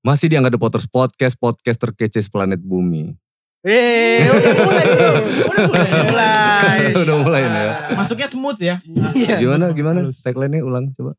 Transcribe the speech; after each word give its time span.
Masih 0.00 0.32
di 0.32 0.36
Angga 0.40 0.48
The 0.48 0.56
Potters 0.56 0.88
Podcast, 0.88 1.36
podcast 1.36 1.76
terkece 1.76 2.24
planet 2.32 2.56
bumi. 2.64 3.12
Eh, 3.60 4.24
udah 4.24 4.64
mulai 4.64 4.84
bro. 4.88 5.12
Udah 5.12 5.64
mulai. 5.68 5.88
mulai. 6.08 6.78
Udah 6.96 7.16
mulai 7.20 7.42
nih 7.44 7.60
ya. 7.68 7.72
Masuknya 7.92 8.28
smooth 8.32 8.56
ya. 8.56 8.80
Iya. 9.12 9.36
Gimana, 9.36 9.76
gimana? 9.76 10.08
Tagline-nya 10.08 10.64
ulang 10.64 10.88
coba. 10.96 11.12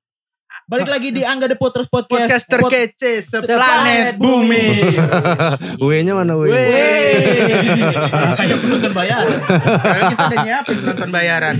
Balik 0.65 0.89
lagi 0.89 1.13
di 1.13 1.21
Angga 1.21 1.45
The 1.45 1.61
Potters 1.61 1.85
Podcast. 1.93 2.25
Podcast 2.25 2.45
Pod- 2.49 2.73
terkece 2.73 3.21
seplanet 3.21 3.45
seplanet 3.45 4.15
bumi. 4.17 4.65
W-nya 5.85 6.17
mana 6.17 6.33
W? 6.33 6.49
Kayak 8.33 8.57
penonton 8.65 8.93
bayar. 8.97 9.21
Karena 9.77 10.03
kita 10.09 10.23
udah 10.25 10.39
nyiapin 10.41 10.77
nonton 10.81 11.09
bayaran. 11.13 11.55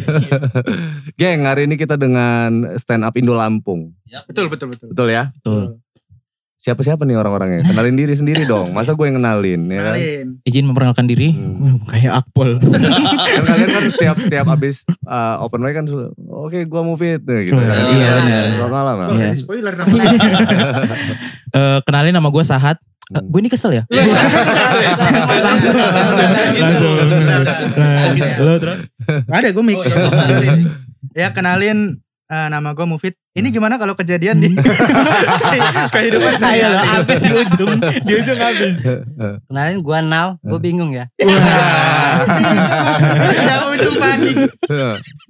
Geng, 1.21 1.45
hari 1.45 1.69
ini 1.69 1.77
kita 1.77 2.01
dengan 2.01 2.65
stand 2.81 3.05
up 3.05 3.13
Indo 3.13 3.37
Lampung. 3.37 3.93
Betul, 4.25 4.49
betul, 4.49 4.73
betul. 4.73 4.89
Betul 4.89 5.07
ya? 5.13 5.29
Betul. 5.37 5.77
Siapa-siapa 6.61 7.09
nih 7.09 7.17
orang-orangnya? 7.17 7.65
Kenalin 7.65 7.97
diri 7.97 8.13
sendiri 8.13 8.45
dong. 8.45 8.69
Masa 8.69 8.93
gue 8.93 9.09
yang 9.09 9.17
kenalin 9.17 9.65
ya 9.65 9.81
kan? 9.81 9.97
Kenalin. 9.97 10.27
Izin 10.45 10.69
memperkenalkan 10.69 11.09
diri. 11.09 11.33
Hmm. 11.33 11.81
Kayak 11.89 12.21
akpol. 12.21 12.61
kan 13.33 13.43
kalian 13.49 13.69
kan 13.73 13.83
setiap 13.89 14.21
setiap 14.21 14.45
abis 14.45 14.85
uh, 15.09 15.41
open 15.41 15.57
mic 15.57 15.73
kan 15.73 15.89
oke 16.29 16.53
gue 16.53 16.81
mau 16.85 16.93
fit 16.93 17.17
gitu. 17.17 17.57
Oh, 17.57 17.65
kan. 17.65 17.81
iya, 17.97 18.09
benar. 18.13 18.43
Selamat 18.53 18.73
malam. 18.77 18.93
Oh, 18.93 19.01
Bang. 19.09 19.17
Iya. 19.17 19.33
spoiler 19.33 19.73
namanya. 19.73 20.09
Eh, 21.51 21.79
kenalin 21.83 22.15
nama 22.15 22.29
gue 22.29 22.43
Sahat. 22.45 22.77
Eh, 22.77 23.19
Hmm. 23.19 23.27
gue 23.27 23.39
ini 23.43 23.51
kesel 23.51 23.75
ya? 23.75 23.83
Langsung, 26.55 26.93
Lo 28.39 28.53
terus? 28.55 28.79
Ada 29.27 29.51
gue 29.51 29.63
mik. 29.65 29.77
Ya 31.11 31.33
kenalin 31.35 31.99
eh, 32.29 32.47
nama 32.47 32.71
gue 32.71 32.85
Mufid. 32.85 33.19
Ini 33.31 33.47
gimana 33.47 33.79
kalau 33.79 33.95
kejadian 33.95 34.43
di 34.43 34.51
kehidupan 35.95 36.35
saya? 36.35 36.67
Ayo 36.67 36.75
lo, 36.75 36.83
habis 36.83 37.19
di 37.23 37.31
ujung. 37.31 37.79
Di 37.79 38.13
ujung 38.19 38.35
habis. 38.35 38.75
Kenalin 39.47 39.79
gua 39.79 40.03
Nal, 40.03 40.35
gua 40.43 40.59
bingung 40.59 40.91
ya. 40.91 41.07
Yang 43.47 43.63
ujung 43.79 43.95
panik. 44.03 44.35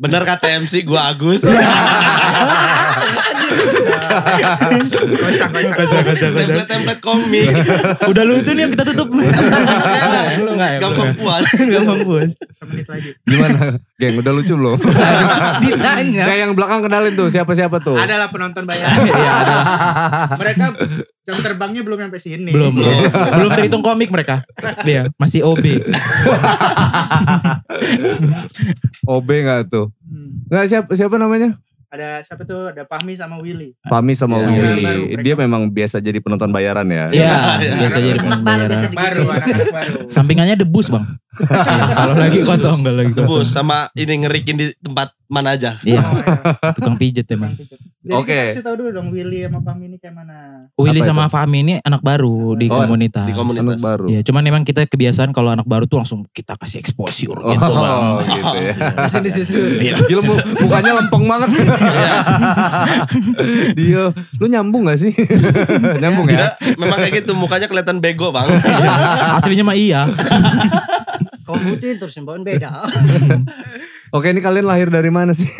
Bener 0.01 0.21
kata 0.25 0.65
MC 0.65 0.81
gua 0.81 1.13
Agus. 1.13 1.45
Kocak, 5.21 5.49
kocak. 5.53 5.85
Template-template 6.17 7.01
komik. 7.05 7.53
Udah 8.09 8.23
lucu 8.25 8.49
nih 8.57 8.65
yang 8.65 8.73
kita 8.73 8.85
tutup. 8.93 9.13
Enggak? 9.13 10.81
Gampang 10.81 11.13
puas. 11.21 11.45
Gampang 11.53 12.01
puas. 12.01 12.33
Semenit 12.49 12.89
lagi. 12.89 13.13
Gimana? 13.29 13.77
Geng, 14.01 14.17
udah 14.17 14.33
lucu 14.33 14.57
belum? 14.57 14.81
Ditanya. 15.61 16.25
Kayak 16.25 16.39
yang 16.49 16.53
belakang 16.57 16.81
kenalin 16.81 17.13
tuh, 17.13 17.29
siapa-siapa 17.29 17.77
tuh? 17.77 17.90
Adalah 17.97 18.27
penonton 18.29 18.63
bayaran. 18.63 18.97
Iya, 19.11 19.31
ada. 19.33 19.57
Mereka 20.37 20.65
jam 21.21 21.37
terbangnya 21.39 21.81
belum 21.81 21.97
sampai 21.99 22.19
sini. 22.19 22.51
Belum, 22.51 22.71
belum. 22.71 23.11
Belum 23.11 23.49
terhitung 23.53 23.83
komik 23.83 24.09
mereka. 24.09 24.45
Iya, 24.83 25.09
masih 25.15 25.43
OB. 25.43 25.65
OB 29.07 29.29
gak 29.43 29.59
tuh? 29.69 29.89
Hmm. 30.03 30.45
Nggak 30.47 30.65
siapa, 30.67 30.89
siapa 30.93 31.15
namanya? 31.17 31.57
Ada 31.91 32.23
siapa 32.23 32.47
tuh? 32.47 32.71
Ada 32.71 32.87
Pahmi 32.87 33.19
sama 33.19 33.35
Willy. 33.43 33.75
Fami 33.83 34.15
sama 34.15 34.39
Iya. 34.39 34.47
Willy. 34.47 34.83
Baru. 34.87 35.03
Dia 35.19 35.35
memang 35.35 35.61
biasa 35.67 35.99
jadi 35.99 36.23
penonton 36.23 36.47
bayaran 36.47 36.87
ya. 36.87 37.11
Iya, 37.11 37.35
biasa 37.83 37.97
jadi 37.99 38.15
pembayaran. 38.15 38.69
biasa 38.71 38.85
Baru, 38.95 39.21
baru. 39.27 39.95
Sampingannya 40.07 40.55
debus 40.55 40.87
bang. 40.87 41.03
Iya, 41.33 41.95
kalau 41.95 42.15
lagi 42.17 42.39
kosong, 42.41 42.79
kalau 42.81 42.97
lagi 42.97 43.13
Tebus 43.13 43.31
kosong. 43.41 43.47
sama 43.47 43.87
ini 43.93 44.19
ngerikin 44.19 44.55
di 44.55 44.67
tempat 44.77 45.15
mana 45.25 45.55
aja. 45.55 45.79
Iya, 45.81 46.03
Oh, 46.03 46.11
iya. 46.11 46.75
tukang 46.75 46.95
pijet 46.95 47.23
emang. 47.29 47.55
Oke. 48.03 48.27
kita 48.27 48.51
kasih 48.51 48.65
tahu 48.65 48.75
dulu 48.77 48.89
dong 48.91 49.07
Willy 49.09 49.45
sama 49.45 49.61
Pahmi 49.61 49.85
ini 49.85 49.95
kayak 49.95 50.11
mana. 50.13 50.67
Willy 50.73 50.99
Apa 50.99 51.07
sama 51.07 51.23
Fahmi 51.27 51.57
ini 51.61 51.73
anak 51.79 52.01
baru 52.01 52.57
di 52.57 52.65
Oh, 52.65 52.75
komunitas. 52.75 53.23
Di 53.23 53.31
komunitas. 53.31 53.63
Anak 53.63 53.79
baru. 53.79 54.05
Iya, 54.09 54.19
cuman 54.21 54.43
emang 54.43 54.63
kita 54.63 54.83
kebiasaan 54.83 55.31
kalau 55.31 55.49
anak 55.49 55.63
baru 55.63 55.85
tuh 55.85 55.97
langsung 55.97 56.27
kita 56.27 56.57
kasih 56.57 56.77
exposure 56.77 57.37
Oh, 57.37 57.47
gitu 57.49 57.71
bang. 57.71 58.01
gitu 58.27 58.57
ya. 58.59 58.75
Langsung 58.97 59.21
disusul. 59.21 59.79
Iya. 59.79 59.95
Gila 60.03 60.21
mu- 60.25 60.43
mukanya 60.57 60.91
lempeng 60.97 61.23
banget. 61.23 61.49
Dia, 63.73 64.03
lu 64.35 64.45
nyambung 64.45 64.83
gak 64.83 64.99
sih? 64.99 65.13
nyambung 66.01 66.27
ya? 66.27 66.51
Tidak, 66.51 66.75
memang 66.75 66.97
kayak 66.99 67.13
gitu 67.21 67.31
mukanya 67.33 67.65
kelihatan 67.65 67.97
bego 67.97 68.29
bang. 68.29 68.49
Aslinya 69.37 69.63
mah 69.63 69.77
iya. 69.77 70.09
Kamu 71.43 71.75
tuh 71.75 71.97
terus 71.97 72.15
bawain 72.19 72.41
beda. 72.41 72.69
Oke, 74.11 74.27
ini 74.27 74.39
kalian 74.39 74.63
lahir 74.63 74.87
dari 74.87 75.07
mana 75.07 75.31
sih? 75.31 75.47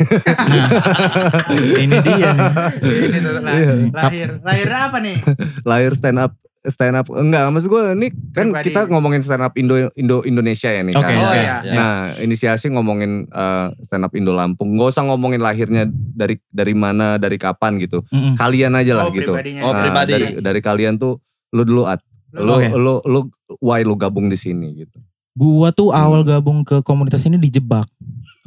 Ini 1.78 1.96
dia 1.98 2.30
nih. 2.30 2.50
Ini 2.82 3.18
tuh 3.18 3.32
lah- 3.34 3.54
Iya. 3.54 3.72
lahir. 3.90 4.28
Lahir 4.40 4.68
apa 4.70 4.98
nih? 4.98 5.16
lahir 5.64 5.92
stand 5.92 6.18
up 6.18 6.32
stand 6.62 6.94
up 6.94 7.10
enggak 7.10 7.42
maksud 7.48 7.66
gue 7.66 7.82
ini 7.92 8.06
kan 8.30 8.52
Pribadi. 8.52 8.70
kita 8.70 8.86
ngomongin 8.86 9.18
stand 9.18 9.42
up 9.42 9.50
Indo 9.52 9.90
Indo 9.92 10.22
Indonesia 10.22 10.68
ya 10.68 10.78
nih 10.80 10.94
Oke, 10.94 11.02
kan. 11.02 11.16
Oh 11.16 11.26
oke. 11.26 11.34
iya. 11.34 11.56
Ya. 11.60 11.72
Nah, 11.72 11.92
inisiasi 12.18 12.70
ngomongin 12.70 13.26
eh, 13.26 13.66
stand 13.80 14.04
up 14.04 14.12
Indo 14.12 14.30
Lampung. 14.30 14.70
Nggak 14.70 14.88
usah 14.90 15.04
ngomongin 15.04 15.40
lahirnya 15.40 15.88
dari 15.90 16.38
dari 16.46 16.70
mana, 16.72 17.16
dari 17.16 17.34
kapan 17.36 17.76
gitu. 17.78 18.04
Mm-mm. 18.06 18.36
Kalian 18.36 18.76
aja 18.76 18.94
lah 18.94 19.08
Oh, 19.08 19.12
gitu. 19.12 19.32
pribadinya. 19.32 19.62
Oh, 19.64 19.72
Nah, 19.72 19.80
pribadi. 19.80 20.12
Dari, 20.12 20.26
dari 20.38 20.60
kalian 20.60 20.94
tuh 20.96 21.18
lu 21.50 21.64
dulu 21.64 21.82
at 21.84 21.98
lu 22.32 22.52
Oke. 22.54 22.68
lu 22.70 22.94
lu 23.02 23.20
why 23.58 23.80
lu 23.80 23.92
gabung 23.92 24.28
di 24.28 24.36
sini 24.36 24.72
gitu. 24.78 25.02
Gua 25.32 25.72
tuh 25.72 25.96
awal 25.96 26.22
gabung 26.28 26.60
ke 26.60 26.84
komunitas 26.84 27.24
ini 27.24 27.40
dijebak. 27.40 27.88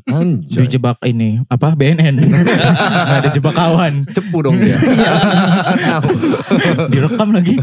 Anjay. 0.06 0.69
Dijebak 0.69 1.01
ini 1.09 1.41
apa 1.50 1.73
BNN. 1.73 2.22
Nggak 2.22 3.22
dijebak 3.29 3.57
kawan. 3.57 4.06
Cepu 4.13 4.38
dong 4.46 4.62
dia. 4.62 4.78
Direkam 6.94 7.34
lagi. 7.34 7.57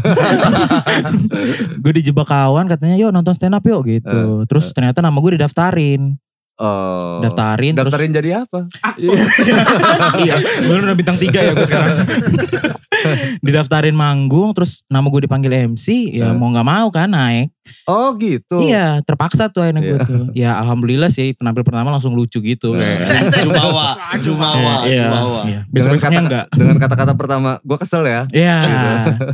gue 1.83 1.93
dijebak 2.03 2.27
kawan 2.27 2.67
katanya 2.67 2.99
yuk 2.99 3.15
nonton 3.15 3.31
stand 3.31 3.55
up 3.55 3.63
yuk 3.63 3.87
gitu. 3.87 4.43
Terus 4.51 4.75
ternyata 4.75 4.99
nama 4.99 5.15
gue 5.15 5.39
didaftarin. 5.39 6.19
Oh. 6.53 7.17
Daftarin 7.19 7.73
terus 7.73 7.89
Daftarin 7.89 8.13
jadi 8.13 8.45
apa? 8.45 8.69
iya, 10.21 10.35
gue 10.37 10.75
udah 10.75 10.93
bintang 10.93 11.17
tiga 11.17 11.41
ya 11.41 11.51
gue 11.51 11.65
sekarang. 11.65 11.97
Didaftarin 13.43 13.91
manggung, 13.91 14.53
terus 14.53 14.85
nama 14.85 15.03
gue 15.03 15.25
dipanggil 15.25 15.49
MC, 15.67 16.13
ya 16.13 16.29
Eh. 16.29 16.31
mau 16.31 16.47
nggak 16.47 16.63
mau 16.63 16.87
kan 16.87 17.09
naik. 17.09 17.49
Oh 17.83 18.13
gitu. 18.15 18.61
Iya, 18.61 19.01
terpaksa 19.01 19.49
tuh 19.49 19.65
akhirnya 19.65 19.81
gue 19.81 19.97
Iya. 19.97 20.05
tuh. 20.05 20.23
Ya 20.31 20.51
alhamdulillah 20.55 21.09
sih 21.09 21.33
penampil 21.33 21.63
pertama 21.63 21.89
langsung 21.89 22.13
lucu 22.13 22.39
gitu. 22.39 22.77
Eh. 22.77 22.83
Jumawa, 23.33 23.97
Jumawa, 24.21 24.75
Iya, 24.85 24.99
Jumawa. 25.03 25.41
iya. 25.43 25.59
Dengan 25.63 25.73
Besok-besoknya 25.73 26.11
kata- 26.13 26.23
enggak. 26.23 26.45
Dengan 26.53 26.77
kata-kata 26.77 27.13
pertama, 27.15 27.49
gue 27.59 27.77
kesel 27.77 28.03
ya. 28.05 28.21
Iya, 28.29 28.55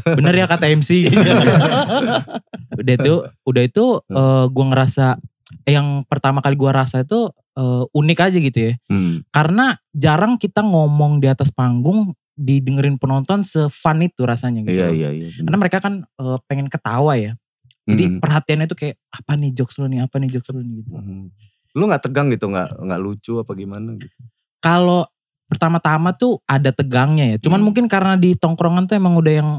bener 0.08 0.34
ya 0.36 0.46
kata 0.48 0.66
MC. 0.72 0.90
udah 2.80 2.94
itu, 2.96 3.14
udah 3.44 3.64
itu 3.66 3.86
Hmm. 4.08 4.48
gue 4.48 4.66
ngerasa 4.66 5.20
yang 5.66 6.04
pertama 6.06 6.40
kali 6.40 6.54
gue 6.56 6.72
rasa 6.72 7.02
itu 7.02 7.30
eh, 7.56 7.84
unik 7.92 8.20
aja 8.22 8.38
gitu 8.40 8.60
ya. 8.60 8.74
Hmm. 8.88 9.26
Karena 9.30 9.74
jarang 9.92 10.38
kita 10.38 10.62
ngomong 10.62 11.20
di 11.20 11.28
atas 11.28 11.50
panggung 11.50 12.14
didengerin 12.34 12.96
penonton 12.96 13.44
se-fun 13.44 14.00
itu 14.00 14.24
rasanya 14.24 14.64
gitu. 14.64 14.80
Iya 14.80 14.88
iya 14.90 15.10
iya. 15.12 15.28
Karena 15.44 15.58
mereka 15.58 15.78
kan 15.84 16.06
eh, 16.06 16.38
pengen 16.48 16.72
ketawa 16.72 17.18
ya. 17.18 17.36
Jadi 17.84 18.06
Hmm. 18.06 18.18
perhatiannya 18.22 18.68
tuh 18.70 18.78
kayak 18.78 18.96
apa 19.10 19.34
nih 19.34 19.52
jokes 19.52 19.82
lu 19.82 19.90
nih, 19.90 20.06
apa 20.06 20.16
nih 20.18 20.30
jokes 20.30 20.54
lu 20.54 20.62
nih 20.62 20.86
gitu. 20.86 20.94
Hmm. 20.94 21.34
Lu 21.74 21.84
nggak 21.86 22.06
tegang 22.06 22.30
gitu, 22.30 22.46
nggak 22.48 22.80
nggak 22.80 23.00
lucu 23.02 23.34
apa 23.38 23.52
gimana 23.54 23.98
gitu? 23.98 24.14
Kalau 24.62 25.10
pertama-tama 25.50 26.14
tuh 26.14 26.38
ada 26.46 26.70
tegangnya 26.70 27.34
ya. 27.34 27.38
Cuman 27.42 27.60
Hmm. 27.60 27.66
mungkin 27.66 27.86
karena 27.90 28.14
di 28.16 28.38
tongkrongan 28.38 28.86
tuh 28.86 28.96
emang 28.96 29.18
udah 29.18 29.34
yang 29.34 29.50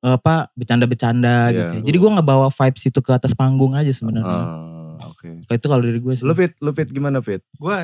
eh, 0.00 0.16
apa 0.16 0.48
bercanda-bercanda 0.56 1.52
Iya. 1.52 1.56
gitu. 1.60 1.74
ya. 1.76 1.82
Jadi 1.84 1.96
gua 2.00 2.10
nggak 2.16 2.24
bawa 2.24 2.48
vibes 2.48 2.88
itu 2.88 3.00
ke 3.04 3.12
atas 3.12 3.36
panggung 3.36 3.76
aja 3.76 3.92
sebenarnya. 3.92 4.40
Ah, 4.48 4.79
Oke. 5.02 5.40
Kayak 5.42 5.58
itu 5.58 5.66
kalau 5.66 5.82
dari 5.82 5.98
gue 5.98 6.12
sih. 6.12 6.24
Lu 6.24 6.32
fit, 6.32 6.52
lu 6.58 6.70
fit 6.70 6.88
gimana 6.88 7.18
fit? 7.18 7.40
Gue, 7.54 7.76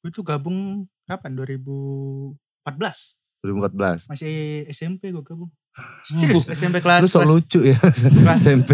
gue 0.00 0.10
tuh 0.10 0.22
gabung 0.22 0.78
kapan? 1.04 1.32
2014. 1.32 2.66
2014. 3.42 4.10
Masih 4.10 4.36
SMP 4.68 5.10
gue 5.10 5.22
gabung. 5.22 5.50
Serius 6.08 6.48
SMP 6.48 6.80
kelas 6.80 7.04
Lu 7.04 7.08
sok 7.08 7.20
kelas, 7.22 7.30
lucu 7.30 7.60
ya 7.62 7.76
kelas 8.24 8.40
SMP. 8.48 8.70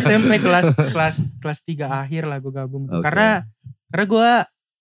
SMP 0.00 0.40
kelas 0.40 0.72
kelas 0.72 1.16
kelas 1.38 1.58
3 1.62 1.84
akhir 1.86 2.22
lah 2.24 2.38
gue 2.38 2.50
gabung. 2.50 2.88
tuh. 2.88 2.98
Oke. 2.98 3.04
Karena 3.04 3.44
karena 3.92 4.04
gue 4.06 4.30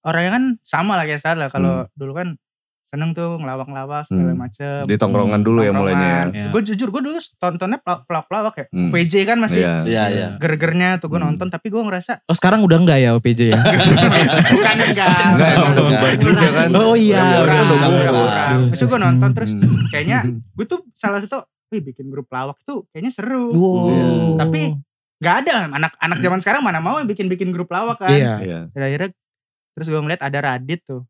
orangnya 0.02 0.32
kan 0.32 0.44
sama 0.64 0.96
lah 0.96 1.04
kayak 1.04 1.20
salah 1.20 1.48
kalau 1.50 1.84
Hmm. 1.84 1.92
dulu 1.94 2.14
kan 2.16 2.28
seneng 2.90 3.14
tuh 3.14 3.38
ngelawak-ngelawak 3.38 4.02
segala 4.02 4.34
Hmm. 4.34 4.42
macem. 4.42 4.82
Di 4.84 4.98
tongkrongan 4.98 5.40
dulu 5.40 5.62
ya 5.62 5.70
mulainya 5.70 6.26
ya. 6.28 6.50
Gue 6.50 6.66
jujur 6.66 6.90
gue 6.90 7.02
dulu 7.02 7.14
tontonnya 7.38 7.78
pelak-pelak 7.80 8.56
ya. 8.56 8.66
Hmm. 8.68 8.90
VJ 8.90 9.14
kan 9.24 9.38
masih 9.38 9.62
Iya. 9.62 9.74
Iya, 9.86 10.04
iya. 10.10 10.28
ger-gernya 10.36 10.98
tuh 10.98 11.08
gue 11.08 11.16
Hmm. 11.16 11.30
nonton 11.30 11.48
tapi 11.48 11.70
gue 11.70 11.78
ngerasa 11.78 12.26
Oh 12.26 12.34
sekarang 12.34 12.66
udah 12.66 12.78
enggak 12.82 12.98
ya 12.98 13.14
OPJ 13.14 13.54
ya? 13.54 13.62
bukan 14.50 14.76
enggak. 14.82 15.22
Enggak 15.30 15.52
udah 15.54 15.84
Enggak. 15.86 16.14
juga 16.18 16.48
kan. 16.50 16.68
Oh 16.74 16.96
iya, 16.98 17.24
Udah 17.40 17.60
udah 17.64 17.90
kurang. 17.94 18.62
Itu 18.74 18.84
gue 18.84 19.00
nonton 19.00 19.30
terus 19.32 19.52
Hmm. 19.54 19.70
kayaknya 19.94 20.18
gue 20.28 20.66
tuh 20.66 20.82
salah 20.92 21.22
satu 21.22 21.46
wih 21.70 21.86
bikin 21.86 22.10
grup 22.10 22.26
lawak 22.28 22.58
tuh 22.64 22.90
kayaknya 22.90 23.14
seru. 23.14 23.54
Wow. 23.54 23.86
Iya. 23.86 24.08
Tapi 24.40 24.62
Gak 25.20 25.36
ada 25.44 25.68
anak-anak 25.68 26.16
zaman 26.18 26.40
sekarang 26.40 26.64
mana 26.64 26.80
mau 26.80 26.96
bikin-bikin 27.04 27.52
grup 27.52 27.68
lawak 27.68 28.00
kan. 28.00 28.08
Iya. 28.08 28.40
Iya. 28.40 28.60
Dan 28.72 28.82
akhirnya 28.82 29.10
terus 29.76 29.92
gue 29.92 30.00
ngeliat 30.00 30.24
ada 30.24 30.40
Radit 30.40 30.80
tuh. 30.82 31.04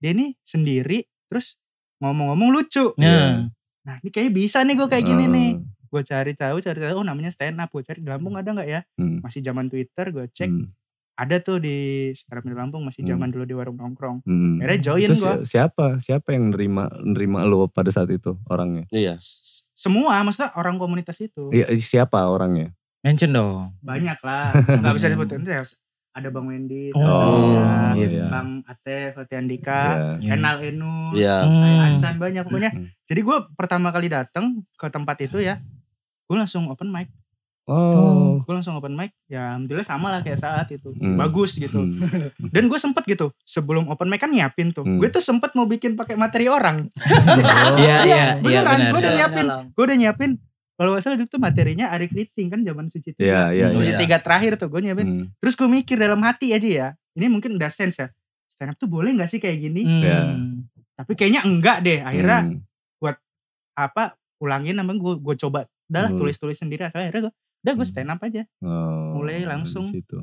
Dia 0.00 0.16
nih 0.16 0.32
sendiri 0.40 1.04
terus 1.30 1.62
ngomong-ngomong 1.96 2.50
lucu. 2.50 2.90
Nah, 2.96 3.46
Nah 3.80 3.96
ini 3.98 4.10
kayaknya 4.10 4.32
bisa 4.34 4.60
nih 4.60 4.74
gue 4.74 4.88
kayak 4.88 5.06
gini 5.06 5.24
Ah. 5.24 5.30
nih. 5.30 5.50
gue 5.88 6.02
cari 6.04 6.32
tahu 6.32 6.60
cari 6.60 6.78
tahu 6.78 6.94
oh 6.94 7.02
namanya 7.02 7.30
stand 7.30 7.56
up 7.56 7.66
gue 7.68 7.82
cari 7.82 7.98
di 7.98 8.06
Lampung 8.06 8.34
ada 8.34 8.46
nggak 8.46 8.68
ya 8.68 8.86
Hmm. 8.94 9.18
masih 9.20 9.40
zaman 9.40 9.66
Twitter 9.66 10.06
gue 10.08 10.22
cek 10.28 10.46
Hmm. 10.46 10.70
ada 11.16 11.36
tuh 11.36 11.58
di 11.58 11.76
up 12.14 12.44
di 12.44 12.54
Lampung 12.54 12.82
masih 12.82 13.02
Hmm. 13.02 13.10
zaman 13.10 13.28
dulu 13.28 13.42
di 13.42 13.50
warung 13.52 13.74
nongkrong 13.74 14.22
Hmm. 14.22 14.58
akhirnya 14.58 14.78
join 14.84 15.10
gue 15.10 15.34
si- 15.42 15.50
siapa? 15.50 15.98
Siapa 15.98 16.30
yang 16.30 16.50
nerima 16.50 16.86
nerima 16.96 17.42
lo 17.42 17.66
pada 17.66 17.90
saat 17.90 18.06
itu 18.08 18.38
orangnya? 18.46 18.86
Iya. 18.88 19.18
semua 19.72 20.20
maksudnya 20.20 20.54
orang 20.54 20.76
komunitas 20.76 21.18
itu 21.18 21.50
Iya, 21.50 21.66
siapa 21.74 22.22
orangnya? 22.22 22.70
Mention 23.00 23.32
dong. 23.32 23.74
banyak 23.80 24.20
lah 24.20 24.52
nggak 24.86 24.94
bisa 24.94 25.08
disebutin 25.08 25.42
ada 26.12 26.28
Bang 26.28 26.46
Wendy 26.46 26.90
Oh, 26.90 27.00
saya, 27.00 27.94
iya, 27.94 28.06
iya. 28.08 28.26
Bang 28.26 28.62
Ate 28.64 29.12
Fatih 29.12 29.36
Andika 29.36 29.80
Iya. 30.18 30.18
Iya. 30.20 30.32
Enal 30.34 30.56
Enus 30.60 31.14
Iya. 31.14 31.36
saya 31.40 31.70
Hmm. 31.70 31.86
Ancan 31.88 32.14
banyak 32.16 32.42
pokoknya 32.44 32.70
Hmm. 32.72 32.86
jadi 33.04 33.20
gue 33.20 33.36
pertama 33.54 33.88
kali 33.88 34.08
datang 34.08 34.44
ke 34.72 34.86
tempat 34.86 35.16
itu 35.20 35.38
ya 35.38 35.62
gue 36.24 36.36
langsung 36.36 36.66
open 36.66 36.88
mic 36.88 37.08
Oh. 37.64 38.42
gue 38.42 38.50
langsung 38.50 38.74
open 38.74 38.92
mic 38.92 39.14
ya 39.24 39.54
alhamdulillah 39.54 39.84
sama 39.84 40.10
lah 40.10 40.20
kayak 40.20 40.38
saat 40.38 40.66
itu 40.68 40.90
Hmm. 40.92 41.14
bagus 41.14 41.54
gitu 41.54 41.78
Hmm. 41.78 42.02
dan 42.44 42.66
gue 42.66 42.74
sempet 42.76 43.06
gitu 43.06 43.30
sebelum 43.40 43.86
open 43.86 44.06
mic 44.06 44.18
kan 44.18 44.26
nyiapin 44.28 44.70
tuh 44.70 44.82
Hmm. 44.82 44.98
gue 44.98 45.06
tuh 45.06 45.20
sempet 45.20 45.54
mau 45.54 45.64
bikin 45.64 45.94
pakai 45.94 46.14
materi 46.14 46.46
orang 46.46 46.90
Iya, 47.78 47.96
iya, 48.02 48.24
iya 48.34 48.34
beneran 48.36 48.66
benar. 48.76 48.90
gue 48.90 48.98
udah 48.98 49.12
nyiapin 49.14 49.46
gue 49.70 49.84
udah 49.84 49.96
nyiapin 49.96 50.30
kalau 50.80 50.96
gak 50.96 51.02
salah 51.04 51.14
itu 51.14 51.28
tuh 51.28 51.36
materinya 51.38 51.92
Ari 51.92 52.08
Kriting 52.08 52.48
kan 52.48 52.60
zaman 52.62 52.88
suci 52.88 53.12
tiga 53.12 53.20
Iya, 53.20 53.42
iya, 53.52 53.66
Yang 53.70 53.84
iya. 53.86 53.98
tiga 54.00 54.16
terakhir 54.18 54.56
tuh 54.56 54.66
gue 54.66 54.80
nyiapin 54.80 55.04
Hmm. 55.04 55.24
terus 55.36 55.52
gue 55.52 55.68
mikir 55.68 55.94
dalam 55.94 56.16
hati 56.20 56.50
aja 56.50 56.64
ya 56.64 56.88
ini 57.12 57.28
mungkin 57.28 57.52
udah 57.54 57.68
sense 57.68 58.00
ya 58.00 58.08
stand 58.46 58.72
up 58.72 58.76
tuh 58.76 58.88
boleh 58.88 59.12
gak 59.12 59.28
sih 59.28 59.36
kayak 59.36 59.60
gini 59.60 59.82
Hmm. 59.82 60.00
Iya. 60.00 60.20
tapi 60.96 61.12
kayaknya 61.14 61.44
enggak 61.44 61.76
deh 61.80 62.00
akhirnya 62.00 62.38
Hmm. 62.48 62.64
apa 63.72 64.12
ulangin 64.38 64.72
namanya 64.74 64.98
gue 64.98 65.14
gue 65.18 65.36
coba 65.38 65.60
udah 65.86 66.00
lah 66.00 66.10
Hmm. 66.10 66.18
tulis 66.18 66.36
tulis 66.36 66.56
sendiri 66.56 66.84
akhirnya 66.86 67.28
gue 67.28 67.32
udah 67.60 67.72
gue 67.74 67.86
stand 67.86 68.08
up 68.08 68.20
aja 68.20 68.48
Oh, 68.58 69.16
Mulai 69.16 69.44
langsung. 69.44 69.84
situ. 69.84 70.16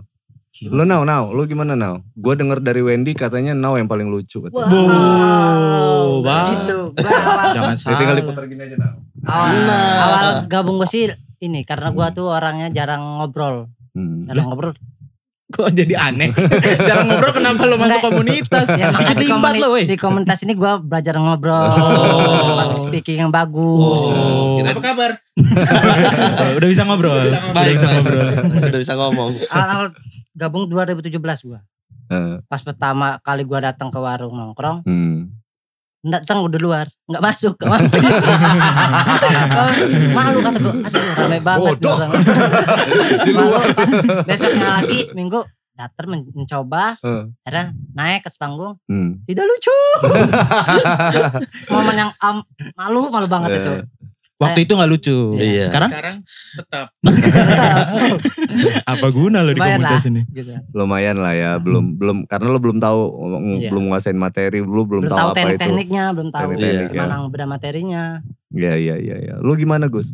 Gila 0.50 0.74
sih. 0.80 0.90
now 0.90 1.02
now, 1.04 1.30
lu 1.30 1.46
gimana 1.46 1.74
now? 1.74 2.02
Gue 2.12 2.34
denger 2.34 2.58
dari 2.60 2.82
Wendy 2.82 3.14
katanya 3.14 3.54
now 3.54 3.76
yang 3.76 3.86
paling 3.86 4.08
lucu. 4.08 4.42
katanya. 4.42 4.58
Wow, 4.58 4.90
Wow, 4.90 5.97
Bang. 6.22 6.46
gitu. 6.56 6.80
Jangan 7.56 7.76
Jadi 7.76 7.94
tinggal 7.94 8.06
salah. 8.08 8.18
diputar 8.18 8.44
gini 8.46 8.62
aja 8.64 8.76
now. 8.76 8.94
awal, 9.24 9.52
Nah. 9.60 9.96
awal 10.02 10.26
gabung 10.46 10.78
gue 10.78 10.86
sih 10.86 11.10
ini 11.38 11.62
karena 11.62 11.90
gua 11.90 12.10
tuh 12.10 12.28
orangnya 12.28 12.70
jarang 12.70 13.18
ngobrol, 13.18 13.68
Hmm. 13.92 14.26
jarang 14.26 14.48
ngobrol. 14.48 14.74
Kok 15.48 15.72
jadi 15.72 15.96
aneh? 15.96 16.36
Jarang 16.84 17.08
ngobrol 17.08 17.32
kenapa 17.32 17.64
lo 17.64 17.76
masuk 17.78 18.04
komunitas? 18.04 18.68
Ya 18.70 18.92
di, 19.14 19.26
komuni- 19.26 19.64
lo 19.64 19.72
di 19.78 19.96
komunitas 19.96 20.44
ini 20.44 20.52
gua 20.54 20.76
belajar 20.78 21.16
ngobrol, 21.16 21.72
Oh. 21.72 22.60
public 22.60 22.82
speaking 22.82 23.18
yang 23.18 23.32
bagus. 23.32 24.02
Oh. 24.04 24.60
Kirain- 24.60 24.76
apa 24.76 24.82
kabar 24.84 25.12
udah 26.58 26.68
bisa 26.68 26.84
ngobrol. 26.84 27.24
bisa 27.24 27.40
ngobrol. 27.40 27.56
Baik, 27.56 27.74
bisa 27.74 27.88
ngobrol. 27.90 28.28
Udah 28.60 28.80
bisa 28.80 28.94
ngomong. 28.96 29.32
Awal 29.48 29.88
gabung 30.34 30.68
2017 30.68 31.16
gua. 31.46 31.60
Eh, 32.08 32.40
Pas 32.44 32.60
pertama 32.60 33.20
kali 33.22 33.44
gua 33.44 33.60
datang 33.62 33.88
ke 33.88 34.00
warung 34.00 34.32
nongkrong, 34.34 34.84
hmm. 34.84 35.32
Datang 36.10 36.40
udah 36.40 36.58
luar, 36.58 36.86
nggak 37.06 37.20
masuk, 37.22 37.54
nggak 37.56 37.72
mampir. 37.74 38.04
Malu 40.12 40.38
kata 40.40 40.58
gua, 40.58 40.74
aduh 40.84 41.04
rame 41.18 41.40
banget. 41.40 41.76
Bilang. 41.78 42.12
Malu 43.38 43.50
pas 43.74 43.92
besoknya 44.24 44.68
lagi 44.78 45.00
minggu 45.12 45.40
men- 46.08 46.34
mencoba, 46.34 46.98
Eh. 47.00 47.30
akhirnya 47.44 47.66
naik 47.94 48.26
ke 48.26 48.34
panggung, 48.34 48.82
Hmm. 48.86 49.22
tidak 49.24 49.46
lucu. 49.46 49.78
Momen 51.72 51.96
yang 51.96 52.12
am- 52.18 52.42
malu 52.74 53.08
malu 53.08 53.30
banget 53.30 53.62
itu. 53.62 53.74
Waktu 54.38 54.60
itu 54.64 54.74
gak 54.74 54.86
lucu. 54.86 55.18
Iya. 55.34 55.66
Sekarang 55.66 55.90
sekarang 55.90 56.16
tetap 56.54 56.88
apa 58.92 59.08
guna 59.10 59.42
lo 59.42 59.50
di 59.50 59.58
komunitas 59.58 60.06
ini? 60.06 60.22
Gitu. 60.30 60.54
Lumayan 60.72 61.18
lah 61.18 61.34
ya, 61.34 61.52
belum 61.58 61.98
belum 61.98 62.18
karena 62.26 62.48
lo 62.48 62.60
belum 62.60 62.78
tahu 62.78 63.00
Iya. 63.58 63.70
belum 63.70 63.84
nguasain 63.90 64.14
materi, 64.14 64.62
lu 64.62 64.86
belum, 64.86 65.02
Belum 65.04 65.10
tahu 65.10 65.20
tahu 65.20 65.28
apa 65.28 65.34
itu. 65.34 65.42
teknik-tekniknya, 65.50 66.04
belum 66.14 66.30
tahu 66.30 66.42
Teknik-teknik 66.48 66.90
ya. 66.92 67.02
mana 67.04 67.16
beda 67.26 67.46
materinya. 67.46 68.04
Iya 68.50 68.74
iya 68.76 68.96
iya 68.96 69.16
iya. 69.20 69.36
Lu 69.40 69.54
gimana 69.54 69.88
Gus? 69.88 70.14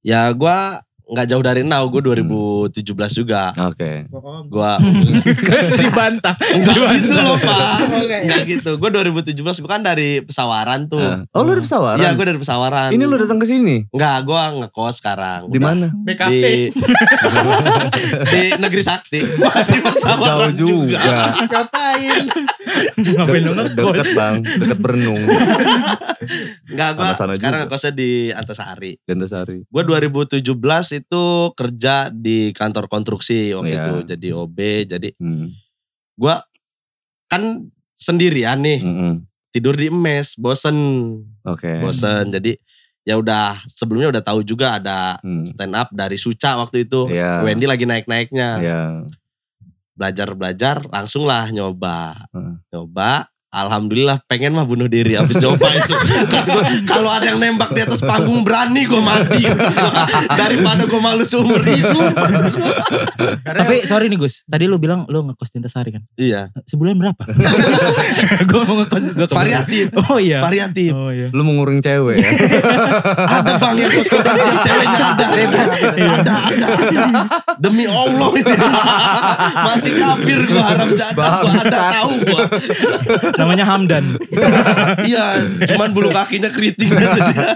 Ya 0.00 0.32
gua 0.32 0.80
nggak 1.08 1.26
jauh 1.26 1.40
dari 1.40 1.64
now, 1.64 1.80
gue 1.84 2.04
2017 2.04 2.84
juga. 3.14 3.48
Oke. 3.64 4.04
Gua 4.46 4.76
Gak 5.48 5.72
dibantah. 5.74 6.36
enggak 6.36 6.76
gitu 7.00 7.14
loh, 7.14 7.36
Pak. 7.38 7.76
Enggak 8.22 8.42
gitu. 8.44 8.70
Gue 8.76 8.90
2017 8.92 9.32
gue 9.34 9.66
kan 9.66 9.80
dari 9.80 10.20
pesawaran 10.20 10.84
tuh. 10.84 11.00
Eh, 11.00 11.24
Oh 11.32 11.42
lu 11.42 11.52
dari 11.52 11.64
pesawaran? 11.64 11.98
Iya, 11.98 12.12
gue 12.12 12.26
dari 12.26 12.36
pesawaran. 12.36 12.88
Ini 12.92 13.02
lu 13.02 13.16
datang 13.16 13.38
ke 13.38 13.46
sini? 13.46 13.88
Enggak, 13.88 14.16
gue 14.22 14.42
ngekos 14.60 14.94
sekarang. 15.00 15.48
Di 15.48 15.56
mana? 15.56 15.88
BKP 15.94 16.28
Di, 16.28 16.54
di 18.32 18.42
Negeri 18.58 18.82
Sakti. 18.82 19.20
Masih 19.24 19.80
Jauh 19.80 19.88
pesawaran 19.88 20.52
juga. 20.52 21.00
juga. 21.00 21.00
ngapain 21.48 22.22
Ngapain 22.98 23.42
Deket, 23.42 23.56
ngekos? 23.72 23.94
deket 23.94 24.08
bang, 24.12 24.34
deket 24.44 24.78
berenung. 24.78 25.22
Enggak, 26.68 26.88
gue 26.94 27.04
sekarang 27.14 27.36
juga. 27.38 27.58
ngekosnya 27.64 27.92
di 27.94 28.10
Antasari. 28.30 28.92
Gantasari. 29.02 29.58
Gue 29.64 29.82
2017 29.82 30.97
itu 30.98 31.24
kerja 31.54 32.10
di 32.10 32.50
kantor 32.52 32.86
konstruksi 32.86 33.54
waktu 33.54 33.72
Iya. 33.72 33.82
itu. 33.82 33.94
Jadi 34.10 34.28
OB, 34.30 34.58
jadi 34.86 35.08
Hmm. 35.16 35.54
gue 36.14 36.34
kan 37.26 37.42
sendirian 37.94 38.58
nih. 38.58 38.80
mm-mm. 38.80 39.14
Tidur 39.48 39.74
di 39.74 39.88
mes, 39.88 40.36
bosen. 40.36 40.76
Oke. 41.42 41.80
Bosen, 41.80 42.28
jadi 42.30 42.54
ya 43.02 43.16
udah 43.16 43.56
sebelumnya 43.64 44.12
udah 44.12 44.22
tahu 44.22 44.44
juga 44.44 44.76
ada 44.76 45.16
Hmm. 45.18 45.42
stand 45.42 45.72
up 45.72 45.88
dari 45.90 46.14
Suca 46.14 46.58
waktu 46.58 46.84
itu. 46.84 47.08
Iya. 47.08 47.40
Wendy 47.42 47.64
lagi 47.64 47.88
naik-naiknya. 47.88 48.50
Iya. 48.60 48.80
Belajar-belajar 49.94 50.86
langsung 50.88 51.26
lah 51.26 51.50
nyoba. 51.50 52.14
Hmm. 52.30 52.62
Nyoba. 52.70 53.26
Alhamdulillah 53.48 54.20
pengen 54.28 54.52
mah 54.52 54.68
bunuh 54.68 54.92
diri 54.92 55.16
abis 55.16 55.40
nyoba 55.40 55.72
itu. 55.72 55.96
Kalau 56.84 57.08
ada 57.08 57.32
yang 57.32 57.40
nembak 57.40 57.72
di 57.72 57.80
atas 57.80 58.04
panggung 58.04 58.44
berani 58.44 58.84
gue 58.84 59.00
mati. 59.00 59.48
Daripada 60.40 60.84
gue 60.84 61.00
malu 61.00 61.24
seumur 61.24 61.64
hidup. 61.64 62.12
Tapi 63.48 63.88
sorry 63.88 64.12
nih 64.12 64.20
Gus, 64.20 64.44
tadi 64.44 64.68
lu 64.68 64.76
bilang 64.76 65.08
lu 65.08 65.24
ngekos 65.32 65.48
di 65.48 65.64
Antasari 65.64 65.96
kan? 65.96 66.04
iya. 66.20 66.52
Sebulan 66.68 67.00
berapa? 67.00 67.24
gue 68.52 68.60
mau 68.68 68.84
ngekos 68.84 69.16
Variatif. 69.32 69.96
Oh 69.96 70.20
iya. 70.20 70.44
Variatif. 70.44 70.92
Oh 70.92 71.08
iya. 71.08 71.32
Lu 71.32 71.40
menguring 71.40 71.80
cewek 71.80 72.20
ya? 72.20 72.28
Ada 73.40 73.56
bang 73.56 73.76
yang 73.80 73.92
kos-kosan 73.96 74.36
siap 74.36 74.58
ceweknya 74.60 74.98
ada. 75.16 75.24
Ada, 75.24 75.60
ada, 76.04 76.34
ada. 76.52 77.22
Demi 77.56 77.88
Allah 77.88 78.28
ini. 78.36 78.54
Mati 79.56 79.90
kafir 79.96 80.40
gue 80.44 80.60
haram 80.60 80.90
jadah 80.92 81.30
gue 81.40 81.52
ada 81.64 81.80
tahu 81.96 82.12
gue. 82.28 82.42
Namanya 83.38 83.64
Hamdan. 83.64 84.04
Iya, 85.08 85.26
cuman 85.66 85.90
bulu 85.90 86.10
kakinya 86.10 86.50
keriting 86.50 86.90
aja 86.90 87.20
dia. 87.30 87.46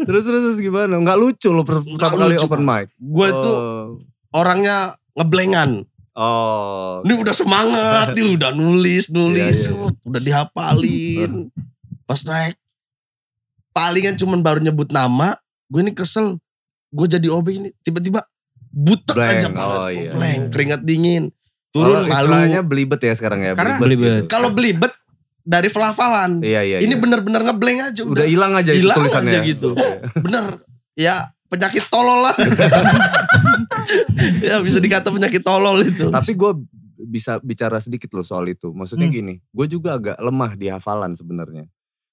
terus 0.00 0.22
terus 0.22 0.42
terus 0.44 0.58
gimana? 0.58 0.96
Nggak 0.96 1.14
lucu 1.16 1.48
lo 1.50 1.62
per- 1.62 1.82
pertama 1.82 2.14
kali 2.20 2.34
lucu, 2.34 2.46
open 2.46 2.62
mic. 2.62 2.86
Gue 2.96 3.28
tuh 3.34 3.56
Oh. 3.56 3.86
orangnya 4.32 4.94
ngeblengan. 5.12 5.82
Oh. 6.14 7.02
Ini 7.02 7.12
udah 7.16 7.34
semangat, 7.34 8.14
nih 8.14 8.34
udah 8.34 8.50
nulis, 8.50 9.10
nulis, 9.10 9.66
Iya, 9.66 9.74
iya. 9.74 9.90
udah 10.00 10.20
dihafalin. 10.20 11.32
Pas 12.04 12.22
naik, 12.22 12.54
palingan 13.70 14.14
cuman 14.14 14.38
baru 14.38 14.60
nyebut 14.60 14.90
nama, 14.90 15.34
gue 15.66 15.80
ini 15.80 15.90
kesel. 15.90 16.38
Gue 16.88 17.06
jadi 17.06 17.26
OB 17.26 17.46
ini, 17.50 17.68
tiba-tiba 17.80 18.22
butek 18.70 19.14
Blank, 19.16 19.34
aja 19.34 19.46
oh 19.46 19.52
banget. 19.52 19.80
iya. 19.92 20.10
Blank, 20.12 20.42
keringat 20.50 20.80
dingin. 20.82 21.30
Turun 21.74 22.06
istilahnya 22.06 22.60
belibet 22.62 23.02
ya 23.02 23.12
sekarang 23.12 23.42
ya. 23.42 23.52
Karena- 23.52 23.76
Belibet. 23.76 24.24
gitu. 24.24 24.30
Kalau 24.30 24.54
belibet 24.54 24.94
dari 25.42 25.68
pelafalan. 25.68 26.38
Iya 26.40 26.62
iya. 26.62 26.78
ini 26.78 26.94
iya. 26.94 27.00
bener-bener 27.02 27.42
ngeblank 27.42 27.78
aja 27.84 28.02
udah 28.02 28.14
udah. 28.14 28.26
hilang 28.26 28.52
aja 28.54 28.70
itu 28.72 28.80
Hilang 28.80 28.96
tulisannya. 28.96 29.32
aja 29.34 29.38
gitu. 29.42 29.68
Oke. 29.74 29.90
Bener. 30.22 30.44
Ya 30.94 31.14
penyakit 31.50 31.84
tolol 31.88 32.24
lah. 32.24 32.34
ya 34.46 34.62
bisa 34.62 34.78
dikata 34.78 35.10
penyakit 35.10 35.42
tolol 35.42 35.82
itu. 35.82 36.08
Tapi 36.08 36.32
gue 36.32 36.52
bisa 37.04 37.36
bicara 37.40 37.76
sedikit 37.78 38.08
loh 38.12 38.24
soal 38.24 38.46
itu. 38.48 38.70
Maksudnya 38.70 39.06
Hmm. 39.06 39.14
gini, 39.14 39.34
gue 39.44 39.66
juga 39.66 39.98
agak 39.98 40.16
lemah 40.16 40.52
di 40.54 40.70
hafalan 40.70 41.12
sebenarnya. 41.12 41.66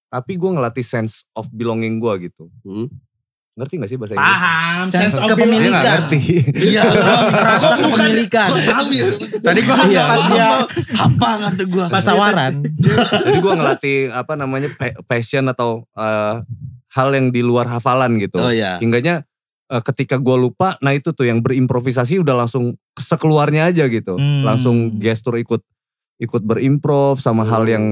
Tapi 0.09 0.35
gue 0.35 0.49
ngelatih 0.49 0.83
sense 0.83 1.23
of 1.31 1.47
belonging 1.49 1.97
gue 1.97 2.27
gitu. 2.27 2.51
Hmm. 2.61 2.89
Ngerti 3.51 3.73
gak 3.77 3.89
sih 3.89 3.97
bahasa 3.99 4.13
Inggris? 4.13 4.31
paham 4.33 4.85
Sense 4.85 4.95
sense 4.95 5.15
of 5.17 5.21
Dia 5.21 5.31
kepemilikan. 5.33 5.73
gak 5.73 5.83
ngerti. 5.83 6.19
Iya, 6.55 6.81
kok 6.87 7.19
bukan 7.59 7.77
kepemilikan. 7.83 8.47
Kok 8.47 8.61
tahu 8.65 8.87
ya? 8.89 9.05
Tadi 9.37 9.59
gua 9.61 9.75
Iya. 9.83 10.03
pas 10.05 10.23
dia 10.25 10.47
apa 10.97 11.29
kata 11.41 11.63
gua? 11.65 11.85
Pasawaran. 11.87 12.53
Jadi 12.63 13.37
gue 13.37 13.53
ngelatih 13.53 13.97
apa 14.09 14.33
namanya 14.33 14.69
pa- 14.71 14.97
passion 15.05 15.45
atau 15.45 15.83
eh, 15.91 16.35
hal 16.89 17.09
yang 17.09 17.27
di 17.29 17.39
luar 17.39 17.67
hafalan 17.67 18.15
gitu. 18.17 18.39
Oh 18.39 18.49
ya. 18.49 18.79
Hingganya 18.79 19.27
eh, 19.67 19.83
ketika 19.83 20.15
gue 20.15 20.37
lupa, 20.37 20.79
nah 20.79 20.91
itu 20.91 21.11
tuh 21.11 21.23
yang 21.23 21.39
berimprovisasi 21.39 22.19
udah 22.19 22.35
langsung 22.37 22.79
sekeluarnya 22.93 23.67
aja 23.67 23.85
gitu. 23.85 24.15
Hmm. 24.15 24.43
Langsung 24.43 24.95
gestur 24.95 25.35
ikut 25.35 25.59
ikut 26.17 26.41
berimprov 26.41 27.17
sama 27.17 27.43
hal 27.43 27.63
Oh. 27.63 27.69
yang 27.69 27.85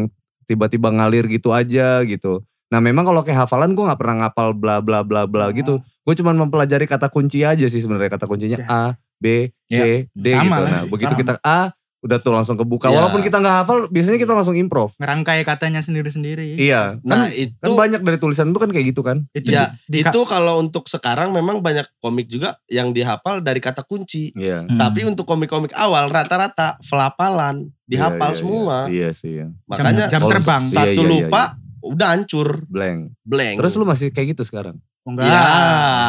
tiba-tiba 0.45 0.87
ngalir 0.89 1.27
gitu 1.27 1.51
aja 1.51 1.99
gitu. 2.01 2.47
Nah 2.69 2.79
memang 2.79 3.01
kalau 3.01 3.21
kayak 3.25 3.45
hafalan 3.49 3.73
gue 3.73 3.81
nggak 3.81 3.99
pernah 3.99 4.15
ngapal 4.25 4.53
bla 4.53 4.77
bla 4.81 5.01
bla 5.01 5.25
bla 5.25 5.49
gitu. 5.53 5.81
Gue 6.05 6.13
cuma 6.17 6.33
mempelajari 6.33 6.85
kata 6.85 7.09
kunci 7.09 7.41
aja 7.41 7.65
sih 7.65 7.81
sebenarnya 7.81 8.13
kata 8.13 8.25
kuncinya 8.29 8.57
Ya. 8.61 8.67
A, 8.69 8.83
B, 9.17 9.49
C, 9.69 10.09
D 10.13 10.27
Sama 10.33 10.61
gitu. 10.61 10.63
Nah 10.69 10.81
begitu 10.85 11.13
Sama. 11.13 11.21
kita 11.21 11.33
A 11.41 11.59
udah 11.99 12.17
tuh 12.23 12.31
langsung 12.31 12.55
kebuka. 12.55 12.87
Ya. 12.87 12.95
Walaupun 12.95 13.19
kita 13.19 13.43
nggak 13.43 13.55
hafal, 13.63 13.77
biasanya 13.91 14.15
kita 14.15 14.31
langsung 14.31 14.55
improv. 14.55 14.95
Ngerangkai 15.03 15.43
katanya 15.43 15.83
sendiri-sendiri. 15.83 16.55
Iya. 16.55 16.95
Nah 17.03 17.27
kan, 17.27 17.35
itu 17.35 17.59
kan 17.59 17.75
banyak 17.75 18.01
dari 18.07 18.17
tulisan 18.23 18.55
itu 18.55 18.59
kan 18.59 18.71
kayak 18.71 18.85
gitu 18.95 19.01
kan. 19.03 19.27
Itu 19.35 19.51
Ya, 19.51 19.75
di, 19.83 20.07
itu 20.07 20.19
kalau 20.23 20.63
untuk 20.63 20.87
sekarang 20.87 21.35
memang 21.35 21.59
banyak 21.59 21.83
komik 21.99 22.31
juga 22.31 22.55
yang 22.71 22.95
dihafal 22.95 23.43
dari 23.43 23.59
kata 23.59 23.83
kunci. 23.83 24.31
Iya. 24.31 24.63
Hmm. 24.63 24.79
Tapi 24.79 25.11
untuk 25.11 25.27
komik-komik 25.27 25.75
awal 25.75 26.07
rata-rata 26.07 26.79
pelapalan 26.79 27.67
dihafal 27.83 28.31
Iya, 28.31 28.35
iya, 28.35 28.39
semua. 28.39 28.77
Iya 28.87 29.09
sih 29.11 29.31
ya. 29.43 29.47
Makanya 29.67 30.07
jam 30.07 30.23
kalau 30.23 30.31
terbang. 30.31 30.63
Satu 30.71 30.87
Iya, 30.87 30.91
iya, 30.95 31.03
iya, 31.03 31.11
lupa 31.27 31.43
udah 31.81 32.07
hancur, 32.11 32.63
Blank. 32.65 33.15
blank. 33.21 33.55
Terus 33.57 33.73
lu 33.73 33.83
masih 33.83 34.09
kayak 34.09 34.33
gitu 34.33 34.43
sekarang? 34.43 34.77
Oh, 35.01 35.11
enggak. 35.11 35.25
Ya, 35.25 35.43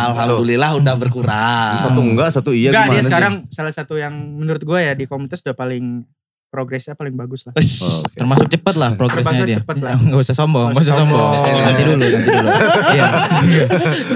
alhamdulillah 0.09 0.71
udah 0.77 0.95
berkurang. 0.95 1.73
Satu 1.79 2.01
enggak, 2.01 2.29
satu 2.31 2.51
iya 2.51 2.69
enggak, 2.69 2.85
dia 2.85 2.91
gimana 2.91 2.99
sih? 2.99 3.09
sekarang 3.09 3.35
salah 3.49 3.73
satu 3.73 3.95
yang 3.95 4.13
menurut 4.13 4.61
gue 4.61 4.79
ya 4.79 4.93
di 4.93 5.05
komunitas 5.05 5.41
udah 5.41 5.55
paling 5.55 6.03
progresnya 6.47 6.99
paling 6.99 7.15
bagus 7.15 7.47
lah. 7.47 7.55
Oh, 7.55 8.03
oke. 8.03 8.11
Termasuk 8.13 8.51
cepat 8.51 8.75
lah 8.75 8.91
progresnya 8.93 9.23
Termasuk 9.31 9.47
dia. 9.47 9.57
cepet 9.63 9.77
lah. 9.79 9.95
Enggak 10.03 10.19
usah 10.21 10.35
sombong, 10.35 10.69
Nggak 10.69 10.75
enggak 10.75 10.85
usah 10.85 10.99
sombong. 10.99 11.31
sombong. 11.31 11.63
Nanti 11.63 11.81
dulu, 11.81 11.95
nanti 11.97 12.27
dulu. 12.27 12.49
Iya. 12.91 13.07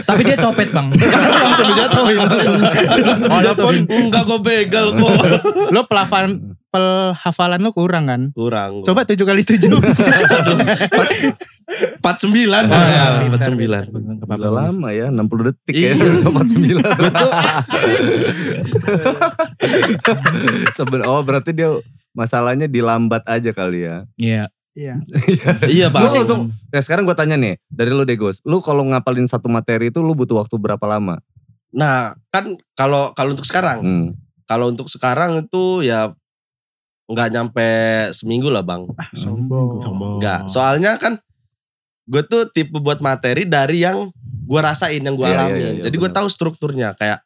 Tapi 0.02 0.20
dia 0.20 0.36
copet, 0.36 0.68
Bang. 0.74 0.86
Langsung 1.46 1.66
dijatuhin. 1.70 2.18
Walaupun 3.24 3.74
Enggak 3.86 4.22
gue 4.26 4.38
begal 4.42 4.86
kok. 4.92 5.14
lo 5.70 5.80
pelafalan 6.74 7.14
pelhafalan 7.14 7.62
lo 7.62 7.70
kurang 7.70 8.04
kan? 8.10 8.22
Kurang. 8.34 8.82
gua. 8.82 8.86
Coba 8.90 9.06
tujuh 9.06 9.22
kali 9.22 9.46
tujuh. 9.46 9.70
Empat 11.98 12.16
sembilan. 12.20 12.62
Oh, 12.66 12.74
iya. 12.74 13.04
Empat 13.30 13.42
sembilan. 13.46 13.82
Udah 14.26 14.52
lama 14.52 14.88
ya, 14.90 15.06
60 15.08 15.48
detik 15.48 15.74
ya. 15.74 15.94
Iya. 15.94 16.26
49. 16.26 16.98
Betul. 17.06 17.30
Seben 20.74 21.00
oh 21.06 21.22
berarti 21.22 21.54
dia 21.54 21.70
masalahnya 22.12 22.66
dilambat 22.66 23.22
aja 23.30 23.54
kali 23.54 23.86
ya. 23.86 24.02
Iya. 24.18 24.42
Iya. 24.74 24.98
Iya 25.70 25.86
Lu 25.86 25.94
bang. 25.94 26.26
untuk, 26.26 26.50
nah 26.50 26.82
sekarang 26.82 27.06
gue 27.06 27.14
tanya 27.14 27.38
nih, 27.38 27.62
dari 27.70 27.94
lu 27.94 28.02
Degos, 28.02 28.42
lu 28.42 28.58
kalau 28.58 28.82
ngapalin 28.90 29.30
satu 29.30 29.46
materi 29.46 29.94
itu 29.94 30.02
lu 30.02 30.18
butuh 30.18 30.42
waktu 30.42 30.58
berapa 30.58 30.82
lama? 30.82 31.22
Nah 31.70 32.18
kan 32.34 32.58
kalau 32.74 33.14
kalau 33.14 33.38
untuk 33.38 33.46
sekarang, 33.46 33.78
Hmm. 33.86 34.08
kalau 34.50 34.74
untuk 34.74 34.90
sekarang 34.90 35.46
itu 35.46 35.86
ya 35.86 36.10
nggak 37.04 37.28
nyampe 37.30 37.68
seminggu 38.10 38.48
lah 38.48 38.62
bang. 38.62 38.88
Sombong. 39.12 39.78
Sombong. 39.78 40.18
Enggak. 40.18 40.48
Soalnya 40.48 40.96
kan 40.96 41.20
gue 42.04 42.22
tuh 42.22 42.48
tipe 42.48 42.76
buat 42.76 43.00
materi 43.00 43.44
dari 43.44 43.80
yang 43.80 44.08
gue 44.44 44.60
rasain, 44.60 45.00
yang 45.00 45.12
gue 45.12 45.24
Iya, 45.24 45.32
iya, 45.32 45.40
alamin. 45.40 45.56
iya, 45.56 45.70
iya, 45.78 45.82
Jadi 45.84 45.96
gue 45.96 46.10
tahu 46.10 46.28
strukturnya. 46.28 46.92
Kayak 46.94 47.24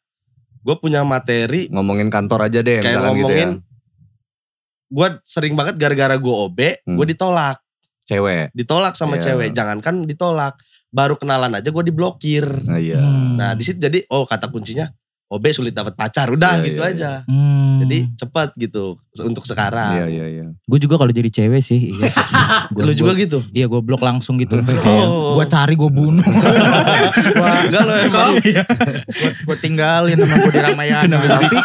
gue 0.59 0.75
punya 0.79 1.03
materi, 1.03 1.67
Ngomongin 1.71 2.09
kantor 2.09 2.47
aja 2.47 2.61
deh, 2.61 2.79
kayak 2.79 2.95
misalkan 2.95 3.15
gitu 3.17 3.33
ya. 3.33 3.47
ngomongin. 3.47 3.51
Gue 4.89 5.09
sering 5.23 5.55
banget 5.55 5.77
gara-gara 5.77 6.17
gue 6.17 6.35
OB, 6.35 6.59
Hmm. 6.83 6.97
gue 6.97 7.07
ditolak, 7.09 7.59
Cewek. 8.03 8.49
ditolak 8.57 8.95
sama 8.95 9.17
Iya. 9.17 9.23
cewek. 9.31 9.51
Jangankan 9.53 10.05
ditolak, 10.05 10.57
baru 10.89 11.15
kenalan 11.15 11.53
aja 11.55 11.69
gue 11.69 11.85
diblokir. 11.85 12.47
Nah 12.65 12.81
iya. 12.81 12.97
Hmm. 12.97 13.37
Nah 13.37 13.53
di 13.53 13.63
situ 13.63 13.77
jadi 13.79 14.01
oh 14.09 14.25
kata 14.25 14.49
kuncinya 14.49 14.89
OB 15.29 15.45
sulit 15.51 15.71
dapat 15.71 15.93
pacar, 15.93 16.25
udah 16.27 16.57
Iya, 16.57 16.65
gitu 16.65 16.81
iya, 16.81 16.91
aja. 16.91 17.11
Hmm. 17.25 17.85
Jadi 17.85 17.99
cepat 18.17 18.49
gitu 18.55 18.97
untuk 19.21 19.45
Iya 19.45 19.51
sekarang. 19.51 19.93
iya 20.09 20.27
iya. 20.27 20.47
gue 20.51 20.79
juga 20.79 20.97
kalau 20.97 21.09
jadi 21.11 21.29
cewek 21.29 21.61
sih, 21.61 21.93
iya 21.93 22.09
sih. 22.09 22.25
Gua- 22.73 22.85
Lu 22.85 22.93
juga 22.93 23.13
gua- 23.13 23.21
gitu? 23.21 23.39
Iya 23.51 23.67
gue 23.67 23.81
blok 23.81 24.01
langsung 24.01 24.37
gitu. 24.37 24.57
Oh. 24.89 25.37
Gue 25.37 25.45
cari 25.45 25.75
gue 25.75 25.87
bunuh. 25.87 26.25
Wah, 27.41 27.61
Enggak 27.63 27.83
lo 27.83 27.95
emang. 27.95 28.33
gue 29.39 29.57
tinggalin 29.59 30.17
sama 30.17 30.35
gue 30.39 30.51
di 30.51 30.63
Ramayana. 30.63 31.17
Tapi 31.19 31.57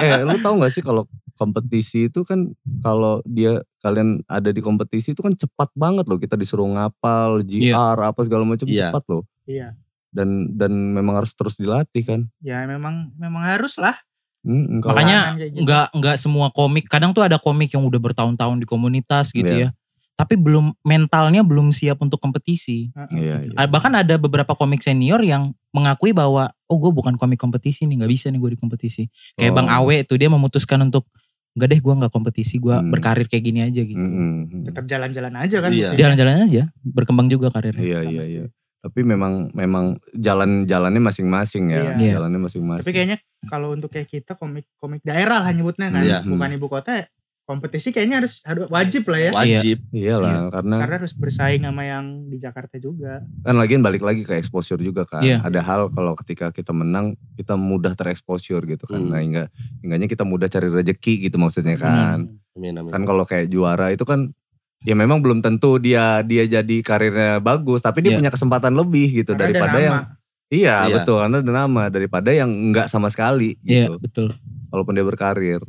eh 0.00 0.20
lu 0.22 0.36
tahu 0.38 0.54
gak 0.58 0.72
sih 0.72 0.80
kalau 0.80 1.04
kompetisi 1.34 2.08
itu 2.08 2.20
kan 2.22 2.48
kalau 2.80 3.20
dia 3.24 3.60
kalian 3.78 4.20
ada 4.26 4.48
di 4.48 4.60
kompetisi 4.60 5.12
itu 5.12 5.20
kan 5.20 5.32
cepat 5.32 5.68
banget 5.74 6.04
loh 6.04 6.16
kita 6.16 6.36
disuruh 6.36 6.68
ngapal 6.68 7.40
GR 7.42 7.72
apa 7.98 8.20
segala 8.22 8.44
macam 8.44 8.64
Iya. 8.64 8.88
cepat 8.88 9.04
loh 9.06 9.22
Iya. 9.44 9.72
Dan 10.10 10.28
dan 10.54 10.70
memang 10.92 11.18
harus 11.18 11.32
terus 11.32 11.54
dilatih 11.54 12.02
kan 12.02 12.20
Ya 12.38 12.62
memang 12.64 13.14
memang 13.14 13.42
harus 13.42 13.78
lah. 13.78 13.94
Hmm, 14.40 14.80
Makanya 14.80 15.36
gitu. 15.36 15.62
nggak 15.62 15.86
nggak 15.92 16.16
semua 16.16 16.48
komik. 16.48 16.88
Kadang 16.88 17.12
tuh 17.12 17.20
ada 17.20 17.36
komik 17.36 17.70
yang 17.70 17.84
udah 17.84 18.00
bertahun-tahun 18.00 18.56
di 18.56 18.66
komunitas 18.66 19.30
gitu 19.30 19.46
Iya. 19.46 19.68
ya. 19.68 19.76
Tapi 20.16 20.36
belum 20.36 20.76
mentalnya 20.82 21.40
belum 21.40 21.72
siap 21.72 22.00
untuk 22.00 22.16
kompetisi. 22.18 22.88
iya, 23.10 23.40
iya. 23.40 23.52
Ah, 23.54 23.64
Bahkan 23.64 23.92
ada 23.96 24.16
beberapa 24.16 24.52
komik 24.52 24.80
senior 24.80 25.20
yang 25.20 25.52
mengakui 25.70 26.12
bahwa 26.12 26.52
oh 26.66 26.76
gue 26.76 26.88
bukan 26.90 27.16
komik 27.16 27.36
kompetisi 27.36 27.84
nih, 27.84 28.00
nggak 28.00 28.10
bisa 28.10 28.28
nih 28.28 28.36
gue 28.36 28.50
di 28.52 28.58
kompetisi. 28.58 29.08
Kayak 29.34 29.52
Oh. 29.52 29.56
Bang 29.56 29.68
Awe 29.70 30.04
tuh 30.04 30.16
dia 30.16 30.28
memutuskan 30.28 30.80
untuk 30.82 31.08
nggak 31.52 31.68
deh 31.68 31.80
gue 31.80 31.94
nggak 31.96 32.12
kompetisi, 32.12 32.56
gue 32.56 32.70
Hmm. 32.70 32.88
berkarir 32.88 33.26
kayak 33.26 33.42
gini 33.42 33.60
aja 33.60 33.80
gitu. 33.80 33.96
Hmm. 33.96 34.64
Tetap 34.64 34.84
jalan-jalan 34.84 35.34
aja 35.36 35.56
kan. 35.58 35.70
Iya. 35.70 35.88
Jalan-jalan 35.94 36.36
aja, 36.44 36.62
berkembang 36.80 37.26
juga 37.26 37.48
karirnya. 37.48 37.80
Iya 37.80 38.00
iya 38.06 38.22
iya. 38.22 38.44
Tapi 38.80 39.04
memang 39.04 39.52
memang 39.52 40.00
jalan-jalannya 40.16 41.02
masing-masing 41.04 41.68
ya. 41.68 42.00
Iya. 42.00 42.16
Jalannya 42.16 42.40
masing-masing. 42.48 42.84
Tapi 42.88 42.92
kayaknya 42.96 43.18
kalau 43.44 43.76
untuk 43.76 43.92
kayak 43.92 44.08
kita 44.08 44.32
komik 44.40 44.64
komik 44.80 45.04
daerah 45.04 45.44
lah 45.44 45.52
nyebutnya 45.52 45.92
kan, 45.92 46.00
Iya. 46.00 46.18
bukan 46.24 46.50
ibu 46.56 46.66
kota. 46.66 47.04
Kompetisi 47.44 47.90
kayaknya 47.90 48.22
harus 48.22 48.46
harus 48.46 48.70
wajib 48.70 49.10
lah 49.10 49.20
ya. 49.26 49.30
Wajib. 49.34 49.82
Iyalah 49.90 50.54
karena 50.54 50.76
Karena 50.86 50.96
harus 51.02 51.12
bersaing 51.18 51.66
sama 51.66 51.82
yang 51.82 52.30
di 52.30 52.38
Jakarta 52.38 52.78
juga. 52.78 53.26
kan 53.42 53.58
lagian 53.58 53.82
balik 53.82 54.06
lagi 54.06 54.22
ke 54.22 54.38
exposure 54.38 54.78
juga 54.78 55.02
kan. 55.02 55.18
Iya. 55.18 55.42
Ada 55.42 55.60
hal 55.60 55.80
kalau 55.90 56.14
ketika 56.14 56.54
kita 56.54 56.70
menang 56.70 57.18
kita 57.34 57.58
mudah 57.58 57.98
tereksposure 57.98 58.62
gitu 58.70 58.86
kan. 58.86 59.02
Hmm. 59.02 59.10
Nah 59.10 59.18
hingga 59.18 59.44
hingganya 59.82 60.06
kita 60.06 60.22
mudah 60.22 60.46
cari 60.46 60.70
rezeki 60.70 61.26
gitu 61.26 61.42
maksudnya 61.42 61.74
kan. 61.74 62.30
Amin, 62.54 62.78
amin. 62.78 62.90
Kan 62.94 63.02
kalau 63.02 63.26
kayak 63.26 63.50
juara 63.50 63.90
itu 63.90 64.06
kan 64.06 64.30
ya 64.80 64.94
memang 64.94 65.20
belum 65.20 65.40
tentu 65.40 65.76
dia 65.76 66.20
dia 66.22 66.44
jadi 66.44 66.76
karirnya 66.80 67.36
bagus 67.38 67.80
tapi 67.80 68.00
dia 68.00 68.10
Iya. 68.10 68.18
punya 68.18 68.30
kesempatan 68.30 68.72
lebih 68.72 69.12
gitu 69.14 69.32
Karena 69.32 69.44
ada 69.44 69.48
daripada 69.52 69.78
yang 69.78 69.96
iya, 70.48 70.76
Iya. 70.82 70.94
betul 70.96 71.18
karena 71.20 71.36
ada 71.38 71.52
nama 71.54 71.82
daripada 71.86 72.30
yang 72.30 72.48
enggak 72.48 72.88
sama 72.88 73.06
sekali 73.06 73.60
Iya 73.60 73.86
gitu. 73.86 74.00
betul. 74.00 74.26
Walaupun 74.70 74.94
dia 74.94 75.04
berkarir. 75.04 75.60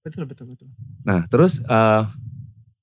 Betul 0.00 0.24
betul 0.24 0.46
betul. 0.48 0.66
Nah 1.02 1.26
terus 1.26 1.60
eh 1.60 2.02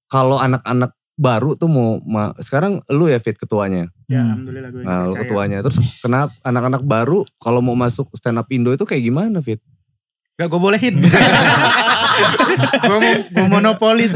kalau 0.08 0.38
anak-anak 0.38 0.94
baru 1.14 1.54
tuh 1.54 1.68
mau 1.68 2.02
ma- 2.02 2.34
sekarang 2.38 2.82
lu 2.90 3.06
ya 3.06 3.18
Fit 3.18 3.36
ketuanya. 3.36 3.90
Ya 4.06 4.22
Hmm. 4.22 4.46
alhamdulillah 4.46 4.70
gue 4.72 4.82
Nah, 4.82 5.00
lu 5.06 5.14
ketuanya. 5.16 5.60
Terus 5.62 5.78
kenapa 6.00 6.32
anak-anak 6.44 6.82
baru 6.84 7.22
kalau 7.38 7.60
mau 7.60 7.74
masuk 7.74 8.10
stand 8.14 8.38
up 8.38 8.48
Indo 8.48 8.72
itu 8.72 8.84
kayak 8.84 9.04
gimana, 9.04 9.38
Fit? 9.40 9.60
Gak 10.34 10.50
gue 10.50 10.58
bolehin. 10.58 10.96
gue 12.84 12.98
mau 12.98 13.13
gue 13.22 13.46
monopoli. 13.48 14.10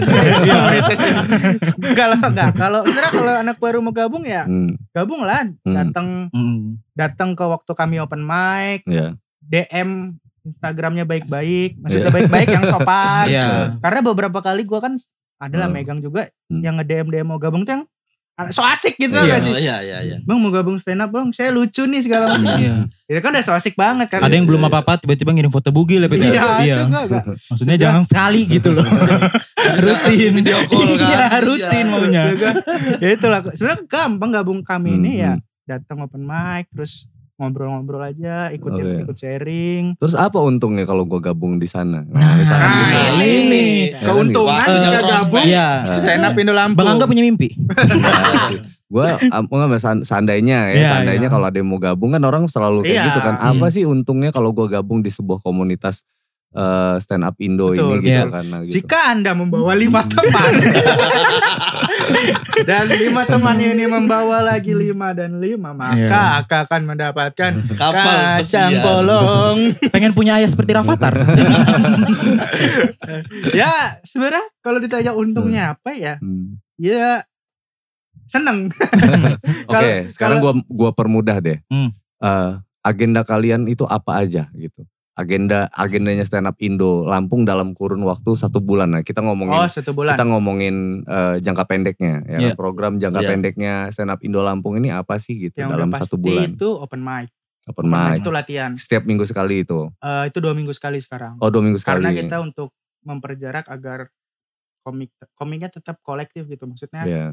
Kalau 1.93 2.17
enggak, 2.19 2.51
kalau 2.55 2.81
sebenarnya 2.81 3.12
kalau 3.12 3.33
anak 3.38 3.57
baru 3.57 3.77
mau 3.79 3.93
gabung 3.93 4.25
ya 4.25 4.43
Hmm, 4.43 4.74
gabung 4.91 5.21
lah. 5.21 5.45
Hmm. 5.62 5.75
Datang 5.75 6.07
Hmm. 6.29 6.81
datang 6.93 7.29
ke 7.33 7.45
waktu 7.45 7.71
kami 7.71 8.01
open 8.01 8.21
mic, 8.21 8.81
ya. 8.86 9.13
DM 9.39 10.17
Instagramnya 10.41 11.03
baik-baik, 11.03 11.77
maksudnya 11.77 12.09
baik-baik 12.09 12.50
yang 12.50 12.65
sopan. 12.65 13.25
Iya. 13.27 13.47
Karena 13.77 14.00
beberapa 14.01 14.39
kali 14.39 14.63
gue 14.63 14.79
kan 14.79 14.95
adalah 15.38 15.69
Hmm. 15.69 15.75
megang 15.75 16.00
juga 16.00 16.33
Hmm. 16.50 16.65
yang 16.65 16.81
nge 16.81 16.86
DM 16.88 17.07
DM 17.12 17.27
mau 17.27 17.38
gabung 17.38 17.62
tuh 17.62 17.77
yang 17.77 17.86
so 18.50 18.62
asik 18.62 18.96
gitu 18.96 19.10
Iya. 19.12 19.25
gak 19.27 19.41
sih? 19.41 19.50
Iya, 19.51 19.75
iya, 19.82 19.98
iya. 20.03 20.17
Bang 20.22 20.38
mau 20.38 20.50
gabung 20.50 20.77
stand 20.77 21.01
up 21.01 21.10
bang, 21.10 21.34
saya 21.34 21.50
lucu 21.50 21.84
nih 21.84 22.06
segala 22.06 22.32
macam. 22.32 22.53
Iya. 22.53 22.86
Itu 23.08 23.20
kan 23.20 23.34
udah 23.34 23.41
so 23.41 23.51
asik 23.51 23.74
banget 23.74 24.08
kan. 24.08 24.22
Ada 24.22 24.29
yang 24.32 24.46
belum 24.46 24.62
apa-apa 24.63 25.01
tiba-tiba 25.01 25.34
ngirim 25.34 25.50
foto 25.50 25.70
bugil 25.70 26.00
ya 26.00 26.08
ya? 26.08 26.62
Iya, 26.62 26.75
juga 26.86 27.00
gak. 27.08 27.24
Maksudnya 27.50 27.77
jangan 27.77 28.03
sekali 28.06 28.41
gitu 28.46 28.70
loh. 28.72 28.86
rutin. 29.84 30.32
Video 30.36 30.58
call 30.65 30.86
kan. 30.94 31.01
Iya, 31.01 31.22
rutin 31.48 31.65
Iya. 31.82 31.89
maunya. 31.89 32.24
Ya 33.00 33.10
itulah. 33.12 33.41
Sebenarnya 33.50 33.82
gampang 33.84 34.29
gabung 34.32 34.60
kami 34.62 34.89
Hmm, 34.91 35.00
ini 35.00 35.12
ya. 35.17 35.34
hmm. 35.34 35.44
Datang 35.65 35.98
open 36.00 36.24
mic, 36.24 36.70
terus 36.72 37.10
ngobrol-ngobrol 37.38 38.01
aja, 38.01 38.50
ikut 38.50 38.72
Oke. 38.74 39.06
ikut 39.06 39.13
sharing. 39.15 39.84
Terus 40.01 40.17
apa 40.17 40.41
untungnya 40.41 40.89
kalau 40.89 41.06
gue 41.06 41.22
gabung 41.22 41.62
di 41.62 41.70
sana? 41.70 42.01
Nah, 42.10 42.34
misalkan 42.34 42.65
Nah, 42.65 42.82
gitu. 42.82 42.98
ini, 43.13 43.29
ini. 43.46 43.65
keuntungan 44.01 44.65
Wah, 44.65 44.82
jika 44.82 45.01
gabung 45.06 45.46
Iya. 45.46 45.70
stand 45.94 46.25
up 46.25 46.34
Indo 46.34 46.53
Lampung. 46.58 46.82
Bang 46.82 46.98
Angga 46.98 47.06
punya 47.06 47.22
mimpi. 47.22 47.53
gue 48.94 49.08
nggak 49.27 50.01
seandainya 50.08 50.72
ya 50.72 50.75
Iya, 50.75 50.88
seandainya 50.96 51.27
iya. 51.27 51.34
kalau 51.34 51.46
ada 51.51 51.58
yang 51.60 51.67
mau 51.67 51.75
gabung 51.77 52.15
kan 52.15 52.24
orang 52.24 52.48
selalu 52.48 52.88
kayak 52.88 52.96
Iya. 52.96 53.06
gitu 53.12 53.20
kan 53.20 53.36
apa 53.36 53.65
Iya. 53.67 53.74
sih 53.75 53.84
untungnya 53.84 54.32
kalau 54.32 54.56
gue 54.56 54.63
gabung 54.72 55.03
di 55.03 55.12
sebuah 55.12 55.44
komunitas 55.44 56.08
eh, 56.51 56.95
stand 56.99 57.23
up 57.23 57.35
Indo 57.37 57.71
Betul, 57.71 57.99
ini 57.99 58.05
gitu 58.05 58.17
betul. 58.23 58.31
kan 58.31 58.45
nah, 58.47 58.59
gitu. 58.63 58.73
Jika 58.77 58.99
Anda 59.11 59.31
membawa 59.33 59.71
lima 59.73 60.01
teman 60.03 60.51
dan 62.69 62.85
lima 62.89 63.21
teman 63.23 63.57
ini 63.57 63.83
membawa 63.85 64.41
lagi 64.41 64.71
lima 64.71 65.11
dan 65.11 65.37
lima, 65.37 65.71
maka. 65.71 66.41
Aka 66.43 66.57
akan 66.67 66.81
mendapatkan 66.87 67.51
Kapal 67.75 68.41
kacang 68.41 68.71
polong. 68.79 69.57
Pengen 69.91 70.11
punya 70.11 70.39
ayah 70.39 70.49
seperti 70.49 70.71
Rafathar. 70.73 71.13
ya 73.59 73.99
sebenarnya 74.03 74.45
kalau 74.61 74.79
ditanya 74.81 75.11
untungnya 75.13 75.63
apa 75.77 75.93
ya, 75.93 76.15
Hmm. 76.19 76.57
ya 76.75 77.23
seneng. 78.25 78.73
Oke, 79.69 79.71
Kalau- 79.71 80.05
sekarang 80.11 80.37
gua 80.41 80.53
gua 80.67 80.91
permudah 80.91 81.37
deh. 81.39 81.61
Hmm. 81.69 81.93
Eh, 82.17 82.51
agenda 82.81 83.21
kalian 83.21 83.67
itu 83.67 83.83
apa 83.85 84.23
aja 84.23 84.47
gitu? 84.55 84.87
Agenda 85.17 85.65
agendanya 85.71 86.21
stand 86.21 86.45
up 86.45 86.53
Indo 86.57 87.01
Lampung 87.03 87.41
dalam 87.41 87.74
kurun 87.74 88.00
waktu 88.01 88.33
satu 88.33 88.62
bulan. 88.62 88.86
Nah, 88.88 89.01
kita 89.01 89.19
ngomongin 89.19 89.57
Oh 89.57 89.65
satu 89.65 89.91
bulan. 89.91 90.13
kita 90.13 90.24
ngomongin 90.24 90.75
eh, 91.03 91.41
jangka 91.41 91.65
pendeknya 91.65 92.21
ya 92.21 92.38
kan? 92.38 92.39
Iya. 92.39 92.53
program 92.53 92.93
jangka 92.95 93.19
Iya. 93.19 93.27
pendeknya 93.27 93.74
stand 93.89 94.09
up 94.09 94.21
Indo 94.21 94.39
Lampung 94.39 94.77
ini 94.77 94.89
apa 94.89 95.17
sih 95.17 95.41
gitu 95.41 95.57
yang 95.57 95.74
dalam 95.74 95.89
udah 95.89 96.00
satu 96.00 96.15
pasti 96.15 96.24
bulan 96.24 96.50
itu 96.51 96.69
open 96.71 97.01
mic. 97.01 97.27
open 97.65 97.83
Open 97.83 97.86
mic 97.89 98.09
mic 98.12 98.19
itu 98.19 98.29
latihan. 98.31 98.71
setiap 98.74 99.03
minggu 99.03 99.25
sekali 99.25 99.65
itu 99.65 99.89
Eh, 99.97 100.24
itu 100.25 100.38
dua 100.38 100.53
minggu 100.53 100.71
sekali 100.71 101.00
sekarang. 101.00 101.36
oh 101.36 101.50
dua 101.50 101.59
minggu 101.59 101.77
sekali 101.77 102.00
Karena 102.00 102.13
kita 102.13 102.38
untuk 102.39 102.69
memperjarak 103.01 103.65
agar 103.65 104.13
komik 104.88 105.12
komiknya 105.36 105.67
tetap 105.67 106.00
kolektif 106.00 106.48
gitu. 106.48 106.63
Maksudnya 106.63 107.03
Iya. 107.03 107.25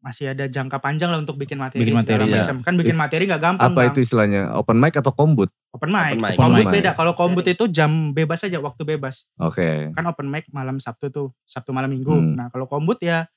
masih 0.00 0.32
ada 0.32 0.48
jangka 0.48 0.80
panjang 0.80 1.12
lah 1.12 1.20
untuk 1.20 1.36
bikin 1.36 1.60
materi. 1.60 1.84
Bikin 1.84 1.92
materi, 2.00 2.24
iya. 2.24 2.48
macam. 2.48 2.56
Kan 2.64 2.74
bikin 2.80 2.96
materi 2.96 3.28
nggak 3.28 3.42
gampang. 3.44 3.68
apa 3.68 3.76
Bang. 3.84 3.92
itu 3.92 4.00
istilahnya 4.00 4.56
open 4.56 4.80
mic 4.80 4.96
atau 4.96 5.12
kombut 5.12 5.52
Open 5.76 5.88
mic. 5.92 6.16
Open 6.16 6.20
mic. 6.24 6.36
Open 6.40 6.52
mic. 6.56 6.66
beda. 6.72 6.90
Kalau 6.96 7.12
kombut 7.12 7.44
itu 7.44 7.64
jam 7.68 8.16
bebas 8.16 8.40
aja, 8.44 8.56
waktu 8.64 8.82
bebas. 8.88 9.28
oke 9.36 9.92
Kan 9.92 10.04
open 10.08 10.28
mic 10.32 10.48
malam 10.48 10.80
Sabtu 10.80 11.12
tuh, 11.12 11.36
Sabtu 11.44 11.76
malam 11.76 11.92
Minggu. 11.92 12.16
Hmm. 12.16 12.32
Nah 12.36 12.46
kalau 12.48 12.64
kombut 12.64 12.96
ya 13.04 13.28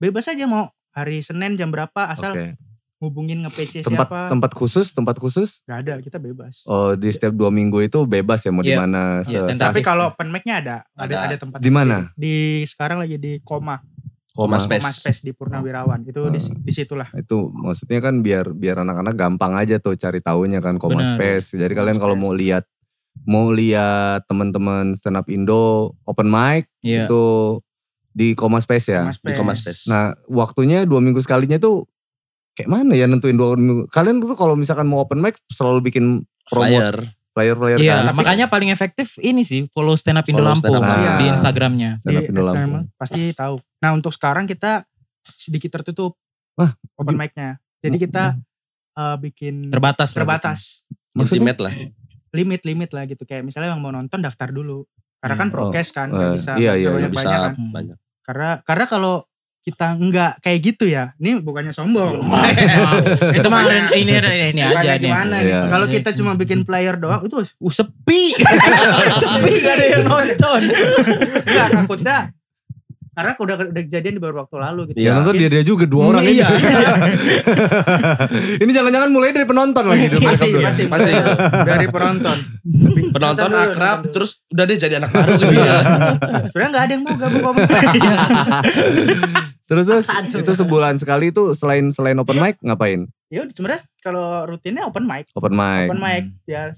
bebas 0.00 0.24
aja 0.32 0.48
mau 0.48 0.72
hari 0.96 1.20
Senin 1.20 1.60
jam 1.60 1.68
berapa 1.68 2.08
asal 2.08 2.32
oke 2.32 2.67
hubungin 2.98 3.40
nge-PC 3.40 3.80
tempat 3.80 4.06
siapa. 4.06 4.20
tempat 4.26 4.50
khusus 4.52 4.90
tempat 4.90 5.16
khusus 5.16 5.62
Gak 5.64 5.78
ada, 5.80 5.94
kita 5.98 6.18
bebas. 6.18 6.62
oh 6.64 6.92
di 6.92 7.08
setiap 7.08 7.30
dua 7.30 7.48
minggu 7.48 7.78
itu 7.80 8.02
bebas 8.04 8.42
ya 8.42 8.50
mau 8.50 8.60
di 8.60 8.70
Iya. 8.70 8.78
mana 8.80 9.22
Iya, 9.22 9.24
se- 9.24 9.46
tenda. 9.48 9.64
Tapi 9.70 9.80
kalau 9.80 10.10
open 10.10 10.28
mic-nya 10.28 10.54
ada, 10.58 10.76
ada, 10.92 11.06
Ada. 11.06 11.16
ada 11.24 11.36
tempat 11.38 11.58
Di 11.58 11.70
mana? 11.70 12.10
Di 12.12 12.34
sekarang 12.64 12.98
lagi 12.98 13.14
di 13.14 13.38
Koma, 13.40 13.78
koma 14.28 14.54
Koma 14.54 14.58
Space. 14.58 14.82
Koma 14.82 14.90
Space 14.92 15.20
di 15.20 15.32
Purnawirawan. 15.32 16.02
Itu 16.02 16.26
di, 16.26 16.40
Hmm. 16.40 16.58
di 16.58 16.72
situlah. 16.72 17.08
itu 17.12 17.36
maksudnya 17.48 17.98
kan 18.00 18.18
biar 18.18 18.50
biar 18.52 18.76
anak-anak 18.80 19.14
gampang 19.14 19.54
aja 19.54 19.76
tuh 19.76 19.94
cari 19.94 20.18
taunya 20.18 20.58
kan 20.58 20.74
Koma 20.76 20.98
Benar. 20.98 21.14
Space. 21.14 21.54
Jadi 21.54 21.72
kalian 21.72 21.96
kalau 21.96 22.12
Space. 22.12 22.24
mau 22.24 22.32
lihat 22.32 22.64
mau 23.20 23.46
lihat 23.48 24.26
teman-teman 24.26 24.94
stand 24.94 25.14
up 25.14 25.26
Indo 25.26 25.94
open 26.02 26.26
mic 26.26 26.66
Iya. 26.80 27.06
itu 27.06 27.24
di 28.08 28.34
Koma 28.34 28.58
Space 28.58 28.86
ya. 28.88 29.06
Koma 29.06 29.14
Di 29.24 29.32
Koma 29.36 29.52
Space. 29.52 29.86
Nah 29.86 30.10
waktunya 30.26 30.82
dua 30.82 30.98
minggu 30.98 31.18
sekalinya 31.18 31.54
tuh 31.56 31.86
kayak 32.58 32.66
mana 32.68 32.92
ya 32.92 33.06
nentuin 33.06 33.32
dua 33.32 33.54
minggu. 33.54 33.86
Kalian 33.88 34.18
tuh 34.18 34.34
kalau 34.34 34.52
misalkan 34.52 34.84
mau 34.84 34.98
open 34.98 35.18
mic 35.18 35.38
selalu 35.46 35.78
bikin 35.84 36.04
promo 36.44 36.66
Flyer. 36.74 36.96
flyer 37.30 37.54
flyer 37.54 37.78
Iya, 37.78 37.94
kan. 38.02 38.12
makanya 38.12 38.46
paling 38.46 38.66
efektif 38.68 39.14
ini 39.18 39.40
sih 39.40 39.70
follow 39.70 39.94
stand 39.94 40.18
up 40.18 40.26
Indo 40.26 40.42
Follow 40.42 40.50
Lampung 40.50 40.74
Lampung. 40.74 40.98
di 41.14 41.24
Iya. 41.24 41.32
Instagramnya. 41.32 41.90
Stand 41.96 42.16
up 42.16 42.22
di 42.24 42.28
Indo 42.28 42.42
Lampung. 42.42 42.82
pasti 42.92 43.20
tahu. 43.32 43.54
Nah 43.78 43.90
untuk 43.92 44.10
sekarang 44.10 44.44
kita 44.44 44.82
sedikit 45.30 45.70
tertutup 45.72 46.18
Wah, 46.54 46.74
open 46.96 47.14
mic-nya. 47.14 47.62
Jadi 47.78 47.96
kita 47.96 48.34
eh, 48.92 49.16
bikin 49.16 49.70
Terbatas. 49.70 50.10
terbatas. 50.10 50.60
Maksudnya? 51.14 51.46
Intimate 51.46 51.60
lah. 51.62 51.74
limit-limit 52.28 52.90
lah 52.90 53.06
gitu 53.06 53.22
kayak 53.22 53.40
misalnya 53.40 53.70
yang 53.70 53.78
mau 53.78 53.88
nonton 53.88 54.18
daftar 54.18 54.50
dulu. 54.50 54.82
Karena 55.18 55.34
kan 55.36 55.48
Hmm. 55.48 55.54
prokes 55.54 55.88
kan 55.90 56.08
Eh, 56.08 56.12
nggak 56.12 56.30
bisa 56.34 56.50
iya, 56.54 56.72
iya, 56.74 56.90
Nggak 56.90 57.08
banyak-banyak 57.08 57.14
bisa 57.14 57.46
kan. 57.46 57.52
Banyak. 57.72 57.98
Karena 58.20 58.48
karena 58.60 58.84
kalau 58.84 59.14
kita 59.68 60.00
nggak 60.00 60.40
kayak 60.40 60.58
gitu 60.64 60.88
ya, 60.88 61.12
ini 61.20 61.44
bukannya 61.44 61.76
sombong. 61.76 62.24
Itu 63.36 63.52
mah 63.52 63.68
ini 63.92 64.16
ini, 64.16 64.56
ini 64.56 64.62
aja 64.64 64.96
nih. 64.96 65.12
gimana 65.12 65.36
Iya. 65.36 65.44
gitu. 65.44 65.66
Kalau 65.68 65.86
kita 65.92 66.10
cuma 66.16 66.32
bikin 66.40 66.64
player 66.64 66.96
doang 66.96 67.20
itu 67.20 67.44
Uh 67.60 67.68
sepi. 67.68 68.32
sepi 69.20 69.52
gak 69.60 69.74
ada 69.76 69.84
yang 69.92 70.04
nonton. 70.08 70.60
enggak 71.44 71.68
takutnya 71.76 72.32
karena 73.18 73.34
udah 73.34 73.54
udah 73.74 73.82
kejadian 73.82 74.14
di 74.14 74.20
beberapa 74.22 74.46
waktu 74.46 74.56
lalu 74.62 74.80
gitu. 74.94 74.98
Ya 75.02 75.04
Iya. 75.10 75.12
nonton 75.18 75.34
dia 75.34 75.48
dia 75.50 75.64
juga 75.66 75.84
dua 75.90 76.02
orang 76.14 76.22
ini. 76.22 76.38
Iya. 76.38 76.48
ini 78.62 78.70
jangan-jangan 78.70 79.10
mulai 79.10 79.34
dari 79.34 79.42
penonton 79.42 79.84
lagi 79.90 80.06
mereka 80.06 80.38
Pasti, 80.38 80.54
pasti, 80.62 80.82
Pasti. 80.86 81.12
dari 81.66 81.86
penonton. 81.90 82.36
Penonton 83.10 83.50
akrab 83.50 84.06
terus 84.14 84.46
udah 84.54 84.64
deh 84.64 84.78
jadi 84.78 85.02
anak 85.02 85.10
baru 85.10 85.34
gitu 85.34 85.58
ya. 85.58 85.76
Sebenarnya 86.46 86.70
nggak 86.70 86.84
ada 86.86 86.92
yang 86.94 87.02
mau 87.02 87.16
gabung 87.18 87.42
gabung. 87.42 87.66
Terus 89.68 89.84
terus 89.84 90.08
itu 90.32 90.52
sebulan 90.56 90.96
sekali 90.96 91.28
itu 91.28 91.52
selain 91.52 91.92
selain 91.92 92.16
open 92.16 92.36
mic 92.36 92.56
ngapain? 92.58 93.04
ya 93.28 93.44
sebenarnya 93.44 93.84
kalau 94.00 94.48
rutinnya 94.48 94.88
open 94.88 95.04
mic, 95.04 95.28
Open 95.36 95.52
mic. 95.52 95.92
open 95.92 96.00
mic 96.00 96.24
ya 96.48 96.72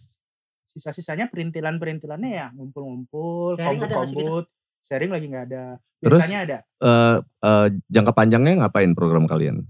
sisa-sisanya 0.67 1.31
perintilan-perintilannya 1.31 2.31
ya 2.31 2.47
ngumpul-ngumpul, 2.55 3.55
gitu? 3.55 3.63
kombut-kombut. 3.63 4.45
Sharing 4.81 5.11
lagi 5.11 5.27
nggak 5.29 5.45
ada. 5.47 5.65
Terus? 6.01 6.19
Biasanya 6.25 6.41
ada. 6.43 6.59
Eh, 6.81 7.17
eh, 7.21 7.67
jangka 7.87 8.11
panjangnya 8.11 8.65
ngapain 8.65 8.91
program 8.95 9.29
kalian? 9.29 9.63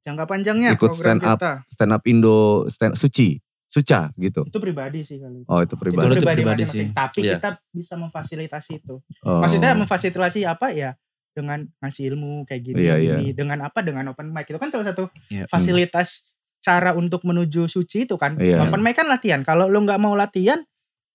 Jangka 0.00 0.24
panjangnya 0.24 0.72
Ikut 0.72 0.90
program 0.90 1.18
stand 1.18 1.22
up. 1.22 1.38
kita. 1.38 1.52
Stand 1.68 1.92
up 1.92 2.02
Indo, 2.06 2.38
stand 2.66 2.94
Suci, 2.96 3.36
Suca 3.66 4.10
gitu. 4.16 4.46
Itu 4.46 4.58
pribadi 4.58 5.02
sih 5.02 5.18
kali. 5.18 5.44
Oh 5.44 5.60
itu 5.60 5.68
Itu 5.68 5.74
pribadi. 5.76 5.98
Kalau 6.00 6.14
itu 6.14 6.22
pribadi, 6.22 6.40
pribadi 6.40 6.62
masing-masing. 6.64 6.88
sih. 6.88 6.96
Tapi 6.96 7.18
Iya. 7.20 7.34
kita 7.36 7.50
bisa 7.70 7.94
memfasilitasi 7.94 8.72
itu. 8.80 8.94
Oh. 9.22 9.42
Maksudnya 9.42 9.74
memfasilitasi 9.76 10.40
apa 10.46 10.66
ya? 10.72 10.90
Dengan 11.36 11.68
ngasih 11.84 12.16
ilmu 12.16 12.48
kayak 12.48 12.62
gini, 12.64 12.80
Iya, 12.80 12.96
iya. 12.96 13.14
gini. 13.20 13.36
Dengan 13.36 13.68
apa? 13.68 13.84
Dengan 13.84 14.08
open 14.08 14.32
mic. 14.32 14.48
Itu 14.48 14.56
kan 14.56 14.72
salah 14.72 14.88
satu 14.88 15.12
Iya. 15.28 15.44
fasilitas 15.46 16.32
cara 16.58 16.96
untuk 16.96 17.20
menuju 17.22 17.68
suci 17.68 18.08
itu 18.08 18.16
kan. 18.16 18.40
Iya. 18.40 18.64
Open 18.64 18.80
mic 18.80 18.96
kan 18.96 19.04
latihan. 19.04 19.44
Kalau 19.44 19.68
lu 19.68 19.84
nggak 19.84 20.00
mau 20.00 20.16
latihan, 20.16 20.64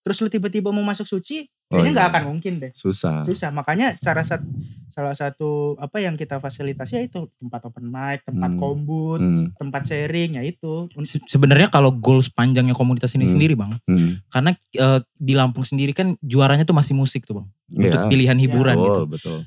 terus 0.01 0.21
lu 0.21 0.29
tiba-tiba 0.29 0.69
mau 0.69 0.81
masuk 0.81 1.09
suci, 1.09 1.49
Oh, 1.67 1.79
kayaknya 1.79 1.91
nggak 1.95 2.05
iya. 2.05 2.13
akan 2.13 2.23
mungkin 2.27 2.53
deh. 2.59 2.71
susah. 2.71 3.23
Susah. 3.23 3.49
Makanya 3.49 3.95
cara 3.95 4.21
sat- 4.21 4.43
salah 4.87 5.15
satu 5.15 5.79
apa 5.79 5.97
yang 5.97 6.13
kita 6.13 6.35
fasilitasi 6.37 6.93
ya 6.93 7.01
itu 7.01 7.31
tempat 7.33 7.63
open 7.63 7.87
mic, 7.87 8.27
tempat 8.27 8.51
Hmm. 8.51 8.59
kombut, 8.59 9.19
Hmm, 9.19 9.55
tempat 9.55 9.87
sharing 9.87 10.35
ya 10.35 10.43
itu. 10.43 10.91
Se- 10.99 11.23
Sebenarnya 11.25 11.71
kalau 11.71 11.89
goals 11.89 12.27
panjangnya 12.27 12.75
komunitas 12.75 13.15
ini 13.15 13.23
Hmm. 13.23 13.33
sendiri 13.33 13.55
bang, 13.55 13.71
hmm. 13.81 14.27
karena 14.27 14.51
eh, 14.51 14.99
di 15.15 15.31
Lampung 15.31 15.63
sendiri 15.63 15.91
kan 15.91 16.19
juaranya 16.19 16.63
tuh 16.63 16.75
masih 16.75 16.91
musik 16.91 17.23
tuh 17.23 17.39
bang, 17.39 17.47
untuk 17.71 18.03
Iya. 18.03 18.09
pilihan 18.11 18.35
hiburan 18.37 18.75
Betul, 18.75 18.87
gitu. 18.87 19.03
betul. 19.07 19.37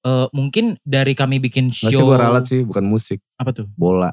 Eh, 0.00 0.26
mungkin 0.32 0.80
dari 0.80 1.12
kami 1.12 1.36
bikin 1.44 1.68
show 1.68 2.08
gua 2.08 2.16
ralat 2.16 2.48
sih, 2.48 2.64
bukan 2.64 2.88
musik, 2.88 3.20
apa 3.36 3.52
tuh? 3.52 3.68
bola. 3.76 4.08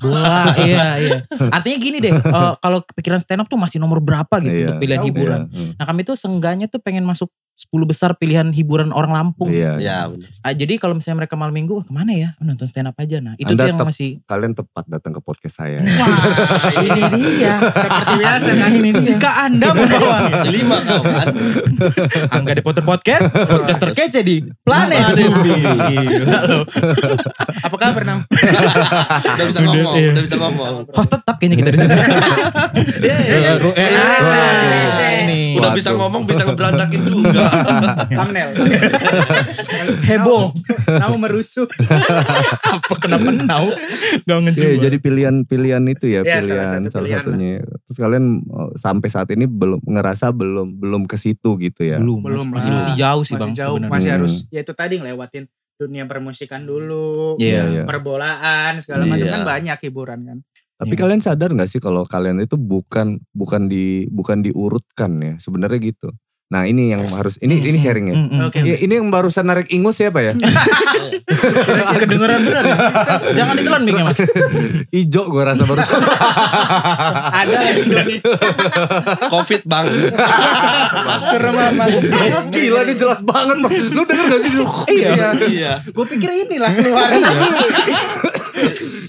Bola, 0.00 0.50
iya 0.66 0.98
iya. 0.98 1.18
Artinya 1.52 1.78
gini 1.78 2.00
deh, 2.02 2.10
eh, 2.10 2.52
kalau 2.58 2.82
pikiran 2.96 3.20
stand 3.22 3.44
up 3.44 3.46
tuh 3.46 3.60
masih 3.60 3.78
nomor 3.78 4.02
berapa 4.02 4.40
gitu 4.42 4.50
Iya. 4.50 4.66
untuk 4.74 4.82
pilihan 4.82 4.98
Jauh, 5.04 5.08
hiburan. 5.12 5.40
Iya, 5.46 5.54
hmm. 5.54 5.70
Nah 5.78 5.84
kami 5.86 6.00
tuh 6.02 6.16
seenggaknya 6.18 6.66
tuh 6.66 6.80
pengen 6.82 7.04
masuk 7.06 7.30
10 7.52 7.68
besar 7.84 8.16
pilihan 8.16 8.48
hiburan 8.48 8.90
orang 8.90 9.12
Lampung. 9.12 9.48
Iya. 9.48 9.76
Ya 9.76 9.98
benar. 10.04 10.28
Ah, 10.40 10.50
jadi 10.50 10.76
kalau 10.76 10.96
misalnya 10.96 11.22
mereka 11.22 11.36
malam 11.36 11.52
minggu, 11.52 11.76
"Wah, 11.76 11.84
ke 11.84 11.92
mana 11.92 12.10
ya? 12.10 12.32
Oh, 12.36 12.44
nonton 12.44 12.64
stand 12.64 12.88
up 12.88 12.96
aja. 12.96 13.20
Nah 13.20 13.36
itu 13.36 13.46
Anda 13.46 13.68
yang 13.68 13.78
tep- 13.78 13.86
masih, 13.86 14.18
Kalian 14.24 14.52
tepat 14.52 14.84
datang 14.86 15.12
ke 15.12 15.20
podcast 15.20 15.60
saya. 15.60 15.78
wah 15.78 16.08
ini 16.88 17.02
dia. 17.38 17.54
Seperti 17.62 18.12
biasa 18.18 18.50
kan. 18.56 18.70
Ini 18.72 18.88
dia. 18.90 19.04
Jika 19.04 19.30
Anda 19.42 19.68
membawa 19.70 20.16
Lima 20.48 20.78
kau 20.82 21.02
kan. 21.04 21.26
Angga 22.32 22.52
di 22.52 22.62
Potter 22.62 22.82
Podcast, 22.82 23.28
podcast 23.30 23.80
terkece 23.80 24.20
di 24.20 24.36
planet 24.64 25.02
bumi. 25.12 25.54
Apa 27.62 27.76
kabar 27.78 28.02
Nam? 28.02 28.18
Udah 29.36 29.46
bisa 29.46 29.60
ngomong, 29.60 29.94
Iya. 29.94 30.10
udah 30.12 30.22
bisa 30.24 30.36
ngomong. 30.36 30.74
Host 30.90 31.10
tetap 31.10 31.34
kayaknya 31.36 31.56
kita 31.58 31.70
di 31.70 31.78
sini. 31.78 31.94
Iya, 33.02 33.16
iya, 33.20 33.36
iya. 33.38 33.52
Udah 35.54 35.70
bisa 35.72 35.90
ngomong, 35.94 36.22
bisa 36.24 36.42
ngeberantakin 36.42 37.00
juga. 37.06 37.41
Thumbnail. 38.08 38.50
Heboh. 40.04 40.52
Mau 41.02 41.14
merusuh. 41.18 41.66
Apa 42.62 42.94
kenapa 42.98 43.28
nau? 43.32 43.70
Gak 44.24 44.38
ngejual. 44.48 44.78
jadi 44.80 44.96
pilihan-pilihan 44.98 45.82
itu 45.88 46.06
ya, 46.08 46.20
Iya, 46.22 46.40
pilihan 46.40 46.44
salah 46.44 46.66
salah, 46.68 46.90
satu 46.90 47.04
pilihan 47.04 47.20
satunya. 47.22 47.50
Terus 47.84 47.98
kalian 47.98 48.24
oh, 48.48 48.70
sampai 48.74 49.08
saat 49.08 49.28
ini 49.30 49.44
belum 49.44 49.80
ngerasa 49.82 50.30
belum 50.30 50.78
belum 50.78 51.02
ke 51.06 51.16
situ 51.16 51.56
gitu 51.58 51.82
ya. 51.82 51.98
belum, 51.98 52.22
Belum 52.22 52.46
masih 52.48 52.72
lah. 52.72 52.78
masih 52.80 52.92
jauh 52.94 53.22
sih 53.22 53.34
masih 53.34 53.40
bang 53.40 53.52
jauh, 53.54 53.76
sebenarnya. 53.78 53.92
masih 53.92 54.08
Hmm. 54.08 54.16
harus 54.20 54.32
ya 54.48 54.60
itu 54.60 54.72
tadi 54.72 54.94
ngelewatin 54.98 55.44
dunia 55.78 56.04
permusikan 56.06 56.62
dulu, 56.62 57.34
Iya. 57.36 57.62
Iya. 57.66 57.84
perbolaan 57.84 58.78
segala 58.78 59.02
macam 59.02 59.26
Iya. 59.26 59.34
kan 59.34 59.42
banyak 59.42 59.78
hiburan 59.82 60.20
kan. 60.22 60.38
Tapi 60.78 60.94
Iya. 60.94 61.00
kalian 61.00 61.22
sadar 61.22 61.50
nggak 61.50 61.70
sih 61.70 61.78
kalau 61.78 62.02
kalian 62.02 62.38
itu 62.38 62.54
bukan 62.54 63.18
bukan 63.30 63.66
di 63.66 64.06
bukan 64.10 64.42
diurutkan 64.42 65.10
ya 65.18 65.34
sebenarnya 65.38 65.78
gitu. 65.82 66.10
Nah 66.52 66.68
ini 66.68 66.92
yang 66.92 67.00
harus 67.16 67.40
ini 67.40 67.64
ini 67.64 67.80
sharing 67.80 68.12
ya. 68.12 68.16
Mm, 68.20 68.28
mm, 68.28 68.40
Oke. 68.52 68.60
mm. 68.60 68.68
Ya, 68.68 68.76
ini 68.84 68.92
yang 69.00 69.08
barusan 69.08 69.48
narik 69.48 69.72
ingus 69.72 69.96
siapa 69.96 70.20
ya? 70.20 70.36
Kedengeran 72.04 72.44
bener 72.44 72.64
ya? 72.68 72.76
Jangan 73.40 73.54
ditelan 73.56 73.82
miknya 73.88 74.04
mas. 74.04 74.20
Ijo 75.00 75.32
gue 75.32 75.42
rasa 75.48 75.64
barusan. 75.64 75.88
Ada 77.40 77.56
yang 77.56 78.04
nih. 78.04 78.20
Covid 79.32 79.64
bang. 79.64 79.88
Serem 81.24 81.56
apa? 81.56 81.84
Gila 82.52 82.80
ini 82.84 82.94
jelas 83.00 83.24
banget. 83.24 83.56
Bang. 83.64 83.72
Lu 83.72 84.04
denger 84.04 84.24
gak 84.28 84.40
sih? 84.44 84.52
Iya. 84.92 85.32
Iya. 85.48 85.72
Gue 85.88 86.04
pikir 86.04 86.28
inilah 86.36 86.68
keluar. 86.76 87.08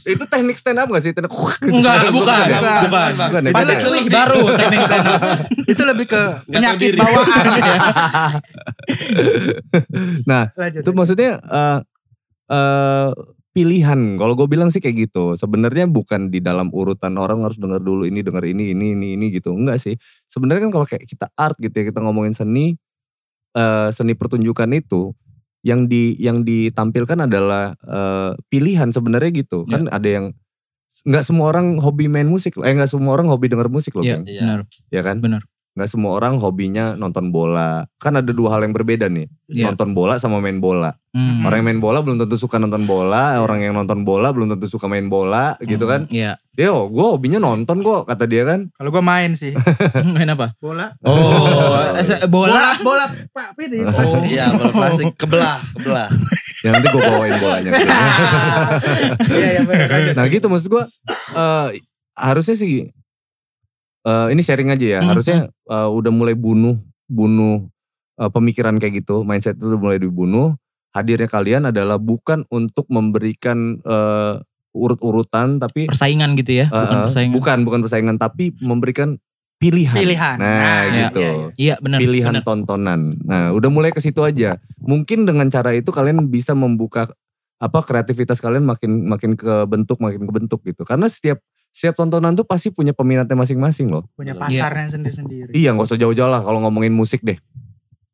Itu 0.06 0.24
teknik 0.28 0.58
stand 0.60 0.80
up 0.80 0.88
gak 0.88 1.04
sih? 1.04 1.12
Teknik 1.16 1.32
Enggak, 1.32 2.12
bukan. 2.12 2.46
Bukan, 2.46 2.46
Bukan. 2.52 2.82
bukan. 2.88 3.42
Bukan 3.52 3.70
ya? 3.70 3.78
itu 3.80 3.89
Baru 4.12 4.42
teknik 4.54 4.80
stand 4.84 5.08
up. 5.08 5.22
itu 5.63 5.82
lebih 5.84 6.06
ke 6.12 6.22
penyakit 6.48 6.94
bawaan. 7.00 7.46
Nah, 10.30 10.50
Lanjut. 10.56 10.82
itu 10.84 10.92
maksudnya 10.94 11.32
eh 11.39 11.80
eh 12.52 13.10
pilihan. 13.54 14.18
Kalau 14.18 14.34
gue 14.34 14.48
bilang 14.50 14.74
sih 14.74 14.82
kayak 14.82 15.10
gitu. 15.10 15.38
Sebenarnya 15.38 15.86
bukan 15.86 16.34
di 16.34 16.42
dalam 16.42 16.74
urutan 16.74 17.13
orang 17.22 17.46
harus 17.46 17.62
denger 17.62 17.80
dulu 17.86 18.04
ini, 18.10 18.26
denger 18.26 18.44
ini, 18.50 18.74
ini, 18.74 18.98
ini, 18.98 19.08
ini 19.13 19.26
gitu. 19.30 19.54
Enggak 19.54 19.78
sih. 19.78 19.94
Sebenarnya 20.26 20.68
kan 20.70 20.72
kalau 20.74 20.86
kayak 20.89 21.06
kita 21.06 21.30
art 21.38 21.54
gitu 21.62 21.70
ya, 21.74 21.86
kita 21.94 22.02
ngomongin 22.02 22.34
seni, 22.34 22.74
eh, 23.54 23.89
seni 23.94 24.18
pertunjukan 24.18 24.70
itu 24.74 25.13
yang 25.63 25.88
di 25.88 26.13
yang 26.19 26.43
ditampilkan 26.43 27.26
adalah 27.26 27.73
eh, 27.82 28.32
pilihan 28.52 28.91
sebenarnya 28.91 29.32
gitu. 29.34 29.63
Kan 29.65 29.88
ada 29.89 30.06
yang 30.08 30.26
nggak 31.08 31.26
semua 31.26 31.49
orang 31.49 31.80
hobi 31.82 32.06
main 32.12 32.28
musik. 32.30 32.60
Eh 32.62 32.73
nggak 32.76 32.91
semua 32.91 33.15
orang 33.17 33.32
hobi 33.32 33.49
denger 33.49 33.71
musik 33.71 33.97
loh, 33.97 34.06
Iya, 34.06 34.21
Geng. 34.21 34.23
Iya. 34.30 34.41
benar. 34.43 34.60
ya 34.93 35.02
kan? 35.02 35.17
Benar. 35.23 35.41
Nggak 35.74 35.90
semua 35.90 36.14
orang 36.14 36.38
hobinya 36.38 36.94
nonton 36.94 37.34
bola. 37.34 37.90
Kan 37.98 38.14
ada 38.14 38.30
dua 38.30 38.54
hal 38.54 38.62
yang 38.62 38.78
berbeda 38.78 39.10
nih. 39.10 39.26
Iya. 39.50 39.74
Nonton 39.74 39.98
bola 39.98 40.22
sama 40.22 40.38
main 40.38 40.62
bola. 40.62 40.94
Hmm. 41.14 41.42
Orang 41.46 41.62
yang 41.62 41.68
main 41.74 41.82
bola 41.82 42.06
belum 42.06 42.22
tentu 42.22 42.38
suka 42.38 42.62
nonton 42.62 42.86
bola, 42.86 43.42
orang 43.42 43.66
yang 43.66 43.74
nonton 43.74 44.06
bola 44.06 44.30
belum 44.30 44.54
tentu 44.54 44.70
suka 44.70 44.86
main 44.86 45.10
bola 45.10 45.58
gitu 45.66 45.90
kan. 45.90 46.06
Iya. 46.14 46.38
Yo, 46.54 46.90
gue 46.94 47.06
hobinya 47.18 47.42
nonton 47.42 47.82
kok 47.82 48.06
kata 48.06 48.30
dia 48.30 48.46
kan. 48.46 48.70
Kalau 48.78 48.90
gue 48.94 49.02
main 49.02 49.34
sih. 49.34 49.58
Main 50.14 50.30
apa? 50.30 50.54
Bola. 50.62 50.94
Oh, 51.02 51.98
eh, 51.98 52.30
bola. 52.30 52.78
Bola. 52.78 53.10
Pak 53.34 53.58
Pit 53.58 53.74
ini. 53.78 53.90
Oh. 53.90 54.22
Iya, 54.22 54.50
bola 54.58 54.70
plastik 54.70 55.18
kebelah, 55.18 55.58
kebelah. 55.74 56.10
Ya 56.62 56.70
nanti 56.78 56.88
gue 56.94 57.02
bawain 57.02 57.34
bolanya. 57.42 57.72
Iya, 59.34 59.48
iya 59.66 60.14
nah 60.14 60.26
gitu 60.30 60.46
maksud 60.48 60.70
gue 60.70 60.84
eh, 61.36 61.68
harusnya 62.14 62.56
sih 62.56 62.94
eh, 64.08 64.28
ini 64.32 64.42
sharing 64.44 64.70
aja 64.72 64.86
ya. 64.86 65.00
Hmm, 65.02 65.10
Harusnya 65.12 65.39
eh, 65.50 65.89
udah 65.89 66.12
mulai 66.13 66.36
bunuh 66.36 66.80
bunuh 67.10 67.68
eh, 68.20 68.30
pemikiran 68.32 68.78
kayak 68.80 69.04
gitu, 69.04 69.24
mindset 69.24 69.58
itu 69.60 69.74
udah 69.74 69.80
mulai 69.82 70.00
dibunuh. 70.00 70.56
Hadirnya 70.94 71.26
kalian 71.26 71.74
adalah 71.74 71.98
bukan 71.98 72.46
untuk 72.54 72.86
memberikan 72.94 73.82
eh, 73.82 74.36
urut-urutan 74.74 75.62
tapi 75.62 75.86
Persaingan 75.86 76.34
gitu 76.38 76.66
ya, 76.66 76.68
bukan 76.70 76.82
eh, 76.82 76.98
eh, 76.98 77.04
persaingan. 77.10 77.34
bukan 77.34 77.58
bukan 77.66 77.80
persaingan 77.86 78.16
tapi 78.18 78.54
memberikan 78.62 79.18
pilihan. 79.62 79.96
Pilihan. 79.96 80.36
Nah, 80.42 80.82
iya, 80.92 81.08
gitu. 81.08 81.22
iya, 81.22 81.32
iya. 81.32 81.48
Iya, 81.56 81.76
benar. 81.80 82.00
pilihan 82.04 82.34
benar. 82.36 82.44
tontonan. 82.44 83.02
Nah, 83.24 83.56
udah 83.56 83.70
mulai 83.72 83.96
ke 83.96 84.02
situ 84.04 84.20
aja. 84.26 84.60
Mungkin 84.82 85.24
dengan 85.24 85.48
cara 85.48 85.72
itu 85.72 85.88
kalian 85.94 86.28
bisa 86.28 86.52
membuka 86.52 87.08
apa 87.63 87.80
kreativitas 87.80 88.44
kalian 88.44 88.68
makin 88.68 89.08
makin 89.08 89.39
ke 89.39 89.63
bentuk 89.72 90.04
makin 90.04 90.28
ke 90.28 90.32
bentuk 90.36 90.60
gitu. 90.68 90.84
Karena 90.84 91.08
setiap 91.08 91.39
setiap 91.74 91.98
tontonan 91.98 92.38
tuh 92.38 92.46
pasti 92.46 92.70
punya 92.70 92.94
peminatnya 92.94 93.34
masing-masing 93.34 93.90
loh. 93.90 94.06
Punya 94.14 94.38
pasarnya 94.38 94.94
sendiri-sendiri. 94.94 95.50
Iya, 95.52 95.74
nggak 95.74 95.90
usah 95.90 95.98
jauh-jauh 95.98 96.30
lah 96.30 96.46
kalau 96.46 96.62
ngomongin 96.62 96.94
musik 96.94 97.26
deh. 97.26 97.36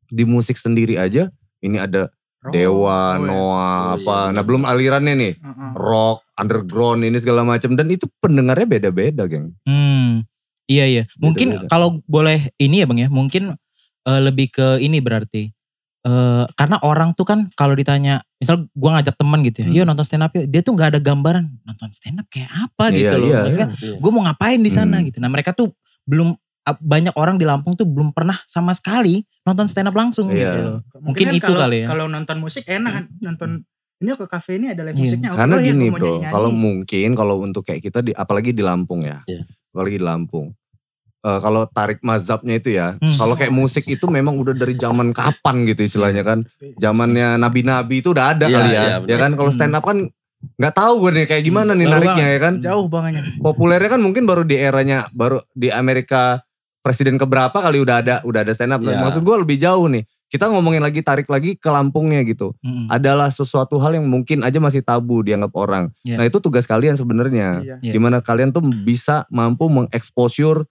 Di 0.08 0.24
musik 0.24 0.56
sendiri 0.56 0.96
aja 0.96 1.28
ini 1.60 1.76
ada 1.76 2.08
Rock. 2.40 2.56
Dewa, 2.56 3.20
Oh, 3.20 3.20
iya. 3.20 3.28
Noah, 3.28 3.36
Oh, 3.52 3.94
apa. 4.00 4.16
iya. 4.32 4.32
Nah, 4.32 4.42
belum 4.48 4.62
alirannya 4.64 5.12
nih. 5.12 5.34
Heeh. 5.36 5.70
Rock, 5.76 6.24
underground 6.40 7.04
ini 7.04 7.20
segala 7.20 7.44
macam 7.44 7.76
dan 7.76 7.92
itu 7.92 8.08
pendengarnya 8.16 8.64
beda-beda, 8.64 9.28
geng. 9.28 9.52
Hmm. 9.68 10.24
Iya, 10.64 10.84
iya. 10.88 11.02
Mungkin 11.20 11.68
kalau 11.68 12.00
boleh 12.08 12.48
ini 12.56 12.80
ya, 12.80 12.88
Bang 12.88 12.96
ya. 12.96 13.12
Mungkin 13.12 13.52
eh, 14.08 14.20
lebih 14.24 14.48
ke 14.56 14.80
ini 14.80 15.04
berarti. 15.04 15.52
Eh, 16.00 16.44
karena 16.56 16.80
orang 16.80 17.12
tuh 17.12 17.28
kan 17.28 17.44
kalau 17.52 17.76
ditanya, 17.76 18.24
misal 18.40 18.64
gua 18.72 18.96
ngajak 18.96 19.20
teman 19.20 19.44
gitu 19.44 19.60
ya, 19.60 19.68
Hmm. 19.68 19.76
yuk 19.76 19.84
nonton 19.84 20.04
stand 20.08 20.24
up 20.24 20.32
yuk. 20.32 20.48
Dia 20.48 20.64
tuh 20.64 20.72
nggak 20.72 20.96
ada 20.96 21.00
gambaran 21.04 21.44
nonton 21.60 21.92
stand 21.92 22.16
up 22.16 22.26
kayak 22.32 22.48
apa 22.48 22.88
gitu 22.88 23.12
Iya, 23.12 23.20
loh. 23.20 23.28
iya, 23.28 23.38
Maksudnya 23.44 23.68
iya. 23.84 23.96
gue 24.00 24.10
mau 24.10 24.22
ngapain 24.24 24.56
di 24.56 24.72
sana 24.72 24.96
Hmm. 24.96 25.06
gitu. 25.12 25.20
Nah 25.20 25.28
mereka 25.28 25.52
tuh 25.52 25.76
belum 26.08 26.32
banyak 26.80 27.12
orang 27.16 27.36
di 27.36 27.44
Lampung 27.44 27.76
tuh 27.76 27.84
belum 27.84 28.16
pernah 28.16 28.40
sama 28.46 28.72
sekali 28.72 29.20
nonton 29.44 29.68
stand 29.68 29.92
up 29.92 29.96
langsung 29.96 30.32
Iya. 30.32 30.40
gitu 30.40 30.58
loh. 30.64 30.78
Mungkin 31.04 31.26
kan 31.26 31.34
itu 31.36 31.44
kalau, 31.44 31.60
kali 31.60 31.76
ya. 31.84 31.86
Kalau 31.92 32.06
nonton 32.08 32.36
musik 32.38 32.64
enak 32.64 32.92
kan 32.96 33.04
nonton 33.20 33.50
ini 34.00 34.08
ke 34.16 34.24
kafe 34.24 34.56
ini 34.56 34.66
ada 34.72 34.80
live 34.80 34.96
Iya. 34.96 35.04
musiknya. 35.04 35.28
Karena 35.36 35.54
Oh, 35.54 35.60
iya, 35.60 35.68
gini 35.68 35.86
mau 35.92 35.98
bro, 36.00 36.14
kalau 36.24 36.48
mungkin 36.48 37.08
kalau 37.12 37.36
untuk 37.44 37.62
kayak 37.62 37.84
kita 37.84 38.00
di 38.00 38.16
apalagi 38.16 38.56
di 38.56 38.64
Lampung 38.64 39.04
ya, 39.04 39.20
Iya. 39.28 39.44
apalagi 39.68 40.00
di 40.00 40.04
Lampung. 40.08 40.56
Eh, 41.20 41.38
kalau 41.38 41.68
tarik 41.68 42.00
mazhabnya 42.00 42.56
itu 42.56 42.72
ya, 42.72 42.96
Hmm. 42.96 43.12
kalau 43.14 43.36
kayak 43.36 43.52
musik 43.52 43.84
itu 43.84 44.08
memang 44.08 44.34
udah 44.34 44.56
dari 44.56 44.72
zaman 44.72 45.12
kapan 45.12 45.68
gitu 45.68 45.84
istilahnya 45.84 46.24
kan, 46.24 46.48
zamannya 46.76 47.36
nabi-nabi 47.36 48.00
itu 48.00 48.10
udah 48.10 48.32
ada 48.32 48.48
Iya, 48.48 48.56
kali 48.56 48.68
ya, 48.68 48.72
iya, 48.72 48.88
ya 48.88 48.98
benar. 49.04 49.18
kan. 49.18 49.30
Kalau 49.34 49.50
Hmm. 49.50 49.58
stand 49.58 49.74
up 49.74 49.84
kan 49.84 49.98
nggak 50.56 50.72
tahu 50.72 50.92
gue 50.98 51.10
nih 51.12 51.26
kayak 51.26 51.44
gimana 51.44 51.70
nih 51.72 51.84
Baru 51.84 51.94
nariknya 51.94 52.16
banget. 52.16 52.32
ya 52.32 52.40
kan. 52.40 52.54
jauh 52.58 52.86
bangetnya. 52.88 53.22
Populernya 53.38 53.88
kan 53.90 54.00
mungkin 54.00 54.22
baru 54.24 54.42
di 54.42 54.56
eranya, 54.56 54.98
baru 55.10 55.44
di 55.52 55.68
Amerika 55.68 56.40
presiden 56.80 57.14
keberapa 57.14 57.52
kali 57.52 57.76
udah 57.78 57.96
ada, 58.00 58.14
udah 58.22 58.40
ada 58.40 58.52
stand 58.52 58.72
up. 58.72 58.80
Nah, 58.80 58.88
Iya. 58.90 59.04
Maksud 59.04 59.20
gue 59.20 59.36
lebih 59.38 59.60
jauh 59.60 59.84
nih. 59.86 60.00
Kita 60.24 60.46
ngomongin 60.46 60.80
lagi 60.80 61.02
tarik 61.02 61.26
lagi 61.26 61.52
ke 61.54 61.68
Lampungnya 61.68 62.22
gitu 62.22 62.54
Mm-mm. 62.56 62.86
adalah 62.88 63.28
sesuatu 63.28 63.76
hal 63.76 63.92
yang 63.92 64.06
mungkin 64.06 64.40
aja 64.40 64.56
masih 64.56 64.80
tabu 64.80 65.20
dianggap 65.20 65.52
orang. 65.52 65.92
Iya. 66.00 66.16
Nah 66.16 66.24
itu 66.24 66.40
tugas 66.40 66.64
kalian 66.64 66.94
sebenarnya. 66.94 67.60
Iya. 67.60 67.76
Iya. 67.82 67.92
Gimana 67.92 68.22
kalian 68.22 68.48
tuh 68.48 68.64
bisa 68.64 69.28
mampu 69.28 69.68
mengeksposur 69.68 70.64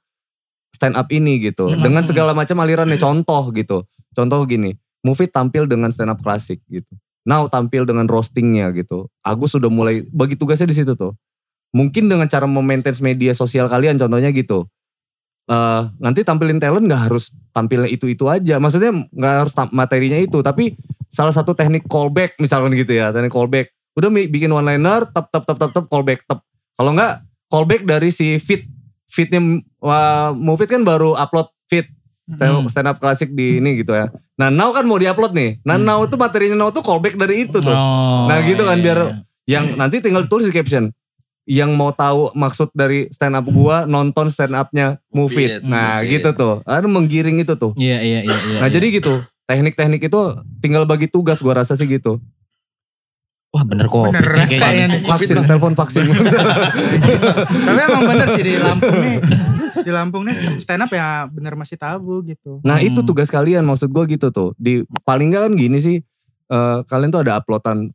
stand 0.79 0.95
up 0.95 1.11
ini 1.11 1.43
gitu. 1.43 1.67
Hmm. 1.67 1.83
Dengan 1.83 2.07
segala 2.07 2.31
macam 2.31 2.55
alirannya. 2.63 2.95
Contoh 2.95 3.51
gitu. 3.51 3.83
Contoh 4.15 4.39
gini. 4.47 4.79
Movie 5.03 5.27
tampil 5.27 5.67
dengan 5.67 5.91
stand 5.91 6.15
up 6.15 6.23
klasik 6.23 6.63
gitu. 6.71 6.95
Now 7.27 7.51
tampil 7.51 7.83
dengan 7.83 8.07
roastingnya 8.07 8.71
gitu. 8.71 9.11
Agus 9.19 9.51
sudah 9.51 9.67
mulai 9.67 10.07
bagi 10.07 10.39
tugasnya 10.39 10.71
di 10.71 10.79
situ 10.79 10.95
tuh. 10.95 11.11
Mungkin 11.75 12.07
dengan 12.07 12.25
cara 12.25 12.47
memaintain 12.47 12.95
media 13.03 13.35
sosial 13.35 13.67
kalian 13.67 13.99
contohnya 13.99 14.31
gitu. 14.31 14.65
Eh, 15.49 15.81
nanti 15.99 16.23
tampilin 16.23 16.61
talent 16.61 16.87
nggak 16.87 17.11
harus 17.11 17.35
tampilnya 17.51 17.91
itu-itu 17.91 18.25
aja. 18.31 18.57
Maksudnya 18.57 18.95
nggak 19.11 19.35
harus 19.45 19.53
materinya 19.75 20.17
itu. 20.17 20.39
Tapi 20.39 20.79
salah 21.11 21.35
satu 21.35 21.51
teknik 21.53 21.85
callback 21.91 22.39
misalkan 22.39 22.71
gitu 22.73 22.95
ya. 22.95 23.11
Teknik 23.11 23.35
callback. 23.35 23.67
Udah 23.99 24.07
bikin 24.09 24.49
one 24.49 24.63
liner, 24.63 25.03
tap 25.11 25.27
tap 25.29 25.43
tap 25.43 25.59
tap 25.59 25.71
tap 25.75 25.85
callback 25.91 26.23
tap. 26.23 26.41
Kalau 26.79 26.95
nggak 26.95 27.27
callback 27.51 27.83
dari 27.83 28.09
si 28.15 28.39
fit 28.39 28.63
fitnya 29.09 29.41
wah, 29.77 30.31
Mufid 30.31 30.69
kan 30.69 30.81
baru 30.81 31.13
upload 31.13 31.49
fit 31.65 31.89
stand, 32.25 32.53
Hmm. 32.55 32.69
stand 32.69 32.87
up 32.87 32.97
klasik 32.97 33.29
di 33.29 33.57
ini 33.57 33.75
gitu 33.75 33.91
ya. 33.91 34.07
Nah 34.37 34.47
now 34.47 34.69
kan 34.69 34.85
mau 34.85 34.95
diupload 34.95 35.33
nih. 35.33 35.57
Nah 35.61 35.75
now 35.75 36.01
itu 36.01 36.13
materinya 36.13 36.55
now 36.55 36.69
tuh 36.69 36.79
callback 36.79 37.17
dari 37.17 37.43
itu 37.43 37.57
tuh. 37.57 37.69
Oh, 37.69 38.29
Nah, 38.29 38.37
gitu 38.41 38.61
kan, 38.61 38.77
iya, 38.77 38.85
biar- 38.85 39.09
iya. 39.09 39.17
Yang 39.49 39.65
nanti 39.75 39.95
tinggal 39.97 40.23
tulis 40.23 40.45
di 40.45 40.53
caption. 40.53 40.93
Yang 41.43 41.73
mau 41.73 41.89
tahu 41.89 42.29
maksud 42.31 42.69
dari 42.71 43.09
stand 43.09 43.33
up 43.33 43.43
gua 43.43 43.83
nonton 43.83 44.29
stand 44.29 44.53
upnya 44.53 45.01
Mufid. 45.09 45.57
Mufid, 45.57 45.65
Nah 45.65 45.99
Mufid. 45.99 46.09
gitu 46.15 46.29
tuh. 46.31 46.53
Ada 46.63 46.85
menggiring 46.85 47.41
itu 47.41 47.53
tuh. 47.53 47.73
Iya, 47.73 47.97
iya, 47.99 48.19
iya. 48.21 48.29
iya, 48.29 48.57
Nah 48.61 48.69
iya. 48.69 48.75
jadi 48.77 48.87
gitu. 48.93 49.17
Teknik-teknik 49.43 49.97
itu 50.03 50.21
tinggal 50.59 50.85
bagi 50.85 51.09
tugas 51.09 51.41
gua 51.41 51.57
rasa 51.57 51.73
sih 51.73 51.89
gitu. 51.89 52.21
Wah 53.49 53.63
bener 53.63 53.85
kok. 53.85 54.03
Bener, 54.07 54.25
kayaknya. 54.45 54.59
kayaknya. 54.59 54.97
Vaksin, 55.03 55.37
telepon 55.43 55.73
vaksin. 55.73 56.05
Tapi 57.65 57.79
emang 57.81 58.03
bener 58.05 58.27
sih 58.31 58.43
di 58.43 58.53
Lampung 58.55 58.95
nih. 58.95 59.17
Di 59.79 59.91
Lampung 59.91 60.23
nih 60.23 60.35
stand 60.57 60.83
up 60.83 60.91
ya 60.91 61.07
bener 61.25 61.53
masih 61.55 61.73
tabu 61.73 62.21
gitu. 62.23 62.61
Nah 62.61 62.77
itu 62.77 62.95
Hmm. 62.95 63.07
tugas 63.07 63.27
kalian 63.27 63.63
maksud 63.63 63.89
gue 63.89 64.03
gitu 64.11 64.29
tuh. 64.29 64.53
Di 64.55 64.85
paling 65.01 65.29
nggak 65.29 65.43
kan 65.43 65.53
gini 65.55 65.79
sih. 65.79 65.97
eh, 66.47 66.79
kalian 66.83 67.09
tuh 67.09 67.21
ada 67.21 67.37
uploadan 67.37 67.93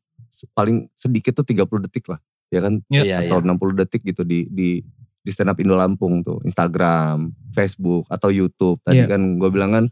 paling 0.53 0.87
sedikit 0.93 1.35
tuh 1.35 1.43
30 1.45 1.67
detik 1.81 2.07
lah. 2.07 2.23
Ya 2.49 2.59
kan 2.61 2.79
Iya, 2.87 3.03
Iya, 3.03 3.17
atau 3.27 3.39
iya. 3.41 3.47
60 3.49 3.75
detik 3.77 4.03
gitu 4.05 4.23
di 4.23 4.47
di 4.47 4.79
di 5.19 5.31
stand 5.31 5.51
up 5.51 5.59
Indo 5.59 5.75
Lampung 5.75 6.23
tuh. 6.23 6.39
Instagram, 6.41 7.35
Facebook 7.51 8.07
atau 8.07 8.31
YouTube. 8.31 8.79
Tadi 8.81 9.03
Iya. 9.03 9.11
kan 9.11 9.39
gue 9.39 9.51
bilang 9.51 9.71
kan. 9.71 9.85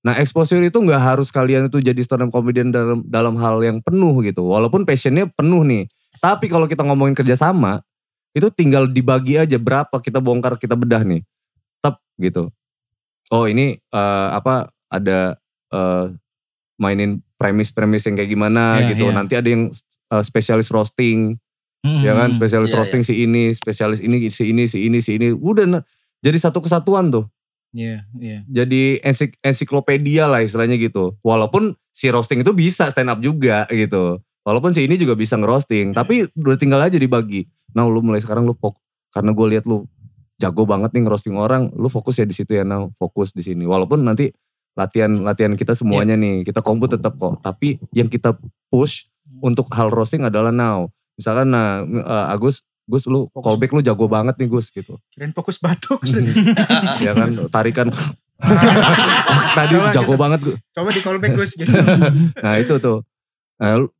Nah 0.00 0.16
exposure 0.16 0.64
itu 0.64 0.78
nggak 0.80 0.96
harus 1.00 1.28
kalian 1.28 1.68
itu 1.68 1.78
jadi 1.84 2.00
stand 2.00 2.24
up 2.24 2.30
comedian 2.32 2.72
dalam 2.72 3.04
dalam 3.04 3.36
hal 3.36 3.60
yang 3.60 3.78
penuh 3.84 4.16
gitu. 4.24 4.48
Walaupun 4.48 4.88
passionnya 4.88 5.28
penuh 5.28 5.60
nih. 5.62 5.84
Tapi 6.20 6.48
kalau 6.48 6.64
kita 6.64 6.84
ngomongin 6.84 7.12
kerjasama 7.12 7.84
itu 8.32 8.48
tinggal 8.48 8.88
dibagi 8.88 9.36
aja 9.36 9.58
berapa 9.60 9.92
kita 10.00 10.22
bongkar 10.22 10.56
kita 10.56 10.72
bedah 10.72 11.04
nih. 11.04 11.20
Tep 11.84 12.00
gitu. 12.16 12.48
Oh 13.30 13.44
ini 13.44 13.76
eh, 13.76 14.28
apa 14.32 14.72
ada 14.88 15.36
eh, 15.70 16.04
mainin 16.80 17.20
premis-premis 17.36 18.08
yang 18.08 18.16
kayak 18.16 18.30
gimana 18.30 18.80
Iya, 18.80 18.96
gitu. 18.96 19.08
iya. 19.08 19.14
Nanti 19.14 19.34
ada 19.36 19.48
yang 19.48 19.68
eh, 20.12 20.24
spesialis 20.24 20.72
roasting, 20.72 21.36
Hmm, 21.80 22.04
ya 22.04 22.12
kan? 22.12 22.28
hmm. 22.28 22.36
Spesialis 22.36 22.68
Iya, 22.72 22.76
roasting 22.76 23.00
si 23.00 23.24
ini, 23.24 23.56
spesialis 23.56 24.04
ini, 24.04 24.28
si 24.28 24.52
ini, 24.52 24.68
si 24.68 24.84
ini, 24.84 25.00
si 25.00 25.16
ini. 25.16 25.32
Udah 25.32 25.64
na- 25.64 25.84
jadi 26.20 26.36
satu 26.36 26.60
kesatuan 26.60 27.08
tuh. 27.08 27.24
Iya, 27.70 28.02
iya. 28.18 28.42
Jadi 28.50 28.98
ensik- 29.02 29.38
ensiklopedia 29.42 30.26
lah 30.26 30.42
istilahnya 30.42 30.74
gitu. 30.74 31.14
Walaupun 31.22 31.78
si 31.94 32.10
roasting 32.10 32.42
itu 32.42 32.50
bisa 32.50 32.90
stand 32.90 33.10
up 33.10 33.22
juga 33.22 33.66
gitu. 33.70 34.18
Walaupun 34.42 34.74
si 34.74 34.86
ini 34.88 34.98
juga 34.98 35.14
bisa 35.14 35.38
ngerosting. 35.38 35.94
Tapi 35.94 36.26
udah 36.34 36.58
tinggal 36.58 36.82
aja 36.82 36.98
dibagi. 36.98 37.46
Nah 37.76 37.86
lu 37.86 38.02
mulai 38.02 38.18
sekarang 38.18 38.42
lu 38.48 38.56
fokus. 38.58 38.82
Karena 39.14 39.30
gue 39.34 39.46
lihat 39.54 39.64
lu 39.70 39.86
jago 40.40 40.66
banget 40.66 40.90
nih 40.96 41.02
ngerosting 41.06 41.36
orang. 41.38 41.70
Lu 41.76 41.86
fokus 41.86 42.18
ya 42.18 42.26
di 42.26 42.34
situ 42.34 42.58
ya 42.58 42.66
now. 42.66 42.90
Fokus 42.98 43.30
di 43.30 43.42
sini. 43.46 43.62
Walaupun 43.68 44.02
nanti 44.02 44.34
latihan 44.74 45.22
latihan 45.22 45.54
kita 45.54 45.78
semuanya 45.78 46.18
nih. 46.18 46.42
Kita 46.42 46.64
komput 46.66 46.98
tetap 46.98 47.14
kok. 47.20 47.38
Tapi 47.38 47.78
yang 47.94 48.10
kita 48.10 48.34
push 48.66 49.06
untuk 49.38 49.70
hal 49.70 49.94
roasting 49.94 50.26
adalah 50.26 50.50
now. 50.50 50.90
Misalkan 51.14 51.52
nah 51.52 51.84
eh, 51.84 52.26
Agus, 52.34 52.64
Gus 52.90 53.06
lu 53.06 53.26
Fokus. 53.28 53.44
callback 53.46 53.70
lu 53.70 53.80
jago 53.80 54.04
banget 54.04 54.34
nih 54.34 54.48
Gus 54.48 54.68
gitu. 54.68 54.98
Kirain 55.08 55.30
fokus 55.30 55.56
batuk. 55.56 56.02
ya 57.04 57.14
kan 57.14 57.30
tarikan 57.48 57.88
tadi 59.56 59.74
Coba 59.74 59.90
jago 59.90 60.04
gitu. 60.08 60.18
banget 60.18 60.40
gue. 60.42 60.56
Coba 60.70 60.88
di 60.90 61.00
callback 61.00 61.32
Gus 61.34 61.52
gitu. 61.54 61.70
Nah 62.44 62.54
itu 62.56 62.74
tuh. 62.76 63.06
Nah, 63.56 63.78
lu- 63.78 63.94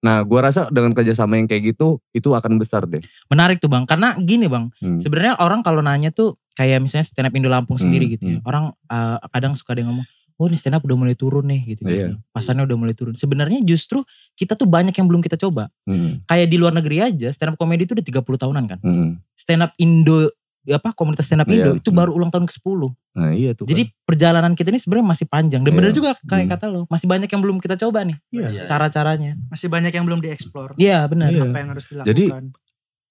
Nah, 0.00 0.24
gua 0.24 0.48
rasa 0.48 0.64
dengan 0.72 0.96
kerjasama 0.96 1.36
yang 1.36 1.44
kayak 1.44 1.76
gitu 1.76 2.00
itu 2.10 2.32
akan 2.32 2.56
besar 2.56 2.88
deh. 2.88 3.04
Menarik 3.28 3.60
tuh 3.60 3.68
bang, 3.68 3.84
karena 3.84 4.16
gini 4.16 4.48
bang, 4.48 4.72
Hmm. 4.80 4.96
sebenarnya 4.96 5.36
orang 5.36 5.60
kalau 5.60 5.84
nanya 5.84 6.08
tuh 6.08 6.40
kayak 6.56 6.80
misalnya 6.80 7.04
stand 7.04 7.28
up 7.28 7.36
Indo 7.36 7.52
Lampung 7.52 7.76
Hmm, 7.76 7.84
sendiri 7.84 8.08
gitu 8.08 8.24
ya. 8.26 8.40
hmm. 8.40 8.48
Orang 8.48 8.72
uh, 8.88 9.20
kadang 9.28 9.52
suka 9.52 9.76
ada 9.76 9.84
yang 9.84 9.92
ngomong, 9.92 10.08
oh 10.40 10.48
ini 10.48 10.56
stand 10.56 10.72
up 10.72 10.82
udah 10.82 10.96
mulai 10.96 11.12
turun 11.12 11.44
nih 11.44 11.76
gitu. 11.76 11.84
Iya. 11.84 12.16
Pasarnya 12.32 12.64
udah 12.64 12.78
mulai 12.80 12.96
turun. 12.96 13.12
Sebenarnya 13.12 13.60
justru 13.60 14.00
kita 14.32 14.56
tuh 14.56 14.64
banyak 14.64 14.96
yang 14.96 15.04
belum 15.04 15.20
kita 15.20 15.36
coba. 15.36 15.68
Hmm. 15.84 16.24
Kayak 16.24 16.48
di 16.48 16.56
luar 16.56 16.72
negeri 16.72 17.04
aja 17.04 17.28
stand 17.28 17.52
up 17.52 17.56
comedy 17.60 17.84
itu 17.84 17.92
udah 17.92 18.24
30 18.24 18.24
tahunan 18.40 18.64
kan. 18.64 18.78
Hmm. 18.80 19.20
Stand 19.36 19.68
up 19.68 19.76
Indo 19.76 20.32
apa 20.64 20.92
komunitas 20.92 21.28
stand 21.28 21.44
up 21.44 21.48
Iya. 21.48 21.60
Indo 21.60 21.70
itu 21.76 21.92
baru 21.92 22.16
ulang 22.16 22.32
tahun 22.32 22.48
ke-10. 22.48 22.80
Nah, 23.16 23.32
iya 23.32 23.52
tuh. 23.52 23.64
Jadi 23.64 23.92
perjalanan 24.04 24.52
kita 24.56 24.72
ini 24.72 24.80
sebenarnya 24.80 25.08
masih 25.12 25.26
panjang 25.28 25.60
dan 25.60 25.72
Iya. 25.72 25.78
bener 25.80 25.92
juga 25.92 26.10
kayak 26.24 26.46
Hmm. 26.48 26.52
kata 26.56 26.64
lo, 26.72 26.80
masih 26.88 27.06
banyak 27.08 27.28
yang 27.28 27.42
belum 27.44 27.56
kita 27.60 27.76
coba 27.76 28.04
nih 28.04 28.16
Iya. 28.32 28.64
cara-caranya. 28.64 29.36
Masih 29.52 29.68
banyak 29.68 29.92
yang 29.92 30.04
belum 30.08 30.20
dieksplor. 30.20 30.72
Iya 30.80 31.04
benar. 31.04 31.28
Iya. 31.32 31.48
Apa 31.48 31.58
yang 31.60 31.70
harus 31.76 31.84
dilakukan. 31.84 32.08
Jadi, 32.08 32.24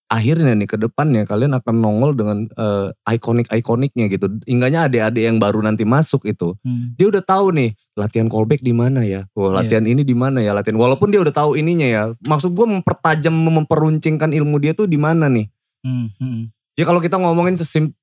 akhirnya 0.10 0.58
nih 0.58 0.65
ke 0.65 0.78
depannya 0.82 1.22
kalian 1.24 1.54
akan 1.54 1.76
nongol 1.80 2.17
dengan 2.17 2.50
eh, 2.50 2.89
ikonik-ikoniknya 3.13 4.10
gitu. 4.10 4.26
Ingatnya 4.50 4.89
adik-adik 4.89 5.24
yang 5.24 5.38
baru 5.38 5.62
nanti 5.62 5.86
masuk 5.86 6.26
itu. 6.26 6.58
Hmm. 6.65 6.98
Dia 6.98 7.13
udah 7.13 7.22
tahu 7.22 7.54
nih 7.54 7.78
latihan 7.93 8.26
callback 8.26 8.65
di 8.65 8.74
mana 8.74 9.06
ya. 9.06 9.30
Oh, 9.38 9.54
Iya. 9.54 9.62
latihan 9.63 9.86
ini 9.86 10.02
di 10.02 10.17
mana 10.17 10.41
ya 10.41 10.58
latihan. 10.58 10.82
Walaupun 10.82 11.13
dia 11.13 11.22
udah 11.22 11.32
tahu 11.32 11.56
ininya 11.56 11.86
ya. 11.86 12.04
Maksud 12.26 12.58
gua 12.58 12.65
mempertajam 12.65 13.32
memperuncingkan 13.32 14.34
ilmu 14.34 14.58
dia 14.58 14.74
tuh 14.74 14.89
di 14.89 14.98
mana 14.98 15.30
nih. 15.30 15.45
Hmm, 15.86 16.10
hmm. 16.17 16.41
Ya 16.74 16.84
kalau 16.89 17.00
kita 17.00 17.22
ngomongin 17.22 17.56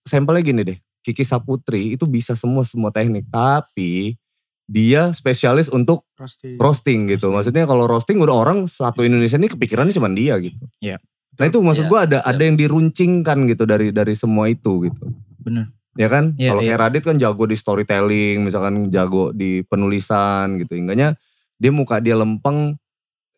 sampelnya 0.06 0.42
gini 0.46 0.62
deh. 0.62 0.78
Kiki 1.02 1.22
Saputri 1.22 1.94
itu 1.94 2.02
bisa 2.06 2.34
semua 2.34 2.66
semua 2.66 2.90
teknik, 2.90 3.30
tapi 3.30 4.18
dia 4.66 5.14
spesialis 5.14 5.70
untuk 5.70 6.02
roasting. 6.18 6.58
roasting 6.58 6.98
gitu. 7.06 7.30
Maksudnya 7.30 7.62
kalau 7.62 7.86
roasting 7.86 8.18
udah 8.18 8.34
orang 8.34 8.66
satu 8.66 9.06
Indonesia 9.06 9.38
ini 9.38 9.46
kepikirannya 9.46 9.94
cuma 9.94 10.10
dia 10.10 10.34
gitu. 10.42 10.58
Iya. 10.82 10.98
Nah 11.36 11.44
itu 11.46 11.58
maksud 11.60 11.84
Iya, 11.86 11.90
gua 11.92 12.00
ada 12.08 12.18
ada 12.24 12.42
yang 12.42 12.56
diruncingkan 12.56 13.44
gitu 13.48 13.68
dari 13.68 13.92
dari 13.92 14.16
semua 14.16 14.48
itu 14.48 14.88
gitu. 14.88 15.04
Bener. 15.44 15.72
Ya 15.96 16.08
kan? 16.12 16.36
Iya, 16.36 16.52
kalau 16.52 16.62
iya. 16.64 16.68
kayak 16.72 16.80
Radit 16.80 17.02
kan 17.08 17.16
jago 17.16 17.44
di 17.48 17.56
storytelling, 17.56 18.44
misalkan 18.44 18.92
jago 18.92 19.32
di 19.32 19.64
penulisan 19.64 20.60
gitu. 20.60 20.76
Ingatnya 20.76 21.16
dia 21.56 21.72
muka 21.72 22.00
dia 22.04 22.16
lempeng 22.16 22.76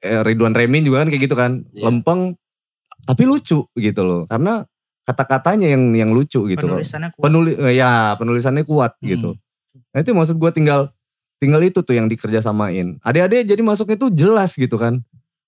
eh, 0.03 0.23
Ridwan 0.27 0.55
Remin 0.55 0.83
juga 0.83 1.07
kan 1.07 1.09
kayak 1.11 1.23
gitu 1.23 1.37
kan. 1.39 1.63
Iya. 1.71 1.87
Lempeng 1.87 2.35
tapi 3.07 3.23
lucu 3.27 3.63
gitu 3.79 4.03
loh. 4.03 4.27
Karena 4.27 4.67
kata-katanya 5.07 5.71
yang 5.71 5.95
yang 5.95 6.11
lucu 6.11 6.45
gitu 6.51 6.67
loh. 6.67 6.77
Penulisannya 6.83 7.11
kuat. 7.15 7.23
Penuli 7.25 7.53
eh, 7.57 7.75
ya 7.79 8.19
penulisannya 8.19 8.65
kuat 8.67 8.93
Hmm. 8.99 9.09
gitu. 9.09 9.31
Nah 9.95 9.99
itu 10.03 10.11
maksud 10.13 10.37
gue 10.37 10.51
tinggal 10.51 10.91
tinggal 11.39 11.63
itu 11.63 11.81
tuh 11.81 11.95
yang 11.95 12.11
dikerjasamain. 12.11 12.99
Adik-adik 13.07 13.47
jadi 13.47 13.63
masuknya 13.63 13.97
tuh 13.97 14.11
jelas 14.11 14.59
gitu 14.59 14.75
kan. 14.77 15.01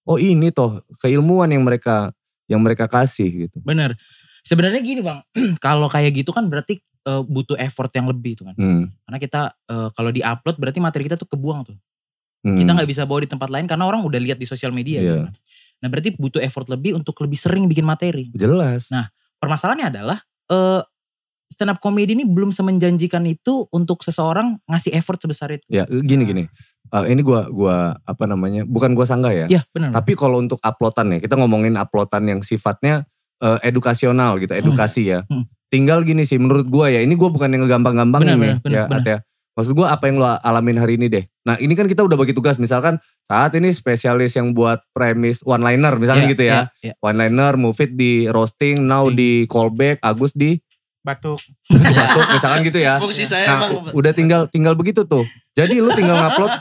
Oh 0.06 0.16
ini 0.16 0.54
toh 0.54 0.80
keilmuan 1.02 1.50
yang 1.50 1.66
mereka 1.66 2.14
yang 2.50 2.58
mereka 2.58 2.90
kasih 2.90 3.46
gitu. 3.46 3.62
Bener. 3.62 3.94
Sebenarnya 4.42 4.82
gini 4.82 5.00
bang, 5.00 5.22
kalau 5.64 5.86
kayak 5.86 6.10
gitu 6.18 6.34
kan 6.34 6.50
berarti 6.50 6.82
eh, 6.82 7.22
butuh 7.22 7.54
effort 7.62 7.94
yang 7.94 8.10
lebih 8.10 8.34
tuh 8.34 8.50
kan. 8.50 8.56
Hmm. 8.58 8.90
Karena 9.06 9.18
kita 9.22 9.40
eh, 9.70 9.88
kalau 9.94 10.10
di 10.10 10.20
upload 10.26 10.58
berarti 10.58 10.82
materi 10.82 11.06
kita 11.06 11.14
tuh 11.14 11.30
kebuang 11.30 11.70
tuh. 11.70 11.78
Hmm. 12.42 12.58
Kita 12.58 12.74
nggak 12.74 12.88
bisa 12.90 13.06
bawa 13.06 13.22
di 13.22 13.30
tempat 13.30 13.48
lain 13.52 13.70
karena 13.70 13.86
orang 13.86 14.02
udah 14.02 14.18
lihat 14.18 14.36
di 14.42 14.50
sosial 14.50 14.74
media. 14.74 14.98
Iya. 14.98 15.06
gitu 15.06 15.20
kan. 15.30 15.34
Nah 15.80 15.88
berarti 15.88 16.10
butuh 16.18 16.40
effort 16.42 16.66
lebih 16.68 16.98
untuk 16.98 17.14
lebih 17.22 17.38
sering 17.38 17.70
bikin 17.70 17.86
materi. 17.86 18.28
jelas. 18.36 18.92
Nah, 18.92 19.08
Permasalahannya 19.40 19.86
adalah 19.88 20.18
eh 20.52 20.82
stand 21.50 21.72
up 21.72 21.80
comedy 21.82 22.12
ini 22.14 22.28
belum 22.28 22.52
semenjanjikan 22.52 23.24
itu 23.26 23.66
untuk 23.72 24.04
seseorang 24.04 24.60
ngasih 24.68 24.94
effort 24.94 25.18
sebesar 25.18 25.56
itu. 25.56 25.64
Ya 25.66 25.88
gini 25.88 26.28
gini. 26.28 26.44
Eh, 26.90 27.14
ini 27.14 27.22
gua 27.22 27.46
gua 27.46 27.94
apa 28.03 28.26
namanya? 28.26 28.66
Bukan 28.66 28.98
gua 28.98 29.07
sanggah 29.07 29.31
ya. 29.31 29.46
Iya 29.46 29.62
benar. 29.70 29.94
Tapi 29.94 30.18
kalau 30.18 30.42
untuk 30.42 30.59
uploadan 30.59 31.14
ya, 31.14 31.18
kita 31.22 31.38
ngomongin 31.38 31.79
uploadan 31.79 32.26
yang 32.26 32.40
sifatnya 32.42 33.07
eh, 33.38 33.59
edukasional 33.62 34.37
gitu, 34.42 34.50
edukasi 34.53 35.14
ya. 35.14 35.22
Hmm. 35.31 35.46
Tinggal 35.70 36.03
gini 36.03 36.26
sih 36.26 36.37
menurut 36.37 36.66
gua 36.66 36.90
ya, 36.90 36.98
ini 36.98 37.14
gua 37.14 37.31
bukan 37.31 37.46
yang 37.46 37.62
benar, 37.62 38.35
ya, 38.37 38.59
benar. 38.59 38.87
At, 38.90 39.07
ya. 39.07 39.18
Maksud 39.55 39.74
gua 39.74 39.94
apa 39.94 40.11
yang 40.11 40.18
lo 40.18 40.26
alamin 40.26 40.79
hari 40.83 40.98
ini 40.98 41.07
deh. 41.07 41.24
Nah, 41.46 41.55
ini 41.62 41.79
kan 41.79 41.87
kita 41.87 42.03
udah 42.03 42.18
bagi 42.18 42.35
tugas 42.35 42.59
misalkan 42.59 42.98
saat 43.26 43.55
ini 43.55 43.70
spesialis 43.70 44.35
yang 44.35 44.50
buat 44.50 44.83
premis 44.90 45.42
one 45.46 45.62
liner 45.62 45.94
misalnya 45.94 46.26
Iya, 46.26 46.33
gitu 46.35 46.42
ya. 46.42 46.55
iya, 46.55 46.90
iya. 46.90 46.94
One 46.98 47.18
liner, 47.18 47.55
Mufid 47.55 47.94
di 47.94 48.26
roasting, 48.31 48.83
now 48.83 49.07
di 49.11 49.46
callback, 49.46 50.03
Agus 50.03 50.35
di 50.35 50.59
Batuk. 51.00 51.40
batuk 51.70 52.26
misalkan 52.37 52.61
gitu 52.61 52.76
ya. 52.76 53.00
Fungsi 53.00 53.24
saya 53.24 53.46
Nah, 53.48 53.57
emang 53.57 53.70
udah 53.96 54.12
tinggal 54.12 54.40
tinggal 54.53 54.74
begitu 54.76 55.09
tuh. 55.09 55.24
Jadi 55.57 55.81
lu 55.81 55.88
tinggal 55.96 56.18
ngupload 56.18 56.53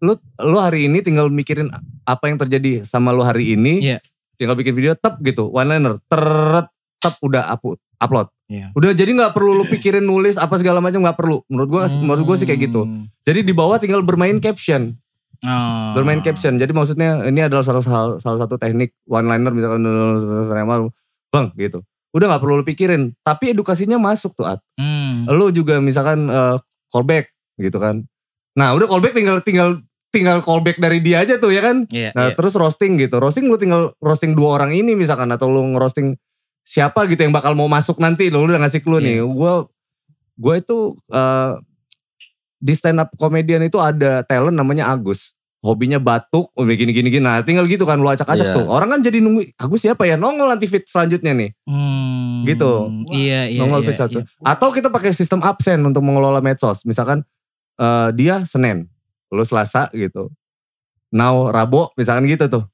lu 0.00 0.16
lu 0.40 0.56
hari 0.60 0.88
ini 0.88 1.00
tinggal 1.00 1.28
mikirin 1.32 1.68
apa 2.04 2.24
yang 2.28 2.36
terjadi 2.40 2.84
sama 2.84 3.12
lu 3.12 3.24
hari 3.24 3.56
ini. 3.56 3.80
Iya. 3.80 3.98
Tinggal 4.40 4.56
bikin 4.56 4.72
video 4.72 4.96
tep 4.96 5.20
gitu, 5.20 5.52
one 5.52 5.68
liner, 5.68 6.00
teret 6.08 6.72
tep 7.00 7.14
udah 7.20 7.52
upload. 7.52 7.80
upload. 8.00 8.32
Iya. 8.48 8.72
Udah 8.72 8.96
jadi 8.96 9.12
nggak 9.12 9.36
perlu 9.36 9.60
lu 9.60 9.64
pikirin 9.68 10.00
nulis 10.00 10.40
apa 10.40 10.56
segala 10.56 10.80
macam 10.80 11.04
nggak 11.04 11.20
perlu. 11.20 11.44
Menurut 11.52 11.68
gua 11.68 11.80
menurut 12.00 12.24
gua 12.24 12.36
sih 12.40 12.48
kayak 12.48 12.72
gitu. 12.72 12.88
Hmm. 12.88 13.04
Jadi 13.28 13.44
di 13.44 13.52
bawah 13.52 13.76
tinggal 13.76 14.00
bermain 14.00 14.40
caption. 14.40 14.96
Oh. 15.44 15.92
Bermain 15.92 16.24
caption. 16.24 16.56
Jadi 16.56 16.72
maksudnya 16.72 17.28
ini 17.28 17.44
adalah 17.44 17.60
salah 17.60 17.84
salah, 17.84 18.16
salah 18.16 18.40
satu 18.40 18.56
teknik 18.56 18.96
one 19.04 19.28
liner 19.28 19.52
misalkan 19.52 19.84
bang 21.30 21.46
gitu. 21.60 21.84
Udah 22.10 22.26
nggak 22.26 22.42
perlu 22.42 22.58
lu 22.58 22.64
pikirin, 22.66 23.14
tapi 23.22 23.54
edukasinya 23.54 23.94
masuk 24.00 24.34
tuh 24.34 24.48
At 24.50 24.60
Hmm. 24.80 25.30
lu 25.30 25.54
juga 25.54 25.78
misalkan 25.78 26.26
eh, 26.26 26.56
callback 26.90 27.30
gitu 27.60 27.78
kan. 27.78 28.08
Nah 28.58 28.74
udah 28.74 28.86
callback 28.86 29.14
tinggal 29.14 29.38
tinggal 29.42 29.78
tinggal 30.10 30.42
callback 30.42 30.82
dari 30.82 30.98
dia 30.98 31.22
aja 31.22 31.38
tuh 31.38 31.54
ya 31.54 31.62
kan. 31.62 31.86
Iya, 31.86 32.10
Nah 32.14 32.30
iya. 32.30 32.34
terus 32.34 32.58
roasting 32.58 32.98
gitu. 32.98 33.22
Roasting 33.22 33.46
lu 33.46 33.54
tinggal 33.54 33.94
roasting 34.02 34.34
dua 34.34 34.58
orang 34.58 34.74
ini 34.74 34.98
misalkan 34.98 35.30
atau 35.30 35.46
lu 35.46 35.62
ngerosting 35.74 36.18
siapa 36.60 37.06
gitu 37.06 37.22
yang 37.22 37.34
bakal 37.34 37.54
mau 37.54 37.70
masuk 37.70 38.02
nanti 38.02 38.26
lu 38.28 38.42
udah 38.42 38.58
ngasih 38.58 38.82
clue 38.82 38.98
nih. 38.98 39.22
Iya. 39.22 39.24
Gue 39.26 39.52
gue 40.34 40.54
itu 40.58 40.78
eh, 41.10 41.52
di 42.60 42.74
stand 42.74 43.00
up 43.00 43.08
comedian 43.16 43.62
itu 43.62 43.78
ada 43.78 44.26
talent 44.26 44.52
namanya 44.52 44.90
Agus. 44.90 45.38
Hobinya 45.60 46.00
batuk, 46.00 46.48
udah 46.56 46.72
gini 46.72 46.88
gini 46.90 47.12
gini. 47.12 47.20
Nah 47.20 47.44
tinggal 47.44 47.68
gitu 47.68 47.84
kan 47.84 48.00
lu 48.00 48.08
acak-acak 48.08 48.48
Iya. 48.48 48.56
tuh. 48.56 48.66
Orang 48.66 48.90
kan 48.90 49.00
jadi 49.04 49.20
nunggu 49.20 49.44
Agus 49.60 49.84
siapa 49.84 50.08
ya 50.08 50.16
nongol 50.16 50.48
nanti 50.48 50.64
fit 50.64 50.88
selanjutnya 50.88 51.36
nih. 51.36 51.52
Hmm. 51.68 52.48
Gitu. 52.48 52.70
Iya, 53.12 53.46
iya. 53.46 53.60
nongol 53.60 53.84
iya, 53.84 53.88
fit 53.92 53.98
satu. 54.00 54.18
iya. 54.24 54.28
Atau 54.42 54.72
kita 54.72 54.88
pakai 54.88 55.12
sistem 55.12 55.44
absen 55.44 55.78
untuk 55.84 56.00
mengelola 56.00 56.40
medsos. 56.40 56.82
Misalkan 56.88 57.22
eh, 57.80 58.08
dia 58.12 58.44
Senin, 58.44 58.84
lu 59.28 59.42
Selasa 59.42 59.88
gitu. 59.90 60.28
Now 61.10 61.48
Rabu 61.48 61.90
misalkan 61.96 62.28
gitu 62.28 62.46
tuh. 62.46 62.64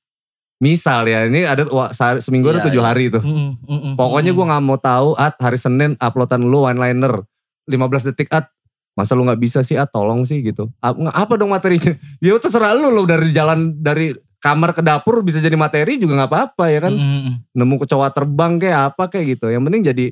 Misal 0.56 1.04
ya 1.04 1.28
ini 1.28 1.44
ada 1.44 1.68
wah, 1.68 1.92
sehari- 1.92 2.24
seminggu 2.24 2.48
ada 2.48 2.64
Iya, 2.64 2.66
tujuh 2.66 2.80
iya. 2.80 2.88
hari 2.88 3.04
tuh. 3.08 3.20
Mm, 3.20 3.60
mm, 3.60 3.68
mm, 3.68 3.94
Pokoknya 3.94 4.32
mm. 4.32 4.36
gue 4.36 4.46
nggak 4.48 4.62
mau 4.64 4.78
tahu 4.80 5.12
at 5.14 5.36
hari 5.36 5.56
Senin 5.56 5.94
uploadan 5.96 6.42
lu 6.42 6.64
one 6.64 6.80
liner 6.80 7.20
15 7.68 8.08
detik 8.08 8.32
at 8.32 8.48
masa 8.92 9.12
lu 9.12 9.28
nggak 9.28 9.36
bisa 9.36 9.60
sih 9.60 9.76
at 9.76 9.92
tolong 9.92 10.24
sih 10.24 10.40
gitu. 10.40 10.72
Apa 10.80 11.36
dong 11.36 11.52
materinya? 11.52 11.92
Ya 12.24 12.32
terserah 12.40 12.72
lu 12.72 12.88
lo 12.88 13.04
dari 13.04 13.36
jalan 13.36 13.76
dari 13.76 14.16
kamar 14.40 14.72
ke 14.72 14.80
dapur 14.80 15.20
bisa 15.20 15.40
jadi 15.40 15.56
materi 15.56 16.00
juga 16.00 16.16
nggak 16.16 16.30
apa-apa 16.32 16.64
ya 16.68 16.80
kan 16.80 16.92
Mm, 16.92 17.04
mm, 17.04 17.20
mm. 17.20 17.34
nemu 17.52 17.74
kecoa 17.84 18.08
terbang 18.08 18.52
kayak 18.56 18.80
apa 18.96 19.12
kayak 19.12 19.36
gitu. 19.36 19.52
Yang 19.52 19.62
penting 19.68 19.82
jadi 19.84 20.06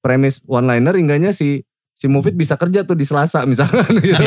premis 0.00 0.40
one 0.44 0.64
liner 0.64 0.96
hingganya 0.96 1.36
si 1.36 1.60
si 1.94 2.10
Mufid 2.10 2.34
bisa 2.34 2.58
kerja 2.58 2.82
tuh 2.82 2.92
di 2.92 3.06
Selasa 3.06 3.46
misalkan 3.46 3.86
gitu. 4.02 4.18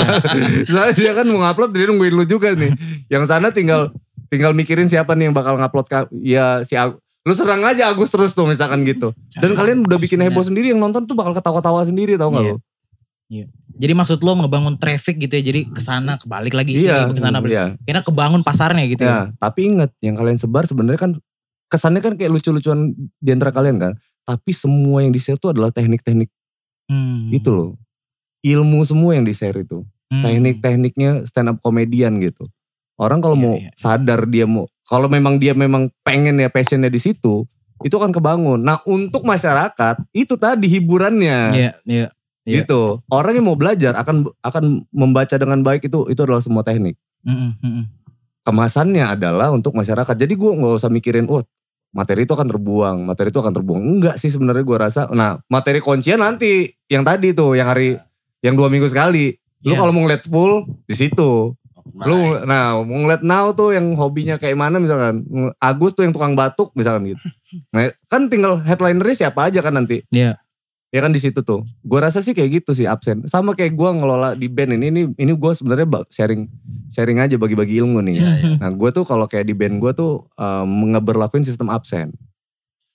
Soalnya 0.66 0.96
dia 0.96 1.12
kan 1.12 1.28
mau 1.28 1.44
ngupload 1.44 1.70
dia 1.70 1.86
nungguin 1.86 2.14
lu 2.14 2.24
juga 2.24 2.56
nih. 2.56 2.72
Yang 3.08 3.24
sana 3.28 3.52
tinggal 3.52 3.92
tinggal 4.28 4.52
mikirin 4.52 4.88
siapa 4.88 5.14
nih 5.14 5.28
yang 5.28 5.36
bakal 5.36 5.56
ngupload 5.56 5.88
ya 6.18 6.64
si 6.64 6.74
Ag- 6.74 6.96
lu 7.22 7.36
serang 7.36 7.60
aja 7.62 7.92
Agus 7.92 8.08
terus 8.08 8.32
tuh 8.32 8.48
misalkan 8.48 8.82
gitu. 8.82 9.12
Dan 9.36 9.52
kalian 9.52 9.84
udah 9.84 10.00
bikin 10.00 10.16
heboh 10.22 10.42
sendiri 10.42 10.72
yang 10.72 10.80
nonton 10.80 11.04
tuh 11.04 11.12
bakal 11.12 11.36
ketawa-tawa 11.36 11.84
sendiri 11.84 12.16
tau 12.16 12.32
gak 12.32 12.40
Iya. 12.40 12.54
lu? 12.56 12.60
Jadi 13.78 13.94
maksud 13.94 14.24
lo 14.24 14.32
ngebangun 14.40 14.80
traffic 14.80 15.20
gitu 15.20 15.36
ya. 15.36 15.44
Jadi 15.44 15.70
ke 15.70 15.84
sana 15.84 16.16
kebalik 16.18 16.56
lagi 16.56 16.74
sini, 16.74 16.88
Iya, 16.88 17.12
ke 17.12 17.20
sana 17.20 17.44
balik. 17.44 17.52
iya. 17.54 17.66
Karena 17.84 18.02
kebangun 18.02 18.42
pasarnya 18.42 18.88
gitu 18.88 19.04
ya. 19.04 19.12
Ya, 19.12 19.20
tapi 19.38 19.70
ingat 19.70 19.92
yang 20.00 20.16
kalian 20.16 20.40
sebar 20.40 20.64
sebenarnya 20.66 20.98
kan 20.98 21.12
kesannya 21.68 22.00
kan 22.00 22.16
kayak 22.16 22.32
lucu-lucuan 22.32 22.96
di 23.20 23.30
antara 23.30 23.52
kalian 23.52 23.78
kan. 23.78 23.94
Tapi 24.24 24.52
semua 24.52 25.04
yang 25.04 25.12
di-share 25.12 25.38
tuh 25.38 25.52
adalah 25.52 25.70
teknik-teknik 25.70 26.32
Hmm. 26.88 27.30
itu 27.32 27.50
loh. 27.52 27.76
Ilmu 28.44 28.80
semua 28.88 29.16
yang 29.16 29.28
di-share 29.28 29.60
itu. 29.62 29.84
Hmm. 30.08 30.24
teknik-tekniknya 30.24 31.28
stand 31.28 31.52
up 31.52 31.60
komedian 31.60 32.24
gitu. 32.24 32.48
Orang 32.96 33.20
kalau 33.20 33.36
Iya, 33.36 33.44
mau 33.44 33.56
iya. 33.60 33.72
sadar 33.76 34.24
dia 34.24 34.48
mau 34.48 34.64
kalau 34.88 35.12
memang 35.12 35.36
dia 35.36 35.52
memang 35.52 35.92
pengen 36.02 36.40
ya 36.40 36.48
passionnya 36.48 36.88
di 36.88 36.96
situ, 36.96 37.44
itu 37.84 37.92
akan 37.92 38.16
kebangun. 38.16 38.64
Nah 38.64 38.80
untuk 38.88 39.28
masyarakat 39.28 40.00
itu 40.16 40.40
tadi 40.40 40.72
hiburannya 40.72 41.52
Iya, 41.52 41.72
iya. 41.84 42.08
iya. 42.48 42.64
gitu. 42.64 43.04
Orang 43.12 43.36
yang 43.36 43.52
mau 43.52 43.60
belajar 43.60 44.00
akan 44.00 44.32
akan 44.40 44.88
membaca 44.96 45.36
dengan 45.36 45.60
baik 45.60 45.92
itu 45.92 46.08
itu 46.08 46.20
adalah 46.24 46.40
semua 46.40 46.64
teknik. 46.64 46.96
Mm, 47.28 47.36
mm, 47.36 47.52
mm, 47.60 47.72
mm. 47.84 47.86
Kemasannya 48.48 49.04
adalah 49.12 49.52
untuk 49.52 49.76
masyarakat. 49.76 50.16
Jadi 50.16 50.34
gue 50.40 50.52
nggak 50.56 50.80
usah 50.80 50.88
mikirin, 50.88 51.28
oh 51.28 51.44
materi 51.96 52.28
itu 52.28 52.34
akan 52.36 52.48
terbuang, 52.48 52.98
materi 53.08 53.30
itu 53.32 53.40
akan 53.40 53.54
terbuang. 53.54 53.82
Enggak 53.82 54.16
sih 54.20 54.30
sebenarnya 54.30 54.64
gue 54.64 54.78
rasa. 54.78 55.02
Nah 55.12 55.40
materi 55.48 55.80
kuncian 55.80 56.20
nanti 56.22 56.72
yang 56.88 57.04
tadi 57.08 57.32
tuh, 57.32 57.56
yang 57.56 57.68
hari 57.72 57.96
yang 58.44 58.54
dua 58.56 58.68
minggu 58.68 58.88
sekali. 58.90 59.34
Lu 59.66 59.74
Iya. 59.74 59.80
kalau 59.82 59.92
mau 59.92 60.06
ngeliat 60.06 60.24
full 60.28 60.66
di 60.86 60.96
situ. 60.96 61.58
Lu 61.98 62.20
nah 62.46 62.78
mau 62.78 63.00
ngeliat 63.08 63.24
Now 63.26 63.56
tuh 63.56 63.74
yang 63.74 63.96
hobinya 63.98 64.38
kayak 64.38 64.60
mana 64.60 64.78
misalkan. 64.78 65.26
Agus 65.58 65.98
tuh 65.98 66.06
yang 66.06 66.14
tukang 66.14 66.38
batuk 66.38 66.72
misalkan 66.78 67.16
gitu. 67.16 67.24
Nah, 67.74 67.88
kan 68.12 68.28
tinggal 68.28 68.60
headlinernya 68.60 69.28
siapa 69.28 69.48
aja 69.48 69.64
kan 69.64 69.72
nanti. 69.72 70.04
Iya. 70.12 70.36
Ya 70.88 71.04
kan 71.04 71.12
di 71.12 71.20
situ 71.20 71.44
tuh. 71.44 71.68
Gue 71.84 72.00
rasa 72.00 72.24
sih 72.24 72.32
kayak 72.32 72.64
gitu 72.64 72.72
sih 72.72 72.88
absen. 72.88 73.28
Sama 73.28 73.52
kayak 73.52 73.76
gue 73.76 73.90
ngelola 73.92 74.40
di 74.40 74.48
band 74.48 74.80
ini. 74.80 74.86
Ini 74.88 75.02
ini 75.20 75.32
gue 75.36 75.52
sebenarnya 75.52 75.88
sharing 76.08 76.48
sharing 76.88 77.20
aja 77.20 77.36
bagi-bagi 77.36 77.84
ilmu 77.84 78.00
nih. 78.08 78.16
Iya, 78.16 78.34
iya. 78.40 78.56
Nah 78.64 78.72
gue 78.72 78.90
tuh 78.96 79.04
kalau 79.04 79.28
kayak 79.28 79.52
di 79.52 79.56
band 79.56 79.84
gue 79.84 79.92
tuh 79.92 80.24
um, 80.40 80.96
ngeberlakuin 80.96 81.44
sistem 81.44 81.68
absen. 81.68 82.16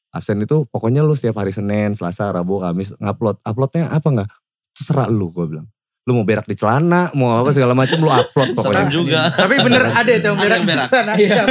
Absen 0.09 0.41
itu 0.41 0.65
pokoknya 0.73 1.05
lu 1.05 1.13
setiap 1.13 1.45
hari 1.45 1.53
Senin, 1.53 1.93
Selasa, 1.93 2.33
Rabu, 2.33 2.65
Kamis 2.65 2.97
ngupload. 2.97 3.45
Uploadnya 3.45 3.93
apa 3.93 4.09
enggak? 4.09 4.31
Terserah 4.73 5.09
lu 5.13 5.29
gue 5.29 5.45
bilang. 5.45 5.69
Lu 6.03 6.19
mau 6.19 6.27
berak 6.27 6.43
di 6.45 6.55
celana, 6.55 7.15
mau 7.15 7.39
apa 7.39 7.51
segala 7.57 7.73
macam 7.73 7.95
lu 7.97 8.11
upload 8.11 8.53
Serem 8.53 8.59
pokoknya. 8.59 8.91
juga. 8.91 9.21
Tapi 9.31 9.55
bener 9.57 9.83
ada 9.87 10.11
itu 10.11 10.27
yang 10.27 10.35
berak 10.35 10.59
yang 10.59 10.67
berak. 10.67 10.83
di 10.83 10.91
sana. 10.91 11.13
Iya. 11.15 11.43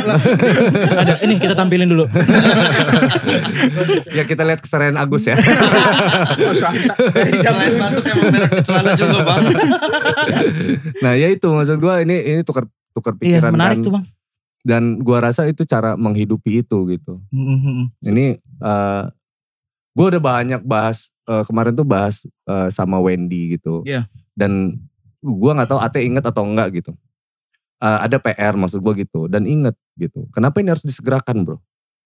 Ada, 1.01 1.13
ini 1.23 1.33
kita 1.39 1.53
tampilin 1.53 1.87
dulu. 1.87 2.05
Ya 4.11 4.23
kita 4.23 4.43
lihat 4.43 4.59
keserian 4.59 4.95
Agus 4.95 5.23
ya. 5.23 5.35
Selain 7.31 7.73
batuk 7.77 8.03
emang 8.05 8.27
berak 8.29 8.51
di 8.51 8.61
celana 8.61 8.91
juga 8.93 9.19
bang. 9.23 9.43
nah 10.99 11.13
ya 11.15 11.27
itu 11.29 11.47
maksud 11.47 11.77
gue 11.77 11.93
ini 12.03 12.15
ini 12.19 12.41
tukar 12.43 12.67
tukar 12.91 13.15
Iya 13.15 13.39
pikiran 13.39 13.51
menarik 13.53 13.77
kan. 13.79 13.85
tuh 13.85 13.91
bang. 13.93 14.05
Dan 14.61 14.83
gua 15.01 15.25
rasa 15.25 15.49
itu 15.49 15.65
cara 15.65 15.97
menghidupi 15.97 16.61
itu 16.61 16.77
gitu. 16.87 17.17
Mm-mm. 17.31 17.89
Ini 18.03 18.37
eh 18.37 19.03
gue 19.91 20.05
udah 20.07 20.21
banyak 20.21 20.61
bahas 20.61 21.09
eh, 21.25 21.43
kemarin 21.43 21.73
tuh 21.73 21.83
bahas 21.83 22.23
eh, 22.45 22.69
sama 22.69 22.99
Wendy 22.99 23.55
gitu. 23.55 23.81
Iya. 23.83 24.05
Dan 24.33 24.81
gua 25.21 25.57
nggak 25.57 25.69
tahu 25.69 25.79
Ate 25.79 25.99
inget 26.01 26.25
atau 26.25 26.43
enggak 26.45 26.81
gitu. 26.81 26.91
Eh, 27.81 27.99
ada 28.05 28.21
PR 28.21 28.53
maksud 28.53 28.77
gue 28.77 28.93
gitu 29.01 29.25
dan 29.25 29.49
inget 29.49 29.73
gitu. 29.97 30.29
Kenapa 30.29 30.61
ini 30.61 30.69
harus 30.69 30.85
disegerakan 30.85 31.41
bro? 31.41 31.57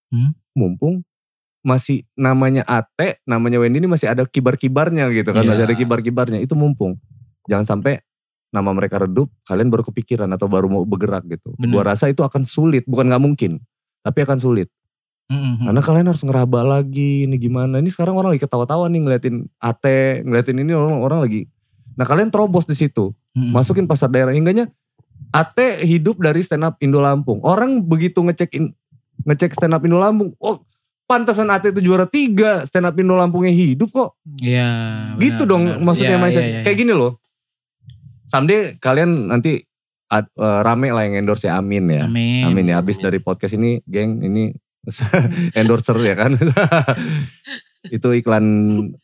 Hmm. 0.08 0.32
Mumpung 0.56 1.04
masih 1.68 2.08
namanya 2.16 2.64
Ate, 2.64 3.20
namanya 3.28 3.60
Wendy 3.60 3.84
ini 3.84 3.90
masih 3.92 4.08
ada 4.08 4.24
kibar-kibarnya 4.24 5.12
gitu 5.12 5.36
kan. 5.36 5.44
Iya. 5.44 5.52
Masih 5.52 5.64
ada 5.68 5.76
kibar-kibarnya. 5.76 6.40
Itu 6.40 6.56
mumpung. 6.56 6.96
Jangan 7.52 7.68
sampai 7.68 8.00
nama 8.56 8.72
mereka 8.72 9.04
redup, 9.04 9.28
kalian 9.44 9.68
baru 9.68 9.84
kepikiran 9.84 10.32
atau 10.32 10.48
baru 10.48 10.72
mau 10.72 10.88
bergerak 10.88 11.28
gitu. 11.28 11.52
Bener. 11.60 11.76
Gua 11.76 11.92
rasa 11.92 12.08
itu 12.08 12.24
akan 12.24 12.48
sulit, 12.48 12.88
bukan 12.88 13.12
nggak 13.12 13.20
mungkin, 13.20 13.60
tapi 14.00 14.24
akan 14.24 14.40
sulit. 14.40 14.72
Mm-mm. 15.28 15.66
Karena 15.68 15.82
kalian 15.84 16.08
harus 16.08 16.24
ngeraba 16.24 16.62
lagi, 16.64 17.28
ini 17.28 17.36
gimana. 17.36 17.84
Ini 17.84 17.90
sekarang 17.92 18.16
orang 18.16 18.38
lagi 18.38 18.48
ketawa-tawa 18.48 18.88
nih 18.88 19.02
ngeliatin 19.04 19.36
Ate, 19.60 20.24
ngeliatin 20.24 20.62
ini 20.62 20.72
orang-orang 20.72 21.20
lagi. 21.20 21.42
Nah 21.96 22.04
kalian 22.04 22.28
terobos 22.28 22.64
di 22.64 22.76
situ, 22.76 23.16
Mm-mm. 23.32 23.52
masukin 23.52 23.86
pasar 23.86 24.08
daerah. 24.08 24.32
Hingganya 24.32 24.68
Ate 25.32 25.84
hidup 25.84 26.20
dari 26.20 26.40
stand 26.40 26.64
up 26.64 26.76
Indo 26.80 27.00
Lampung. 27.00 27.40
Orang 27.42 27.84
begitu 27.84 28.20
ngecek 28.20 28.56
in, 28.56 28.72
ngecek 29.24 29.52
stand 29.52 29.72
up 29.72 29.84
Indo 29.84 29.96
Lampung, 29.96 30.32
oh 30.40 30.64
pantasan 31.06 31.52
Ate 31.52 31.72
itu 31.72 31.80
juara 31.80 32.04
tiga, 32.04 32.64
stand 32.64 32.84
up 32.84 32.96
Indo 32.96 33.16
Lampungnya 33.16 33.52
hidup 33.52 33.92
kok. 33.92 34.10
Iya. 34.40 34.70
gitu 35.20 35.44
benar, 35.44 35.50
dong 35.50 35.64
benar. 35.68 35.80
maksudnya 35.84 36.16
Iya, 36.16 36.24
mindset. 36.24 36.44
iya, 36.44 36.52
iya. 36.52 36.62
Kayak 36.64 36.78
gini 36.78 36.94
loh. 36.96 37.12
Someday 38.26 38.76
kalian 38.76 39.28
nanti 39.28 39.60
ad- 40.08 40.32
eh, 40.32 40.60
rame 40.64 40.90
lah 40.92 41.04
yang 41.04 41.20
endorse 41.20 41.48
ya 41.48 41.60
Amin 41.60 41.88
ya. 41.90 42.08
Amin. 42.08 42.44
Amin 42.48 42.72
ya. 42.72 42.80
Habis 42.80 42.98
Amin. 43.00 43.06
dari 43.12 43.20
podcast 43.20 43.54
ini, 43.56 43.80
geng, 43.86 44.20
ini 44.20 44.52
endorser 45.60 45.96
ya 46.00 46.16
kan. 46.16 46.32
itu 47.92 48.08
iklan 48.18 48.46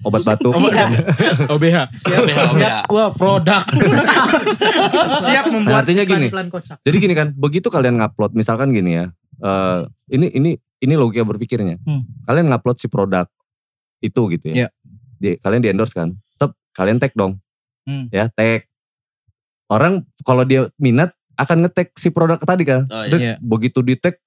obat 0.01 0.21
batuk. 0.23 0.53
OBH. 0.53 1.75
Siap, 1.97 2.21
BH, 2.25 2.39
siap, 2.55 2.83
Wah 2.89 3.09
produk. 3.13 3.63
siap 5.25 5.45
membuat 5.49 5.71
Nah, 5.71 5.79
artinya 5.83 6.03
gini. 6.03 6.27
kocak. 6.29 6.77
Jadi 6.81 6.97
gini 6.97 7.13
kan, 7.13 7.33
begitu 7.33 7.67
kalian 7.69 7.99
ngupload 8.01 8.33
misalkan 8.33 8.71
gini 8.71 8.97
ya. 8.97 9.05
eh, 9.41 9.79
ini 10.13 10.27
ini 10.37 10.51
ini 10.81 10.93
logika 10.97 11.25
berpikirnya. 11.25 11.81
Hmm. 11.81 12.05
Kalian 12.25 12.49
ngupload 12.49 12.77
si 12.77 12.87
produk 12.89 13.25
itu 14.01 14.21
gitu 14.33 14.45
ya. 14.53 14.55
Iya. 14.55 14.67
Di, 15.17 15.29
kalian 15.37 15.61
di 15.61 15.69
endorse 15.69 15.93
kan. 15.93 16.13
Tetap 16.37 16.53
kalian 16.73 16.97
tag 16.97 17.13
dong. 17.13 17.37
Hmm. 17.85 18.09
Ya, 18.09 18.29
tag. 18.29 18.65
Orang 19.65 20.03
kalau 20.21 20.43
dia 20.43 20.67
minat 20.75 21.15
akan 21.39 21.65
nge-tag 21.65 21.89
si 21.97 22.11
produk 22.11 22.37
tadi 22.37 22.67
kan. 22.67 22.85
Oh, 22.91 23.05
iya. 23.07 23.39
begitu 23.41 23.81
di 23.81 23.97
tag, 23.97 24.19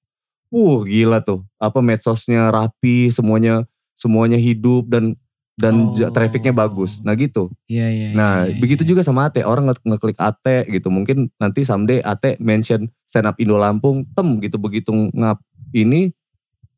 wuh 0.49 0.83
gila 0.83 1.21
tuh. 1.21 1.45
Apa 1.61 1.79
medsosnya 1.79 2.49
rapi, 2.51 3.07
semuanya 3.07 3.63
semuanya 3.95 4.35
hidup 4.35 4.85
dan 4.85 5.15
dan 5.55 5.71
Oh. 5.87 6.11
trafficnya 6.11 6.51
bagus. 6.51 6.99
Nah 6.99 7.15
gitu. 7.15 7.47
Iya 7.65 7.87
iya. 7.87 8.07
Nah, 8.11 8.43
iya, 8.43 8.51
iya, 8.51 8.59
begitu 8.59 8.83
iya. 8.83 8.89
juga 8.91 9.01
sama 9.01 9.25
Ate. 9.25 9.39
Orang 9.41 9.65
nge- 9.65 9.79
ngeklik 9.81 10.19
Ate 10.19 10.67
gitu. 10.67 10.91
Mungkin 10.91 11.31
nanti 11.35 11.63
someday 11.63 12.03
Ate 12.03 12.35
mention 12.37 12.91
stand 13.01 13.23
up 13.23 13.39
Indo 13.39 13.55
Lampung, 13.55 14.03
tem 14.05 14.27
gitu 14.37 14.59
begitu 14.59 14.91
ngap 14.91 15.39
ini 15.71 16.11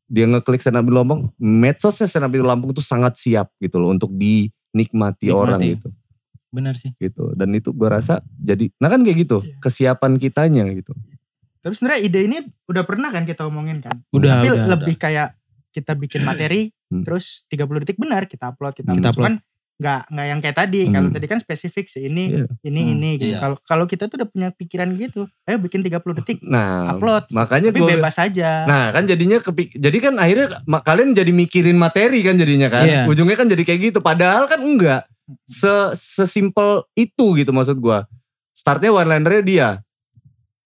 dia 0.06 0.24
ngeklik 0.24 0.62
stand 0.62 0.78
up 0.78 0.86
Indo 0.86 0.94
Lampung, 0.96 1.34
medsosnya 1.36 2.06
stand 2.06 2.22
up 2.22 2.32
Indo 2.32 2.46
Lampung 2.46 2.70
itu 2.70 2.78
sangat 2.78 3.18
siap 3.18 3.50
gitu 3.58 3.76
loh 3.76 3.90
untuk 3.90 4.14
dinikmati 4.14 5.26
Nikmati. 5.26 5.26
orang 5.28 5.58
gitu. 5.60 5.90
Benar 6.48 6.78
sih. 6.78 6.94
Gitu. 6.96 7.34
Dan 7.34 7.50
itu 7.52 7.74
gue 7.74 7.88
rasa 7.88 8.22
jadi 8.32 8.70
nah 8.78 8.86
kan 8.86 9.02
kayak 9.02 9.18
gitu, 9.20 9.42
Iya. 9.42 9.58
kesiapan 9.58 10.16
kitanya 10.16 10.64
gitu. 10.70 10.94
Tapi 11.58 11.74
sebenarnya 11.74 12.00
ide 12.00 12.20
ini 12.24 12.38
udah 12.64 12.86
pernah 12.86 13.10
kan 13.10 13.26
kita 13.26 13.42
omongin 13.42 13.82
kan. 13.82 13.98
Udah 14.08 14.38
Tapi 14.38 14.48
udah. 14.48 14.66
lebih 14.70 14.94
kayak 14.94 15.34
kita 15.68 15.92
bikin 15.92 16.22
materi 16.22 16.70
Hmm. 16.88 17.04
terus 17.04 17.44
30 17.46 17.84
detik 17.84 17.96
benar 17.96 18.24
kita 18.24 18.48
upload 18.48 18.72
kita, 18.72 18.90
Kita 18.90 19.12
upload. 19.12 19.16
Cuman 19.20 19.34
nggak 19.78 20.00
nggak 20.10 20.26
yang 20.26 20.38
kayak 20.42 20.56
tadi. 20.58 20.80
Hmm. 20.82 20.92
Kalau 20.92 21.08
tadi 21.12 21.26
kan 21.26 21.38
spesifik 21.38 21.86
sih 21.86 22.10
ini 22.10 22.34
Iya. 22.34 22.44
ini 22.64 22.80
Hmm, 22.82 22.92
ini 22.92 23.10
gitu. 23.14 23.30
iya. 23.30 23.38
Kalau 23.38 23.56
kalau 23.62 23.84
kita 23.84 24.10
tuh 24.10 24.18
udah 24.18 24.26
punya 24.26 24.48
pikiran 24.50 24.90
gitu. 24.92 25.28
Ayo 25.44 25.56
bikin 25.58 25.80
30 25.80 26.18
detik 26.18 26.42
Nah, 26.42 26.90
upload. 26.90 27.30
makanya 27.30 27.70
Tapi 27.70 27.78
gue 27.78 27.88
bebas 27.94 28.16
aja. 28.18 28.64
Nah 28.64 28.90
kan 28.90 29.04
jadinya 29.04 29.38
kepik 29.38 29.70
jadi 29.70 29.98
kan 30.00 30.14
akhirnya 30.16 30.46
kalian 30.82 31.14
jadi 31.14 31.30
mikirin 31.30 31.78
materi 31.78 32.20
kan 32.20 32.34
jadinya 32.34 32.66
kan. 32.66 32.84
Iya. 32.84 33.02
Ujungnya 33.06 33.36
kan 33.36 33.46
jadi 33.46 33.62
kayak 33.62 33.80
gitu. 33.88 33.98
Padahal 34.00 34.50
kan 34.50 34.58
enggak. 34.58 35.06
Se 35.44 35.70
sesimpel 35.94 36.82
itu 36.94 37.38
gitu 37.38 37.52
maksud 37.52 37.78
gua. 37.78 38.08
Startnya 38.50 38.90
one 38.90 39.06
linernya 39.06 39.42
dia. 39.44 39.68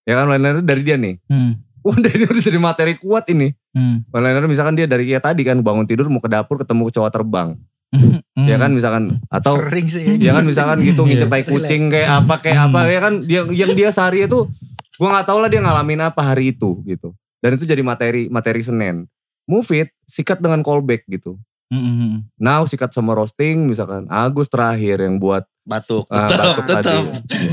Ya 0.03 0.17
kan 0.17 0.25
one 0.25 0.41
linernya 0.41 0.65
dari 0.65 0.83
dia 0.83 0.97
nih. 0.97 1.21
Hmm. 1.29 1.61
Udah 1.89 2.11
ini 2.15 2.25
udah 2.31 2.43
jadi 2.43 2.59
materi 2.63 2.95
kuat 2.95 3.27
ini. 3.31 3.51
Hmm. 3.75 4.07
One 4.15 4.23
liner 4.23 4.47
misalkan 4.47 4.79
dia 4.79 4.87
dari 4.87 5.11
ya 5.11 5.19
tadi 5.19 5.43
kan 5.43 5.59
bangun 5.61 5.87
tidur 5.87 6.07
mau 6.07 6.23
ke 6.23 6.31
dapur 6.31 6.63
ketemu 6.63 6.95
cowok 6.95 7.11
terbang. 7.11 7.59
Hmm. 7.93 8.23
Ya 8.49 8.57
kan 8.57 8.73
misalkan 8.73 9.21
atau 9.29 9.61
Sering 9.61 9.89
sih. 9.91 10.17
ya 10.17 10.33
kan 10.33 10.49
misalkan 10.49 10.81
gitu 10.81 11.05
nginjek 11.05 11.29
tai 11.29 11.45
kucing 11.45 11.93
kayak 11.93 12.25
apa 12.25 12.41
kayak 12.41 12.73
apa 12.73 12.89
ya 12.89 13.01
kan 13.05 13.15
dia 13.21 13.45
yang 13.53 13.77
dia 13.77 13.93
sehari 13.93 14.25
itu 14.25 14.49
gua 14.97 15.09
nggak 15.13 15.27
tahu 15.29 15.39
lah 15.45 15.53
dia 15.53 15.61
ngalamin 15.61 16.01
apa 16.09 16.21
hari 16.25 16.57
itu 16.57 16.81
gitu 16.89 17.13
dan 17.45 17.61
itu 17.61 17.69
jadi 17.69 17.85
materi 17.85 18.33
materi 18.33 18.65
Senin 18.65 19.05
move 19.45 19.69
it 19.77 19.93
sikat 20.09 20.41
dengan 20.41 20.65
callback 20.65 21.05
gitu 21.05 21.37
Hmm, 21.73 21.81
hmm, 21.81 21.97
hmm. 21.97 22.17
now 22.37 22.69
sikat 22.69 22.93
sama 22.93 23.17
roasting 23.17 23.65
misalkan 23.65 24.05
Agus 24.13 24.53
terakhir 24.53 25.01
yang 25.01 25.17
buat 25.17 25.49
Batuk. 25.63 26.11
Tetap, 26.11 26.59
batuk 26.59 26.67
tadi 26.67 26.91
tetap. 26.91 27.05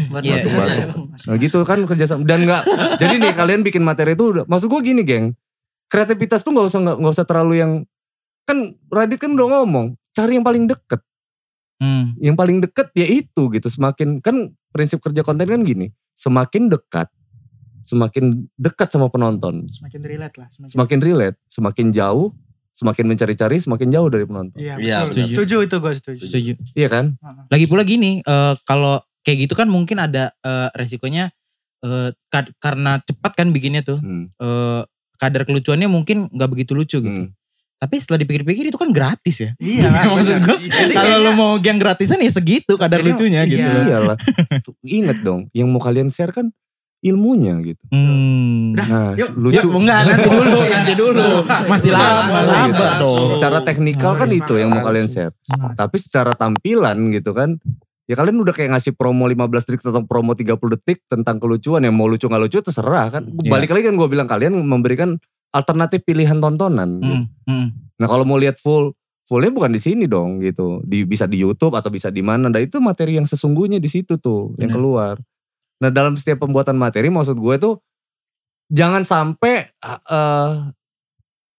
Masuk 0.09 0.25
iya. 0.25 0.65
aja. 0.65 0.83
nah, 1.29 1.35
gitu 1.37 1.59
kan 1.61 1.79
kerjasama 1.85 2.25
dan 2.25 2.41
nggak 2.41 2.63
jadi 2.97 3.15
nih 3.21 3.33
kalian 3.37 3.61
bikin 3.61 3.85
materi 3.85 4.17
itu 4.17 4.33
udah 4.33 4.43
maksud 4.49 4.65
gua 4.65 4.81
gini 4.81 5.05
geng 5.05 5.37
kreativitas 5.93 6.41
tuh 6.41 6.51
nggak 6.51 6.67
usah 6.67 6.79
nggak 6.81 6.97
nggak 6.99 7.13
usah 7.13 7.25
terlalu 7.29 7.53
yang 7.61 7.71
kan 8.49 8.73
Radit 8.89 9.21
kan 9.21 9.31
udah 9.37 9.61
ngomong 9.61 9.93
cari 10.11 10.35
yang 10.35 10.45
paling 10.45 10.65
deket 10.65 10.99
Hmm. 11.79 12.11
yang 12.19 12.35
paling 12.35 12.59
deket 12.59 12.91
ya 12.91 13.07
itu 13.07 13.47
gitu 13.55 13.71
semakin 13.71 14.19
kan 14.19 14.51
prinsip 14.75 14.99
kerja 14.99 15.23
konten 15.23 15.47
kan 15.47 15.63
gini 15.63 15.95
semakin 16.11 16.67
dekat 16.67 17.07
semakin 17.79 18.51
dekat 18.59 18.91
sama 18.91 19.07
penonton 19.07 19.63
Semakin 19.71 20.03
relate 20.03 20.35
lah. 20.35 20.51
Semakin, 20.51 20.75
semakin 20.75 20.99
relate 20.99 21.37
semakin 21.47 21.87
jauh 21.95 22.35
semakin 22.79 23.05
mencari-cari 23.05 23.59
semakin 23.59 23.87
jauh 23.89 24.07
dari 24.07 24.23
penonton 24.23 24.55
Iya, 24.55 24.79
Iya, 24.79 24.95
betul. 25.01 25.07
setuju. 25.19 25.33
Setuju 25.35 25.55
itu 25.61 25.75
gue 25.77 25.93
setuju. 25.93 26.21
Setuju. 26.23 26.51
iya 26.73 26.87
kan. 26.87 27.05
Lagi 27.47 27.65
pula 27.65 27.83
gini, 27.83 28.21
eh, 28.21 28.53
kalau 28.63 28.97
kayak 29.19 29.37
gitu 29.43 29.53
kan 29.53 29.67
mungkin 29.67 29.99
ada 29.99 30.31
eh, 30.39 30.69
resikonya 30.73 31.27
eh, 31.79 32.09
kad- 32.27 32.55
karena 32.57 32.99
cepat 32.99 33.31
kan 33.33 33.51
bikinnya 33.51 33.81
tuh. 33.81 33.97
Hmm, 33.97 34.27
eh, 34.29 34.81
kadar 35.15 35.43
kelucuannya 35.43 35.85
mungkin 35.85 36.27
nggak 36.29 36.49
begitu 36.49 36.71
lucu 36.71 36.99
gitu. 36.99 37.11
hmm. 37.21 37.35
Tapi 37.75 37.95
setelah 37.95 38.19
dipikir-pikir 38.19 38.63
itu 38.65 38.75
kan 38.75 38.91
gratis 38.91 39.39
ya. 39.41 39.51
Iya. 39.57 39.87
Maksud 40.09 40.31
bener. 40.33 40.43
gua, 40.45 40.57
Jadi 40.57 40.93
Kalau 40.93 41.03
kayaknya- 41.11 41.23
lo 41.25 41.31
mau 41.33 41.51
yang 41.57 41.77
gratisan 41.77 42.17
ya 42.17 42.27
segitu 42.29 42.73
kadar 42.75 42.99
Jadi, 42.99 43.07
lucunya 43.09 43.41
gitu. 43.43 43.59
iya. 43.59 43.71
loh. 43.73 43.83
iyalah 43.85 44.17
Tuh, 44.61 44.75
inget 44.81 45.19
dong 45.19 45.51
yang 45.51 45.67
mau 45.67 45.79
kalian 45.79 46.07
share 46.07 46.31
kan 46.31 46.47
ilmunya 47.01 47.55
gitu 47.61 47.83
Hmm. 47.87 48.75
Nah 48.75 49.15
yuk. 49.15 49.33
lucu 49.33 49.59
Yuk, 49.61 49.71
enggak 49.73 49.99
nanti 50.05 50.27
dulu, 50.35 50.57
nanti 50.63 50.93
dulu. 50.93 51.27
Masih 51.65 51.89
lama, 51.89 52.27
Langsung, 52.27 52.43
sabar 52.45 52.69
langsung. 52.69 53.15
dong. 53.17 53.27
secara 53.29 53.57
teknikal 53.61 54.13
kan 54.13 54.29
itu 54.29 54.53
yang 54.55 54.69
mau 54.69 54.81
kalian 54.81 55.07
share 55.07 55.33
tapi 55.73 55.95
secara 55.95 56.31
tampilan 56.33 56.95
gitu 57.09 57.31
kan 57.31 57.55
ya 58.03 58.13
kalian 58.13 58.37
udah 58.37 58.51
kayak 58.51 58.73
ngasih 58.73 58.93
promo 58.93 59.25
15 59.25 59.37
detik 59.63 59.81
tentang 59.81 60.03
promo 60.03 60.33
30 60.33 60.49
detik 60.75 61.05
tentang 61.05 61.37
kelucuan 61.37 61.81
yang 61.81 61.93
mau 61.93 62.05
lucu 62.05 62.25
nggak 62.25 62.41
lucu 62.41 62.57
terserah 62.59 63.07
kan 63.11 63.23
Iya. 63.25 63.49
balik 63.49 63.69
lagi 63.69 63.85
kan 63.85 63.95
gue 63.95 64.07
bilang 64.07 64.25
kalian 64.25 64.53
memberikan 64.57 65.15
alternatif 65.49 66.03
pilihan 66.03 66.37
tontonan 66.37 66.99
gitu. 66.99 67.15
Hmm, 67.15 67.25
hmm. 67.45 67.67
nah 67.95 68.07
kalau 68.07 68.21
mau 68.23 68.35
lihat 68.35 68.57
full 68.57 68.93
fullnya 69.23 69.49
bukan 69.49 69.69
di 69.69 69.77
sini 69.77 70.05
dong 70.05 70.41
gitu 70.41 70.81
di 70.83 71.05
bisa 71.05 71.25
di 71.25 71.37
YouTube 71.37 71.71
atau 71.71 71.87
bisa 71.87 72.09
di 72.09 72.19
mana 72.19 72.49
nah 72.49 72.57
itu 72.57 72.77
materi 72.77 73.13
yang 73.13 73.25
sesungguhnya 73.25 73.77
di 73.77 73.85
situ 73.85 74.17
tuh 74.17 74.57
yang 74.57 74.69
Bener. 74.69 74.75
keluar 74.75 75.15
Nah 75.79 75.89
dalam 75.89 76.19
setiap 76.19 76.43
pembuatan 76.43 76.75
materi 76.75 77.07
maksud 77.07 77.39
gue 77.39 77.55
tuh 77.59 77.73
jangan 78.69 79.01
sampai 79.01 79.67
eh, 79.87 80.53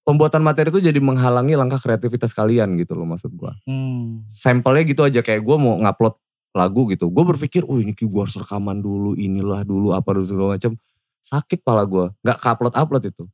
pembuatan 0.05 0.43
materi 0.43 0.73
itu 0.73 0.81
jadi 0.83 0.99
menghalangi 0.99 1.55
langkah 1.55 1.79
kreativitas 1.79 2.35
kalian 2.35 2.75
gitu 2.81 2.97
loh 2.97 3.07
maksud 3.07 3.33
gue. 3.35 3.53
Hmm. 3.69 4.25
Sampelnya 4.27 4.85
gitu 4.89 5.03
aja 5.05 5.21
kayak 5.23 5.43
gue 5.45 5.57
mau 5.57 5.79
ngupload 5.79 6.19
lagu 6.55 6.91
gitu. 6.91 7.11
Gue 7.15 7.25
berpikir, 7.27 7.63
oh 7.67 7.79
ini 7.79 7.95
gue 7.95 8.21
harus 8.21 8.35
rekaman 8.35 8.83
dulu, 8.83 9.15
inilah 9.15 9.63
dulu 9.63 9.95
apa 9.95 10.11
dulu 10.15 10.27
segala 10.27 10.49
macam. 10.59 10.75
Sakit 11.21 11.63
pala 11.63 11.85
gue, 11.85 12.11
nggak 12.25 12.39
ke 12.41 12.47
upload 12.49 12.75
upload 12.75 13.05
itu. 13.07 13.25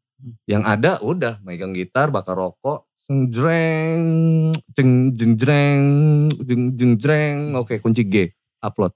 Yang 0.48 0.62
ada 0.64 0.90
udah 1.04 1.34
megang 1.44 1.76
gitar, 1.76 2.10
bakar 2.10 2.34
rokok, 2.36 2.88
jreng, 3.30 4.50
jeng 4.74 5.14
jeng 5.14 5.32
jreng, 5.38 5.84
jeng 6.42 6.62
jeng 6.74 6.92
jreng, 6.98 7.38
oke 7.54 7.78
kunci 7.78 8.02
G, 8.08 8.32
upload. 8.60 8.92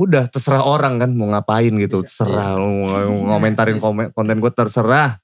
Udah 0.00 0.24
terserah 0.32 0.64
orang 0.64 0.96
kan 0.96 1.12
mau 1.12 1.28
ngapain 1.28 1.68
gitu, 1.76 2.00
terserah 2.00 2.56
mau 2.56 2.72
ngomentarin 3.36 3.76
komen- 3.76 4.16
konten 4.16 4.40
gue 4.40 4.48
terserah. 4.48 5.20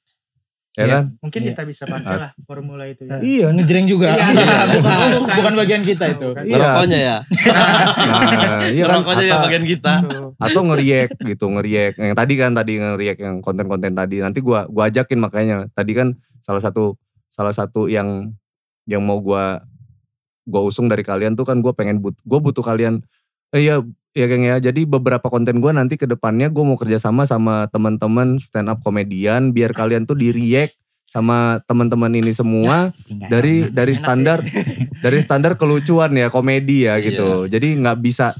Ya 0.76 0.84
Iya. 0.84 0.92
kan? 0.92 1.04
Mungkin 1.24 1.40
Iya. 1.40 1.48
kita 1.56 1.62
bisa 1.64 1.82
pakai 1.88 2.16
lah 2.20 2.30
formula 2.44 2.84
itu 2.84 3.08
ya. 3.08 3.16
Iya. 3.24 3.46
Ngejreng 3.56 3.88
juga. 3.88 4.12
Iya, 4.12 4.28
bukan, 4.28 4.36
iya. 4.36 5.16
bukan, 5.16 5.36
bukan 5.40 5.54
bagian 5.56 5.80
kita 5.80 6.04
itu. 6.12 6.28
Iya. 6.44 6.56
Rokoknya 6.60 6.98
ya. 7.00 7.16
Nah, 7.24 8.60
iya 8.68 8.84
kan. 8.84 8.94
Rokoknya 9.00 9.24
ya 9.24 9.32
Atau- 9.32 9.44
bagian 9.48 9.64
kita. 9.64 9.92
Atau 10.36 10.60
ngeriak 10.68 11.08
gitu 11.16 11.46
ngeriak 11.48 11.92
yang 11.96 12.12
tadi 12.12 12.34
kan 12.36 12.52
tadi 12.52 12.72
ngeriak 12.76 13.16
yang 13.16 13.40
konten-konten 13.40 13.96
tadi 13.96 14.20
nanti 14.20 14.44
gua 14.44 14.68
gua 14.68 14.92
ajakin 14.92 15.16
makanya 15.16 15.64
tadi 15.72 15.96
kan 15.96 16.12
salah 16.44 16.60
satu 16.60 17.00
salah 17.26 17.56
satu 17.56 17.88
yang 17.88 18.36
yang 18.84 19.00
mau 19.00 19.16
gua 19.24 19.64
gua 20.44 20.60
usung 20.60 20.92
dari 20.92 21.00
kalian 21.00 21.32
tuh 21.32 21.48
kan 21.48 21.64
gua 21.64 21.72
pengen 21.72 22.04
but 22.04 22.20
gua 22.20 22.36
butuh 22.36 22.60
kalian 22.60 23.00
eh, 23.56 23.64
iya 23.64 23.80
ya 24.16 24.24
geng 24.24 24.48
ya. 24.48 24.56
Jadi 24.56 24.88
beberapa 24.88 25.28
konten 25.28 25.60
gua 25.60 25.76
nanti 25.76 26.00
ke 26.00 26.08
depannya 26.08 26.48
gua 26.48 26.64
mau 26.64 26.80
kerjasama 26.80 27.28
sama 27.28 27.68
teman-teman 27.68 28.40
stand 28.40 28.72
up 28.72 28.80
komedian 28.80 29.52
biar 29.52 29.76
kalian 29.76 30.08
tuh 30.08 30.16
di 30.16 30.32
react 30.32 30.72
sama 31.06 31.62
teman-teman 31.70 32.10
ini 32.18 32.34
semua 32.34 32.90
dari 33.30 33.70
dari 33.70 33.94
standar 33.94 34.42
dari 35.04 35.22
standar 35.22 35.54
kelucuan 35.54 36.10
ya 36.16 36.32
komedi 36.32 36.88
ya 36.88 36.98
gitu. 36.98 37.46
Jadi 37.46 37.78
nggak 37.78 38.00
bisa 38.00 38.34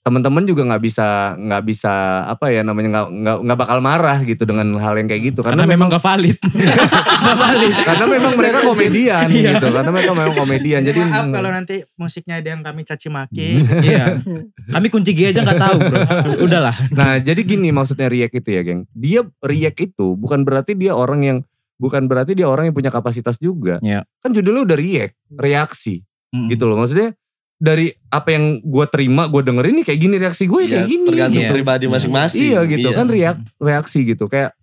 teman-teman 0.00 0.48
juga 0.48 0.64
nggak 0.64 0.80
bisa 0.80 1.06
nggak 1.36 1.62
bisa 1.62 1.92
apa 2.24 2.48
ya 2.48 2.64
namanya 2.64 2.88
nggak 2.88 3.06
nggak 3.20 3.36
nggak 3.44 3.58
bakal 3.60 3.78
marah 3.84 4.18
gitu 4.24 4.48
dengan 4.48 4.72
hal 4.80 4.96
yang 4.96 5.04
kayak 5.04 5.22
gitu 5.28 5.44
Karena, 5.44 5.68
memang 5.68 5.92
gak 5.92 6.00
valid. 6.00 6.40
gak 7.28 7.36
valid. 7.36 7.74
karena 7.84 8.04
memang 8.08 8.32
mereka 8.32 8.58
komedian 8.64 9.26
Iya. 9.28 9.60
gitu 9.60 9.68
karena 9.68 9.90
mereka 9.92 10.12
memang 10.16 10.32
komedian 10.32 10.80
jadi 10.80 11.00
Maaf 11.04 11.28
kalau 11.28 11.50
nanti 11.52 11.76
musiknya 12.00 12.40
ada 12.40 12.48
yang 12.48 12.64
kami 12.64 12.88
caci 12.88 13.12
maki. 13.12 13.50
Iya. 13.92 14.24
Kami 14.72 14.86
kunci 14.88 15.12
G 15.12 15.36
aja 15.36 15.44
gak 15.44 15.60
tahu 15.60 15.76
bro. 15.78 16.00
Udahlah. 16.48 16.72
nah 16.96 17.20
jadi 17.20 17.40
gini 17.44 17.68
maksudnya 17.68 18.08
react 18.08 18.32
itu 18.32 18.48
ya 18.50 18.64
geng 18.64 18.88
dia 18.90 19.20
react 19.44 19.78
itu 19.78 20.16
bukan 20.16 20.48
berarti 20.48 20.72
dia 20.72 20.96
orang 20.96 21.20
yang 21.20 21.38
bukan 21.76 22.08
berarti 22.08 22.32
dia 22.32 22.48
orang 22.48 22.72
yang 22.72 22.76
punya 22.76 22.88
kapasitas 22.88 23.36
juga 23.36 23.76
Iya. 23.84 24.08
kan 24.24 24.32
judulnya 24.32 24.64
udah 24.64 24.78
react 24.80 25.12
reaksi 25.36 26.00
Mm. 26.30 26.46
gitu 26.46 26.64
loh 26.64 26.78
maksudnya 26.78 27.18
dari 27.60 27.92
apa 28.08 28.32
yang 28.32 28.56
gue 28.58 28.86
terima 28.88 29.28
gue 29.28 29.44
dengerin 29.44 29.74
nih 29.78 29.86
kayak 29.86 30.00
gini 30.00 30.16
reaksi 30.16 30.48
gue 30.48 30.60
Iya, 30.64 30.70
kayak 30.72 30.86
gini 30.88 31.04
tergantung 31.06 31.44
Iya. 31.44 31.50
pribadi 31.52 31.84
masing-masing. 31.86 32.40
Iya 32.40 32.60
gitu 32.64 32.88
kan 32.90 33.06
reak 33.06 33.36
reaksi 33.60 33.98
gitu 34.02 34.24
kayak 34.26 34.56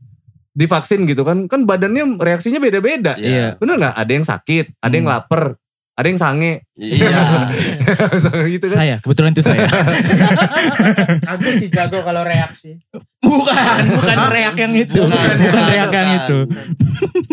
divaksin 0.52 1.06
gitu 1.06 1.22
kan 1.22 1.45
kan 1.45 1.70
badannya 1.70 2.18
reaksinya 2.18 2.58
beda-beda. 2.58 3.14
Iya. 3.16 3.54
Bener 3.62 3.78
nggak? 3.78 3.93
Ada 3.93 4.12
yang 4.12 4.26
sakit, 4.26 4.66
ada 4.82 4.93
yang 4.98 5.06
Hmm. 5.06 5.14
lapar, 5.14 5.43
ada 5.98 6.08
yang 6.08 6.22
sange. 6.22 6.62
Iya. 6.78 7.10
gitu 8.54 8.66
kan. 8.70 8.78
Saya, 8.78 8.95
kebetulan 9.02 9.34
itu 9.34 9.41
saya. 9.41 9.66
Aku 11.34 11.50
sih 11.58 11.74
jago 11.74 12.06
kalau 12.06 12.22
reaksi. 12.22 12.78
bukan, 13.18 13.82
bukan 13.98 14.18
reak 14.30 14.56
yang 14.56 14.74
itu. 14.78 15.02
Bukan, 15.02 15.10
Bukan, 15.10 15.38
bukan, 15.41 15.64
reak 15.68 15.89
yang 15.89 16.10
bukan. 16.14 16.20
itu. 16.22 16.38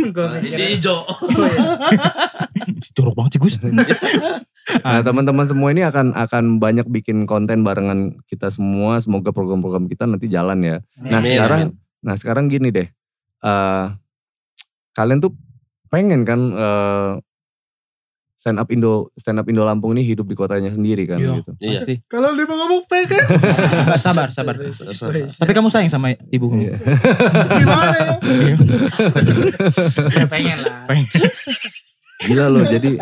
Gue 0.08 0.26
Ini 0.40 0.64
hijau. 0.74 0.96
Jorok 2.94 3.14
banget 3.14 3.30
sih 3.36 3.40
Gus. 3.40 3.54
Nah 4.64 5.04
teman-teman 5.04 5.44
semua 5.44 5.68
ini 5.76 5.84
akan 5.84 6.16
akan 6.16 6.56
banyak 6.56 6.88
bikin 6.88 7.28
konten 7.28 7.60
barengan 7.60 8.16
kita 8.24 8.48
semua. 8.48 8.96
Semoga 8.96 9.28
program-program 9.28 9.84
kita 9.86 10.08
nanti 10.08 10.24
jalan 10.24 10.64
ya. 10.64 10.76
Nah 11.04 11.20
Amin, 11.20 11.28
sekarang, 11.28 11.60
amin. 11.68 11.76
nah 12.00 12.14
sekarang 12.16 12.44
gini 12.48 12.72
deh. 12.72 12.88
eh 13.44 13.86
kalian 14.96 15.20
tuh 15.20 15.36
pengen 15.92 16.24
kan 16.24 16.40
eh 16.48 17.10
stand 18.44 18.60
up 18.60 18.68
Indo 18.68 19.08
stand 19.16 19.40
up 19.40 19.48
Indo 19.48 19.64
Lampung 19.64 19.96
ini 19.96 20.04
hidup 20.04 20.28
di 20.28 20.36
kotanya 20.36 20.68
sendiri 20.68 21.08
kan 21.08 21.16
Iya. 21.16 21.40
gitu. 21.40 21.50
Iya. 21.64 21.80
Pasti. 21.80 21.94
Kalau 22.04 22.36
dia 22.36 22.44
mau 22.44 22.60
ngomong 22.60 22.84
pengen. 22.84 23.24
Sabar, 23.96 24.28
sabar. 24.28 24.60
Sabar. 24.68 25.16
Tapi 25.24 25.52
kamu 25.56 25.72
sayang 25.72 25.88
sama 25.88 26.12
ibumu. 26.28 26.60
Iya. 26.60 26.76
Gimana 27.56 27.96
ya? 27.96 28.12
Ya 30.12 30.24
pengen 30.28 30.60
lah. 30.60 30.84
Pengen. 30.84 31.08
Gila 32.20 32.52
loh 32.52 32.68
jadi 32.68 33.00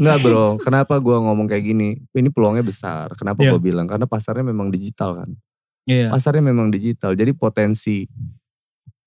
Enggak 0.00 0.16
bro, 0.22 0.56
kenapa 0.56 0.96
gua 1.02 1.18
ngomong 1.20 1.44
kayak 1.44 1.66
gini? 1.66 1.98
Ini 2.14 2.30
peluangnya 2.32 2.62
besar. 2.64 3.10
Kenapa 3.18 3.42
Iya. 3.44 3.52
gua 3.52 3.60
bilang? 3.60 3.84
Karena 3.84 4.08
pasarnya 4.08 4.46
memang 4.46 4.72
digital 4.72 5.20
kan. 5.20 5.28
Iya. 5.84 6.08
Pasarnya 6.08 6.40
memang 6.40 6.72
digital. 6.72 7.12
Jadi 7.12 7.34
potensi 7.36 8.06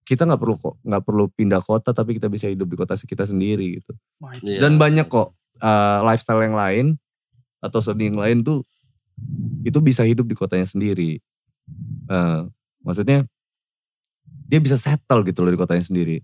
kita 0.04 0.28
nggak 0.28 0.40
perlu 0.40 0.56
kok 0.56 0.76
nggak 0.84 1.04
perlu 1.04 1.24
pindah 1.32 1.62
kota 1.64 1.92
tapi 1.92 2.20
kita 2.20 2.28
bisa 2.28 2.52
hidup 2.52 2.68
di 2.68 2.76
kota 2.76 2.94
kita 2.94 3.24
sendiri 3.24 3.80
gitu. 3.80 3.92
Wah, 4.20 4.36
Iya. 4.40 4.68
Dan 4.68 4.76
banyak 4.76 5.08
kok 5.08 5.32
uh, 5.60 6.00
lifestyle 6.04 6.44
yang 6.44 6.54
lain 6.54 6.86
atau 7.60 7.80
seni 7.80 8.12
yang 8.12 8.20
lain 8.20 8.44
tuh 8.44 8.60
itu 9.64 9.80
bisa 9.80 10.04
hidup 10.04 10.28
di 10.28 10.36
kotanya 10.36 10.68
sendiri. 10.68 11.24
Uh, 12.12 12.52
maksudnya 12.84 13.24
dia 14.44 14.60
bisa 14.60 14.76
settle 14.76 15.24
gitu 15.24 15.42
loh 15.42 15.52
di 15.52 15.60
kotanya 15.60 15.82
sendiri. 15.82 16.20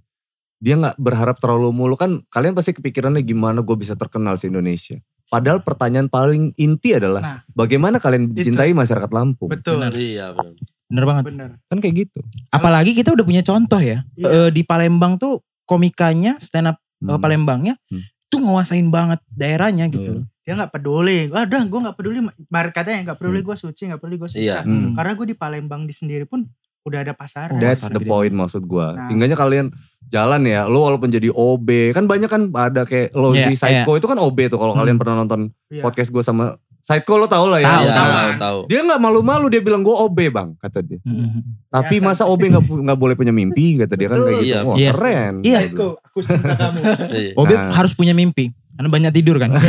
Dia 0.59 0.75
nggak 0.75 0.99
berharap 0.99 1.39
terlalu 1.39 1.71
mulu 1.71 1.95
kan 1.95 2.19
kalian 2.27 2.51
pasti 2.51 2.75
kepikirannya 2.75 3.23
gimana 3.23 3.63
gue 3.63 3.77
bisa 3.79 3.95
terkenal 3.95 4.35
di 4.35 4.51
Indonesia. 4.51 4.99
Padahal 5.29 5.61
pertanyaan 5.61 6.09
paling 6.09 6.51
inti 6.57 6.97
adalah 6.97 7.21
Nah. 7.21 7.39
bagaimana 7.53 8.01
kalian 8.01 8.33
Itu. 8.33 8.43
dicintai 8.43 8.73
masyarakat 8.73 9.07
Lampung. 9.13 9.47
Betul. 9.47 9.79
Benar. 9.79 9.93
Iya 9.95 10.25
benar. 10.35 10.53
Bener 10.89 11.05
banget. 11.05 11.23
Bener. 11.29 11.49
Kan 11.65 11.77
kayak 11.77 11.95
gitu. 11.95 12.19
Apalagi 12.49 12.91
kita 12.91 13.13
udah 13.13 13.21
punya 13.21 13.41
contoh 13.41 13.77
ya. 13.77 14.01
Iya. 14.13 14.27
Eh, 14.27 14.49
di 14.49 14.65
Palembang 14.65 15.15
tuh 15.15 15.39
komikanya 15.63 16.35
stand 16.37 16.67
up 16.67 16.77
eh, 16.77 17.07
Hmm. 17.07 17.21
Palembangnya 17.21 17.77
Hmm. 17.87 18.01
tuh 18.27 18.41
nguasain 18.41 18.89
banget 18.89 19.21
daerahnya 19.29 19.87
gitu. 19.87 20.21
Hmm. 20.21 20.25
Dia 20.43 20.57
gak 20.57 20.73
peduli. 20.73 21.29
Wadah 21.29 21.61
gue 21.63 21.79
gak 21.85 21.95
peduli. 21.95 22.19
Mar 22.49 22.73
katanya 22.73 23.13
gak 23.13 23.21
peduli 23.21 23.39
gue 23.39 23.53
suci. 23.53 23.85
Gak 23.87 24.01
peduli 24.01 24.17
gue 24.17 24.27
susah. 24.27 24.41
Iya. 24.41 24.59
Hmm. 24.65 24.97
Karena 24.97 25.13
gue 25.13 25.25
di 25.29 25.35
Palembang 25.37 25.85
di 25.85 25.93
sendiri 25.93 26.25
pun 26.25 26.43
udah 26.79 27.05
ada 27.05 27.13
pasar. 27.13 27.53
That's 27.53 27.85
the 27.85 28.01
point 28.01 28.31
maksud 28.31 28.65
gua. 28.65 28.95
Nah. 28.95 29.05
Tinggalnya 29.05 29.35
kalian 29.35 29.67
jalan 30.09 30.41
ya, 30.41 30.65
lo 30.65 30.87
walaupun 30.87 31.11
jadi 31.11 31.29
OB, 31.29 31.91
kan 31.91 32.07
banyak 32.07 32.25
kan 32.25 32.49
ada 32.49 32.81
kayak 32.81 33.13
lo 33.13 33.29
Iya, 33.29 33.51
di 33.51 33.53
Psycho 33.53 33.93
itu 33.93 34.07
kan 34.07 34.17
OB 34.17 34.49
tuh 34.49 34.57
kalau 34.57 34.73
Hmm. 34.73 34.81
kalian 34.81 34.97
pernah 34.97 35.21
nonton 35.21 35.51
Iya. 35.69 35.83
podcast 35.85 36.09
gua 36.09 36.23
sama 36.23 36.55
Psycho 36.79 37.13
lo 37.15 37.25
tau 37.25 37.45
lah 37.45 37.59
ya. 37.59 37.67
Tahu, 37.69 37.83
Iya, 37.83 37.93
tahu. 37.93 38.29
tahu. 38.37 38.59
Dia 38.65 38.79
nggak 38.81 38.99
malu-malu 38.99 39.45
dia 39.47 39.59
bilang 39.59 39.81
gue 39.81 39.91
OB 39.91 40.17
bang 40.29 40.49
kata 40.57 40.79
dia. 40.79 40.97
Hmm. 41.01 41.43
Tapi 41.67 41.95
Ya, 41.95 42.01
kan? 42.01 42.07
masa 42.07 42.23
OB 42.25 42.41
nggak 42.47 42.63
nggak 42.65 42.97
boleh 42.97 43.13
punya 43.13 43.29
mimpi 43.29 43.77
kata 43.77 43.93
dia 43.93 44.07
kan 44.07 44.17
kayak 44.17 44.37
gitu. 44.37 44.47
Iya. 44.47 44.59
Wah 44.63 44.75
Iya. 44.75 44.91
keren. 44.91 45.33
Iya. 45.41 45.59
Psycho, 45.65 45.87
aku 45.99 46.19
cinta 46.19 46.53
kamu. 46.55 46.79
Iya. 47.11 47.31
Obe 47.35 47.53
Nah. 47.53 47.71
harus 47.73 47.91
punya 47.93 48.11
mimpi. 48.11 48.45
Karena 48.71 48.89
banyak 48.89 49.11
tidur 49.11 49.35
kan. 49.37 49.51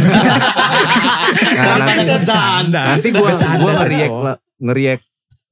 Nah, 1.31 1.77
nanti, 1.79 2.03
Bercanda. 2.05 2.83
nanti 2.91 3.09
gue 3.09 3.23
gue 3.37 3.73
ngeriak 3.77 4.11
ngeriak 4.59 5.01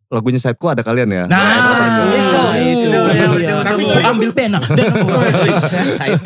lagunya 0.08 0.40
Psycho 0.40 0.72
ada 0.72 0.80
kalian 0.80 1.08
ya. 1.12 1.24
Nah, 1.28 1.36
Ada. 1.36 2.04
itu. 2.16 2.32
Nah, 2.32 2.56
itu. 2.56 2.88
Iya, 3.44 3.54
Tapi 3.60 3.82
iya. 3.84 3.92
Saya- 3.92 4.06
ambil 4.08 4.30
pena. 4.32 4.58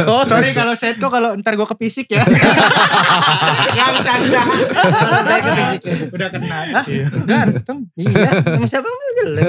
Oh 0.07 0.23
sorry 0.23 0.55
kalau 0.55 0.75
setko 0.79 1.11
kalau 1.11 1.35
ntar 1.43 1.59
gue 1.59 1.67
kepisik 1.67 2.15
ya. 2.15 2.23
Yang 3.79 3.97
canda. 4.07 4.43
Ke 5.43 5.51
fisik. 5.59 5.81
Udah 6.15 6.29
kena. 6.31 6.59
Hah? 6.79 6.85
Ganteng. 7.27 7.79
Iya, 7.99 8.31
sama 8.47 8.67
siapa 8.71 8.87
mau 8.87 9.11
jelek. 9.19 9.47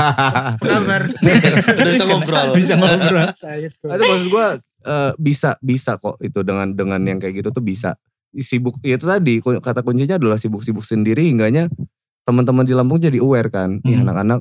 Kabar? 0.72 1.02
Udah 1.12 1.86
bisa 1.92 2.04
ngobrol. 2.08 2.46
Bisa 2.56 2.74
ngobrol. 2.80 3.28
Itu 3.28 4.04
maksud 4.08 4.28
gue 4.32 4.46
eh, 4.88 5.12
bisa 5.20 5.50
bisa 5.60 6.00
kok 6.00 6.16
itu 6.24 6.40
dengan 6.40 6.72
dengan 6.72 7.00
yang 7.04 7.18
kayak 7.20 7.44
gitu 7.44 7.48
tuh 7.52 7.64
bisa 7.64 8.00
sibuk 8.30 8.78
ya 8.80 8.94
itu 8.94 9.04
tadi 9.10 9.42
kata 9.42 9.82
kuncinya 9.82 10.14
adalah 10.14 10.38
sibuk-sibuk 10.38 10.86
sendiri 10.86 11.26
hingganya 11.26 11.66
teman-teman 12.30 12.62
di 12.62 12.72
Lampung 12.72 12.96
jadi 12.96 13.18
aware 13.18 13.50
kan 13.50 13.82
nih 13.82 13.98
Hmm. 13.98 14.06
anak-anak 14.06 14.40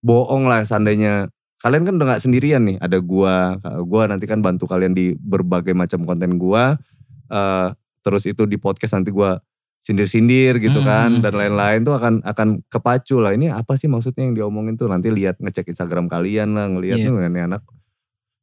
bohong 0.00 0.48
lah 0.48 0.64
seandainya 0.64 1.28
kalian 1.58 1.84
kan 1.84 1.94
udah 1.98 2.06
nggak 2.08 2.22
sendirian 2.22 2.62
nih 2.64 2.76
ada 2.78 2.96
gua 2.98 3.58
gua 3.84 4.08
nanti 4.08 4.24
kan 4.24 4.40
bantu 4.40 4.64
kalian 4.64 4.96
di 4.96 5.12
berbagai 5.12 5.76
macam 5.76 6.02
konten 6.02 6.40
gua 6.40 6.80
eh, 7.28 7.68
terus 8.00 8.24
itu 8.24 8.48
di 8.48 8.56
podcast 8.56 8.96
nanti 8.96 9.12
gua 9.12 9.36
sindir-sindir 9.78 10.58
gitu 10.58 10.80
Hmm. 10.82 10.88
kan 10.88 11.10
dan 11.20 11.34
lain-lain 11.34 11.84
tuh 11.84 11.94
akan 11.94 12.22
akan 12.26 12.48
kepacu 12.66 13.22
lah 13.22 13.30
ini 13.30 13.46
apa 13.46 13.78
sih 13.78 13.86
maksudnya 13.86 14.26
yang 14.26 14.34
diomongin 14.34 14.74
tuh 14.74 14.90
nanti 14.90 15.10
lihat 15.10 15.38
ngecek 15.38 15.70
Instagram 15.70 16.10
kalian 16.10 16.56
lah 16.56 16.66
ngelihat 16.66 16.98
Iya. 16.98 17.06
tuh 17.10 17.18
anak 17.22 17.62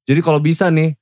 jadi 0.06 0.20
kalau 0.22 0.40
bisa 0.40 0.70
nih 0.70 0.96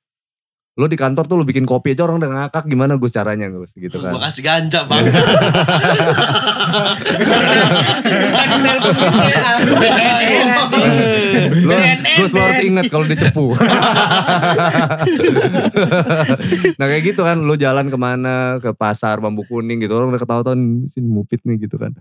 lo 0.73 0.89
di 0.89 0.97
kantor 0.97 1.29
tuh 1.29 1.37
lo 1.37 1.45
bikin 1.45 1.69
kopi 1.69 1.93
aja 1.93 2.09
orang 2.09 2.17
udah 2.17 2.31
ngakak 2.33 2.65
gimana 2.65 2.97
gus 2.97 3.13
caranya 3.13 3.45
gus 3.53 3.77
gitu 3.77 4.01
kan 4.01 4.17
kasih 4.17 4.41
ganja 4.41 4.89
bang. 4.89 5.05
Lo, 11.63 11.77
Gus 12.23 12.31
lo 12.33 12.41
harus 12.41 12.61
ingat 12.63 12.85
kalau 12.89 13.05
dia 13.07 13.19
cepu. 13.19 13.53
nah 16.79 16.85
kayak 16.87 17.03
gitu 17.13 17.21
kan, 17.25 17.41
lo 17.43 17.55
jalan 17.57 17.89
ke 17.89 17.97
mana, 17.97 18.59
ke 18.59 18.71
pasar 18.75 19.19
bambu 19.19 19.43
kuning 19.47 19.81
gitu, 19.81 19.93
orang 19.95 20.13
udah 20.13 20.21
ketawa-tawa 20.21 20.55
sini 20.87 21.07
mupit 21.07 21.41
nih 21.45 21.57
gitu 21.67 21.77
kan. 21.77 21.93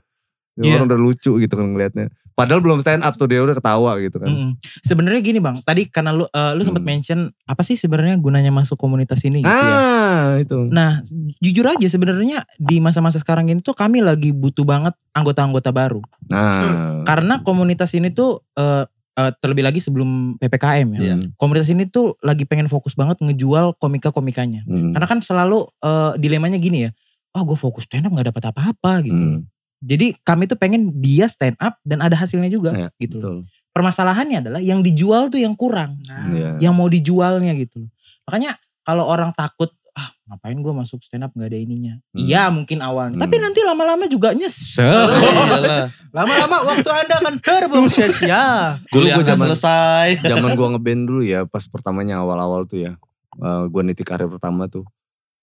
Ya, 0.52 0.68
Iya. 0.68 0.74
Orang 0.76 0.92
udah 0.92 1.00
lucu 1.00 1.32
gitu 1.40 1.54
kan 1.56 1.64
ngeliatnya. 1.64 2.12
Padahal 2.32 2.60
belum 2.60 2.80
stand 2.80 3.00
up 3.00 3.16
tuh 3.16 3.24
dia 3.24 3.40
udah 3.40 3.56
ketawa 3.56 3.96
gitu 4.00 4.20
kan. 4.20 4.28
Mm-mm. 4.28 4.50
Sebenarnya 4.80 5.20
gini 5.20 5.40
bang, 5.40 5.56
tadi 5.64 5.88
karena 5.88 6.12
lu 6.12 6.24
eh, 6.24 6.52
lu 6.52 6.60
sempat 6.60 6.80
Hmm. 6.80 6.92
mention 6.92 7.20
apa 7.44 7.60
sih 7.60 7.72
sebenarnya 7.72 8.16
gunanya 8.16 8.52
masuk 8.52 8.76
komunitas 8.76 9.20
ini 9.24 9.40
gitu 9.40 9.48
ya. 9.48 9.76
Ah 9.76 10.28
itu. 10.36 10.68
Nah, 10.68 11.00
jujur 11.38 11.64
aja 11.64 11.86
sebenarnya 11.88 12.44
di 12.56 12.80
masa-masa 12.80 13.16
sekarang 13.16 13.48
ini 13.48 13.60
tuh 13.60 13.72
kami 13.72 14.04
lagi 14.04 14.32
butuh 14.32 14.64
banget 14.64 14.92
anggota-anggota 15.12 15.72
baru. 15.72 16.00
Nah. 16.28 17.00
Karena 17.04 17.40
komunitas 17.40 17.92
ini 17.92 18.12
tuh 18.12 18.44
eh, 18.52 18.84
eh, 19.12 19.32
terlebih 19.40 19.64
lagi 19.64 19.80
sebelum 19.80 20.36
PPKM 20.36 20.88
ya. 20.96 21.00
Iya. 21.00 21.16
Komunitas 21.36 21.68
ini 21.68 21.88
tuh 21.88 22.16
lagi 22.20 22.44
pengen 22.44 22.68
fokus 22.68 22.92
banget 22.92 23.20
ngejual 23.20 23.76
komika-komikanya. 23.76 24.64
Hmm. 24.64 24.92
Karena 24.92 25.06
kan 25.08 25.20
selalu 25.20 25.64
eh, 25.80 26.12
dilemanya 26.16 26.56
gini 26.56 26.88
ya. 26.88 26.92
Oh 27.32 27.44
gue 27.44 27.56
fokus 27.56 27.88
stand 27.88 28.04
up 28.04 28.12
gak 28.12 28.28
dapat 28.28 28.52
apa-apa 28.52 29.00
gitu. 29.04 29.16
Hmm. 29.20 29.48
Jadi 29.82 30.14
kami 30.22 30.46
tuh 30.46 30.54
pengen 30.54 30.94
dia 30.96 31.26
stand 31.26 31.58
up 31.58 31.76
dan 31.82 31.98
ada 31.98 32.14
hasilnya 32.14 32.46
juga 32.46 32.70
Ya, 32.70 32.88
gitu. 32.96 33.18
loh. 33.18 33.42
Betul. 33.42 33.50
Permasalahannya 33.72 34.38
adalah 34.40 34.60
yang 34.60 34.80
dijual 34.80 35.26
tuh 35.26 35.38
yang 35.38 35.52
kurang. 35.52 35.98
Nah, 36.04 36.22
Iya. 36.28 36.50
Yang 36.60 36.74
mau 36.74 36.86
dijualnya 36.86 37.52
gitu. 37.54 37.82
loh. 37.82 37.90
Makanya 38.24 38.54
kalau 38.80 39.04
orang 39.04 39.32
takut 39.32 39.68
ah 39.92 40.08
ngapain 40.24 40.56
gue 40.56 40.72
masuk 40.72 41.00
stand 41.00 41.20
up 41.20 41.32
gak 41.32 41.48
ada 41.48 41.58
ininya. 41.58 42.00
Hmm. 42.12 42.16
Iya 42.16 42.48
mungkin 42.48 42.80
awalnya. 42.80 43.16
Hmm. 43.16 43.24
Tapi 43.24 43.36
nanti 43.36 43.60
lama-lama 43.60 44.04
juga 44.06 44.32
nyesel. 44.32 44.86
Iyalah. 45.12 45.88
Lama-lama 46.08 46.56
waktu 46.64 46.88
anda 46.88 47.14
akan 47.18 47.34
terbang 47.38 47.86
sia-sia. 47.88 48.44
Kuliah 48.88 49.16
gua 49.16 49.24
nggak 49.24 49.28
zaman- 49.34 49.48
selesai. 49.50 50.08
Zaman 50.22 50.50
gua 50.52 50.68
ngeband 50.72 51.02
dulu 51.04 51.20
ya, 51.20 51.44
pas 51.44 51.64
pertamanya 51.66 52.20
awal-awal 52.20 52.64
tuh 52.64 52.80
ya. 52.82 52.92
eh, 53.34 53.64
gua 53.66 53.82
niti 53.82 54.00
karir 54.00 54.28
pertama 54.28 54.64
tuh. 54.64 54.84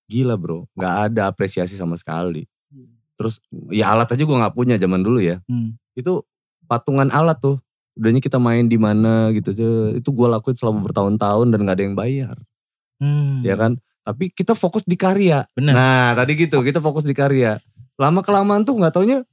Gila 0.05 0.33
bro, 0.33 0.65
gak 0.73 1.13
ada 1.13 1.29
apresiasi 1.29 1.73
sama 1.73 1.93
sekali. 1.93 2.45
Terus 3.19 3.43
ya 3.67 3.91
alat 3.91 4.07
aja 4.15 4.23
gua 4.23 4.47
nggak 4.47 4.55
punya 4.55 4.79
zaman 4.79 5.03
dulu 5.03 5.19
ya. 5.19 5.43
Hmm. 5.51 5.75
Itu 5.91 6.23
patungan 6.71 7.11
alat 7.11 7.43
tuh. 7.43 7.59
Udahnya 7.99 8.23
kita 8.23 8.39
main 8.39 8.71
di 8.71 8.79
mana 8.79 9.27
gitu. 9.35 9.51
Itu 9.91 10.15
gua 10.15 10.39
lakuin 10.39 10.55
selama 10.55 10.79
bertahun-tahun 10.87 11.51
dan 11.51 11.59
gak 11.67 11.75
ada 11.75 11.83
yang 11.83 11.95
bayar. 11.99 12.35
Hmm. 13.03 13.43
Ya 13.43 13.59
kan? 13.59 13.75
Tapi 14.07 14.31
kita 14.31 14.55
fokus 14.55 14.87
di 14.87 14.95
karya. 14.95 15.43
Bener. 15.51 15.75
Nah 15.75 16.15
tadi 16.15 16.39
gitu, 16.39 16.63
kita 16.63 16.79
fokus 16.79 17.03
di 17.03 17.11
karya. 17.11 17.59
Lama 17.99 18.23
kelamaan 18.23 18.63
tuh 18.63 18.79
nggak 18.79 18.95
taunya 18.95 19.27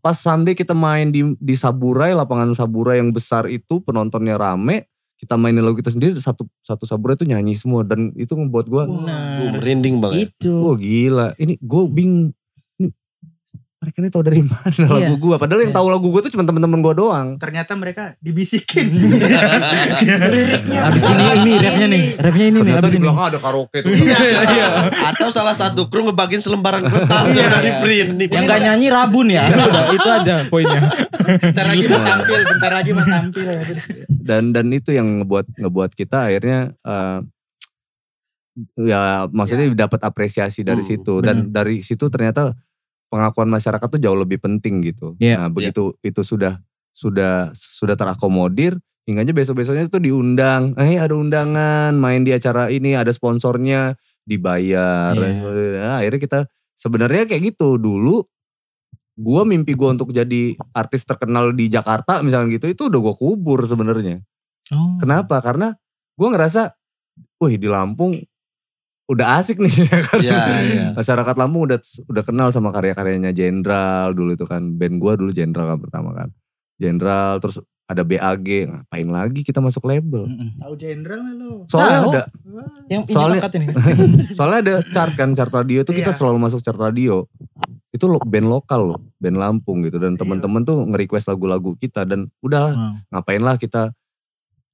pas 0.00 0.16
someday 0.16 0.54
kita 0.54 0.70
main 0.72 1.10
di 1.10 1.34
di 1.36 1.54
Saburai, 1.58 2.14
lapangan 2.16 2.54
Saburai 2.54 3.02
yang 3.02 3.10
besar 3.10 3.50
itu 3.50 3.82
penontonnya 3.82 4.38
rame, 4.38 4.86
kita 5.18 5.34
mainin 5.34 5.66
lagu 5.66 5.74
kita 5.74 5.90
sendiri 5.90 6.14
satu 6.22 6.46
satu 6.62 6.86
Saburai 6.86 7.18
itu 7.18 7.26
nyanyi 7.26 7.58
semua 7.58 7.82
dan 7.82 8.14
itu 8.14 8.30
ngebuat 8.38 8.66
gua, 8.70 8.86
Nah, 8.86 9.34
Tuh, 9.42 9.50
merinding 9.58 9.98
banget. 9.98 10.30
itu. 10.30 10.52
wah 10.62 10.78
gila, 10.78 11.34
ini 11.42 11.58
gue 11.58 11.82
bingung. 11.90 12.30
Mereka 13.76 14.00
ini 14.00 14.08
tahu 14.08 14.24
dari 14.24 14.40
mana 14.40 14.72
Iya. 14.72 14.88
lagu 14.88 15.14
gua? 15.16 15.36
Padahal 15.36 15.60
yang 15.60 15.68
Iya. 15.68 15.76
tahu 15.76 15.88
lagu 15.92 16.08
gua 16.08 16.20
tuh 16.20 16.32
cuma 16.32 16.42
teman-teman 16.42 16.80
gua 16.80 16.94
doang. 16.96 17.36
Ternyata 17.36 17.76
mereka 17.76 18.16
dibisikin. 18.18 18.88
Abis 20.80 21.02
ini 21.04 21.24
ini 21.36 21.52
rapnya 21.56 21.86
nih, 21.86 22.04
rapnya 22.16 22.46
ini 22.46 22.58
nih 22.62 22.72
abis 22.74 22.88
di 22.88 22.96
ini. 22.96 23.04
belakang 23.04 23.26
ada 23.28 23.38
karaoke 23.38 23.78
tuh. 23.80 23.92
Iya. 23.92 24.68
Atau 25.12 25.28
salah 25.28 25.52
satu 25.52 25.86
kru 25.86 26.08
ngebagiin 26.08 26.40
selembaran 26.40 26.82
kertas 26.82 27.26
yang 27.30 27.52
dari 27.52 27.70
print. 27.78 28.08
Nih, 28.16 28.26
Yang 28.26 28.44
gak 28.48 28.60
nyanyi 28.62 28.86
rabun 28.88 29.26
ya. 29.28 29.44
Itu 29.96 30.08
aja 30.08 30.34
poinnya. 30.48 30.80
bentar 31.26 31.66
lagi 31.66 31.84
mau 31.84 32.00
tampil, 32.00 32.38
bentar 32.48 32.72
lagi 32.72 32.90
mau 32.92 33.04
tampil. 33.04 33.44
dan 34.26 34.50
dan 34.50 34.66
itu 34.70 34.90
yang 34.90 35.20
ngebuat 35.20 35.46
ngebuat 35.54 35.90
kita 35.92 36.26
akhirnya 36.26 36.70
eh, 36.80 37.18
ya 38.80 39.00
maksudnya 39.28 39.68
dapat 39.76 40.00
apresiasi 40.00 40.62
dari 40.62 40.80
situ 40.80 41.18
dan 41.20 41.50
dari 41.50 41.82
situ 41.82 42.06
ternyata 42.08 42.54
pengakuan 43.16 43.48
masyarakat 43.48 43.88
tuh 43.88 43.96
jauh 43.96 44.18
lebih 44.20 44.36
penting 44.36 44.84
gitu. 44.84 45.16
Iya. 45.16 45.40
Nah 45.40 45.48
begitu 45.48 45.96
itu 46.04 46.20
sudah 46.20 46.60
sudah 46.92 47.48
sudah 47.56 47.96
terakomodir 47.96 48.76
hingga 49.08 49.24
aja 49.24 49.32
besok 49.32 49.64
besoknya 49.64 49.88
tuh 49.88 50.04
diundang, 50.04 50.76
eh 50.76 51.00
ada 51.00 51.16
undangan 51.16 51.96
main 51.96 52.26
di 52.26 52.36
acara 52.36 52.68
ini 52.68 52.92
ada 52.92 53.08
sponsornya 53.14 53.96
dibayar. 54.28 55.16
Iya. 55.16 55.80
Nah, 55.80 55.96
akhirnya 56.04 56.20
kita 56.20 56.40
sebenarnya 56.76 57.24
kayak 57.24 57.56
gitu 57.56 57.80
dulu. 57.80 58.20
Gua 59.16 59.48
mimpi 59.48 59.72
gua 59.72 59.96
untuk 59.96 60.12
jadi 60.12 60.52
artis 60.76 61.08
terkenal 61.08 61.56
di 61.56 61.72
Jakarta 61.72 62.20
misalnya 62.20 62.52
gitu 62.52 62.68
itu 62.68 62.92
udah 62.92 63.00
gua 63.00 63.14
kubur 63.16 63.64
sebenarnya. 63.64 64.20
Oh. 64.74 64.98
Kenapa? 64.98 65.38
Karena 65.38 65.72
gue 66.16 66.28
ngerasa, 66.28 66.74
wih 67.38 67.54
di 67.60 67.68
Lampung 67.70 68.16
udah 69.06 69.38
asik 69.38 69.58
nih. 69.58 69.70
ya 69.86 69.98
kan? 70.02 70.18
Iya, 70.18 70.40
iya. 70.62 70.86
Masyarakat 70.92 71.34
Lampung 71.34 71.66
udah 71.66 71.78
udah 72.06 72.22
kenal 72.26 72.48
sama 72.50 72.70
karya-karyanya 72.70 73.30
Jenderal 73.30 74.12
dulu 74.12 74.34
itu 74.34 74.44
kan. 74.44 74.74
Band 74.74 74.98
gue 74.98 75.12
dulu 75.14 75.30
Jenderal 75.30 75.74
kan 75.74 75.78
pertama 75.78 76.10
kan. 76.12 76.28
Jenderal 76.76 77.38
terus 77.38 77.58
ada 77.86 78.02
BAG. 78.02 78.48
Ngapain 78.66 79.06
lagi 79.06 79.40
kita 79.40 79.62
masuk 79.62 79.86
label? 79.86 80.26
Tahu 80.58 80.74
jenderal 80.74 81.22
nggak 81.22 81.36
lo? 81.38 81.50
Soalnya 81.70 81.98
Tahu. 82.02 82.10
ada 82.10 82.22
Yang 82.90 83.02
Soalnya- 83.14 83.42
ini. 83.46 83.66
soalnya 84.36 84.58
ada 84.60 84.74
chart 84.82 85.12
kan, 85.14 85.30
chart 85.32 85.52
radio 85.54 85.80
itu 85.80 85.92
kita 85.94 86.10
Iya. 86.10 86.18
selalu 86.18 86.36
masuk 86.42 86.60
chart 86.60 86.76
radio. 86.76 87.22
Itu 87.94 88.10
lo- 88.10 88.20
band 88.20 88.50
lokal 88.50 88.90
loh, 88.92 89.00
band 89.16 89.38
Lampung 89.38 89.86
gitu 89.86 89.96
dan 89.96 90.14
Iya. 90.14 90.26
teman-teman 90.26 90.66
tuh 90.66 90.82
nge-request 90.82 91.30
lagu-lagu 91.30 91.78
kita 91.78 92.02
dan 92.04 92.26
udah 92.42 92.74
Wow, 92.74 92.92
ngapain 93.14 93.40
lah 93.40 93.54
kita 93.56 93.94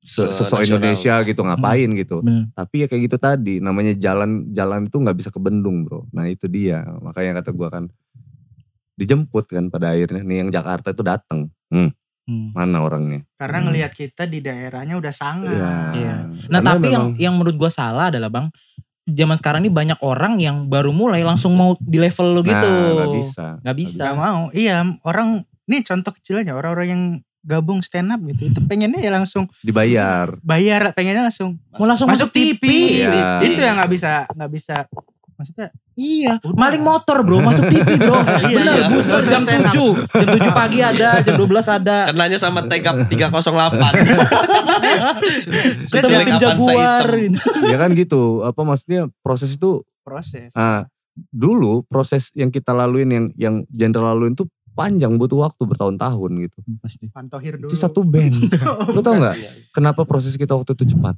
sesok 0.03 0.59
nasional. 0.59 0.67
Indonesia 0.67 1.15
gitu 1.23 1.41
ngapain 1.41 1.89
gitu. 1.95 2.17
bener. 2.21 2.51
Tapi 2.53 2.75
ya 2.83 2.87
kayak 2.91 3.03
gitu 3.07 3.17
tadi, 3.17 3.55
namanya 3.59 3.95
jalan 3.95 4.51
jalan 4.51 4.85
itu 4.85 4.99
nggak 4.99 5.15
bisa 5.17 5.31
kebendung 5.31 5.87
bro. 5.87 6.11
Nah 6.11 6.27
itu 6.27 6.51
dia, 6.51 6.83
makanya 6.99 7.39
kata 7.39 7.55
gua 7.55 7.71
kan 7.71 7.87
dijemput 8.93 9.49
kan 9.49 9.71
pada 9.71 9.95
akhirnya 9.95 10.21
nih 10.23 10.39
yang 10.45 10.51
Jakarta 10.51 10.93
itu 10.93 11.01
datang. 11.01 11.49
Hmm, 11.73 11.91
Hmm. 12.23 12.53
mana 12.53 12.85
orangnya? 12.85 13.25
Karena 13.35 13.59
Hmm. 13.63 13.67
ngelihat 13.71 13.93
kita 13.95 14.27
di 14.27 14.39
daerahnya 14.39 14.95
udah 14.95 15.11
sangat. 15.11 15.55
Iya. 15.97 16.29
Nah 16.51 16.61
Karena 16.61 16.61
tapi 16.61 16.87
yang 16.91 17.05
memang- 17.11 17.19
yang 17.19 17.35
menurut 17.35 17.57
gua 17.57 17.71
salah 17.73 18.13
adalah 18.13 18.29
bang, 18.29 18.47
zaman 19.03 19.35
sekarang 19.35 19.65
ini 19.65 19.73
banyak 19.73 19.99
orang 20.03 20.39
yang 20.39 20.67
baru 20.67 20.91
mulai 20.91 21.23
langsung 21.23 21.55
mau 21.55 21.75
di 21.79 21.99
level 21.99 22.27
lo 22.37 22.43
gitu. 22.43 22.55
Nah, 22.55 22.95
nggak 23.01 23.13
bisa. 23.17 23.47
Nggak 23.65 23.77
bisa. 23.79 24.03
Gak 24.07 24.19
mau. 24.19 24.41
Iya 24.51 24.77
orang, 25.03 25.29
nih 25.67 25.83
contoh 25.83 26.13
kecil 26.13 26.43
aja 26.43 26.55
orang-orang 26.55 26.87
yang 26.91 27.03
gabung 27.43 27.83
stand 27.83 28.11
up 28.15 28.21
gitu. 28.25 28.49
Itu 28.51 28.61
pengennya 28.71 29.03
ya 29.03 29.11
langsung 29.11 29.51
Dibayar. 29.61 30.39
bayar, 30.41 30.95
pengennya 30.95 31.27
langsung 31.27 31.59
Mau 31.77 31.87
langsung 31.87 32.07
masuk, 32.09 32.31
TV. 32.31 32.63
Iya. 33.03 33.43
Itu 33.43 33.59
yang 33.59 33.77
nggak 33.79 33.91
bisa, 33.91 34.27
nggak 34.31 34.51
bisa. 34.51 34.77
Maksudnya 35.37 35.75
Iya, 35.93 36.41
Udah. 36.41 36.57
maling 36.57 36.81
motor 36.81 37.21
bro, 37.21 37.45
masuk 37.45 37.69
TV 37.69 38.01
bro. 38.01 38.17
Bener, 38.49 38.65
iya. 38.65 38.89
buser 38.89 39.21
jam 39.29 39.45
Stand 39.45 39.69
up. 39.69 39.77
7. 39.77 40.25
Jam 40.25 40.29
7 40.41 40.57
pagi 40.57 40.79
ada, 40.81 41.21
jam 41.21 41.35
12 41.37 41.69
ada. 41.69 41.97
Kenanya 42.09 42.39
sama 42.41 42.65
TK 42.65 43.13
308. 43.13 43.77
Ketemu 45.93 46.19
tim 46.25 46.37
Jaguar. 46.41 47.07
ya 47.73 47.77
kan 47.77 47.93
gitu. 47.93 48.41
Apa 48.41 48.65
maksudnya 48.65 49.13
proses 49.21 49.53
itu 49.53 49.85
proses. 50.01 50.49
ah, 50.57 50.89
dulu 51.29 51.85
proses 51.85 52.33
yang 52.33 52.49
kita 52.49 52.73
laluin 52.73 53.13
yang 53.13 53.27
yang 53.37 53.55
jenderal 53.69 54.17
laluin 54.17 54.33
tuh 54.33 54.49
panjang 54.73 55.15
butuh 55.17 55.45
waktu 55.45 55.63
bertahun-tahun 55.65 56.31
gitu. 56.49 56.59
Pasti. 56.81 57.07
Pantohir 57.13 57.61
dulu. 57.61 57.69
Itu 57.69 57.77
satu 57.77 58.01
band. 58.03 58.37
Lo 58.97 59.01
tau 59.01 59.15
nggak? 59.17 59.37
Iya, 59.37 59.51
Kenapa 59.71 60.03
proses 60.05 60.35
kita 60.37 60.57
waktu 60.57 60.73
itu 60.73 60.97
cepat? 60.97 61.17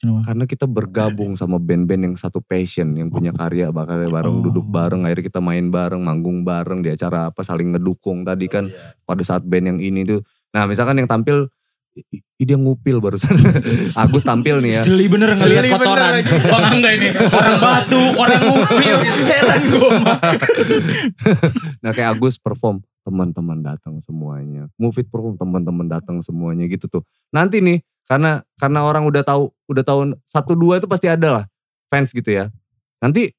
Kenapa? 0.00 0.32
Karena 0.32 0.44
kita 0.48 0.64
bergabung 0.64 1.36
sama 1.36 1.60
band-band 1.60 2.08
yang 2.08 2.16
satu 2.16 2.40
passion, 2.40 2.96
yang 2.96 3.12
punya 3.12 3.36
karya, 3.36 3.68
bakal 3.68 4.00
bareng, 4.08 4.40
Oh. 4.40 4.44
duduk 4.48 4.64
bareng, 4.64 5.04
akhirnya 5.04 5.28
kita 5.28 5.40
main 5.44 5.68
bareng, 5.68 6.00
manggung 6.00 6.40
bareng 6.40 6.80
di 6.80 6.88
acara 6.88 7.28
apa, 7.28 7.44
saling 7.44 7.76
ngedukung 7.76 8.24
tadi 8.24 8.48
kan 8.48 8.72
pada 9.04 9.20
saat 9.20 9.44
band 9.44 9.76
yang 9.76 9.78
ini 9.78 10.08
tuh. 10.08 10.24
Nah 10.56 10.64
misalkan 10.64 10.96
yang 10.96 11.04
tampil, 11.04 11.52
i- 11.96 12.06
i- 12.20 12.46
dia 12.46 12.56
ngupil 12.56 12.98
barusan. 12.98 13.34
Agus 14.00 14.22
tampil 14.22 14.58
nih 14.60 14.80
ya. 14.80 14.82
Jeli 14.86 15.06
bener 15.06 15.34
ngeliat 15.34 15.64
Jeli 15.64 15.70
bener 15.70 15.80
kotoran. 15.82 16.12
lagi. 16.16 16.32
Bang 16.48 16.64
Angga 16.66 16.90
ini. 16.94 17.08
Orang 17.16 17.56
batu, 17.58 18.02
orang 18.16 18.40
ngupil. 18.42 18.96
Heran 19.26 19.60
gue. 19.68 19.90
Nah 21.84 21.90
kayak 21.92 22.16
Agus 22.16 22.36
perform, 22.36 22.80
teman-teman 23.02 23.60
datang 23.60 23.96
semuanya. 24.00 24.68
It 25.00 25.08
perform, 25.08 25.36
teman-teman 25.36 25.86
datang 25.88 26.20
semuanya 26.20 26.68
gitu 26.68 26.86
tuh. 26.88 27.02
Nanti 27.32 27.60
nih, 27.64 27.80
karena 28.04 28.44
karena 28.60 28.84
orang 28.84 29.08
udah 29.08 29.22
tahu, 29.24 29.48
udah 29.70 29.84
tahu 29.84 30.00
satu 30.28 30.52
dua 30.56 30.76
itu 30.80 30.86
pasti 30.88 31.08
ada 31.08 31.28
lah 31.40 31.44
fans 31.88 32.12
gitu 32.12 32.28
ya. 32.28 32.52
Nanti 33.00 33.32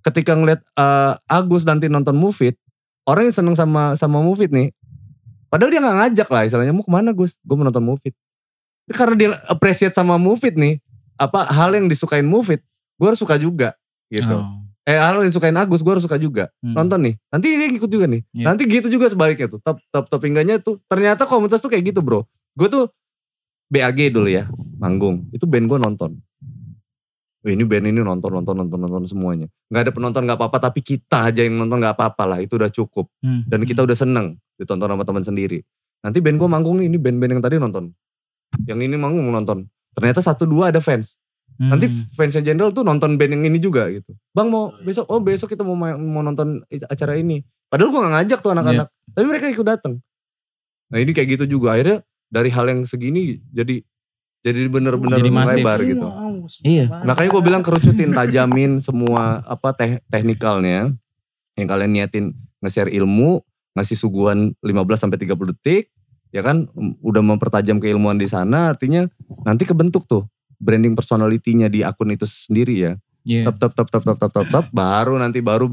ketika 0.00 0.32
ngeliat 0.36 0.60
eh, 0.64 1.12
Agus 1.28 1.64
nanti 1.64 1.88
nonton 1.88 2.16
It, 2.40 2.56
orang 3.04 3.28
yang 3.28 3.36
seneng 3.36 3.56
sama 3.56 3.96
sama 3.96 4.20
It 4.40 4.50
nih, 4.52 4.72
padahal 5.54 5.70
dia 5.70 5.78
nggak 5.78 5.96
ngajak 6.02 6.28
lah 6.28 6.42
istilahnya 6.42 6.74
mau 6.74 6.82
ke 6.82 6.90
mana 6.90 7.14
Gus? 7.14 7.38
Gue 7.46 7.54
mau 7.54 7.62
nonton 7.62 7.86
It. 8.02 8.18
Karena 8.90 9.14
dia 9.14 9.28
appreciate 9.46 9.94
sama 9.94 10.18
It 10.18 10.54
nih, 10.58 10.82
apa 11.14 11.46
hal 11.46 11.70
yang 11.72 11.86
disukain 11.86 12.26
It, 12.26 12.62
gue 12.98 13.06
harus 13.06 13.22
suka 13.22 13.38
juga 13.38 13.78
gitu. 14.10 14.34
Oh. 14.34 14.66
eh 14.84 15.00
hal 15.00 15.16
yang 15.22 15.32
disukain 15.32 15.56
Agus 15.56 15.80
gue 15.80 15.92
harus 15.94 16.04
suka 16.04 16.18
juga 16.18 16.52
Hmm. 16.60 16.76
nonton 16.76 17.00
nih 17.00 17.14
nanti 17.32 17.46
dia 17.48 17.72
ngikut 17.72 17.88
juga 17.88 18.04
nih 18.04 18.20
Iya. 18.36 18.44
nanti 18.44 18.68
gitu 18.68 18.92
juga 18.92 19.08
sebaliknya 19.08 19.48
tuh 19.48 19.56
top 19.64 19.80
top 19.88 20.12
top 20.12 20.20
pinggangnya 20.20 20.60
tuh 20.60 20.76
ternyata 20.84 21.24
komunitas 21.24 21.64
tuh 21.64 21.72
kayak 21.72 21.88
gitu 21.88 22.04
bro 22.04 22.28
gue 22.52 22.68
tuh 22.68 22.92
BAG 23.72 24.12
dulu 24.12 24.28
ya 24.28 24.44
manggung 24.76 25.24
itu 25.32 25.48
band 25.48 25.72
gue 25.72 25.78
nonton 25.80 26.10
ini 27.44 27.64
band 27.64 27.84
ini 27.88 28.00
nonton 28.00 28.28
nonton 28.28 28.54
nonton 28.56 28.76
nonton 28.76 29.02
semuanya 29.04 29.48
nggak 29.68 29.88
ada 29.88 29.92
penonton 29.92 30.22
nggak 30.24 30.36
apa-apa 30.36 30.58
tapi 30.68 30.84
kita 30.84 31.32
aja 31.32 31.40
yang 31.40 31.56
nonton 31.56 31.80
nggak 31.80 31.96
apa-apa 31.96 32.24
lah 32.24 32.38
itu 32.44 32.56
udah 32.56 32.68
cukup 32.68 33.08
Hmm. 33.24 33.40
dan 33.48 33.64
kita 33.64 33.80
udah 33.80 33.96
seneng 33.96 34.36
ditonton 34.56 34.88
sama 34.88 35.04
teman 35.04 35.22
sendiri 35.22 35.62
nanti 36.00 36.18
band 36.20 36.36
gue 36.36 36.48
manggung 36.48 36.76
nih 36.78 36.86
ini 36.86 36.98
band-band 37.00 37.32
yang 37.38 37.42
tadi 37.42 37.56
nonton 37.56 37.84
yang 38.64 38.78
ini 38.78 38.94
manggung 38.94 39.26
nonton 39.26 39.66
ternyata 39.92 40.20
satu 40.20 40.44
dua 40.44 40.70
ada 40.70 40.78
fans 40.78 41.18
Hmm. 41.54 41.70
Nanti 41.70 41.86
fansnya 42.18 42.42
Jenderal 42.42 42.74
tuh 42.74 42.82
nonton 42.82 43.14
band 43.14 43.30
yang 43.30 43.46
ini 43.46 43.62
juga 43.62 43.86
gitu. 43.86 44.10
Bang 44.34 44.50
mau 44.50 44.74
besok, 44.82 45.06
oh 45.06 45.22
besok 45.22 45.54
kita 45.54 45.62
mau 45.62 45.78
main- 45.78 45.94
mau 45.94 46.18
nonton 46.18 46.66
acara 46.90 47.14
ini. 47.14 47.46
Padahal 47.70 47.94
gue 47.94 48.00
gak 48.02 48.10
ngajak 48.18 48.38
tuh 48.42 48.50
anak-anak. 48.58 48.90
Tapi 49.14 49.22
mereka 49.22 49.46
ikut 49.46 49.62
datang. 49.62 50.02
Nah 50.90 50.98
ini 50.98 51.14
kayak 51.14 51.38
gitu 51.38 51.46
juga. 51.46 51.78
Akhirnya 51.78 52.02
dari 52.26 52.50
hal 52.50 52.66
yang 52.66 52.82
segini 52.82 53.38
jadi 53.54 53.86
jadi 54.42 54.66
bener-bener 54.66 55.14
Jadi 55.14 55.30
masif. 55.30 55.62
lebar 55.62 55.78
gitu. 55.78 56.02
Wow, 56.02 56.42
Iya. 56.66 56.86
Makanya 57.06 57.28
gue 57.30 57.42
bilang 57.46 57.62
kerucutin, 57.62 58.10
tajamin 58.10 58.82
semua 58.82 59.38
apa 59.46 59.70
teh 59.72 60.02
teknikalnya. 60.10 60.90
Yang 61.54 61.66
kalian 61.70 61.90
niatin 61.94 62.24
nge-share 62.66 62.90
ilmu, 62.90 63.46
ngasih 63.74 63.98
suguhan 63.98 64.54
15 64.62 64.98
sampai 64.98 65.18
30 65.18 65.50
detik, 65.54 65.90
ya 66.34 66.42
kan 66.42 66.66
udah 67.02 67.22
mempertajam 67.22 67.78
keilmuan 67.78 68.18
di 68.18 68.26
sana 68.26 68.74
artinya 68.74 69.06
nanti 69.46 69.62
kebentuk 69.66 70.06
tuh 70.06 70.26
branding 70.58 70.94
personality-nya 70.98 71.70
di 71.70 71.86
akun 71.86 72.14
itu 72.14 72.26
sendiri 72.26 72.74
ya. 72.74 72.92
Iya. 73.24 73.50
Tep 73.50 73.56
tep 73.58 73.72
tep 73.72 73.88
tep 73.88 74.02
tep 74.02 74.18
tep 74.18 74.30
tep 74.32 74.46
tep 74.48 74.64
baru 74.70 75.16
nanti 75.16 75.40
baru 75.40 75.72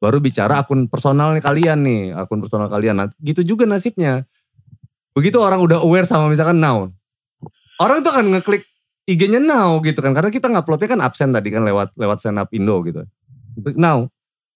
baru 0.00 0.16
bicara 0.18 0.64
akun 0.64 0.88
personalnya 0.88 1.44
kalian 1.44 1.84
nih, 1.84 2.02
akun 2.16 2.40
personal 2.40 2.72
kalian. 2.72 3.04
Nah, 3.04 3.06
gitu 3.20 3.44
juga 3.44 3.68
nasibnya. 3.68 4.24
Begitu 5.12 5.36
orang 5.36 5.60
udah 5.60 5.84
aware 5.84 6.08
sama 6.08 6.32
misalkan 6.32 6.58
now. 6.58 6.88
Orang 7.80 8.04
tuh 8.04 8.12
akan 8.12 8.36
ngeklik 8.36 8.64
IG-nya 9.08 9.40
now 9.40 9.80
gitu 9.84 10.00
kan. 10.00 10.12
Karena 10.16 10.32
kita 10.32 10.48
nguploadnya 10.48 10.88
kan 10.88 11.00
absen 11.04 11.32
tadi 11.32 11.48
kan 11.52 11.64
lewat 11.64 11.96
lewat 11.96 12.20
stand 12.20 12.40
up 12.40 12.48
Indo 12.52 12.80
gitu. 12.84 13.04
Klik 13.60 13.76
now. 13.76 14.08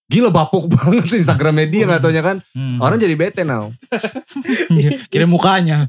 Gila 0.05 0.29
bapuk 0.29 0.69
banget 0.69 1.17
Instagram 1.17 1.55
media 1.57 1.89
gak 1.89 2.05
taunya 2.05 2.21
kan. 2.21 2.37
Hmm. 2.53 2.77
Orang 2.77 3.01
jadi 3.01 3.17
bete 3.17 3.41
now. 3.43 3.73
Iya, 4.75 5.01
Kirim 5.09 5.31
mukanya. 5.31 5.89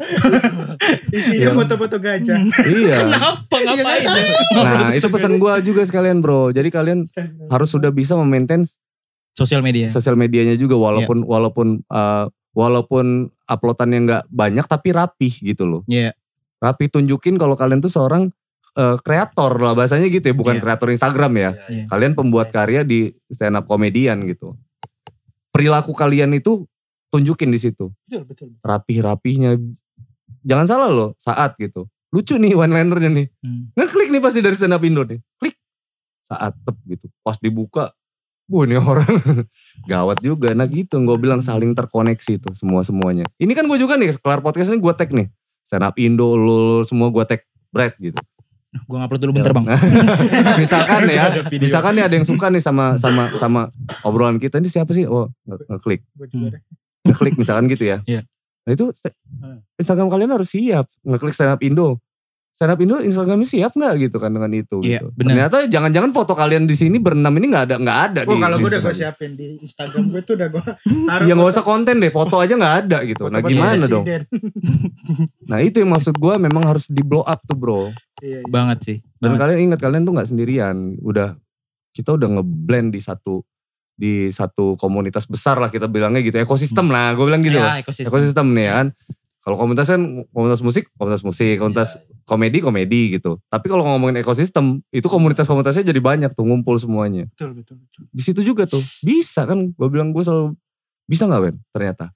Isinya 1.09 1.51
Iya. 1.51 1.57
foto-foto 1.57 1.97
gajah. 1.97 2.39
iya. 2.63 2.95
Kenapa 3.03 3.57
ngapain? 3.57 4.05
Nah 4.55 4.91
itu 4.93 5.07
pesan 5.09 5.35
gua 5.35 5.59
juga 5.59 5.83
sekalian 5.83 6.23
bro. 6.23 6.51
Jadi 6.51 6.69
kalian 6.69 7.03
harus 7.49 7.69
sudah 7.69 7.89
bisa 7.89 8.15
memaintain 8.15 8.63
Sosial 9.35 9.59
media. 9.59 9.91
sosial 9.91 10.15
medianya 10.15 10.55
juga 10.55 10.79
walaupun 10.79 11.27
walaupun 11.27 11.83
uh, 11.91 12.23
walaupun 12.55 13.27
uploadannya 13.43 13.99
nggak 14.07 14.23
banyak 14.31 14.63
tapi 14.63 14.95
rapih 14.95 15.33
gitu 15.43 15.67
loh. 15.67 15.81
Iya. 15.91 16.15
Rapi 16.63 16.87
tunjukin 16.87 17.35
kalau 17.35 17.59
kalian 17.59 17.83
tuh 17.83 17.91
seorang 17.91 18.31
uh, 18.75 18.95
kreator 19.01 19.51
lah 19.57 19.73
bahasanya 19.73 20.07
gitu 20.07 20.31
ya, 20.31 20.35
bukan 20.35 20.59
Iya. 20.59 20.63
kreator 20.63 20.87
Instagram 20.91 21.33
ya. 21.35 21.49
Iya. 21.67 21.83
Kalian 21.89 22.13
pembuat 22.13 22.51
karya 22.51 22.83
di 22.83 23.11
stand 23.27 23.55
up 23.55 23.65
komedian 23.65 24.23
gitu. 24.27 24.53
Perilaku 25.49 25.95
kalian 25.95 26.35
itu 26.35 26.67
tunjukin 27.09 27.47
di 27.47 27.59
situ. 27.59 27.91
Betul, 28.07 28.23
betul. 28.27 28.47
Rapih-rapihnya. 28.59 29.55
Jangan 30.45 30.67
salah 30.67 30.89
loh, 30.91 31.09
saat 31.15 31.55
gitu. 31.57 31.87
Lucu 32.11 32.35
nih 32.35 32.53
one 32.53 32.71
linernya 32.71 33.11
nih. 33.11 33.27
Hmm. 33.39 33.71
Ngeklik 33.73 34.11
nih 34.11 34.21
pasti 34.21 34.39
dari 34.43 34.55
stand 34.55 34.75
up 34.75 34.83
Indo 34.83 35.03
nih. 35.03 35.19
Klik. 35.39 35.55
Saat 36.21 36.59
tep 36.61 36.75
gitu. 36.85 37.07
Pas 37.23 37.39
dibuka. 37.39 37.95
Bu 38.45 38.61
ini 38.61 38.77
orang 38.77 39.09
gawat 39.91 40.21
juga. 40.21 40.53
Nah 40.53 40.69
gitu 40.69 41.01
gue 41.01 41.17
bilang 41.17 41.41
saling 41.41 41.73
terkoneksi 41.73 42.45
tuh 42.45 42.53
semua-semuanya. 42.53 43.25
Ini 43.41 43.51
kan 43.57 43.65
gue 43.65 43.79
juga 43.81 43.97
nih 43.97 44.13
kelar 44.21 44.45
podcast 44.45 44.69
ini 44.69 44.77
gue 44.77 44.93
tag 44.93 45.09
nih. 45.09 45.27
Stand 45.65 45.81
up 45.81 45.97
Indo, 45.97 46.37
lu 46.37 46.85
semua 46.85 47.09
gue 47.09 47.25
tag 47.25 47.41
Brad 47.73 47.97
gitu. 47.97 48.21
Gue 48.77 48.97
ngupload 48.97 49.21
dulu 49.21 49.33
bentar 49.33 49.51
bang. 49.51 49.65
misalkan 50.61 51.01
ya, 51.07 51.25
misalkan 51.53 51.93
nih 51.93 52.03
ada 52.03 52.13
yang 52.13 52.23
suka 52.23 52.47
nih 52.47 52.59
sama 52.59 52.95
sama 52.95 53.23
sama 53.33 53.61
obrolan 54.01 54.35
kita 54.35 54.57
ini 54.57 54.67
siapa 54.67 54.91
sih? 54.91 55.03
Oh 55.03 55.27
nge- 55.43 55.65
ngeklik, 55.69 56.01
deh. 56.27 56.61
ngeklik 57.03 57.35
misalkan 57.35 57.65
gitu 57.65 57.87
ya. 57.87 58.03
Iya. 58.03 58.21
Nah 58.61 58.71
itu 58.71 58.89
st- 58.91 59.15
Instagram 59.75 60.07
kalian 60.07 60.31
harus 60.31 60.49
siap 60.49 60.85
ngeklik 61.01 61.31
stand 61.31 61.51
up 61.51 61.61
Indo. 61.61 62.01
Stand 62.49 62.71
up 62.71 62.79
Indo 62.79 62.97
Instagramnya 62.97 63.43
siap 63.43 63.71
nggak 63.71 63.93
gitu 64.01 64.15
kan 64.15 64.31
dengan 64.31 64.47
itu 64.49 64.79
Iya, 64.79 65.03
gitu. 65.03 65.11
benar. 65.13 65.51
Ternyata 65.51 65.57
jangan-jangan 65.67 66.09
foto 66.09 66.31
kalian 66.31 66.63
di 66.63 66.73
sini 66.73 66.97
berenam 66.97 67.29
ini 67.33 67.51
nggak 67.51 67.65
ada 67.65 67.75
nggak 67.77 67.99
ada 68.01 68.19
Oh 68.23 68.31
di 68.31 68.39
kalau 68.39 68.55
gue 68.55 68.69
udah 68.69 68.79
gue 68.81 68.95
siapin 68.95 69.31
di 69.33 69.59
Instagram 69.59 70.07
gue 70.07 70.21
tuh 70.21 70.33
udah 70.33 70.47
gue 70.49 70.63
taruh. 71.03 71.25
Ya 71.25 71.33
nggak 71.33 71.43
foto- 71.43 71.51
usah 71.53 71.65
konten 71.65 71.95
deh, 71.97 72.07
foto 72.09 72.35
aja 72.37 72.53
nggak 72.53 72.75
ada 72.81 72.97
gitu. 73.03 73.27
Nah 73.27 73.37
foto-foto 73.37 73.51
gimana 73.51 73.85
dong? 73.85 74.05
Nah 75.51 75.59
itu 75.59 75.77
yang 75.77 75.91
maksud 75.91 76.15
gue 76.15 76.33
memang 76.39 76.63
harus 76.65 76.87
di 76.87 77.01
blow 77.01 77.21
up 77.23 77.39
tuh 77.43 77.53
bro. 77.53 77.91
Iya, 78.25 78.37
iya. 78.41 78.47
Banget 78.47 78.79
sih. 78.81 78.97
Dan 79.15 79.31
Banget. 79.31 79.39
kalian 79.45 79.59
ingat 79.63 79.79
kalian 79.79 80.01
tuh 80.01 80.13
nggak 80.13 80.25
sendirian. 80.27 80.77
Udah 80.99 81.37
kita 81.91 82.11
udah 82.11 82.41
ngeblend 82.41 82.89
di 82.89 82.99
satu 82.99 83.45
di 83.95 84.27
satu 84.27 84.75
komunitas 84.75 85.23
besar 85.23 85.55
lah 85.55 85.69
kita 85.69 85.87
bilangnya 85.87 86.19
gitu 86.19 86.35
ekosistem 86.35 86.91
lah 86.91 87.15
gue 87.15 87.23
bilang 87.23 87.39
gitu 87.39 87.55
Ya, 87.55 87.79
ekosistem. 87.79 88.11
ekosistem 88.11 88.47
nih 88.51 88.67
kan 88.67 88.87
kalau 89.39 89.55
komunitas 89.55 89.87
kan 89.87 90.01
komunitas 90.35 90.59
musik 90.59 90.91
komunitas 90.91 91.23
musik 91.23 91.55
komunitas 91.55 91.95
komedi 92.27 92.59
komedi 92.59 93.15
gitu 93.15 93.39
tapi 93.47 93.71
kalau 93.71 93.87
ngomongin 93.87 94.19
ekosistem 94.19 94.83
itu 94.91 95.07
komunitas-komunitasnya 95.07 95.87
jadi 95.87 96.01
banyak 96.03 96.35
tuh 96.35 96.43
ngumpul 96.43 96.75
semuanya 96.75 97.31
Betul, 97.31 97.55
betul, 97.55 97.79
betul. 97.79 98.03
di 98.11 98.19
situ 98.19 98.43
juga 98.43 98.67
tuh 98.67 98.83
bisa 98.99 99.47
kan 99.47 99.71
gue 99.71 99.87
bilang 99.87 100.11
gue 100.11 100.19
selalu 100.19 100.59
bisa 101.07 101.23
nggak 101.23 101.41
Ben 101.47 101.55
ternyata 101.71 102.11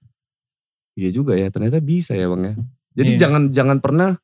iya 1.00 1.10
juga 1.10 1.40
ya 1.40 1.48
ternyata 1.48 1.80
bisa 1.80 2.12
ya 2.12 2.28
bang 2.28 2.42
ya 2.44 2.54
jadi 2.92 3.12
Iya. 3.16 3.20
jangan 3.24 3.42
jangan 3.56 3.78
pernah 3.80 4.20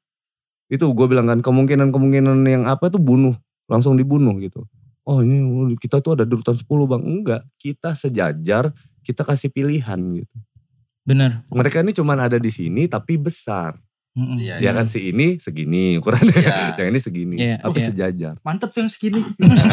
itu 0.68 0.86
gue 0.88 1.05
bilang 1.05 1.26
kan 1.26 1.39
kemungkinan 1.39 1.89
kemungkinan 1.89 2.38
yang 2.43 2.63
apa 2.66 2.88
tuh 2.88 2.97
bunuh 2.97 3.34
langsung 3.66 3.93
dibunuh 3.93 4.34
gitu 4.38 4.66
oh 5.03 5.22
ini 5.22 5.41
kita 5.76 5.99
tuh 5.99 6.13
ada 6.13 6.24
di 6.24 6.34
urutan 6.34 6.53
10 6.53 6.66
bang 6.66 7.01
enggak 7.01 7.41
kita 7.55 7.93
sejajar 7.93 8.74
kita 9.01 9.22
kasih 9.22 9.49
pilihan 9.49 9.97
gitu 10.16 10.36
Bener. 11.01 11.45
mereka 11.47 11.80
ini 11.80 11.91
cuman 11.91 12.18
ada 12.20 12.36
di 12.36 12.49
sini 12.49 12.86
tapi 12.86 13.16
besar. 13.16 13.78
Iya, 14.16 14.63
ya 14.63 14.72
kan 14.72 14.88
si 14.88 15.11
ini 15.11 15.36
segini 15.38 15.99
ukurannya 15.99 16.32
Iya. 16.32 16.72
yang 16.80 16.88
ini 16.88 16.99
segini 17.03 17.36
Iya, 17.36 17.59
tapi 17.59 17.78
iya. 17.78 17.86
sejajar 17.86 18.34
Mantep 18.41 18.72
tuh 18.72 18.80
yang 18.80 18.88
segini. 18.88 19.20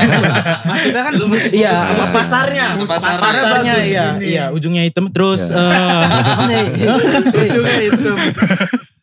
Maksudnya 0.66 1.03
kan 1.07 1.12
Iya, 1.49 1.72
ke- 1.78 2.11
pasarnya. 2.11 2.66
pasarnya. 2.74 3.16
Pasarnya 3.22 3.43
bagus 3.49 3.86
iya, 3.86 4.07
iya, 4.18 4.45
ujungnya 4.51 4.82
hitam 4.82 5.14
terus 5.14 5.47
Iya. 5.47 6.66
eh 7.38 7.49
juga 7.55 7.72
itu. 7.80 8.11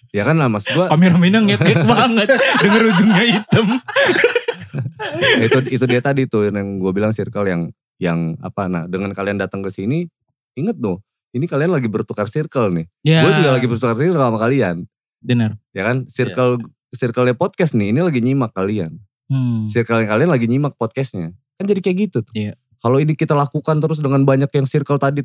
Ya 0.09 0.23
kan 0.23 0.35
lah 0.35 0.47
mas 0.47 0.65
gue 0.65 0.85
kameramennya 0.85 1.41
ngekek 1.45 1.85
banget 1.89 2.29
denger 2.59 2.81
ujungnya 2.87 3.23
hitam. 3.29 3.65
itu 5.45 5.57
itu 5.71 5.85
dia 5.85 6.01
tadi 6.01 6.25
tuh 6.25 6.47
yang 6.47 6.77
gue 6.77 6.91
bilang 6.91 7.09
circle 7.09 7.45
yang 7.45 7.69
yang 7.97 8.37
apa 8.39 8.65
nah 8.65 8.83
dengan 8.85 9.11
kalian 9.11 9.37
datang 9.37 9.59
ke 9.59 9.69
sini 9.69 10.07
inget 10.53 10.77
tuh 10.77 11.01
ini 11.31 11.45
kalian 11.45 11.69
lagi 11.69 11.85
bertukar 11.85 12.25
circle 12.25 12.69
nih 12.71 12.85
Ya. 13.01 13.21
gue 13.21 13.31
juga 13.33 13.49
lagi 13.51 13.65
bertukar 13.65 13.93
circle 13.93 14.17
sama 14.17 14.37
kalian 14.37 14.85
Bener. 15.19 15.57
ya 15.71 15.83
kan 15.83 16.05
circle 16.05 16.57
circle 16.89 17.27
podcast 17.33 17.75
nih 17.75 17.91
ini 17.91 17.99
lagi 17.99 18.19
nyimak 18.19 18.51
kalian 18.51 18.97
Hmm. 19.29 19.69
circle 19.69 20.01
kalian 20.01 20.25
lagi 20.25 20.49
nyimak 20.49 20.73
podcastnya 20.73 21.37
kan 21.53 21.65
jadi 21.65 21.85
kayak 21.85 21.97
gitu 22.09 22.17
tuh 22.25 22.33
Iya. 22.33 22.57
kalau 22.81 22.97
ini 22.97 23.13
kita 23.13 23.37
lakukan 23.37 23.77
terus 23.77 24.01
dengan 24.01 24.25
banyak 24.25 24.49
yang 24.49 24.65
circle 24.65 24.97
tadi 24.97 25.21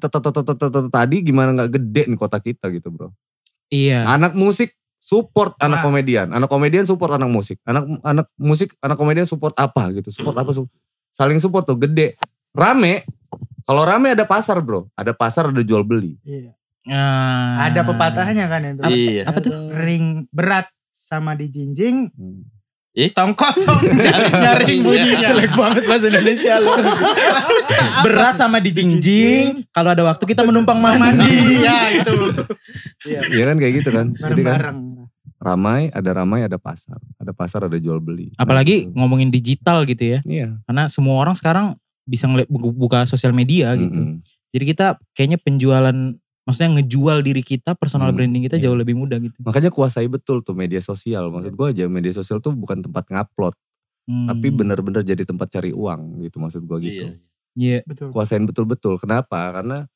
tadi 0.92 1.16
gimana 1.24 1.56
nggak 1.56 1.70
gede 1.72 2.02
nih 2.12 2.18
kota 2.20 2.36
kita 2.36 2.68
gitu 2.68 2.92
bro 2.92 3.08
Iya. 3.66 4.04
anak 4.06 4.32
musik 4.32 4.72
support 4.96 5.52
anak 5.58 5.80
Ah. 5.80 5.84
komedian 5.84 6.28
anak 6.30 6.48
komedian 6.48 6.84
support 6.84 7.12
anak 7.12 7.28
musik 7.28 7.60
anak 7.62 7.84
anak 8.00 8.26
musik 8.34 8.72
anak 8.78 8.96
komedian 8.96 9.24
support 9.24 9.52
apa 9.54 9.92
gitu 9.92 10.08
support 10.08 10.32
apa 10.34 10.50
su- 10.50 10.70
saling 11.10 11.38
support 11.38 11.64
tuh 11.64 11.76
gede 11.76 12.16
rame 12.50 13.04
kalau 13.62 13.82
rame 13.82 14.12
ada 14.12 14.24
pasar 14.24 14.58
bro 14.58 14.88
ada 14.92 15.12
pasar 15.12 15.48
ada 15.48 15.60
jual 15.60 15.82
beli 15.82 16.16
Iya. 16.22 16.52
Ah. 16.84 17.64
Ada 17.64 17.80
pepatahnya 17.82 18.44
kan 18.44 18.60
itu. 18.62 18.80
Iya. 18.84 19.24
Apa 19.24 19.40
tuh? 19.40 19.72
Ring 19.74 20.28
berat 20.28 20.68
sama 20.92 21.32
dijinjing, 21.32 22.12
Hmm. 22.12 22.44
Tong 23.10 23.34
kosong 23.34 23.82
nyaring 24.44 24.80
bunyinya. 24.80 25.28
Jelek 25.28 25.52
banget 25.52 25.82
bahasa 25.84 26.06
Indonesia 26.06 26.54
lu. 26.56 26.70
Berat 28.00 28.34
sama 28.36 28.58
dijingjing. 28.58 29.66
Kalau 29.68 29.90
ada 29.90 30.02
waktu 30.04 30.24
kita 30.24 30.42
menumpang 30.42 30.78
mandi. 30.78 31.02
Mandi, 31.02 31.34
ya 31.60 31.78
itu. 31.92 32.14
Iya, 33.04 33.20
Iya 33.26 33.44
kan 33.44 33.56
kayak 33.56 33.72
gitu 33.76 33.90
kan 33.90 34.06
jadi 34.12 34.22
kan 34.22 34.30
bareng-bareng. 34.56 34.78
ramai 35.36 35.82
ada 35.90 36.10
ramai 36.14 36.40
ada 36.40 36.56
pasar 36.56 36.96
ada 37.14 37.32
pasar 37.32 37.60
ada 37.62 37.76
jual 37.76 37.98
beli 37.98 38.32
Apalagi 38.34 38.74
Nah, 38.74 38.82
gitu. 38.86 38.96
ngomongin 38.96 39.28
digital 39.28 39.82
gitu 39.84 40.04
ya. 40.06 40.18
iya 40.24 40.56
Karena 40.64 40.86
semua 40.86 41.18
orang 41.18 41.34
sekarang 41.34 41.74
bisa 42.02 42.24
ngeliat 42.24 42.46
bu- 42.46 42.72
buka 42.72 43.04
sosial 43.04 43.30
media 43.30 43.74
gitu. 43.74 43.92
Mm-mm. 43.92 44.22
Jadi 44.50 44.64
kita 44.66 44.86
kayaknya 45.12 45.36
penjualan 45.36 45.96
maksudnya 46.44 46.76
ngejual 46.76 47.20
diri 47.20 47.40
kita, 47.40 47.72
personal 47.72 48.08
Hmm, 48.08 48.16
branding 48.16 48.44
kita 48.44 48.56
iya. 48.56 48.68
jauh 48.68 48.76
lebih 48.76 48.94
mudah 48.94 49.16
gitu. 49.18 49.36
makanya 49.40 49.68
kuasai 49.68 50.06
betul 50.06 50.40
tuh 50.40 50.52
media 50.52 50.78
sosial 50.78 51.28
maksud 51.28 51.52
gue 51.52 51.66
aja 51.70 51.84
media 51.86 52.12
sosial 52.12 52.38
tuh 52.38 52.52
bukan 52.52 52.80
tempat 52.80 53.08
ngupload 53.08 53.56
Hmm. 54.04 54.28
tapi 54.28 54.52
bener-bener 54.52 55.00
jadi 55.00 55.24
tempat 55.24 55.48
cari 55.48 55.72
uang 55.72 56.20
gitu 56.20 56.36
maksud 56.36 56.60
gue 56.62 56.78
gitu 56.78 57.04
Iya. 57.08 57.16
Iya. 57.56 57.78
Betul. 57.84 58.10
kuasain 58.10 58.44
betul-betul. 58.44 58.98
Kenapa? 58.98 59.48
Karena 59.48 59.88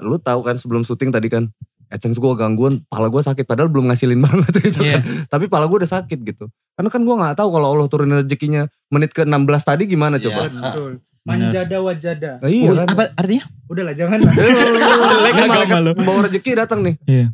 lu 0.00 0.16
tahu 0.16 0.40
kan 0.40 0.56
sebelum 0.56 0.80
syuting 0.80 1.10
tadi 1.10 1.26
kan 1.26 1.50
AdSense 1.90 2.16
gue 2.16 2.32
gangguan, 2.32 2.80
pala 2.86 3.10
gue 3.10 3.18
sakit. 3.18 3.42
Padahal 3.44 3.66
belum 3.66 3.90
ngasilin 3.90 4.16
banget 4.24 4.54
gitu 4.62 4.80
Iya. 4.80 5.02
kan. 5.02 5.26
Tapi 5.28 5.44
pala 5.50 5.66
gue 5.66 5.76
udah 5.76 5.90
sakit 5.92 6.22
gitu. 6.22 6.46
Karena 6.72 6.88
kan 6.88 7.02
gue 7.02 7.12
gak 7.12 7.34
tahu 7.34 7.48
kalau 7.50 7.66
Allah 7.68 7.84
turunin 7.84 8.16
rezekinya 8.16 8.62
menit 8.88 9.10
ke 9.10 9.26
16 9.26 9.36
tadi 9.60 9.82
gimana 9.84 10.16
Iya. 10.16 10.24
coba. 10.30 10.40
Betul. 10.48 10.90
Manjada 11.20 11.76
wajada. 11.78 12.30
Nah, 12.40 12.48
iya 12.48 12.68
Oh, 12.68 12.74
kan. 12.74 12.86
Apa 12.88 13.02
artinya? 13.14 13.44
Udahlah 13.68 13.92
jangan. 13.92 14.18
Eh, 14.20 15.32
Jelek 15.36 15.70
lu. 15.78 15.92
bawa 16.00 16.20
rezeki 16.26 16.50
datang 16.56 16.80
nih. 16.80 16.96
Iya. 17.04 17.26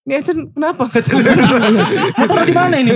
Ini 0.00 0.12
AdSense 0.16 0.42
kenapa? 0.50 0.88
Katanya. 0.88 1.32
Taruh 2.16 2.44
di 2.44 2.54
mana 2.56 2.74
ini? 2.80 2.92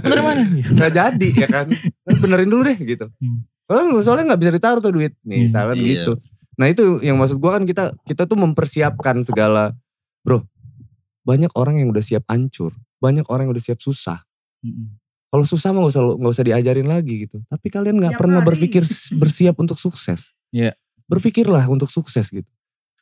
Taruh 0.00 0.16
di 0.16 0.24
mana? 0.24 0.40
Gak 0.74 0.90
jadi 0.90 1.28
ya 1.36 1.46
kan. 1.46 1.66
Benerin 2.08 2.48
dulu 2.48 2.64
deh 2.64 2.78
gitu. 2.80 3.06
Hmm. 3.14 3.44
Oh, 3.68 4.00
soalnya 4.00 4.32
gak 4.32 4.40
bisa 4.40 4.50
ditaruh 4.50 4.80
tuh 4.80 4.90
duit. 4.90 5.12
Nih, 5.22 5.44
Hmm. 5.44 5.52
salah 5.52 5.76
Iya. 5.76 5.84
gitu. 6.02 6.12
Nah 6.56 6.66
itu 6.66 6.98
yang 7.00 7.14
maksud 7.14 7.36
gua 7.36 7.54
kan 7.54 7.68
kita 7.68 7.92
kita 8.02 8.24
tuh 8.24 8.34
mempersiapkan 8.34 9.20
segala. 9.20 9.76
Bro, 10.24 10.48
banyak 11.22 11.52
orang 11.52 11.78
yang 11.78 11.88
udah 11.88 12.00
siap 12.00 12.24
hancur. 12.26 12.72
Banyak 12.98 13.28
orang 13.28 13.46
yang 13.46 13.52
udah 13.52 13.62
siap 13.62 13.78
susah. 13.78 14.24
Kalau 15.28 15.44
susah 15.44 15.70
mah 15.70 15.84
gak 15.84 15.92
usah, 15.92 16.02
gak 16.16 16.32
usah 16.32 16.44
diajarin 16.46 16.88
lagi 16.88 17.28
gitu. 17.28 17.44
Tapi 17.46 17.66
kalian 17.68 18.00
gak 18.00 18.16
pernah 18.16 18.40
hari. 18.40 18.48
berpikir 18.54 18.82
bersiap 19.14 19.60
untuk 19.60 19.76
sukses. 19.76 20.32
Iya. 20.50 20.72
Berpikirlah 21.04 21.68
untuk 21.68 21.92
sukses 21.92 22.32
gitu. 22.32 22.48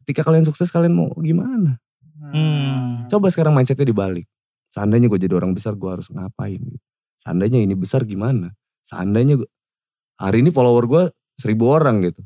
Ketika 0.03 0.27
kalian 0.27 0.43
sukses 0.43 0.71
kalian 0.71 0.95
mau 0.95 1.11
gimana? 1.19 1.79
Hmm. 2.19 3.07
Coba 3.07 3.31
sekarang 3.31 3.55
mindsetnya 3.55 3.87
dibalik. 3.87 4.27
Seandainya 4.67 5.07
gue 5.07 5.19
jadi 5.19 5.35
orang 5.39 5.55
besar 5.55 5.79
gue 5.79 5.87
harus 5.87 6.11
ngapain 6.11 6.59
gitu. 6.59 6.83
Seandainya 7.15 7.63
ini 7.63 7.79
besar 7.79 8.03
gimana? 8.03 8.51
Seandainya 8.83 9.39
gua- 9.39 9.51
hari 10.19 10.43
ini 10.43 10.51
follower 10.51 10.85
gue 10.87 11.03
seribu 11.39 11.71
orang 11.71 12.03
gitu. 12.03 12.23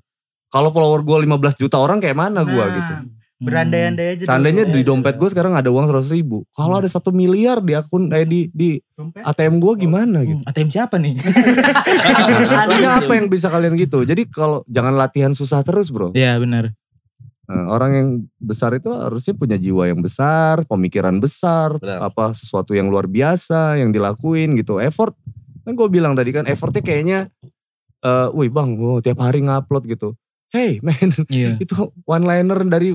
Kalau 0.48 0.72
follower 0.72 1.04
gue 1.04 1.28
15 1.28 1.60
juta 1.60 1.76
orang 1.78 2.00
kayak 2.00 2.16
mana 2.16 2.42
gue 2.42 2.56
Nah, 2.56 2.68
gitu. 2.72 2.94
Berandai-andai 3.40 4.06
aja. 4.20 4.22
Seandainya 4.28 4.68
dulu. 4.68 4.76
di 4.76 4.82
dompet 4.84 5.16
gue 5.16 5.28
sekarang 5.32 5.56
ada 5.56 5.72
uang 5.72 5.88
100 5.88 6.12
ribu. 6.12 6.44
Kalau 6.52 6.76
ada 6.76 6.84
satu 6.84 7.08
miliar 7.08 7.64
di 7.64 7.72
akun 7.72 8.12
eh 8.12 8.28
di 8.28 8.52
di 8.52 8.76
Dompet? 8.92 9.24
ATM 9.24 9.56
gue 9.56 9.72
gimana 9.80 10.20
gitu. 10.28 10.44
Hmm, 10.44 10.48
ATM 10.52 10.68
siapa 10.68 11.00
nih? 11.00 11.16
Ini 12.76 12.86
apa 12.86 13.12
yang 13.16 13.32
bisa 13.32 13.48
kalian 13.48 13.80
gitu? 13.80 14.04
Jadi 14.04 14.28
kalau 14.28 14.60
jangan 14.68 14.92
latihan 14.92 15.32
susah 15.32 15.64
terus 15.64 15.88
bro. 15.88 16.12
Iya 16.12 16.36
benar. 16.36 16.76
Nah, 17.50 17.66
orang 17.66 17.90
yang 17.96 18.08
besar 18.38 18.76
itu 18.78 18.92
harusnya 18.94 19.34
punya 19.34 19.58
jiwa 19.58 19.90
yang 19.90 19.98
besar, 19.98 20.62
pemikiran 20.70 21.18
besar, 21.18 21.74
Benar. 21.82 22.06
apa 22.06 22.30
sesuatu 22.30 22.78
yang 22.78 22.86
luar 22.86 23.10
biasa 23.10 23.74
yang 23.74 23.90
dilakuin 23.90 24.54
gitu. 24.54 24.78
Effort, 24.78 25.18
kan 25.66 25.74
gue 25.74 25.88
bilang 25.90 26.14
tadi 26.14 26.30
kan 26.30 26.46
effortnya 26.46 26.78
kayaknya, 26.78 27.26
eh, 28.06 28.28
wih 28.38 28.54
bang, 28.54 28.78
oh, 28.78 29.02
tiap 29.02 29.18
hari 29.18 29.42
ngupload 29.42 29.82
gitu. 29.90 30.14
Hey 30.50 30.78
man, 30.78 31.10
Iya. 31.26 31.58
itu 31.64 31.90
one 32.06 32.22
liner 32.22 32.58
dari 32.70 32.94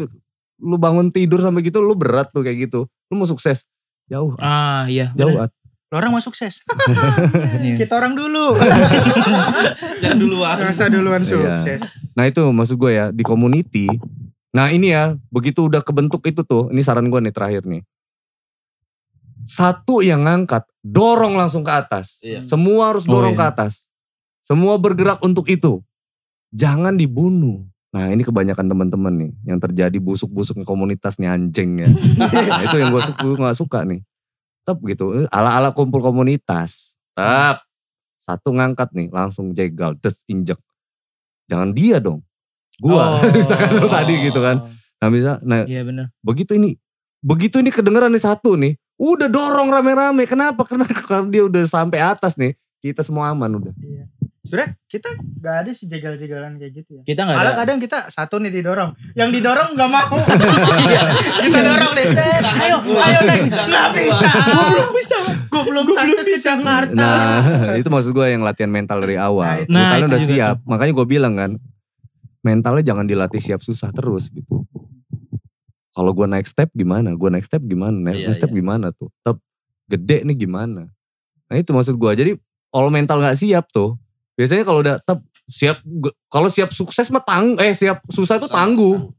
lu 0.57 0.75
bangun 0.75 1.09
tidur 1.09 1.39
sampai 1.39 1.61
gitu, 1.61 1.79
lu 1.79 1.93
berat 1.93 2.29
tuh 2.29 2.41
kayak 2.41 2.65
gitu. 2.65 2.87
Lu 3.05 3.13
mau 3.13 3.25
sukses, 3.25 3.67
jauh, 4.05 4.31
Ah 4.37 4.85
iya. 4.85 5.11
jauh. 5.13 5.35
At. 5.37 5.51
Lo 5.87 5.97
orang 5.97 6.11
mau 6.11 6.19
sukses. 6.19 6.65
Iya. 7.61 7.77
Kita 7.77 7.95
orang 7.95 8.13
dulu. 8.13 8.57
Jangan 10.01 10.17
duluan. 10.17 10.55
Masa 10.59 10.85
duluan 10.87 11.21
Iya. 11.21 11.29
sukses. 11.55 11.81
Nah 12.13 12.25
itu 12.25 12.41
maksud 12.41 12.75
gue 12.75 12.91
ya 12.91 13.05
di 13.09 13.21
community. 13.21 13.85
Nah 14.51 14.69
ini 14.69 14.89
ya 14.89 15.13
begitu 15.29 15.65
udah 15.65 15.79
kebentuk 15.79 16.23
itu 16.23 16.41
tuh. 16.41 16.67
Ini 16.69 16.81
saran 16.81 17.05
gue 17.05 17.19
nih 17.19 17.31
terakhir 17.31 17.63
nih. 17.63 17.85
Satu 19.43 20.01
yang 20.01 20.25
ngangkat, 20.25 20.65
dorong 20.81 21.37
langsung 21.37 21.61
ke 21.61 21.69
atas. 21.69 22.17
Iya. 22.21 22.41
Semua 22.41 22.89
harus 22.89 23.05
Oh, 23.05 23.13
dorong 23.13 23.37
iya. 23.37 23.39
ke 23.39 23.45
atas. 23.47 23.87
Semua 24.41 24.73
bergerak 24.75 25.21
untuk 25.21 25.45
itu. 25.45 25.85
Jangan 26.49 26.97
dibunuh. 26.97 27.61
Nah 27.95 28.11
ini 28.11 28.27
kebanyakan 28.27 28.67
teman-teman 28.67 29.13
nih 29.15 29.31
yang 29.47 29.55
terjadi 29.55 29.95
busuk-busuknya 30.03 30.67
komunitas 30.67 31.15
nih 31.15 31.31
anjing 31.31 31.79
ya. 31.79 31.87
nah, 32.51 32.61
itu 32.67 32.75
yang 32.75 32.91
gue 32.91 33.35
gak 33.39 33.55
suka 33.55 33.87
nih. 33.87 34.03
Tetap 34.67 34.83
gitu, 34.83 35.23
ala-ala 35.31 35.71
kumpul 35.71 36.03
komunitas. 36.03 36.99
Tetap. 37.15 37.63
Satu 38.19 38.51
ngangkat 38.51 38.91
nih 38.91 39.07
langsung 39.15 39.55
jegal, 39.55 39.95
des 39.95 40.27
injek. 40.27 40.59
Jangan 41.47 41.71
dia 41.71 42.03
dong. 42.03 42.19
Gua, 42.83 43.15
Oh. 43.15 43.31
misalkan 43.39 43.79
lu 43.79 43.87
tadi 43.87 44.27
gitu 44.27 44.43
kan. 44.43 44.67
Nah 44.99 45.07
bisa, 45.07 45.39
nah 45.45 45.63
Iya 45.63 45.87
benar. 45.87 46.11
begitu 46.19 46.57
ini, 46.59 46.75
begitu 47.23 47.63
ini 47.63 47.71
kedengeran 47.71 48.11
nih 48.11 48.25
satu 48.27 48.59
nih. 48.59 48.75
Udah 48.99 49.31
dorong 49.31 49.71
rame-rame, 49.71 50.27
kenapa? 50.27 50.67
Karena, 50.67 50.83
karena 51.07 51.27
dia 51.31 51.47
udah 51.47 51.63
sampai 51.63 52.03
atas 52.03 52.35
nih. 52.35 52.59
Kita 52.83 53.01
semua 53.07 53.31
aman 53.31 53.49
udah. 53.55 53.73
Iya. 53.79 54.03
Sebenernya 54.45 54.77
kita 54.85 55.09
gak 55.41 55.55
ada 55.59 55.71
sih 55.71 55.85
jegal-jegalan 55.85 56.55
kayak 56.55 56.73
gitu 56.75 56.91
ya. 56.91 57.03
Kita 57.03 57.25
nggak 57.25 57.33
Malah 57.35 57.49
ada. 57.49 57.59
kadang 57.59 57.77
kita 57.79 57.97
satu 58.07 58.37
nih 58.37 58.53
didorong. 58.53 58.93
Yang 59.11 59.29
didorong 59.35 59.69
gak 59.73 59.89
mau. 59.89 60.17
kita 61.43 61.59
dorong 61.59 61.91
deh. 61.91 62.05
Set, 62.07 62.43
ayo, 62.45 62.77
ayo 62.85 63.19
deh. 63.23 63.39
Gak 63.49 63.87
bisa. 63.91 64.29
Gue 64.29 64.65
belum 64.69 64.89
bisa. 64.93 65.17
Gue 65.45 65.63
belum 65.65 65.83
pantas 65.89 66.27
ke 66.27 66.37
Jakarta. 66.37 66.93
Nah 66.93 67.41
itu 67.79 67.89
maksud 67.89 68.11
gue 68.11 68.25
yang 68.27 68.41
latihan 68.41 68.69
mental 68.69 69.01
dari 69.01 69.15
Nah, 69.15 69.25
awal. 69.25 69.53
itu. 69.59 69.67
Lu 69.67 69.73
Nah, 69.73 69.87
kalian 69.91 70.05
itu 70.05 70.13
udah 70.13 70.21
siap. 70.23 70.57
Makanya 70.63 70.93
gue 70.93 71.07
bilang 71.07 71.33
kan, 71.33 71.51
mentalnya 72.41 72.83
jangan 72.85 73.05
dilatih 73.05 73.41
siap 73.41 73.59
susah 73.59 73.89
terus 73.89 74.29
gitu. 74.29 74.61
Kalau 75.89 76.11
gue 76.11 76.27
naik 76.27 76.45
step 76.45 76.69
gimana? 76.71 77.15
Gue 77.15 77.29
naik 77.29 77.43
step 77.43 77.63
gimana? 77.63 77.95
Naik 77.95 78.21
Iya, 78.21 78.35
step 78.35 78.51
iya. 78.51 78.57
gimana 78.59 78.91
tuh? 78.91 79.09
Tetap 79.15 79.37
gede 79.87 80.21
nih 80.21 80.37
gimana? 80.37 80.91
Nah 81.45 81.55
itu 81.55 81.71
maksud 81.71 81.95
gue. 81.95 82.11
Jadi 82.13 82.31
kalau 82.67 82.91
mental 82.91 83.17
nggak 83.17 83.39
siap 83.39 83.71
tuh, 83.71 83.95
biasanya 84.35 84.63
kalau 84.67 84.79
udah 84.83 84.95
tetap 85.01 85.19
siap, 85.47 85.77
kalau 86.27 86.47
siap 86.51 86.69
sukses 86.71 87.07
mah 87.09 87.23
tang, 87.23 87.55
eh 87.59 87.73
siap 87.73 88.03
susah 88.11 88.37
itu 88.37 88.47
tangguh. 88.51 89.11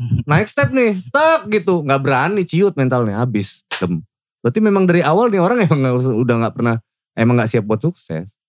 Naik 0.30 0.48
step 0.48 0.72
nih, 0.72 0.96
tak 1.12 1.44
gitu, 1.52 1.84
nggak 1.84 2.00
berani 2.00 2.42
ciut 2.48 2.72
mentalnya 2.72 3.20
habis. 3.20 3.62
Dem. 3.76 4.00
Berarti 4.40 4.58
memang 4.64 4.88
dari 4.88 5.04
awal 5.04 5.28
nih 5.28 5.40
orang 5.44 5.60
emang 5.68 5.80
nggak- 5.84 6.16
udah 6.16 6.36
nggak 6.46 6.54
pernah, 6.56 6.76
emang 7.12 7.36
nggak 7.36 7.50
siap 7.52 7.64
buat 7.68 7.80
sukses. 7.84 8.40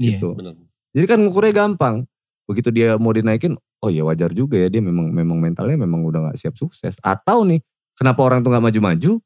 Iya. 0.00 0.16
Gitu. 0.16 0.32
Benar. 0.32 0.56
Jadi 0.94 1.06
kan 1.10 1.18
ngukurnya 1.20 1.52
gampang. 1.52 2.06
Begitu 2.44 2.68
dia 2.72 2.96
mau 3.00 3.12
dinaikin, 3.12 3.56
oh 3.80 3.88
ya 3.88 4.04
wajar 4.04 4.28
juga 4.32 4.60
ya 4.60 4.68
dia 4.68 4.84
memang 4.84 5.08
memang 5.08 5.40
mentalnya 5.40 5.80
memang 5.80 6.04
udah 6.04 6.28
nggak 6.28 6.38
siap 6.40 6.54
sukses. 6.56 7.00
Atau 7.00 7.44
nih, 7.44 7.60
kenapa 7.96 8.20
orang 8.20 8.44
tuh 8.44 8.52
nggak 8.52 8.64
maju-maju? 8.68 9.20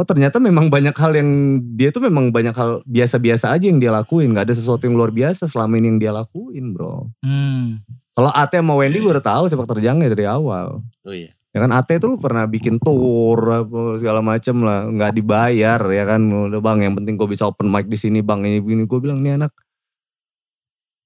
Oh 0.00 0.06
ternyata 0.08 0.40
memang 0.40 0.72
banyak 0.72 0.96
hal 0.96 1.12
yang 1.12 1.60
dia 1.76 1.92
tuh 1.92 2.00
memang 2.00 2.32
banyak 2.32 2.56
hal 2.56 2.80
biasa-biasa 2.88 3.52
aja 3.52 3.68
yang 3.68 3.76
dia 3.76 3.92
lakuin. 3.92 4.32
Gak 4.32 4.48
ada 4.48 4.56
sesuatu 4.56 4.88
yang 4.88 4.96
luar 4.96 5.12
biasa 5.12 5.44
selama 5.44 5.76
ini 5.76 5.92
yang 5.92 6.00
dia 6.00 6.08
lakuin 6.16 6.72
bro. 6.72 7.12
Hmm. 7.20 7.84
Kalau 8.16 8.32
Ate 8.32 8.64
sama 8.64 8.80
Wendy 8.80 8.96
gue 8.96 9.12
udah 9.12 9.20
tahu 9.20 9.52
sepak 9.52 9.68
terjangnya 9.68 10.08
dari 10.08 10.24
awal. 10.24 10.80
Oh 11.04 11.12
iya. 11.12 11.28
Ya 11.52 11.60
kan 11.60 11.68
Ate 11.76 12.00
tuh 12.00 12.14
lu 12.14 12.16
pernah 12.16 12.48
bikin 12.48 12.80
tour 12.80 13.44
apa 13.44 14.00
segala 14.00 14.24
macem 14.24 14.56
lah, 14.64 14.88
nggak 14.88 15.20
dibayar 15.20 15.80
ya 15.84 16.04
kan. 16.08 16.24
Udah 16.48 16.64
bang, 16.64 16.88
yang 16.88 16.96
penting 16.96 17.20
gue 17.20 17.28
bisa 17.28 17.44
open 17.44 17.68
mic 17.68 17.84
di 17.84 18.00
sini 18.00 18.24
bang. 18.24 18.40
Ini 18.40 18.64
begini 18.64 18.88
gue 18.88 18.98
bilang 19.04 19.20
nih 19.20 19.36
anak, 19.36 19.52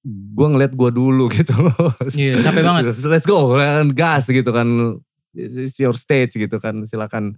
gue 0.07 0.47
ngeliat 0.55 0.71
gue 0.71 0.89
dulu 0.95 1.27
gitu 1.35 1.51
loh. 1.51 1.91
Iya 2.15 2.39
capek 2.39 2.63
banget. 2.63 2.95
Let's 3.11 3.27
go, 3.27 3.59
kan 3.59 3.91
gas 3.91 4.31
gitu 4.31 4.55
kan. 4.55 5.01
This 5.35 5.59
is 5.59 5.75
your 5.83 5.99
stage 5.99 6.39
gitu 6.39 6.63
kan. 6.63 6.87
Silakan 6.87 7.35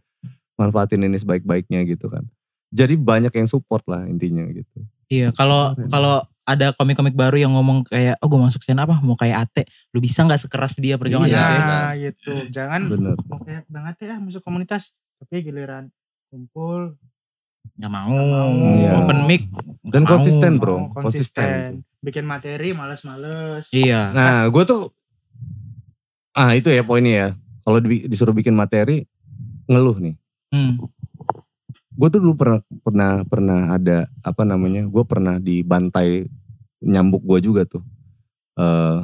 manfaatin 0.57 0.99
ini 0.99 1.15
sebaik-baiknya 1.15 1.85
gitu 1.85 2.09
kan. 2.09 2.25
Jadi 2.67 2.93
banyak 2.93 3.31
yang 3.31 3.47
support 3.47 3.85
lah 3.85 4.03
intinya 4.03 4.43
gitu. 4.47 4.83
Iya 5.07 5.31
kalau 5.31 5.71
kalau 5.87 6.19
ada 6.43 6.71
komik-komik 6.71 7.11
baru 7.11 7.37
yang 7.37 7.51
ngomong 7.51 7.83
kayak 7.83 8.19
oh 8.19 8.27
gue 8.27 8.39
masuk 8.41 8.59
stand 8.59 8.79
apa 8.79 8.99
mau 8.99 9.15
kayak 9.15 9.45
Ate 9.45 9.63
lu 9.91 9.99
bisa 9.99 10.23
nggak 10.23 10.39
sekeras 10.41 10.75
dia 10.75 10.95
perjuangan 10.95 11.27
Iya. 11.27 11.39
Ate 11.39 11.59
Nah 11.61 11.91
gitu. 11.95 12.33
Jangan 12.49 12.81
Bener. 12.87 13.15
mau 13.21 13.39
kayak 13.39 13.63
Bang 13.67 13.85
Ate 13.85 14.03
ya 14.05 14.17
masuk 14.17 14.41
komunitas. 14.41 14.95
Tapi 15.17 15.41
giliran 15.41 15.87
kumpul. 16.27 16.97
nggak 17.69 17.91
mau 17.91 18.09
Iya. 18.49 18.91
open 18.97 19.19
mic 19.25 19.43
Dan 19.83 20.03
Mau, 20.03 20.09
konsisten 20.09 20.51
mau 20.53 20.59
bro, 20.59 20.77
konsisten. 20.93 21.83
Bikin 21.99 22.23
materi 22.23 22.71
males-males. 22.71 23.71
iya 23.71 24.11
Nah, 24.11 24.47
gue 24.47 24.63
tuh 24.63 24.91
ah 26.33 26.51
itu 26.51 26.67
ya 26.67 26.81
poinnya 26.81 27.13
ya. 27.13 27.29
Kalau 27.61 27.79
di- 27.79 28.05
disuruh 28.05 28.31
bikin 28.31 28.53
materi 28.53 29.03
ngeluh 29.65 29.97
nih. 29.97 30.15
Hmm. 30.53 30.79
Gue 31.97 32.07
tuh 32.13 32.21
dulu 32.21 32.37
pernah 32.37 32.59
pernah 32.85 33.11
pernah 33.25 33.59
ada 33.73 33.97
apa 34.21 34.43
namanya? 34.45 34.85
Gue 34.85 35.03
pernah 35.03 35.41
dibantai 35.41 36.29
nyambuk 36.83 37.25
gue 37.25 37.39
juga 37.41 37.65
tuh. 37.65 37.83
Eh 38.57 38.99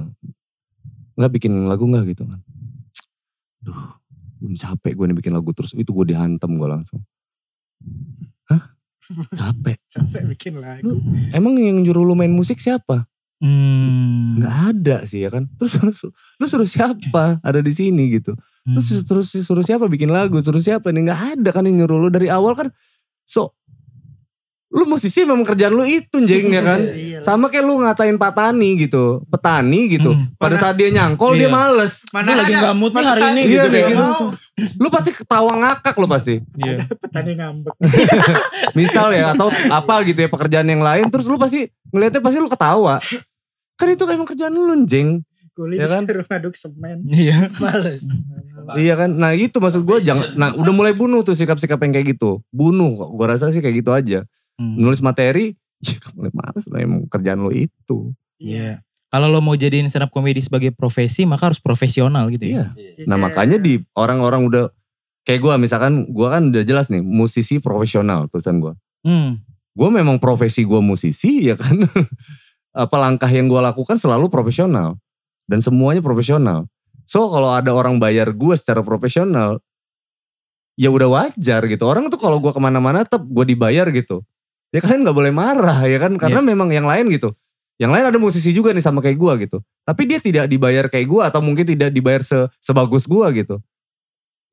nggak 1.14 1.32
bikin 1.40 1.54
lagu 1.70 1.86
nggak 1.90 2.06
gitu 2.14 2.24
kan? 2.26 2.40
Duh, 3.64 3.98
gue 4.42 4.58
capek 4.58 4.94
gue 4.94 5.06
nih 5.10 5.18
bikin 5.18 5.34
lagu 5.34 5.50
terus 5.54 5.74
itu 5.74 5.90
gue 5.90 6.14
dihantam 6.14 6.58
gue 6.58 6.70
langsung. 6.70 7.02
Hah? 8.50 8.78
Capek. 9.34 9.78
Capek 9.94 10.24
bikin 10.36 10.54
lagu. 10.62 11.00
Emang 11.36 11.58
yang 11.60 11.82
nyuruh 11.84 12.06
lu 12.06 12.16
main 12.16 12.32
musik 12.32 12.62
siapa? 12.62 13.10
Hmm. 13.44 14.40
Nggak 14.40 14.56
ada 14.72 14.98
sih 15.04 15.26
ya 15.26 15.30
kan. 15.34 15.50
Terus 15.60 16.08
lu 16.40 16.46
suruh 16.48 16.70
siapa 16.70 17.42
ada 17.44 17.60
di 17.60 17.74
sini 17.76 18.16
gitu. 18.16 18.38
Hmm. 18.64 18.80
Terus 18.80 19.04
terus 19.04 19.28
suruh 19.44 19.60
siapa 19.60 19.86
bikin 19.86 20.08
lagu, 20.08 20.40
suruh 20.40 20.60
siapa 20.60 20.88
nih 20.90 21.12
nggak 21.12 21.22
ada 21.36 21.50
kan 21.52 21.68
yang 21.68 21.84
nyuruh 21.84 22.00
lu 22.00 22.10
dari 22.10 22.32
awal 22.32 22.56
kan. 22.56 22.72
So 23.24 23.52
lu 24.74 24.90
musisi 24.90 25.22
memang 25.22 25.46
kerjaan 25.46 25.70
lu 25.70 25.86
itu 25.86 26.18
jeng 26.26 26.50
ya 26.50 26.64
kan. 26.66 26.82
Iya. 27.14 27.20
Sama 27.22 27.46
kayak 27.46 27.62
lu 27.62 27.78
ngatain 27.78 28.18
petani 28.18 28.74
gitu, 28.80 29.22
petani 29.30 29.86
gitu. 29.86 30.16
Hmm. 30.18 30.34
Pada 30.34 30.58
Mana- 30.58 30.64
saat 30.66 30.76
dia 30.76 30.90
nyangkol 30.90 31.38
dia 31.38 31.46
Iya. 31.46 31.54
males. 31.54 31.94
Dia 32.10 32.34
lagi 32.34 32.54
nggak 32.56 32.76
mood 32.76 32.92
nih 32.92 33.06
hari 33.06 33.22
ini 33.22 33.42
Iya 33.44 33.46
gitu 33.46 33.68
deh, 33.68 33.70
deh. 33.70 33.86
gitu. 33.94 34.26
Lu 34.82 34.88
pasti 34.90 35.12
ketawa 35.14 35.52
ngakak 35.60 35.94
lu 35.94 36.08
pasti. 36.10 36.36
Iya. 36.58 36.88
Petani 36.90 37.32
ngambek. 37.38 37.76
Misal 38.80 39.12
ya 39.12 39.36
atau 39.36 39.52
apa 39.52 39.94
gitu 40.04 40.24
ya 40.24 40.30
pekerjaan 40.32 40.66
yang 40.66 40.82
lain 40.82 41.06
terus 41.12 41.28
lu 41.28 41.38
pasti 41.38 41.68
ngeliatnya 41.92 42.24
pasti 42.24 42.38
lu 42.40 42.50
ketawa. 42.50 42.98
Kan 43.78 43.88
itu 43.92 44.04
emang 44.08 44.26
kerjaan 44.26 44.56
lu 44.56 44.74
jeng. 44.88 45.22
Kulit 45.54 45.78
Ya 45.78 45.86
kan? 45.86 46.02
disuruh 46.02 46.26
ngaduk 46.26 46.58
semen. 46.58 47.06
Iya. 47.06 47.46
Males. 47.62 48.10
Iya 48.76 48.94
kan? 48.96 49.10
Nah 49.16 49.36
itu 49.36 49.60
maksud 49.60 49.84
gue 49.84 49.98
jangan. 50.04 50.28
Nah 50.40 50.50
udah 50.56 50.74
mulai 50.74 50.94
bunuh 50.96 51.22
tuh 51.22 51.36
sikap-sikap 51.36 51.78
yang 51.84 51.94
kayak 51.94 52.18
gitu. 52.18 52.40
Bunuh 52.50 52.96
kok. 52.96 53.10
Gue 53.14 53.26
rasa 53.28 53.52
sih 53.52 53.60
kayak 53.60 53.76
gitu 53.84 53.92
aja. 53.92 54.20
Hmm. 54.58 54.78
Nulis 54.80 55.04
materi, 55.04 55.58
ya 55.88 55.98
mulai 56.16 56.32
males 56.32 56.66
lah 56.72 56.80
emang 56.80 57.06
kerjaan 57.12 57.40
lo 57.44 57.52
itu. 57.52 58.16
Iya. 58.40 58.82
Kalau 59.14 59.30
lo 59.30 59.46
mau 59.46 59.54
jadiin 59.54 59.94
stand 59.94 60.10
up 60.10 60.12
comedy 60.12 60.42
sebagai 60.42 60.74
profesi 60.74 61.22
maka 61.30 61.54
harus 61.54 61.62
profesional 61.62 62.26
gitu 62.34 62.50
ya. 62.50 62.74
Iya. 62.74 63.06
Nah 63.06 63.22
makanya 63.22 63.62
di 63.62 63.78
orang-orang 63.94 64.50
udah 64.50 64.64
kayak 65.22 65.40
gue 65.40 65.54
misalkan 65.62 66.10
gue 66.10 66.28
kan 66.28 66.50
udah 66.50 66.64
jelas 66.66 66.90
nih 66.90 67.06
musisi 67.06 67.62
profesional 67.62 68.26
tulisan 68.32 68.58
gue. 68.58 68.74
Hmm. 69.06 69.38
Gue 69.74 69.90
memang 69.94 70.18
profesi 70.18 70.66
gue 70.66 70.82
musisi 70.82 71.42
ya 71.50 71.56
kan. 71.60 71.86
Apa 72.74 72.98
langkah 72.98 73.30
yang 73.30 73.46
gue 73.46 73.62
lakukan 73.62 74.02
selalu 74.02 74.34
profesional 74.34 74.98
dan 75.46 75.62
semuanya 75.62 76.02
profesional. 76.02 76.66
So 77.04 77.28
kalau 77.30 77.52
ada 77.52 77.72
orang 77.72 78.00
bayar 78.00 78.32
gue 78.32 78.56
secara 78.56 78.80
profesional, 78.82 79.60
ya 80.76 80.90
udah 80.90 81.10
wajar 81.10 81.62
gitu. 81.68 81.84
Orang 81.86 82.10
tuh 82.10 82.18
kalau 82.18 82.40
gue 82.42 82.52
ke 82.52 82.62
mana-mana 82.62 83.06
tetap 83.06 83.22
gue 83.24 83.46
dibayar 83.46 83.86
gitu. 83.94 84.26
Ya 84.74 84.82
kalian 84.82 85.06
nggak 85.06 85.18
boleh 85.18 85.34
marah 85.34 85.86
ya 85.86 86.02
kan, 86.02 86.18
karena 86.18 86.42
memang 86.42 86.70
yang 86.74 86.90
lain 86.90 87.06
gitu. 87.14 87.30
Yang 87.78 87.92
lain 87.94 88.06
ada 88.10 88.18
musisi 88.18 88.50
juga 88.54 88.74
nih 88.74 88.82
sama 88.82 89.02
kayak 89.02 89.18
gue 89.18 89.34
gitu. 89.50 89.58
Tapi 89.86 90.02
dia 90.06 90.18
tidak 90.22 90.46
dibayar 90.50 90.86
kayak 90.90 91.08
gue 91.10 91.22
atau 91.22 91.40
mungkin 91.46 91.66
tidak 91.66 91.90
dibayar 91.94 92.22
se- 92.26 92.50
sebagus 92.58 93.06
gue 93.06 93.28
gitu. 93.44 93.58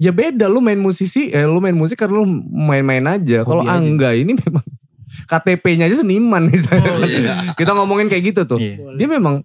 Ya 0.01 0.13
beda 0.17 0.49
lu 0.49 0.65
main 0.65 0.81
musisi, 0.81 1.29
eh 1.29 1.45
lu 1.45 1.61
main 1.61 1.77
musik 1.77 2.01
karena 2.01 2.25
lu 2.25 2.27
main-main 2.49 3.05
aja. 3.05 3.45
Kalau. 3.45 3.61
Angga 3.69 4.17
ini 4.17 4.33
memang 4.33 4.65
KTP-nya 5.31 5.89
aja 5.89 6.01
seniman 6.01 6.49
nih. 6.49 6.61
Oh, 6.73 7.05
iya. 7.21 7.37
Kita 7.53 7.77
ngomongin 7.77 8.09
kayak 8.09 8.33
gitu 8.33 8.43
tuh. 8.49 8.57
Iya. 8.61 8.97
Dia 8.97 9.09
memang 9.09 9.45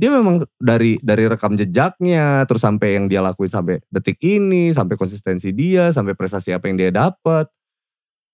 dia 0.00 0.08
memang 0.08 0.40
dari 0.56 0.96
dari 1.04 1.28
rekam 1.28 1.52
jejaknya 1.52 2.48
terus 2.48 2.64
sampai 2.64 2.96
yang 2.96 3.04
dia 3.04 3.20
lakuin 3.20 3.52
sampai 3.52 3.84
detik 3.92 4.16
ini, 4.24 4.72
sampai 4.72 4.96
konsistensi 4.96 5.52
dia, 5.52 5.92
sampai 5.92 6.16
prestasi 6.16 6.56
apa 6.56 6.72
yang 6.72 6.80
dia 6.80 6.88
dapat. 6.88 7.52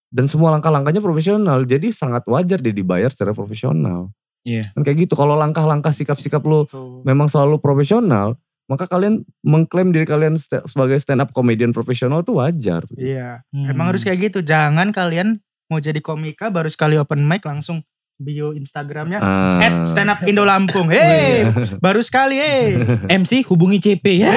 Dan 0.06 0.30
semua 0.30 0.54
langkah-langkahnya 0.54 1.02
profesional. 1.02 1.66
Jadi 1.66 1.90
sangat 1.90 2.22
wajar 2.30 2.62
dia 2.62 2.70
dibayar 2.70 3.10
secara 3.10 3.34
profesional. 3.34 4.14
Iya. 4.46 4.70
Kan 4.78 4.86
kayak 4.86 5.10
gitu. 5.10 5.18
Kalau 5.18 5.34
langkah-langkah 5.34 5.90
sikap-sikap 5.90 6.38
lu 6.46 6.62
Tuh. 6.70 7.02
memang 7.02 7.26
selalu 7.26 7.58
profesional, 7.58 8.38
maka 8.70 8.86
kalian 8.86 9.26
mengklaim 9.42 9.90
diri 9.90 10.06
kalian 10.06 10.38
sebagai 10.38 11.02
stand 11.02 11.26
up 11.26 11.34
comedian 11.34 11.74
profesional 11.74 12.22
itu 12.22 12.38
wajar. 12.38 12.86
Iya. 12.94 13.42
Hmm. 13.50 13.74
Emang 13.74 13.90
harus 13.90 14.06
kayak 14.06 14.30
gitu. 14.30 14.46
Jangan 14.46 14.94
kalian 14.94 15.42
mau 15.66 15.82
jadi 15.82 15.98
komika 15.98 16.46
baru 16.54 16.70
sekali 16.70 16.94
open 16.94 17.26
mic 17.26 17.42
langsung 17.42 17.82
bio 18.16 18.50
Instagramnya 18.50 19.20
Ah. 19.20 19.60
at 19.60 19.84
stand 19.84 20.08
up 20.08 20.24
Indo 20.24 20.42
Lampung. 20.42 20.88
Hey, 20.88 21.44
baru 21.78 22.00
sekali 22.00 22.34
hey. 22.34 22.80
MC 23.18 23.44
hubungi 23.44 23.76
CP 23.78 24.04
ya. 24.18 24.32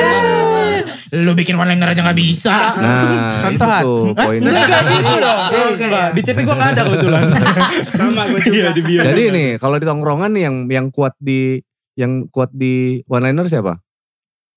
Lo 1.15 1.33
bikin 1.33 1.55
one 1.55 1.73
liner 1.73 1.89
aja 1.89 2.03
gak 2.03 2.13
bisa. 2.13 2.75
Nah, 2.75 3.39
itu 3.39 3.41
Contohan. 3.41 3.81
tuh 3.81 4.03
poinnya. 4.13 4.51
Enggak 4.53 4.81
gitu 4.85 5.13
dong. 5.17 5.39
Enggak, 5.73 6.07
Di 6.11 6.21
CP 6.21 6.37
gue 6.39 6.53
gak 6.53 6.69
ada 6.69 6.81
kebetulan. 6.85 7.21
Sama 7.97 8.21
gue 8.27 8.39
juga. 8.39 8.53
Iya 8.53 8.69
di 8.71 8.81
bio. 8.83 9.01
Jadi 9.01 9.23
nih, 9.29 9.49
kalau 9.57 9.75
di 9.75 9.85
tongkrongan 9.85 10.31
nih 10.31 10.43
yang 10.43 10.55
yang 10.69 10.85
kuat 10.89 11.15
di 11.17 11.57
yang 11.95 12.27
kuat 12.29 12.51
di 12.51 13.01
one 13.05 13.25
liner 13.25 13.47
siapa? 13.47 13.79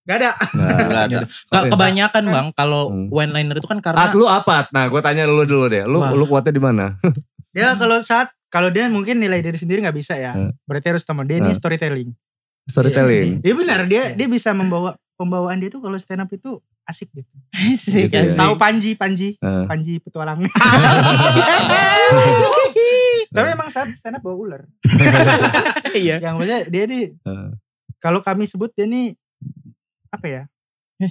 Gak 0.03 0.17
ada. 0.19 0.31
Nah, 0.53 0.69
Nggak 0.83 1.03
ada. 1.09 1.19
Ke- 1.55 1.67
kebanyakan 1.71 2.23
bang 2.27 2.47
kalau 2.53 2.91
Hmm. 2.91 3.07
one 3.09 3.33
liner 3.33 3.55
itu 3.55 3.65
kan 3.65 3.79
Ah, 3.79 3.85
karena 3.85 4.13
lu 4.13 4.27
apa? 4.27 4.67
Nah, 4.69 4.85
gue 4.87 5.01
tanya 5.01 5.25
lu 5.25 5.43
dulu 5.43 5.67
deh. 5.67 5.87
Lu 5.87 5.99
Wah. 6.01 6.11
lu 6.11 6.27
kuatnya 6.27 6.51
di 6.51 6.61
mana? 6.61 6.99
Dia 7.51 7.77
kalau 7.77 7.97
saat 7.97 8.29
kalau 8.53 8.69
dia 8.69 8.85
mungkin 8.87 9.17
nilai 9.17 9.41
diri 9.41 9.57
sendiri 9.57 9.81
nggak 9.81 9.97
bisa 9.97 10.13
ya. 10.15 10.31
Hmm. 10.31 10.53
Berarti 10.63 10.93
harus 10.93 11.03
teman 11.03 11.25
dia 11.25 11.41
ini 11.41 11.49
Hmm. 11.49 11.57
storytelling. 11.57 12.13
Storytelling. 12.63 13.41
Iya 13.41 13.55
benar 13.57 13.81
dia 13.87 14.13
dia 14.13 14.29
bisa 14.29 14.53
membawa 14.53 14.93
pembawaan 15.17 15.57
dia 15.57 15.67
tuh 15.69 15.81
kalau 15.81 15.97
stand 15.97 16.21
up 16.21 16.29
itu 16.29 16.61
asik 16.85 17.09
gitu. 17.11 17.33
Asik, 17.51 18.07
Gitu 18.07 18.13
ya. 18.13 18.23
asik. 18.25 18.37
Tahu 18.37 18.53
Panji 18.55 18.91
Panji 18.93 19.29
Eh. 19.35 19.65
Panji 19.65 19.97
petualang. 19.99 20.45
Tapi 23.33 23.49
emang 23.49 23.67
saat 23.67 23.89
stand 23.93 24.17
up 24.17 24.23
bawa 24.23 24.37
ular. 24.37 24.63
Iya. 25.95 26.21
Yang 26.21 26.33
maksudnya 26.35 26.61
dia 26.67 26.85
nih 26.87 27.03
Eh. 27.19 27.49
kalau 27.99 28.21
kami 28.21 28.45
sebut 28.45 28.69
dia 28.71 28.85
nih 28.85 29.17
apa 30.09 30.27
ya? 30.27 30.43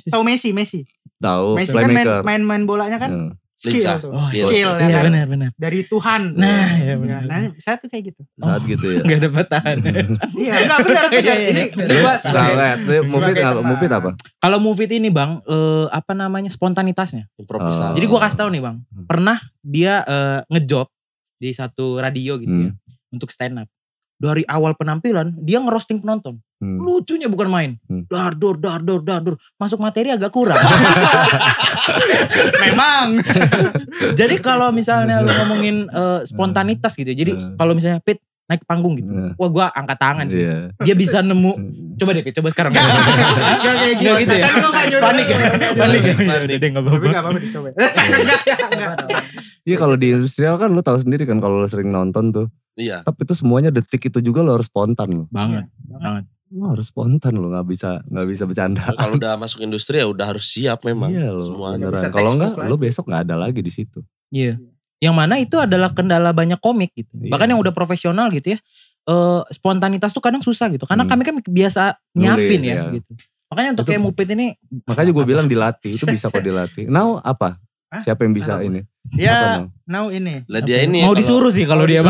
Tahu 0.07 0.21
Messi 0.21 0.53
Messi. 0.53 0.85
Tahu 1.17 1.57
Messi 1.57 1.73
kan 1.73 1.89
main, 1.89 2.07
main 2.21 2.41
main 2.41 2.63
bolanya 2.63 2.97
kan 2.97 3.09
Eh, 3.11 3.29
skill 3.61 3.77
Lincah. 3.77 3.97
tuh. 4.01 4.09
Oh, 4.09 4.23
skill. 4.25 4.47
skill 4.49 4.71
ya 4.73 4.81
Iya 4.81 4.97
kan? 4.97 5.03
benar 5.05 5.25
benar. 5.29 5.49
Dari 5.53 5.79
Tuhan. 5.85 6.21
Nah, 6.33 6.65
iya 6.73 6.85
Ya, 6.89 6.95
benar. 6.97 7.21
nah, 7.29 7.37
saya 7.61 7.75
tuh 7.77 7.87
kayak 7.87 8.03
gitu. 8.09 8.21
Saat 8.41 8.61
gitu 8.65 8.85
ya. 8.89 8.99
Gak 9.05 9.17
ada 9.21 9.29
batahan. 9.29 9.77
Iya, 10.41 10.53
enggak 10.65 10.79
benar 10.81 11.03
benar. 11.05 11.21
Iya, 11.21 11.33
iya, 11.37 11.49
Ini 11.53 11.63
iya. 11.69 11.99
gua 12.01 12.13
nah, 12.17 12.47
lihat, 12.49 12.79
Mufid 12.81 13.05
sebagai 13.13 13.43
apa? 13.45 13.61
Mufid 13.61 13.91
apa? 13.93 14.09
Kalau 14.41 14.57
movie 14.57 14.89
ini 14.89 15.13
bang, 15.13 15.37
eh, 15.45 15.85
apa 15.93 16.11
namanya 16.11 16.49
spontanitasnya. 16.49 17.29
Improvisasi. 17.37 17.93
Jadi 17.93 18.05
gue 18.09 18.19
kasih 18.19 18.37
tahu 18.41 18.49
nih 18.49 18.61
bang, 18.65 18.77
Hmm. 18.81 19.05
pernah 19.05 19.37
dia 19.61 20.01
eh, 20.03 20.39
ngejob 20.49 20.89
di 21.37 21.53
satu 21.53 22.01
radio 22.01 22.41
gitu 22.41 22.49
ya 22.49 22.69
Hmm. 22.73 23.13
untuk 23.13 23.29
stand 23.29 23.61
up. 23.61 23.69
Dari 24.17 24.41
awal 24.45 24.73
penampilan 24.73 25.37
dia 25.37 25.61
ngerosting 25.61 26.01
penonton. 26.01 26.41
Hmm. 26.61 26.77
Lucunya 26.77 27.25
bukan 27.25 27.49
main. 27.49 27.71
Hmm. 27.89 28.05
Dar 28.05 28.37
dor 28.37 28.55
dar 28.55 28.79
dor 28.79 29.01
dar 29.01 29.19
dor. 29.19 29.33
Masuk 29.57 29.81
materi 29.81 30.13
agak 30.13 30.29
kurang. 30.29 30.61
Memang. 32.61 33.17
jadi 34.13 34.35
kalau 34.37 34.69
misalnya 34.69 35.19
lu 35.19 35.33
ngomongin 35.33 35.89
eh, 35.89 36.19
spontanitas 36.23 36.93
gitu. 36.93 37.09
Jadi 37.09 37.33
Hmm. 37.33 37.57
kalau 37.57 37.73
misalnya 37.73 37.97
Pit 37.99 38.21
naik 38.45 38.67
panggung 38.67 38.93
gitu. 38.93 39.07
Hmm. 39.07 39.31
Wah 39.35 39.47
gua 39.47 39.65
angkat 39.71 39.97
tangan 39.97 40.27
sih. 40.27 40.43
Iya. 40.43 40.75
Dia 40.83 40.93
bisa 40.93 41.23
nemu. 41.23 41.51
Coba 41.95 42.11
deh 42.11 42.21
Pit, 42.21 42.35
coba 42.35 42.51
sekarang. 42.51 42.71
Enggak 42.71 42.93
kayak 43.63 43.95
Nggak 43.97 44.15
gitu 44.21 44.35
ya? 44.35 44.47
Panik 44.99 45.25
ya? 45.25 45.37
Panik 45.73 46.01
ya? 46.03 46.15
Deh 46.51 46.69
gak 46.69 46.77
Tapi 46.77 46.77
apa-apa. 46.83 47.05
enggak 47.07 47.21
apa-apa 47.23 47.39
dicoba. 47.39 47.69
Iya 49.61 49.75
kalau 49.77 49.95
di 49.95 50.07
industrial 50.11 50.57
kan 50.57 50.69
lu 50.69 50.81
tahu 50.81 50.97
sendiri 50.97 51.23
kan 51.23 51.37
kalau 51.37 51.61
lu 51.61 51.67
sering 51.67 51.89
nonton 51.89 52.29
tuh. 52.29 52.47
Iya. 52.75 53.01
Tapi 53.01 53.23
itu 53.23 53.33
semuanya 53.33 53.69
detik 53.69 54.03
itu 54.03 54.19
juga 54.19 54.41
lo 54.41 54.53
harus 54.53 54.67
spontan 54.67 55.09
lo. 55.11 55.25
Banget. 55.29 55.69
Banget. 55.87 56.23
Lo 56.51 56.67
harus 56.69 56.91
spontan 56.91 57.31
lo 57.33 57.47
nggak 57.47 57.63
bisa 57.63 58.03
nggak 58.03 58.27
bisa 58.27 58.43
bercanda. 58.43 58.83
Kalau 58.91 59.15
udah 59.15 59.39
masuk 59.39 59.63
industri 59.63 59.97
ya 59.97 60.07
udah 60.07 60.25
harus 60.27 60.43
siap 60.45 60.83
memang 60.83 61.09
Iya 61.09 61.31
lo. 61.31 61.39
semuanya. 61.39 61.87
Nggak 61.87 62.11
Kalau 62.11 62.35
enggak 62.35 62.51
textbook 62.59 62.69
lo 62.69 62.75
besok 62.75 63.03
nggak 63.07 63.21
ada 63.23 63.35
lagi 63.39 63.59
di 63.59 63.71
situ. 63.71 63.99
Iya. 64.29 64.59
Yang 64.99 65.15
mana 65.15 65.35
itu 65.39 65.55
adalah 65.57 65.89
kendala 65.91 66.29
banyak 66.29 66.59
komik 66.59 66.91
gitu. 66.93 67.09
Iya. 67.15 67.31
Bahkan 67.31 67.47
yang 67.49 67.59
udah 67.59 67.71
profesional 67.71 68.27
gitu 68.29 68.53
ya. 68.53 68.59
eh 69.01 69.41
spontanitas 69.49 70.13
tuh 70.13 70.21
kadang 70.21 70.45
susah 70.45 70.69
gitu. 70.69 70.85
Karena 70.85 71.09
Hmm. 71.09 71.11
kami 71.11 71.25
kan 71.25 71.35
biasa 71.41 71.97
nyiapin 72.13 72.61
Nulis, 72.61 72.69
ya 72.69 72.75
iya. 72.77 72.93
gitu. 72.93 73.11
Makanya 73.49 73.69
untuk 73.73 73.83
Itu- 73.83 73.91
kayak 73.91 74.03
Mupit 74.05 74.27
ini. 74.29 74.47
Makanya 74.85 75.09
gue 75.11 75.25
bilang 75.25 75.47
dilatih 75.49 75.91
itu 75.91 76.05
bisa 76.05 76.29
kok 76.29 76.37
dilatih. 76.39 76.85
Now 76.85 77.17
apa? 77.17 77.57
Hah? 77.89 77.97
Siapa 77.99 78.21
yang 78.21 78.31
bisa 78.31 78.61
ini? 78.61 78.85
Dia 79.11 79.57
Now? 79.57 79.73
now 79.89 80.05
ini. 80.07 80.45
Lah 80.45 80.61
dia 80.61 80.85
ini 80.85 81.01
Mau 81.01 81.11
kalau- 81.11 81.17
disuruh 81.17 81.49
sih 81.49 81.65
kalau 81.65 81.83
dia. 81.83 82.05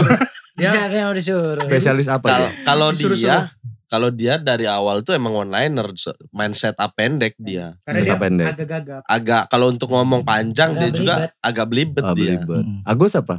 Bisa 0.52 0.78
kayak 0.92 1.06
mau 1.06 1.16
disuruh. 1.16 1.64
Spesialis 1.64 2.06
apa 2.06 2.28
Kalau 2.28 2.44
dia? 2.44 2.64
kalau 2.68 2.88
dia 2.92 3.38
kalau 3.92 4.08
dia 4.08 4.40
dari 4.40 4.64
awal 4.64 5.04
tuh 5.04 5.12
emang 5.12 5.36
one 5.36 5.52
liner 5.52 5.92
main 6.32 6.56
setup 6.56 6.96
pendek 6.96 7.36
dia. 7.36 7.76
Karena 7.84 8.00
dia 8.02 8.16
pendek. 8.16 8.48
agak 8.48 8.68
gagap. 8.72 9.02
Agak 9.06 9.44
kalau 9.46 9.68
untuk 9.68 9.92
ngomong 9.92 10.24
panjang 10.24 10.72
Agak 10.72 10.80
dia 10.80 10.90
juga 10.90 11.14
belibet. 11.20 11.32
agak 11.44 11.66
belibet 11.68 12.04
Ah, 12.04 12.16
dia. 12.16 12.24
belibet. 12.40 12.64
Hmm. 12.64 12.80
Agus 12.84 13.14
apa? 13.14 13.36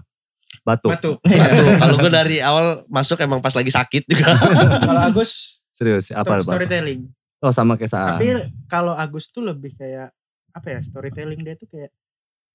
Batuk. 0.63 0.91
Batu. 0.93 1.13
Aduh, 1.25 1.69
kalau 1.83 1.95
gue 1.97 2.11
dari 2.13 2.37
awal 2.39 2.67
masuk 2.87 3.17
emang 3.19 3.41
pas 3.41 3.51
lagi 3.51 3.73
sakit 3.73 4.05
juga. 4.05 4.37
Kalau 4.85 5.01
Agus 5.03 5.59
Serius 5.73 6.13
apa 6.13 6.37
apa? 6.37 6.45
storytelling. 6.45 7.09
Oh 7.41 7.51
sama 7.51 7.75
kayak 7.75 7.91
Saa. 7.91 8.15
Tapi 8.15 8.29
kalau 8.69 8.93
Agus 8.93 9.33
tuh 9.33 9.43
lebih 9.43 9.73
kayak 9.75 10.13
apa 10.53 10.67
ya 10.69 10.79
storytelling 10.79 11.41
dia 11.41 11.57
tuh 11.57 11.67
kayak 11.67 11.89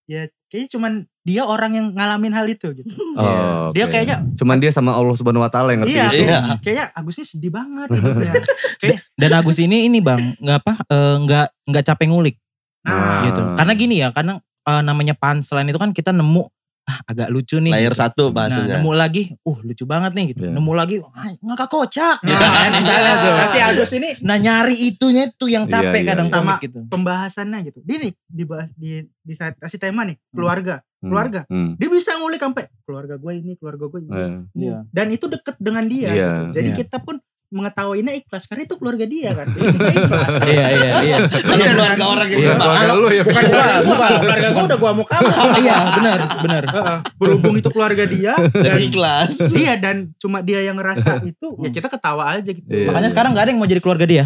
ya 0.08 0.22
kayaknya 0.48 0.70
cuman 0.72 0.92
dia 1.22 1.44
orang 1.44 1.72
yang 1.76 1.88
ngalamin 1.92 2.32
hal 2.32 2.48
itu 2.48 2.72
gitu. 2.74 2.88
Oh, 3.20 3.76
Dia 3.76 3.84
oke. 3.84 3.92
kayaknya 3.92 4.24
Cuman 4.34 4.58
dia 4.58 4.72
sama 4.72 4.96
Allah 4.96 5.12
Subhanahu 5.12 5.44
wa 5.44 5.52
taala 5.52 5.76
yang 5.76 5.84
ngerti 5.84 5.94
iya, 5.94 6.08
itu. 6.08 6.24
Iya. 6.24 6.40
kayak- 6.40 6.60
kayaknya 6.64 6.86
Agusnya 6.96 7.26
sedih 7.28 7.52
banget 7.52 7.88
gitu 7.92 8.22
ya. 8.30 8.34
Kayak 8.80 8.98
Dan 9.14 9.32
Agus 9.36 9.58
ini 9.60 9.86
ini 9.86 10.00
bang 10.00 10.22
nggak 10.38 10.58
apa 10.64 10.74
eh, 10.88 11.16
nggak 11.22 11.48
nggak 11.68 11.84
capek 11.86 12.08
ngulik 12.08 12.36
nah, 12.82 12.96
Ah. 12.96 13.20
gitu. 13.28 13.42
Karena 13.60 13.74
gini 13.76 13.96
ya, 14.00 14.10
karena 14.16 14.40
eh, 14.40 14.82
namanya 14.82 15.12
punchline 15.14 15.68
itu 15.68 15.76
kan 15.76 15.92
kita 15.92 16.16
nemu 16.16 16.48
ah, 16.88 17.00
agak 17.06 17.28
lucu 17.30 17.60
nih. 17.60 17.76
Layer 17.76 17.92
gitu. 17.92 18.00
satu 18.00 18.24
Nah, 18.28 18.34
bahasanya. 18.34 18.80
nemu 18.80 18.92
lagi, 18.96 19.24
uh 19.44 19.58
lucu 19.62 19.84
banget 19.84 20.12
nih 20.16 20.26
gitu. 20.32 20.42
Iya. 20.48 20.56
Nemu 20.56 20.72
lagi, 20.72 20.96
ah, 21.04 21.28
ngakak 21.38 21.68
kocak. 21.68 22.18
Gitu 22.24 22.34
Nah, 22.40 22.52
kan, 22.56 22.72
misalnya 22.74 23.14
tuh. 23.20 23.32
Si 23.48 23.60
Agus 23.60 23.92
ini 23.94 24.10
Nah 24.24 24.38
nyari 24.38 24.76
itunya 24.88 25.28
tuh 25.36 25.48
yang 25.48 25.68
capek 25.68 25.92
Iya, 25.92 26.02
iya. 26.02 26.10
kadang 26.16 26.28
Sama 26.28 26.56
gitu. 26.58 26.80
pembahasannya 26.88 27.60
gitu. 27.68 27.80
Dia 27.84 27.98
nih 28.02 28.12
dibahas 28.26 28.72
di 28.74 29.04
di 29.04 29.34
saat 29.36 29.60
kasih 29.60 29.78
tema 29.78 30.08
nih 30.08 30.16
keluarga, 30.32 30.80
Hmm. 30.98 31.12
keluarga. 31.12 31.42
Hmm. 31.52 31.76
Dia 31.76 31.90
bisa 31.92 32.16
ngulik 32.18 32.40
sampai 32.40 32.66
keluarga 32.82 33.20
gue 33.20 33.32
ini, 33.36 33.54
keluarga 33.60 33.86
gue 33.86 34.00
ini. 34.02 34.12
Iya. 34.56 34.88
Dan 34.90 35.12
itu 35.12 35.28
deket 35.28 35.60
dengan 35.60 35.86
dia. 35.86 36.10
Iya. 36.10 36.32
gitu. 36.48 36.64
Jadi 36.64 36.70
Iya. 36.72 36.78
kita 36.80 36.98
pun 37.04 37.20
mengetahuinya 37.48 38.12
ikhlas 38.12 38.44
karena 38.52 38.68
itu 38.68 38.76
keluarga 38.76 39.06
dia 39.08 39.32
kan. 39.32 39.48
Jadi 39.56 39.72
kita 39.72 39.92
ikhlas. 39.96 40.32
Iya 40.44 40.66
iya 40.68 40.92
iya. 41.00 41.18
Karena 41.32 41.72
keluarga 41.72 42.06
orang 42.12 42.28
yang 42.28 42.40
Iya, 42.44 42.54
keluarga 42.60 42.94
lu 42.94 43.08
ya. 43.08 43.24
Bukan 43.24 43.44
keluarga 43.48 43.78
gue, 43.80 43.88
bukan. 43.88 44.10
keluarga 44.20 44.48
gue 44.52 44.64
udah 44.68 44.78
gue 44.78 44.92
mau 44.92 45.06
kamu. 45.08 45.30
iya 45.64 45.78
benar 45.96 46.20
benar. 46.44 46.64
Heeh. 46.68 46.98
Berhubung 47.16 47.56
itu 47.56 47.70
keluarga 47.72 48.04
dia 48.04 48.34
Dan 48.52 48.76
ikhlas. 48.84 49.32
Iya 49.56 49.74
dan 49.80 49.96
cuma 50.20 50.44
dia 50.44 50.60
yang 50.60 50.76
ngerasa 50.76 51.24
itu 51.32 51.48
ya 51.64 51.70
kita 51.72 51.88
ketawa 51.88 52.36
aja 52.36 52.52
gitu. 52.52 52.68
Iya. 52.68 52.92
Makanya 52.92 53.10
sekarang 53.16 53.32
gak 53.32 53.44
ada 53.48 53.52
yang 53.56 53.60
mau 53.64 53.70
jadi 53.70 53.82
keluarga 53.82 54.06
dia. 54.06 54.24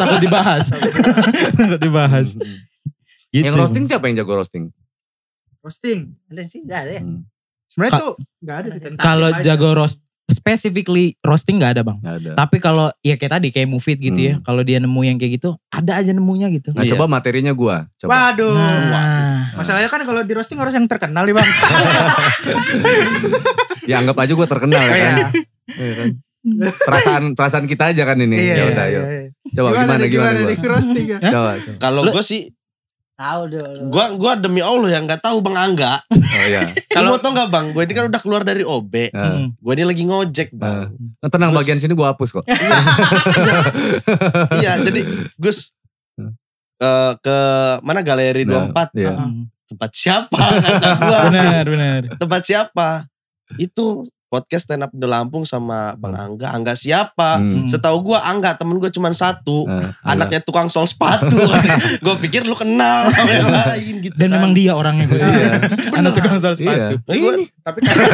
Takut 0.00 0.20
dibahas. 0.24 0.64
Takut 1.52 1.80
dibahas. 1.80 2.28
Gitu. 3.36 3.44
Yang 3.44 3.54
roasting 3.60 3.84
siapa 3.84 4.08
yang 4.08 4.16
jago 4.24 4.32
roasting? 4.32 4.72
Roasting. 5.60 6.16
Ada 6.32 6.42
sih 6.48 6.64
enggak 6.64 6.80
ada 6.88 6.92
ya. 6.96 7.02
Hmm. 7.04 7.20
Sebenarnya 7.68 8.00
tuh 8.00 8.12
nggak 8.40 8.56
ada 8.56 8.68
sih. 8.72 8.80
Kalau 8.96 9.28
jago 9.44 9.70
roast 9.76 10.05
specifically 10.26 11.14
roasting 11.22 11.62
gak 11.62 11.78
ada 11.78 11.82
bang. 11.86 11.98
Nggak 12.02 12.16
ada. 12.18 12.30
Tapi 12.34 12.56
kalau 12.58 12.90
ya 13.00 13.14
kayak 13.14 13.38
tadi 13.38 13.48
kayak 13.54 13.70
Mufid 13.70 14.02
gitu 14.02 14.18
ya. 14.18 14.34
Hmm. 14.38 14.42
Kalau 14.42 14.62
dia 14.66 14.82
nemu 14.82 15.00
yang 15.06 15.16
kayak 15.16 15.38
gitu, 15.38 15.54
ada 15.70 16.02
aja 16.02 16.10
nemunya 16.10 16.50
gitu. 16.50 16.74
Nah, 16.74 16.82
Iya. 16.82 16.98
coba 16.98 17.06
materinya 17.06 17.54
gua. 17.54 17.86
Coba. 17.94 18.34
Waduh. 18.34 18.54
Nah, 18.58 19.46
Masalahnya 19.54 19.86
kan 19.86 20.02
kalau 20.02 20.26
di 20.26 20.32
roasting 20.34 20.58
harus 20.58 20.74
yang 20.74 20.90
terkenal 20.90 21.22
nih 21.24 21.34
bang. 21.34 21.48
Ya 23.86 24.02
anggap 24.02 24.18
aja 24.18 24.34
gua 24.34 24.50
terkenal 24.50 24.82
ya 24.82 24.90
kan. 24.90 24.98
Iya. 24.98 25.26
Iya 25.78 25.94
kan? 25.94 26.08
Perasaan 26.82 27.24
perasaan 27.38 27.66
kita 27.70 27.94
aja 27.94 28.02
kan 28.02 28.18
ini. 28.18 28.34
Iya. 28.34 28.42
ya 28.42 28.54
iya, 28.54 28.64
udah, 28.66 28.86
iya, 28.86 29.00
iya. 29.06 29.22
Coba 29.54 29.68
gimana 29.78 30.02
nih, 30.02 30.10
gimana, 30.10 30.38
nih 30.42 30.56
gua. 30.58 30.70
roasting 30.74 31.06
ya? 31.06 31.18
Coba, 31.22 31.50
coba. 31.62 31.76
Kalau 31.78 32.02
gue 32.02 32.24
sih, 32.26 32.50
Tahu 33.16 33.42
dulu. 33.48 33.80
gue 33.88 34.04
gua 34.20 34.36
demi 34.36 34.60
Allah 34.60 34.92
yang 34.92 35.08
nggak 35.08 35.24
tahu 35.24 35.40
Bang 35.40 35.56
Angga. 35.56 36.04
Oh 36.06 36.44
iya. 36.44 36.68
Kalau 36.94 37.16
tau 37.16 37.32
nggak 37.32 37.48
Bang, 37.48 37.72
gue 37.72 37.80
ini 37.80 37.92
kan 37.92 38.04
udah 38.06 38.20
keluar 38.20 38.44
dari 38.44 38.60
OB. 38.60 38.92
Nah, 39.08 39.24
hmm. 39.40 39.48
Gue 39.56 39.72
ini 39.72 39.84
lagi 39.84 40.04
ngojek 40.04 40.52
Bang. 40.52 40.92
nah, 41.18 41.28
tenang 41.32 41.50
Terus- 41.50 41.60
bagian 41.64 41.78
sini 41.80 41.92
gua 41.92 42.12
hapus 42.12 42.28
kok. 42.30 42.44
iya, 44.54 44.76
jadi 44.86 45.00
Gus 45.36 45.72
eh, 46.76 47.12
ke 47.16 47.38
mana 47.80 48.00
galeri 48.00 48.44
Nah, 48.44 48.68
24 48.68 48.92
Iya. 48.94 49.12
Tempat 49.66 49.90
siapa 49.92 50.36
kata 50.36 50.88
gua 51.00 51.18
Benar 51.26 51.64
benar. 51.66 52.00
tempat 52.14 52.40
siapa 52.44 52.88
itu 53.56 54.04
podcast 54.26 54.66
stand 54.66 54.80
up 54.80 54.90
di 54.90 55.02
Lampung 55.02 55.42
sama 55.42 55.94
Bang 55.94 56.12
Angga 56.12 56.50
Angga 56.50 56.74
siapa 56.74 57.38
Hmm. 57.38 57.66
setahu 57.66 58.02
gua 58.04 58.22
Angga 58.22 58.54
temen 58.54 58.76
gue 58.76 58.88
cuma 58.88 59.10
satu 59.10 59.64
Nah, 59.64 59.94
anaknya 60.02 60.40
tukang 60.40 60.66
sol 60.66 60.84
sepatu 60.84 61.38
gue 62.04 62.14
pikir 62.20 62.42
lu 62.42 62.52
kenal 62.52 63.06
sama 63.08 63.30
yang 63.30 63.48
lain 63.48 63.94
gitu 64.00 64.14
Dan 64.14 64.28
kan. 64.28 64.34
memang 64.36 64.52
dia 64.52 64.72
orangnya 64.72 65.06
Gus. 65.06 65.22
Iya. 65.22 65.62
Anak 65.92 66.12
tukang 66.12 66.36
Iya. 66.36 66.54
sepatu. 66.54 66.94
Nah, 66.98 67.14
gua- 67.14 67.36
Tapi 67.62 67.78
kan. 67.80 67.94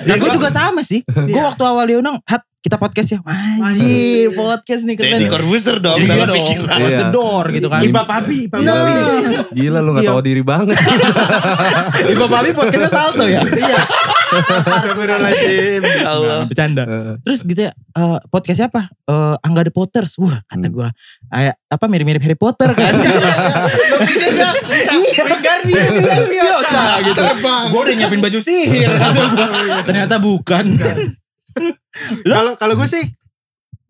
Nah 0.00 0.14
gue 0.16 0.30
juga 0.32 0.48
sama 0.48 0.80
sih. 0.80 1.02
Gue 1.04 1.30
Iya. 1.30 1.44
waktu 1.44 1.62
awal 1.62 1.84
diundang, 1.86 2.18
hat 2.24 2.42
kita 2.60 2.76
podcast 2.76 3.08
ya. 3.08 3.20
Anjir, 3.24 4.36
podcast 4.36 4.84
nih 4.84 4.92
keren. 4.92 5.16
Deddy 5.16 5.26
Corbuzier 5.26 5.80
dong 5.80 5.96
Iya 5.96 6.12
dalam 6.12 6.28
dong, 6.28 6.36
pikiran. 6.44 6.76
close 6.76 6.92
the 6.92 7.00
Iya. 7.00 7.08
door 7.08 7.44
gitu 7.48 7.66
kan. 7.66 7.80
Iba 7.80 8.02
Papi, 8.04 8.38
Iba 8.46 8.56
Iya. 8.60 8.72
Papi. 8.76 8.92
Gila 9.56 9.78
lu 9.80 9.90
gak 9.90 10.04
Iya. 10.04 10.10
tahu 10.12 10.20
diri 10.20 10.42
banget. 10.44 10.76
Iba 12.12 12.26
Bali 12.28 12.52
podcastnya 12.52 12.90
salto 12.90 13.24
ya. 13.24 13.40
Iya. 13.60 13.80
Astagfirullahaladzim. 14.30 15.82
Allah. 16.04 16.36
Nah, 16.36 16.46
bercanda. 16.46 16.84
Terus 17.18 17.40
gitu 17.42 17.60
ya, 17.64 17.72
eh, 17.72 18.18
podcast 18.28 18.58
siapa? 18.60 18.92
Eh, 19.02 19.36
Angga 19.40 19.64
The 19.64 19.72
Potters. 19.72 20.20
Wah, 20.20 20.44
kata 20.44 20.60
Hmm. 20.60 20.68
gue, 20.70 20.88
kayak 21.26 21.54
apa 21.64 21.84
mirip-mirip 21.88 22.20
Harry 22.20 22.36
Potter 22.36 22.70
kan. 22.70 22.92
Wingardium 25.20 25.94
Leviosa 25.98 26.84
gitu. 27.02 27.20
Gue 27.72 27.80
udah 27.80 27.94
nyiapin 27.96 28.20
baju 28.20 28.38
sihir. 28.38 28.92
Ternyata 29.82 30.20
bukan. 30.20 30.66
Kalau 32.22 32.52
kalau 32.54 32.74
gue 32.74 32.88
sih 32.88 33.04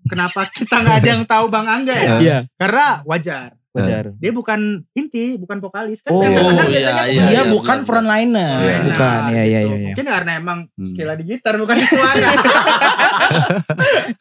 kenapa 0.05 0.49
kita 0.49 0.81
nggak 0.81 0.97
ada 1.01 1.09
yang 1.09 1.23
tahu 1.25 1.47
Bang 1.49 1.69
Angga 1.69 1.95
ya? 1.95 2.17
Iya. 2.19 2.39
Karena 2.57 3.05
wajar. 3.05 3.55
Wajar. 3.71 4.11
Dia 4.19 4.35
bukan 4.35 4.83
inti, 4.99 5.39
bukan 5.39 5.63
vokalis 5.63 6.03
kan. 6.03 6.11
Oh, 6.11 6.19
terkenal 6.19 6.67
iya, 6.67 6.67
biasanya 6.67 7.05
iya, 7.07 7.23
Dia 7.23 7.35
iya, 7.39 7.43
bukan 7.47 7.79
benar. 7.79 7.87
frontliner. 7.87 8.59
Iya. 8.59 8.79
Bukan. 8.83 9.21
Iya, 9.31 9.43
iya, 9.47 9.47
gitu. 9.47 9.47
iya. 9.47 9.61
iya. 9.63 9.87
Mungkin 9.95 10.07
karena 10.11 10.31
emang 10.35 10.59
Hmm. 10.75 10.87
skillnya 10.91 11.15
di 11.15 11.25
gitar 11.31 11.55
bukan 11.55 11.77
di 11.79 11.87
suara. 11.87 12.31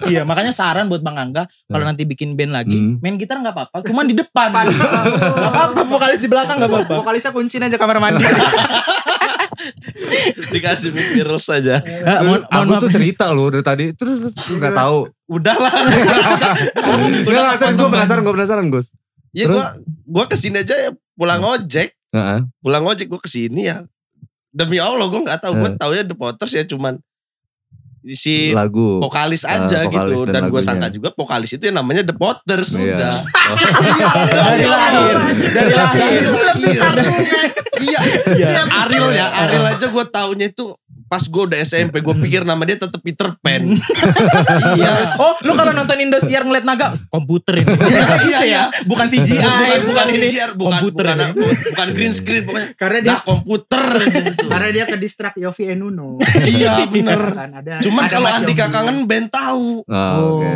Iya, 0.05 0.21
makanya 0.21 0.53
saran 0.53 0.85
buat 0.85 1.01
Bang 1.01 1.17
Angga 1.17 1.49
kalau 1.65 1.81
nanti 1.81 2.05
bikin 2.05 2.37
band 2.37 2.53
lagi, 2.53 2.77
Hmm. 2.77 3.01
main 3.01 3.17
gitar 3.17 3.41
nggak 3.41 3.53
apa-apa, 3.53 3.81
cuman 3.83 4.05
di 4.05 4.13
depan. 4.13 4.49
Gak 4.53 5.49
apa-apa, 5.49 5.81
vokalis 5.83 6.21
di 6.21 6.29
belakang 6.29 6.61
gak 6.61 6.69
apa-apa. 6.69 6.93
Vokalisnya 7.01 7.31
kunciin 7.31 7.65
aja 7.65 7.77
kamar 7.77 7.97
mandi. 7.97 8.21
dikasih 10.53 10.89
mic 10.89 11.07
virus 11.11 11.45
saja 11.45 11.79
Ah, 12.01 12.21
mohon, 12.21 12.41
mohon 12.43 12.79
tuh 12.79 12.89
cerita 12.89 13.29
loh 13.29 13.49
dari 13.49 13.61
tadi. 13.61 13.85
Terus 13.91 14.29
nggak 14.31 14.73
tahu. 14.73 15.09
udahlah 15.27 15.71
Udah 17.21 17.41
nggak 17.45 17.57
serius 17.61 17.75
gue 17.75 17.87
penasaran, 17.87 18.21
gue 18.21 18.33
penasaran 18.33 18.65
Gus. 18.67 18.89
ya 19.29 19.45
gue 19.45 19.65
gue 20.07 20.25
ke 20.25 20.33
sini 20.33 20.57
aja 20.59 20.75
ya 20.75 20.89
pulang 21.13 21.43
ojek 21.43 21.93
Heeh. 22.09 22.39
pulang 22.59 22.81
ojek 22.83 23.05
gue 23.05 23.21
ke 23.21 23.29
sini 23.29 23.65
ya 23.65 23.85
demi 24.49 24.77
Allah 24.77 25.05
gue 25.05 25.21
nggak 25.21 25.37
tahu 25.39 25.53
gue 25.55 25.69
Eh. 25.69 25.77
tahu 25.77 25.91
ya 25.93 26.01
The 26.01 26.15
Potters 26.15 26.49
ya 26.51 26.63
cuman 26.63 26.97
si 28.05 28.51
Lagu. 28.51 28.99
vokalis 28.99 29.43
Ah, 29.43 29.59
aja 29.59 29.83
vokalis 29.83 30.15
gitu. 30.15 30.23
dan 30.25 30.33
dan 30.37 30.43
gue 30.47 30.61
sangka 30.61 30.87
juga 30.87 31.09
vokalis 31.11 31.51
itu 31.51 31.63
yang 31.63 31.77
namanya 31.77 32.01
The 32.01 32.15
Potters 32.15 32.71
Iya. 32.71 32.95
udah. 32.95 33.15
Oh. 33.19 33.57
Dari 34.39 34.65
lahir, 34.65 35.15
dari 35.49 35.73
lahir. 35.73 36.21
iya. 37.79 38.01
Iya. 38.29 38.49
Ariel 38.85 39.07
ya 39.11 39.25
Ariel 39.41 39.65
aja 39.65 39.85
gue 39.85 40.05
taunya 40.07 40.47
itu 40.47 40.65
pas 41.09 41.19
gue 41.19 41.43
udah 41.43 41.59
SMP 41.59 41.99
gue 41.99 42.15
pikir 42.19 42.41
nama 42.43 42.61
dia 42.61 42.77
tetap 42.77 43.01
Peter 43.01 43.33
Pan 43.35 43.65
iya 44.75 44.91
Oh, 45.17 45.33
lu 45.41 45.51
kalau 45.51 45.73
nonton 45.73 45.97
Indosiar 45.97 46.41
ngeliat 46.41 46.63
naga, 46.63 46.93
komputer 47.09 47.59
ini. 47.59 47.67
Iya, 47.89 48.03
Gitu 48.05 48.27
iya, 48.27 48.39
iya. 48.45 48.63
Bukan 48.85 49.09
CGI, 49.09 49.41
bukan 49.41 49.79
bukan 49.83 50.05
ini. 50.07 50.27
CGR 50.29 50.51
bukan 50.53 50.69
komputer 50.71 51.03
bukan, 51.03 51.17
ini. 51.19 51.31
bukan 51.67 51.87
green 51.91 52.13
screen 52.13 52.43
pokoknya 52.45 52.67
Karena 52.75 52.97
dia 52.99 53.09
dah 53.09 53.19
komputer 53.21 53.83
aja 53.91 54.19
gitu 54.29 54.43
karena 54.47 54.69
dia 54.69 54.85
ke 54.85 54.95
distrak 54.95 55.33
Yofi 55.35 55.63
Enuno. 55.67 56.21
iya 56.45 56.85
bener 56.85 57.19
Kan 57.33 57.51
cuman 57.81 58.03
kalau 58.05 58.29
Andika 58.29 58.65
kangen 58.69 58.97
band 59.03 59.27
tahu 59.27 59.81
Ah, 59.85 60.13
Oh. 60.15 60.39
Oke. 60.39 60.51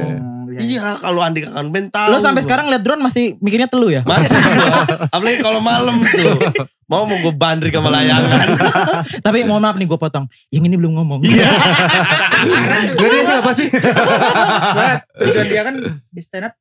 Iya. 0.53 0.61
iya 0.61 0.87
kalau 1.01 1.19
Andika 1.25 1.49
kangen 1.49 1.73
band 1.73 1.89
tahu 1.89 2.09
Lu 2.13 2.17
sampai 2.21 2.41
sekarang 2.45 2.69
liat 2.69 2.83
drone 2.85 3.01
masih 3.01 3.37
mikirnya 3.41 3.65
telu 3.65 3.89
ya? 3.89 4.05
masih 4.05 4.33
apalagi 5.15 5.39
kalau 5.41 5.59
malam 5.59 5.97
tuh 6.01 6.37
mau 6.85 7.09
mau 7.09 7.17
gue 7.17 7.33
bandri 7.33 7.73
sama 7.73 7.89
layangan 7.89 8.47
Tapi 9.25 9.47
mohon 9.47 9.63
maaf 9.63 9.77
nih 9.79 9.87
gue 9.87 9.99
potong. 9.99 10.25
Yang 10.53 10.63
ini 10.69 10.75
belum 10.77 10.93
ngomong. 10.99 11.21
Gak 12.99 13.09
dia 13.09 13.23
siapa 13.23 13.51
sih? 13.55 13.67
Soalnya 13.71 14.97
tujuan 15.19 15.47
dia 15.47 15.61
kan 15.63 15.75
di 16.11 16.21
stand 16.21 16.51
up 16.51 16.53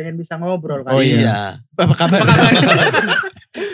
pengen 0.00 0.16
bisa 0.16 0.40
ngobrol 0.40 0.80
kan. 0.80 0.96
Oh, 0.96 1.04
iya. 1.04 1.20
iya 1.20 1.38
Apa 1.76 1.92
kabar? 1.92 2.24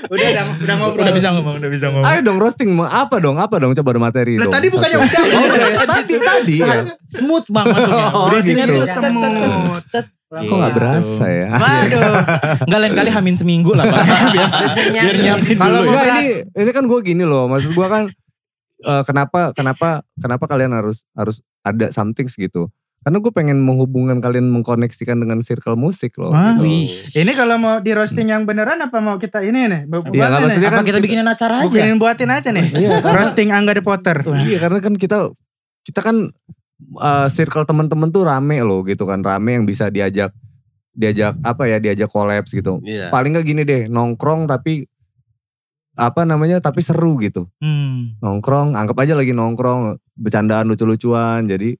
Udah 0.07 0.27
udah, 0.33 0.45
udah 0.62 0.77
ngobrol. 0.81 1.03
udah 1.05 1.14
bisa 1.14 1.29
ngomong, 1.37 1.55
udah 1.61 1.70
bisa 1.70 1.87
ngomong. 1.93 2.09
Ayo 2.09 2.20
dong 2.24 2.39
roasting. 2.41 2.72
Apa 2.81 3.20
dong? 3.20 3.37
Apa 3.37 3.61
dong? 3.61 3.77
Coba 3.77 3.93
ada 3.93 4.01
materi 4.01 4.41
Lah 4.41 4.49
dong. 4.49 4.55
tadi 4.57 4.66
bukannya 4.72 4.99
udah. 5.03 5.22
Oh, 5.37 5.85
tadi 5.85 6.14
tadi 6.16 6.55
ya. 6.64 6.77
Smooth 7.12 7.47
bang 7.53 7.66
masuknya. 7.68 8.07
Oh, 8.14 8.27
gitu. 8.33 8.57
tuh 8.57 8.87
set, 8.89 9.03
set, 9.05 9.12
set, 9.12 9.12
Semut. 9.12 9.85
set. 9.85 10.07
Kok 10.27 10.57
gak 10.59 10.74
berasa 10.74 11.24
ya? 11.29 11.49
Waduh. 11.55 12.14
Enggak 12.66 12.81
lain 12.83 12.95
kali 12.97 13.11
hamin 13.12 13.37
seminggu 13.37 13.77
lah 13.77 13.85
bang. 13.85 14.07
biar, 14.97 15.14
nyiapin 15.22 15.57
Kalau 15.61 15.81
dulu. 15.85 15.91
mau 15.93 15.95
ya. 15.95 16.01
Enggak 16.01 16.16
ini 16.16 16.29
ini 16.57 16.70
kan 16.72 16.85
gue 16.89 16.99
gini 17.05 17.24
loh. 17.29 17.45
Maksud 17.53 17.70
gue 17.77 17.87
kan 17.87 18.03
eh, 18.81 19.03
kenapa 19.05 19.53
kenapa 19.53 19.89
kenapa 20.16 20.45
kalian 20.49 20.72
harus 20.72 21.05
harus 21.12 21.45
ada 21.61 21.93
something 21.93 22.27
gitu. 22.33 22.72
Karena 23.07 23.23
gue 23.23 23.31
pengen 23.31 23.63
menghubungkan 23.63 24.19
kalian 24.19 24.51
mengkoneksikan 24.51 25.23
dengan 25.23 25.39
circle 25.39 25.79
musik 25.79 26.19
loh. 26.19 26.35
Wah. 26.35 26.59
gitu. 26.59 26.67
Wih. 26.67 26.91
Ini 27.23 27.39
kalau 27.39 27.55
mau 27.55 27.79
di 27.79 27.95
roasting 27.95 28.35
yang 28.35 28.43
beneran 28.43 28.83
apa 28.83 28.99
mau 28.99 29.15
kita 29.15 29.47
ini 29.47 29.71
nih? 29.71 29.87
Iya, 29.87 30.03
buatin 30.03 30.11
nggak, 30.11 30.43
nih? 30.43 30.67
Apa 30.67 30.75
kan 30.75 30.87
kita 30.91 30.99
bikinin 30.99 31.29
acara 31.31 31.55
aja? 31.63 31.71
Bukain 31.71 31.99
buatin 32.03 32.31
aja 32.35 32.49
nih. 32.51 32.67
roasting 33.07 33.55
Angga 33.55 33.79
The 33.79 33.85
Potter. 33.87 34.27
Iya 34.27 34.59
karena 34.59 34.83
kan 34.83 34.99
kita 34.99 35.31
kita 35.87 36.03
kan 36.03 36.35
eh, 36.99 37.29
circle 37.31 37.63
teman-teman 37.63 38.11
tuh 38.11 38.27
rame 38.27 38.59
loh 38.67 38.83
gitu 38.83 39.07
kan 39.07 39.23
rame 39.23 39.55
yang 39.55 39.63
bisa 39.63 39.87
diajak 39.87 40.35
diajak 40.91 41.39
apa 41.47 41.63
ya 41.71 41.79
diajak 41.79 42.11
kolaps 42.11 42.51
gitu. 42.59 42.83
iya 42.83 43.15
Paling 43.15 43.39
nggak 43.39 43.47
gini 43.47 43.63
deh 43.63 43.87
nongkrong 43.87 44.51
tapi 44.51 44.83
apa 45.95 46.27
namanya 46.27 46.59
tapi 46.59 46.83
seru 46.83 47.23
gitu. 47.23 47.47
Hmm. 47.63 48.19
Nongkrong 48.19 48.75
anggap 48.75 48.99
aja 48.99 49.15
lagi 49.15 49.31
nongkrong 49.31 49.95
bercandaan 50.19 50.67
lucu-lucuan 50.67 51.47
jadi 51.47 51.79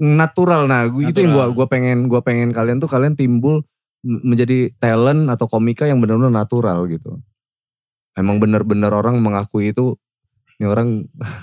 natural. 0.00 0.66
Nah 0.66 0.88
gue 0.90 1.10
itu 1.10 1.18
yang 1.22 1.34
gua 1.34 1.46
gua 1.54 1.66
pengen 1.70 2.10
gua 2.10 2.20
pengen 2.24 2.50
kalian 2.50 2.78
tuh 2.82 2.90
kalian 2.90 3.14
timbul 3.14 3.62
menjadi 4.04 4.68
talent 4.76 5.32
atau 5.32 5.48
komika 5.48 5.88
yang 5.88 5.98
benar-benar 6.02 6.32
natural 6.32 6.84
gitu. 6.90 7.20
emang 8.14 8.38
bener-bener 8.38 8.94
orang 8.94 9.18
mengakui 9.18 9.74
itu 9.74 9.98
ini 10.62 10.70
orang 10.70 11.02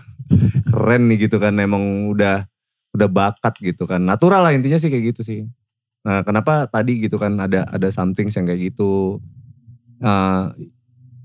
keren 0.72 1.12
nih 1.12 1.28
gitu 1.28 1.36
kan 1.36 1.52
emang 1.60 2.08
udah 2.12 2.48
udah 2.96 3.10
bakat 3.12 3.56
gitu 3.60 3.84
kan. 3.88 4.04
Natural 4.04 4.44
lah 4.44 4.52
intinya 4.56 4.80
sih 4.80 4.88
kayak 4.92 5.16
gitu 5.16 5.22
sih. 5.24 5.40
Nah 6.08 6.24
kenapa 6.24 6.68
tadi 6.72 7.04
gitu 7.04 7.20
kan 7.20 7.36
ada 7.40 7.68
ada 7.68 7.88
something 7.92 8.32
yang 8.32 8.46
kayak 8.48 8.72
gitu. 8.72 9.20
Eh, 10.02 10.44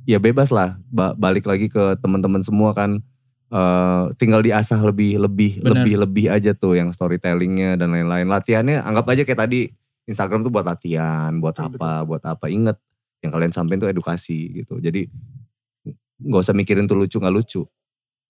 ya 0.07 0.18
bebas 0.22 0.55
lah 0.55 0.79
Ba- 0.93 1.16
balik 1.16 1.45
lagi 1.49 1.66
ke 1.66 1.99
teman-teman 2.01 2.41
semua 2.45 2.72
kan 2.77 3.03
eh, 3.57 4.05
tinggal 4.21 4.45
diasah 4.45 4.85
lebih 4.85 5.17
lebih 5.17 5.65
Bener. 5.65 5.81
lebih 5.81 5.95
lebih 6.05 6.27
aja 6.29 6.53
tuh 6.53 6.77
yang 6.77 6.93
storytellingnya 6.93 7.81
dan 7.81 7.97
lain-lain. 7.97 8.29
Latihannya 8.29 8.85
anggap 8.85 9.09
aja 9.09 9.25
kayak 9.25 9.41
tadi 9.49 9.73
Instagram 10.07 10.45
tuh 10.45 10.53
buat 10.53 10.69
latihan 10.69 11.33
buat 11.41 11.57
Betul, 11.57 11.81
apa 11.81 12.05
buat 12.05 12.23
apa. 12.23 12.47
Inget 12.53 12.77
yang 13.25 13.33
kalian 13.33 13.53
sampein 13.57 13.81
tuh 13.81 13.89
edukasi 13.89 14.53
gitu. 14.63 14.79
Jadi 14.79 15.09
nggak 16.17 16.43
usah 16.45 16.57
mikirin 16.57 16.85
tuh 16.85 16.97
lucu 17.01 17.17
nggak 17.17 17.35
lucu. 17.35 17.65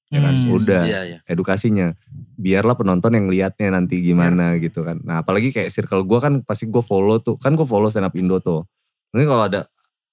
Ya 0.07 0.23
kan? 0.23 0.39
Hmm. 0.39 0.55
udah 0.55 0.83
Iya, 0.87 1.01
iya. 1.03 1.19
edukasinya. 1.27 1.91
Biarlah 2.39 2.79
penonton 2.79 3.11
yang 3.19 3.27
liatnya 3.27 3.75
nanti 3.75 4.07
gimana 4.07 4.55
gitu 4.63 4.87
kan. 4.87 5.03
Nah 5.03 5.27
apalagi 5.27 5.51
kayak 5.51 5.75
circle 5.75 6.07
gue 6.07 6.19
kan 6.23 6.35
pasti 6.47 6.71
gue 6.71 6.83
follow 6.83 7.19
tuh. 7.19 7.35
Kan 7.43 7.59
gue 7.59 7.67
follow 7.67 7.91
stand 7.91 8.07
up 8.07 8.15
Indo 8.15 8.39
tuh. 8.39 8.63
Mungkin 9.11 9.27
kalau 9.27 9.45
ada 9.51 9.67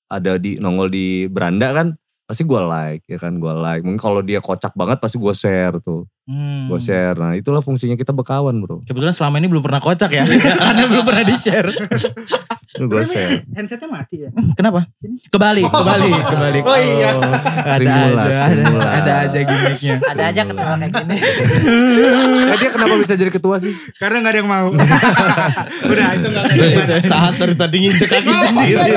ada 0.10 0.38
di 0.42 0.58
nongol 0.58 0.90
di 0.90 1.26
beranda 1.30 1.70
kan 1.74 1.88
pasti 2.34 2.50
gue 2.50 2.62
like 2.66 3.06
ya 3.06 3.22
kan? 3.22 3.38
Gue 3.38 3.54
like. 3.54 3.86
Mungkin 3.86 4.02
kalau 4.02 4.26
dia 4.26 4.42
kocak 4.42 4.74
banget 4.74 4.98
pasti 4.98 5.22
gue 5.22 5.34
share 5.38 5.78
tuh 5.78 6.10
Hmm. 6.24 6.72
gue 6.72 6.80
share 6.80 7.20
nah 7.20 7.36
itulah 7.36 7.60
fungsinya 7.60 8.00
kita 8.00 8.16
bekawan 8.16 8.56
bro 8.64 8.80
Kebetulan 8.88 9.12
selama 9.12 9.44
ini 9.44 9.52
belum 9.52 9.60
pernah 9.60 9.84
kocak 9.84 10.08
ya. 10.08 10.24
Karena 10.64 10.88
belum 10.88 11.04
pernah 11.04 11.24
di-share. 11.28 11.68
itu 11.68 12.86
gue 12.88 13.04
share 13.04 13.44
Handsetnya 13.52 13.92
mati 13.92 14.24
ya? 14.24 14.30
Kenapa? 14.56 14.88
Kebalik, 15.28 15.68
kebalik, 15.68 16.16
kebalik. 16.24 16.64
Oh 16.74 16.80
iya. 16.80 17.12
ada 17.20 17.76
Sering 17.76 17.92
mulat, 17.92 18.24
aja, 18.24 18.40
ada, 18.48 18.64
ada 18.88 19.14
aja 19.28 19.40
gimmicknya. 19.44 19.96
Ada 20.00 20.24
aja 20.32 20.42
ketawa 20.48 20.76
kayak 20.80 20.94
gini. 20.96 21.18
Eh, 22.54 22.58
dia 22.60 22.70
kenapa 22.72 22.96
bisa 23.00 23.14
jadi 23.18 23.32
ketua 23.34 23.56
sih 23.58 23.74
Karena 24.00 24.24
gak 24.24 24.32
ada 24.32 24.40
yang 24.40 24.50
mau. 24.50 24.68
Udah 24.72 26.08
itu 26.16 26.28
gak 26.32 26.44
ada 26.44 26.54
yang 26.56 26.72
mau. 26.72 27.04
Saat 27.04 27.34
dari 27.36 27.56
tadi 27.60 27.76
nginjek 27.84 28.08
kaki 28.08 28.32
sendiri. 28.32 28.92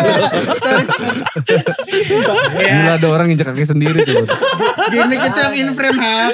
Gila 2.66 2.92
ada 3.02 3.06
orang 3.10 3.34
injek 3.34 3.46
kaki 3.50 3.64
sendiri 3.66 4.06
tuh 4.06 4.26
gimmick 4.90 5.20
itu 5.22 5.38
yang 5.40 5.54
in 5.54 5.68
frame 5.74 5.98
ha. 5.98 6.30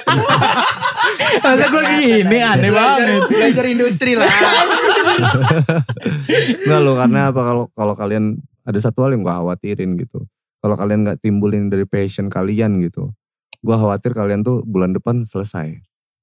Masa 1.45 1.65
gue 1.69 1.83
gini 1.97 2.39
aneh 2.39 2.71
Belajar, 2.71 3.09
banget. 3.09 3.23
belajar 3.31 3.65
industri 3.67 4.13
lah. 4.15 4.29
Enggak 6.63 6.81
loh 6.83 6.95
karena 6.97 7.21
apa 7.31 7.41
kalau 7.43 7.65
kalau 7.73 7.95
kalian 7.95 8.25
ada 8.63 8.79
satu 8.79 9.05
hal 9.05 9.11
yang 9.15 9.23
gue 9.23 9.33
khawatirin 9.33 9.91
gitu. 9.99 10.25
Kalau 10.63 10.79
kalian 10.79 11.03
nggak 11.03 11.19
timbulin 11.19 11.67
dari 11.67 11.83
passion 11.83 12.31
kalian 12.31 12.79
gitu, 12.81 13.11
gue 13.59 13.77
khawatir 13.77 14.15
kalian 14.15 14.43
tuh 14.43 14.63
bulan 14.63 14.95
depan 14.95 15.27
selesai 15.27 15.83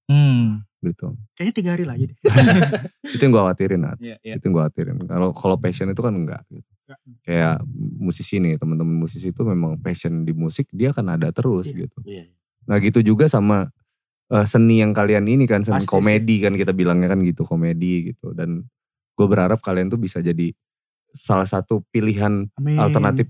Hmm. 0.09 0.65
gitu. 0.79 1.13
Kayaknya 1.37 1.53
tiga 1.53 1.69
hari 1.75 1.85
lagi 1.85 2.03
deh. 2.09 2.17
Itu 3.13 3.21
yang 3.21 3.29
gue 3.29 3.43
khawatirin, 3.43 3.79
Nat. 3.83 3.99
Iya, 3.99 4.15
iya. 4.23 4.33
Itu 4.39 4.47
yang 4.47 4.53
gue 4.55 4.63
khawatirin. 4.63 4.95
Kalau 5.05 5.27
kalau 5.31 5.55
passion 5.59 5.85
itu 5.85 5.99
kan 5.99 6.11
enggak. 6.11 6.41
Gitu. 6.49 6.65
Kayak 7.21 7.61
musisi 8.01 8.41
nih, 8.41 8.57
teman-teman 8.57 8.97
musisi 8.97 9.29
itu 9.29 9.41
memang 9.45 9.77
passion 9.77 10.25
di 10.25 10.33
musik 10.33 10.65
dia 10.73 10.89
akan 10.89 11.13
ada 11.13 11.29
terus 11.29 11.69
Iya. 11.69 11.85
gitu. 11.85 11.99
Iya. 12.01 12.25
Nah 12.65 12.75
gitu 12.79 13.03
juga 13.03 13.27
sama 13.29 13.69
eh, 14.33 14.45
seni 14.45 14.81
yang 14.81 14.93
kalian 14.93 15.25
ini 15.25 15.45
kan 15.49 15.61
seni 15.65 15.81
Pasti 15.81 15.89
sih. 15.89 15.93
komedi 15.93 16.35
kan 16.41 16.53
kita 16.53 16.71
bilangnya 16.73 17.09
kan 17.09 17.19
gitu 17.25 17.43
komedi 17.45 18.13
gitu 18.13 18.33
dan 18.33 18.65
gue 19.17 19.27
berharap 19.27 19.59
kalian 19.59 19.91
tuh 19.91 19.99
bisa 19.99 20.23
jadi 20.23 20.53
salah 21.11 21.45
satu 21.45 21.83
pilihan 21.89 22.47
Amin. 22.55 22.77
alternatif 22.79 23.27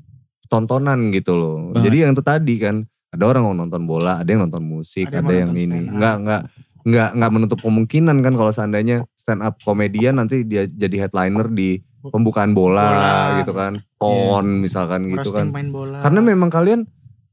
tontonan 0.49 1.13
gitu 1.13 1.37
loh. 1.37 1.71
Banget. 1.71 1.83
Jadi 1.89 1.97
yang 2.03 2.11
itu 2.17 2.23
tadi 2.25 2.55
kan 2.59 2.75
ada 3.09 3.23
orang 3.25 3.41
mau 3.45 3.55
nonton 3.55 3.85
bola, 3.89 4.21
ada 4.21 4.29
yang 4.29 4.45
nonton 4.45 4.61
musik, 4.65 5.09
Ada 5.09 5.25
ada, 5.25 5.33
yang 5.33 5.53
yang, 5.53 5.65
ini. 5.65 5.79
Enggak 5.89 6.15
enggak 6.21 6.41
enggak 6.85 7.09
enggak 7.17 7.31
menutup 7.33 7.59
kemungkinan 7.61 8.17
kan 8.21 8.33
kalau 8.37 8.51
seandainya 8.53 9.05
stand 9.13 9.41
up 9.45 9.57
komedian 9.61 10.17
nanti 10.17 10.45
dia 10.45 10.65
jadi 10.69 11.07
headliner 11.07 11.49
di 11.49 11.81
pembukaan 11.99 12.53
bola, 12.53 12.85
Bola. 12.85 13.15
gitu 13.41 13.53
kan. 13.53 13.73
Pon 13.97 14.45
misalkan 14.61 15.09
gitu 15.09 15.29
Roasting 15.29 15.49
kan. 15.49 15.55
main 15.55 15.69
bola. 15.69 15.97
Karena 16.01 16.19
memang 16.21 16.49
kalian 16.49 16.79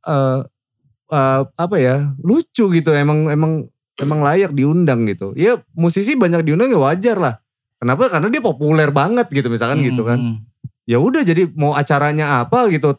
eh 0.07 0.39
eh, 1.11 1.43
apa 1.47 1.77
ya 1.77 2.15
lucu 2.21 2.65
gitu 2.73 2.91
emang 2.95 3.31
emang 3.31 3.67
emang 4.01 4.21
layak 4.21 4.53
diundang 4.53 5.09
gitu. 5.09 5.33
Ya 5.37 5.61
musisi 5.73 6.15
banyak 6.15 6.45
diundang 6.45 6.69
ya 6.69 6.81
wajar 6.81 7.17
lah. 7.17 7.35
Kenapa? 7.77 8.09
Karena 8.09 8.29
dia 8.33 8.41
populer 8.41 8.89
banget 8.89 9.29
gitu 9.29 9.49
misalkan 9.49 9.85
gitu 9.85 10.05
kan. 10.05 10.19
Hmm. 10.19 10.37
Ya 10.87 11.03
udah 11.03 11.27
jadi 11.27 11.51
mau 11.53 11.75
acaranya 11.75 12.41
apa 12.47 12.71
gitu 12.71 12.95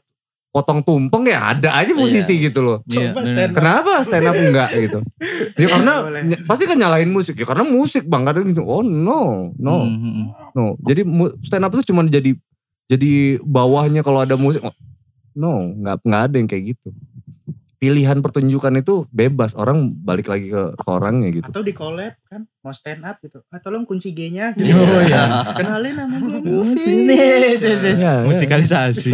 potong 0.51 0.81
tumpeng 0.81 1.27
ya 1.29 1.53
ada 1.53 1.69
aja 1.77 1.93
musisi 1.93 2.41
gitu 2.41 2.65
loh. 2.65 2.77
Iya, 2.89 3.13
Coba 3.13 3.21
bener. 3.21 3.29
stand 3.29 3.49
up. 3.51 3.55
Kenapa 3.61 3.91
stand 4.01 4.25
up 4.25 4.35
enggak 4.35 4.69
gitu? 4.73 4.99
Ya 5.57 5.67
karena 5.69 5.93
pasti 6.49 6.63
kan 6.65 6.77
nyalahin 6.81 7.11
musik 7.13 7.37
ya 7.37 7.45
karena 7.45 7.65
musik 7.67 8.09
bang 8.09 8.25
kadang 8.25 8.45
gitu. 8.49 8.65
Oh 8.65 8.81
no 8.81 9.53
no 9.61 9.85
Hmm, 9.85 9.97
hmm, 10.01 10.13
hmm. 10.17 10.27
no. 10.57 10.63
Jadi 10.81 11.01
stand 11.45 11.65
up 11.65 11.73
itu 11.77 11.93
cuma 11.93 12.01
jadi 12.09 12.33
jadi 12.89 13.37
bawahnya 13.43 14.01
kalau 14.01 14.25
ada 14.25 14.33
musik. 14.33 14.63
Oh, 14.65 14.73
No 15.37 15.61
nggak 15.69 16.01
nggak 16.01 16.21
ada 16.25 16.35
yang 16.41 16.49
kayak 16.49 16.63
gitu. 16.73 16.89
Pilihan 17.77 18.17
pertunjukan 18.19 18.73
itu 18.75 19.05
bebas 19.13 19.53
orang 19.53 19.93
balik 19.93 20.25
lagi 20.27 20.49
ke, 20.49 20.73
ke 20.73 20.87
orangnya 20.89 21.29
gitu. 21.29 21.45
Atau 21.45 21.61
di 21.61 21.71
collab 21.71 22.17
kan. 22.25 22.49
Mau 22.65 22.73
stand 22.73 23.05
up 23.05 23.21
gitu. 23.21 23.45
Ah, 23.47 23.61
tolong 23.61 23.85
kunci 23.85 24.11
G-nya. 24.11 24.57
Gitu. 24.57 24.73
Oh 24.73 24.97
iya. 24.99 25.45
Kenalin 25.53 25.93
nama 25.93 26.17
gue 26.25 26.41
Nih, 26.41 26.41
Movie. 26.41 27.05
yes, 27.13 27.61
yes, 27.61 27.81
yes. 27.85 27.97
Ya, 28.01 28.13
ya. 28.19 28.25
Musikalisasi. 28.25 29.13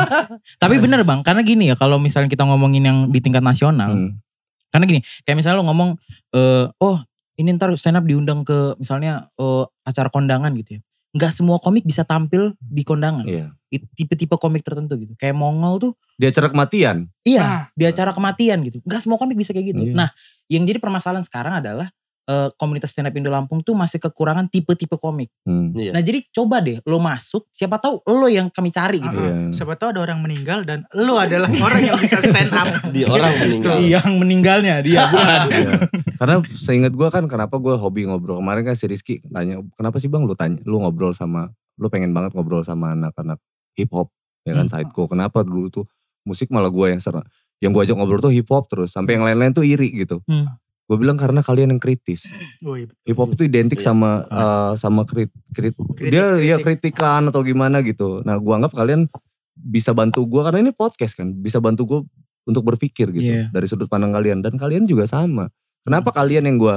Tapi 0.62 0.74
bener 0.76 1.00
bang, 1.02 1.24
karena 1.24 1.40
gini 1.40 1.72
ya 1.72 1.76
kalau 1.76 1.96
misalnya 1.96 2.28
kita 2.28 2.44
ngomongin 2.44 2.84
yang 2.84 2.98
di 3.08 3.20
tingkat 3.20 3.40
nasional, 3.40 3.88
Hmm. 3.94 4.20
karena 4.68 4.84
gini, 4.84 5.00
kayak 5.24 5.36
misalnya 5.38 5.62
lo 5.62 5.66
ngomong, 5.70 5.90
eh, 6.34 6.64
oh 6.78 6.96
ini 7.34 7.56
ntar 7.56 7.72
stand 7.74 7.96
up 7.96 8.04
diundang 8.04 8.44
ke 8.44 8.76
misalnya 8.76 9.26
eh, 9.34 9.64
acara 9.82 10.08
kondangan 10.08 10.52
gitu 10.54 10.76
ya. 10.76 10.80
Nggak 11.14 11.30
semua 11.30 11.62
komik 11.62 11.86
bisa 11.86 12.02
tampil 12.02 12.58
di 12.58 12.82
kondangan. 12.82 13.22
Iya. 13.22 13.54
Tipe-tipe 13.70 14.34
komik 14.38 14.62
tertentu 14.66 14.98
gitu. 14.98 15.14
Kayak 15.14 15.34
Mongol 15.38 15.78
tuh, 15.78 15.92
Di 16.18 16.26
acara 16.30 16.50
kematian. 16.50 17.06
iya 17.22 17.42
Ah. 17.42 17.62
di 17.74 17.86
acara 17.86 18.10
kematian 18.14 18.62
gitu. 18.62 18.78
Nggak 18.82 19.00
semua 19.02 19.18
komik 19.18 19.38
bisa 19.38 19.54
kayak 19.54 19.74
gitu. 19.74 19.82
Iya. 19.90 19.94
Nah 19.94 20.08
yang 20.50 20.66
jadi 20.66 20.78
permasalahan 20.78 21.22
sekarang 21.22 21.58
adalah 21.62 21.90
eh, 22.24 22.48
komunitas 22.56 22.90
stand 22.90 23.06
up 23.06 23.14
Indo 23.14 23.28
Lampung 23.28 23.60
tuh 23.60 23.72
masih 23.72 24.00
kekurangan 24.00 24.48
tipe-tipe 24.48 24.96
komik. 24.96 25.28
Hmm. 25.44 25.70
Iya. 25.72 25.92
Nah 25.92 26.00
jadi 26.00 26.24
coba 26.28 26.60
deh 26.60 26.80
lo 26.82 26.98
masuk, 26.98 27.46
siapa 27.48 27.76
tahu 27.76 28.00
lo 28.06 28.26
yang 28.26 28.48
kami 28.48 28.68
cari 28.68 28.98
gitu. 28.98 29.16
Ah, 29.16 29.48
Iya. 29.48 29.52
Siapa 29.52 29.76
tahu 29.76 29.92
ada 29.92 30.00
orang 30.02 30.20
meninggal 30.20 30.64
dan 30.64 30.88
lu 30.92 31.14
adalah 31.14 31.48
orang 31.50 31.80
yang 31.84 31.98
bisa 32.00 32.18
stand 32.18 32.50
up. 32.50 32.66
Di 32.94 33.04
orang 33.04 33.32
meninggal. 33.36 33.76
Yang 33.80 34.08
meninggalnya 34.16 34.74
dia 34.80 35.04
bukan. 35.06 35.40
Iya. 35.54 35.72
Karena 36.14 36.36
seingat 36.46 36.92
gue 36.94 37.08
kan 37.10 37.26
kenapa 37.26 37.58
gue 37.58 37.74
hobi 37.74 38.06
ngobrol. 38.06 38.40
Kemarin 38.40 38.62
kan 38.64 38.74
si 38.74 38.86
Rizky 38.86 39.20
tanya, 39.26 39.60
kenapa 39.74 39.98
sih 39.98 40.08
bang 40.08 40.24
lu 40.24 40.32
tanya, 40.32 40.62
lu 40.64 40.80
ngobrol 40.80 41.12
sama, 41.12 41.50
lu 41.76 41.90
pengen 41.90 42.14
banget 42.14 42.32
ngobrol 42.32 42.62
sama 42.62 42.94
anak-anak 42.94 43.36
hip 43.74 43.90
hop. 43.92 44.08
Ya 44.44 44.54
kan 44.54 44.68
Hmm. 44.68 44.72
sideco. 44.72 45.04
Kenapa 45.06 45.42
dulu 45.42 45.68
tuh 45.68 45.84
musik 46.24 46.48
malah 46.48 46.72
gue 46.72 46.86
yang 46.88 47.02
serang. 47.02 47.26
Yang 47.60 47.70
gue 47.74 47.82
ajak 47.88 47.96
ngobrol 47.96 48.20
tuh 48.20 48.32
hip 48.32 48.48
hop 48.48 48.64
terus. 48.68 48.92
Sampai 48.92 49.16
yang 49.18 49.24
lain-lain 49.24 49.52
tuh 49.52 49.64
iri 49.64 49.92
gitu. 49.92 50.22
Hmm. 50.24 50.48
Gue 50.84 50.96
bilang 51.00 51.16
karena 51.16 51.40
kalian 51.40 51.72
yang 51.72 51.80
kritis. 51.80 52.28
Oh, 52.60 52.76
iya. 52.76 52.92
Hip 53.08 53.16
hop 53.16 53.32
itu 53.32 53.48
identik 53.48 53.80
Iya. 53.80 53.88
sama 53.88 54.10
eh, 54.24 54.72
sama 54.76 55.02
krit, 55.08 55.32
krit, 55.56 55.72
Kritik, 55.96 56.12
dia 56.12 56.36
ya 56.38 56.60
kritik. 56.60 56.92
kritikan 56.92 57.24
atau 57.24 57.40
gimana 57.40 57.80
gitu. 57.80 58.20
Nah 58.20 58.36
gue 58.36 58.52
anggap 58.52 58.76
kalian 58.76 59.08
bisa 59.54 59.96
bantu 59.96 60.28
gue 60.28 60.42
karena 60.44 60.60
ini 60.60 60.72
podcast 60.74 61.16
kan, 61.16 61.32
bisa 61.32 61.56
bantu 61.62 61.82
gue 61.86 62.00
untuk 62.44 62.60
berpikir 62.62 63.08
gitu 63.10 63.24
Iya. 63.24 63.48
dari 63.48 63.64
sudut 63.64 63.88
pandang 63.88 64.12
kalian 64.12 64.44
dan 64.44 64.60
kalian 64.60 64.84
juga 64.84 65.08
sama. 65.08 65.48
Kenapa 65.80 66.12
kalian 66.12 66.44
yang 66.44 66.56
gue 66.60 66.76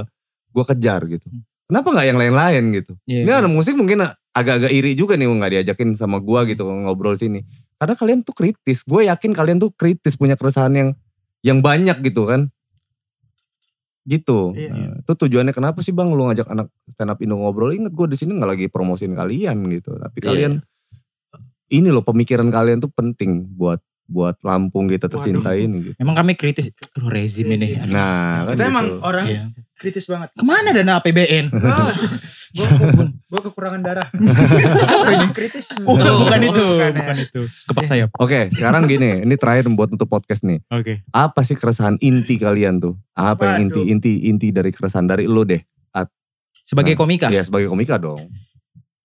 gua 0.52 0.66
kejar 0.66 1.04
gitu? 1.08 1.28
Kenapa 1.68 1.92
nggak 1.92 2.08
yang 2.08 2.16
lain-lain 2.16 2.64
gitu? 2.80 2.96
Iya, 3.04 3.28
Ini 3.28 3.32
anak 3.44 3.52
musik 3.52 3.76
mungkin 3.76 4.00
agak-agak 4.32 4.72
iri 4.72 4.96
juga 4.96 5.20
nih 5.20 5.28
nggak 5.28 5.52
diajakin 5.60 5.92
sama 6.00 6.24
gue 6.24 6.56
gitu 6.56 6.64
ngobrol 6.64 7.20
sini. 7.20 7.44
Karena 7.76 7.94
kalian 8.00 8.20
tuh 8.24 8.32
kritis. 8.32 8.88
Gue 8.88 9.12
yakin 9.12 9.36
kalian 9.36 9.60
tuh 9.60 9.76
kritis 9.76 10.16
punya 10.16 10.40
keresahan 10.40 10.72
yang 10.72 10.90
yang 11.44 11.60
banyak 11.60 12.00
gitu 12.08 12.24
kan. 12.24 12.48
Gitu. 14.08 14.56
Iya. 14.56 14.72
Nah, 14.72 15.04
itu 15.04 15.12
tujuannya 15.14 15.52
kenapa 15.52 15.84
sih 15.84 15.92
bang 15.92 16.08
lu 16.16 16.32
ngajak 16.32 16.48
anak 16.48 16.72
stand 16.88 17.12
up 17.12 17.20
Indo 17.20 17.36
ngobrol? 17.36 17.76
Ingat 17.76 17.92
gue 17.92 18.08
di 18.08 18.18
sini 18.18 18.40
nggak 18.40 18.50
lagi 18.56 18.66
promosiin 18.72 19.12
kalian 19.12 19.68
gitu. 19.68 20.00
Tapi 20.00 20.18
Iya. 20.24 20.28
kalian 20.32 20.54
ini 21.68 21.92
loh 21.92 22.00
pemikiran 22.08 22.48
kalian 22.48 22.80
tuh 22.80 22.88
penting 22.96 23.44
buat 23.52 23.84
buat 24.08 24.40
Lampung 24.42 24.88
kita 24.88 25.06
tercinta 25.06 25.52
Waduh. 25.52 25.60
ini 25.62 25.78
gitu. 25.84 25.96
Emang 26.00 26.16
kami 26.16 26.34
kritis. 26.34 26.72
Aduh 26.96 27.08
rezim 27.08 27.46
ini. 27.46 27.76
Aduh. 27.76 27.92
Nah, 27.92 28.48
kan 28.48 28.56
Kita 28.56 28.56
gitu. 28.58 28.72
emang 28.72 28.86
orang 29.04 29.26
Iya. 29.28 29.44
kritis 29.76 30.06
banget. 30.08 30.30
Ke 30.32 30.44
mana 30.44 30.70
dana 30.72 30.98
APBN? 30.98 31.46
Ah, 32.58 32.64
gue 33.28 33.42
kekurangan 33.46 33.84
darah. 33.84 34.08
kritis. 35.38 35.76
Oh, 35.84 35.94
bukan 35.94 36.42
itu, 36.42 36.58
bukan 36.58 36.90
ya. 36.90 36.98
bukan 36.98 37.18
itu. 37.22 37.42
Kepak 37.70 37.86
sayap. 37.86 38.10
Oke, 38.18 38.50
sekarang 38.50 38.88
gini, 38.88 39.22
ini 39.22 39.36
terakhir 39.36 39.68
buat 39.70 39.92
untuk 39.92 40.08
podcast 40.08 40.42
nih. 40.42 40.64
Oke. 40.72 41.04
Apa 41.12 41.44
sih 41.44 41.54
keresahan 41.54 42.00
inti 42.00 42.40
kalian 42.40 42.82
tuh? 42.82 42.96
Apa 43.14 43.54
yang 43.54 43.70
inti 43.70 43.84
Waduh. 43.84 43.94
inti 43.94 44.12
inti 44.26 44.48
dari 44.50 44.72
keresahan 44.72 45.06
dari 45.06 45.28
lo 45.28 45.44
deh? 45.44 45.60
Sebagai 46.64 46.96
Nah, 46.96 47.00
komika, 47.00 47.28
Ya 47.30 47.44
sebagai 47.44 47.68
komika 47.68 47.96
dong. 47.96 48.28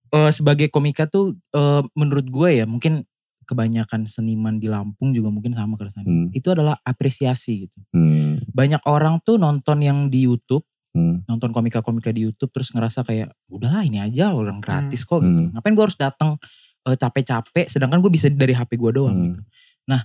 eh, 0.09 0.31
sebagai 0.31 0.67
komika 0.67 1.05
tuh 1.05 1.31
eh, 1.51 1.81
menurut 1.93 2.25
gue 2.25 2.49
ya 2.53 2.65
mungkin 2.65 3.05
kebanyakan 3.43 4.07
seniman 4.07 4.57
di 4.57 4.67
Lampung 4.67 5.11
juga 5.11 5.29
mungkin 5.29 5.51
sama 5.53 5.75
keresahan. 5.75 6.07
Hmm. 6.07 6.27
Itu 6.31 6.51
adalah 6.51 6.79
apresiasi 6.81 7.67
gitu. 7.67 7.79
Hmm. 7.91 8.41
Banyak 8.51 8.83
orang 8.87 9.19
tuh 9.21 9.37
nonton 9.37 9.83
yang 9.83 10.07
di 10.07 10.25
YouTube, 10.25 10.63
Hmm. 10.93 11.25
nonton 11.25 11.49
komika-komika 11.49 12.13
di 12.13 12.21
YouTube 12.29 12.53
terus 12.53 12.69
ngerasa 12.69 13.01
kayak 13.01 13.33
udahlah 13.49 13.81
ini 13.81 13.97
aja 13.97 14.29
orang 14.29 14.61
gratis 14.61 15.01
kok 15.03 15.25
gitu. 15.25 15.49
Hmm. 15.49 15.49
Ngapain 15.57 15.73
gue 15.73 15.85
harus 15.89 15.97
datang 15.97 16.37
eh, 16.83 16.93
capek-capek 16.99 17.65
sedangkan 17.71 17.97
gue 18.03 18.11
bisa 18.11 18.27
dari 18.29 18.51
HP 18.53 18.75
gue 18.77 18.91
doang 18.93 19.15
Hmm. 19.15 19.25
gitu. 19.31 19.41
Nah, 19.89 20.01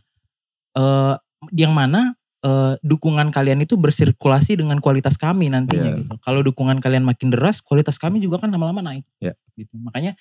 eh 0.75 1.15
yang 1.53 1.77
mana 1.77 2.15
eh, 2.39 2.79
dukungan 2.81 3.35
kalian 3.35 3.67
itu 3.67 3.75
bersirkulasi 3.75 4.55
dengan 4.63 4.79
kualitas 4.79 5.19
kami 5.19 5.51
nantinya 5.51 5.91
Iya. 5.91 5.99
gitu. 6.07 6.15
Kalau 6.23 6.41
dukungan 6.47 6.79
kalian 6.79 7.03
makin 7.03 7.35
deras, 7.35 7.59
kualitas 7.59 7.99
kami 7.99 8.23
juga 8.23 8.39
kan 8.39 8.55
lama-lama 8.55 8.79
naik. 8.81 9.03
Iya. 9.19 9.35
Gitu. 9.59 9.75
Makanya 9.75 10.15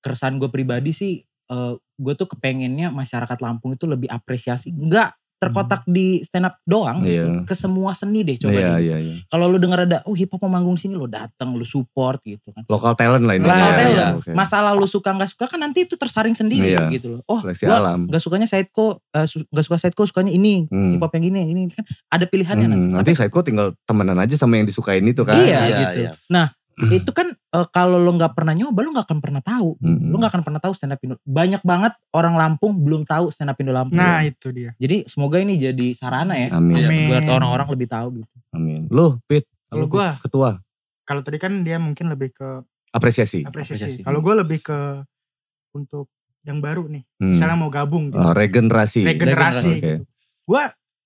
keresahan 0.00 0.40
gue 0.40 0.48
pribadi 0.48 0.96
sih 0.96 1.20
eh 1.46 1.72
gue 1.94 2.14
tuh 2.14 2.26
kepengennya 2.26 2.90
masyarakat 2.90 3.38
Lampung 3.38 3.72
itu 3.72 3.84
lebih 3.84 4.08
apresiasi. 4.08 4.70
Enggak 4.70 5.12
terkotak 5.34 5.84
di 5.84 6.24
stand 6.24 6.48
up 6.48 6.56
doang 6.64 7.04
gitu. 7.04 7.20
Iya. 7.20 7.44
Ke 7.44 7.52
semua 7.52 7.92
seni 7.92 8.24
deh 8.24 8.32
coba 8.34 8.54
Iya, 8.54 8.64
deh. 8.70 8.80
iya, 8.80 8.96
iya. 8.96 9.14
Kalau 9.28 9.44
lu 9.44 9.60
denger 9.60 9.84
ada 9.84 9.98
oh 10.04 10.16
hip 10.16 10.32
hop 10.32 10.40
mau 10.40 10.56
manggung 10.56 10.74
sini 10.74 10.96
lo 10.96 11.04
datang, 11.04 11.52
lu 11.52 11.68
support 11.68 12.16
gitu 12.24 12.48
kan. 12.48 12.64
Lokal 12.64 12.96
talent 12.96 13.20
lah 13.22 13.36
ini. 13.36 13.44
Lokal 13.44 13.52
Iya, 13.52 13.74
talent. 13.76 13.92
iya, 13.92 14.06
oke. 14.16 14.30
Masalah 14.32 14.72
lu 14.72 14.88
suka 14.88 15.12
nggak 15.12 15.28
suka 15.28 15.44
kan 15.44 15.60
nanti 15.60 15.84
itu 15.84 16.00
tersaring 16.00 16.32
sendiri 16.32 16.72
Iya. 16.72 16.88
gitu 16.88 17.18
loh. 17.18 17.20
Oh, 17.28 17.44
Seleksi 17.44 17.68
gua 17.68 17.76
alam. 17.76 18.08
gak 18.08 18.22
sukanya 18.24 18.48
Saidko, 18.48 19.04
eh, 19.12 19.26
su- 19.28 19.44
gak 19.44 19.64
suka 19.64 19.76
Saidko 19.76 20.02
sukanya 20.02 20.32
ini, 20.32 20.64
Hmm. 20.64 20.96
hip 20.96 21.02
hop 21.02 21.12
yang 21.12 21.28
gini, 21.28 21.40
ini 21.44 21.68
kan 21.68 21.84
ada 22.08 22.24
pilihannya 22.24 22.64
Hmm, 22.64 22.96
nanti. 22.96 22.96
nanti 23.04 23.10
Saidko 23.12 23.44
tinggal 23.44 23.76
temenan 23.84 24.16
aja 24.16 24.32
sama 24.34 24.56
yang 24.56 24.64
disukain 24.64 25.04
itu 25.04 25.22
kan. 25.22 25.36
Iya, 25.36 25.60
Iya, 25.60 25.76
gitu. 25.84 25.98
iya. 26.00 26.10
Nah, 26.32 26.56
itu 26.90 27.10
kan 27.14 27.30
eh, 27.30 27.66
kalau 27.70 28.02
lo 28.02 28.10
nggak 28.18 28.34
pernah 28.34 28.54
nyoba, 28.54 28.78
lo 28.82 28.90
nggak 28.94 29.06
akan 29.06 29.20
pernah 29.22 29.42
tahu. 29.44 29.78
Hmm. 29.78 30.10
Lo 30.10 30.18
nggak 30.18 30.32
akan 30.34 30.42
pernah 30.42 30.60
tahu 30.60 30.72
stand 30.74 30.94
up 30.94 31.00
Indo. 31.02 31.16
Banyak 31.22 31.62
banget 31.62 31.92
orang 32.10 32.34
Lampung 32.34 32.74
belum 32.78 33.06
tahu 33.06 33.30
stand 33.30 33.54
up 33.54 33.58
Indo 33.58 33.70
Lampung. 33.70 33.98
Nah 33.98 34.26
itu 34.26 34.50
dia. 34.50 34.74
Jadi 34.78 35.06
semoga 35.06 35.38
ini 35.38 35.54
jadi 35.58 35.94
sarana 35.94 36.34
ya, 36.34 36.54
Amin. 36.54 36.82
Amin. 36.82 37.06
buat 37.10 37.24
orang-orang 37.30 37.68
lebih 37.70 37.88
tahu 37.90 38.08
gitu. 38.22 38.36
Amin. 38.50 38.90
Lu, 38.90 39.18
Pit. 39.30 39.46
Kalau 39.70 39.86
Lu, 39.86 39.88
Pit, 39.90 39.94
gua 39.98 40.08
ketua 40.18 40.50
kalau 41.04 41.20
tadi 41.20 41.36
kan 41.36 41.52
dia 41.62 41.76
mungkin 41.76 42.08
lebih 42.08 42.32
ke 42.32 42.48
apresiasi. 42.90 43.44
apresiasi. 43.44 44.00
Apresiasi. 44.00 44.00
Kalau 44.02 44.24
gue 44.24 44.34
lebih 44.34 44.58
ke 44.64 45.04
untuk 45.76 46.08
yang 46.44 46.60
baru 46.64 46.88
nih. 46.88 47.04
Hmm. 47.20 47.36
Misalnya 47.36 47.56
mau 47.60 47.68
gabung 47.68 48.08
gitu. 48.08 48.20
Oh, 48.20 48.32
regenerasi. 48.32 49.04
regenerasi 49.04 49.68
Oke. 49.68 49.80
gitu. 49.80 50.02
Gue 50.44 50.62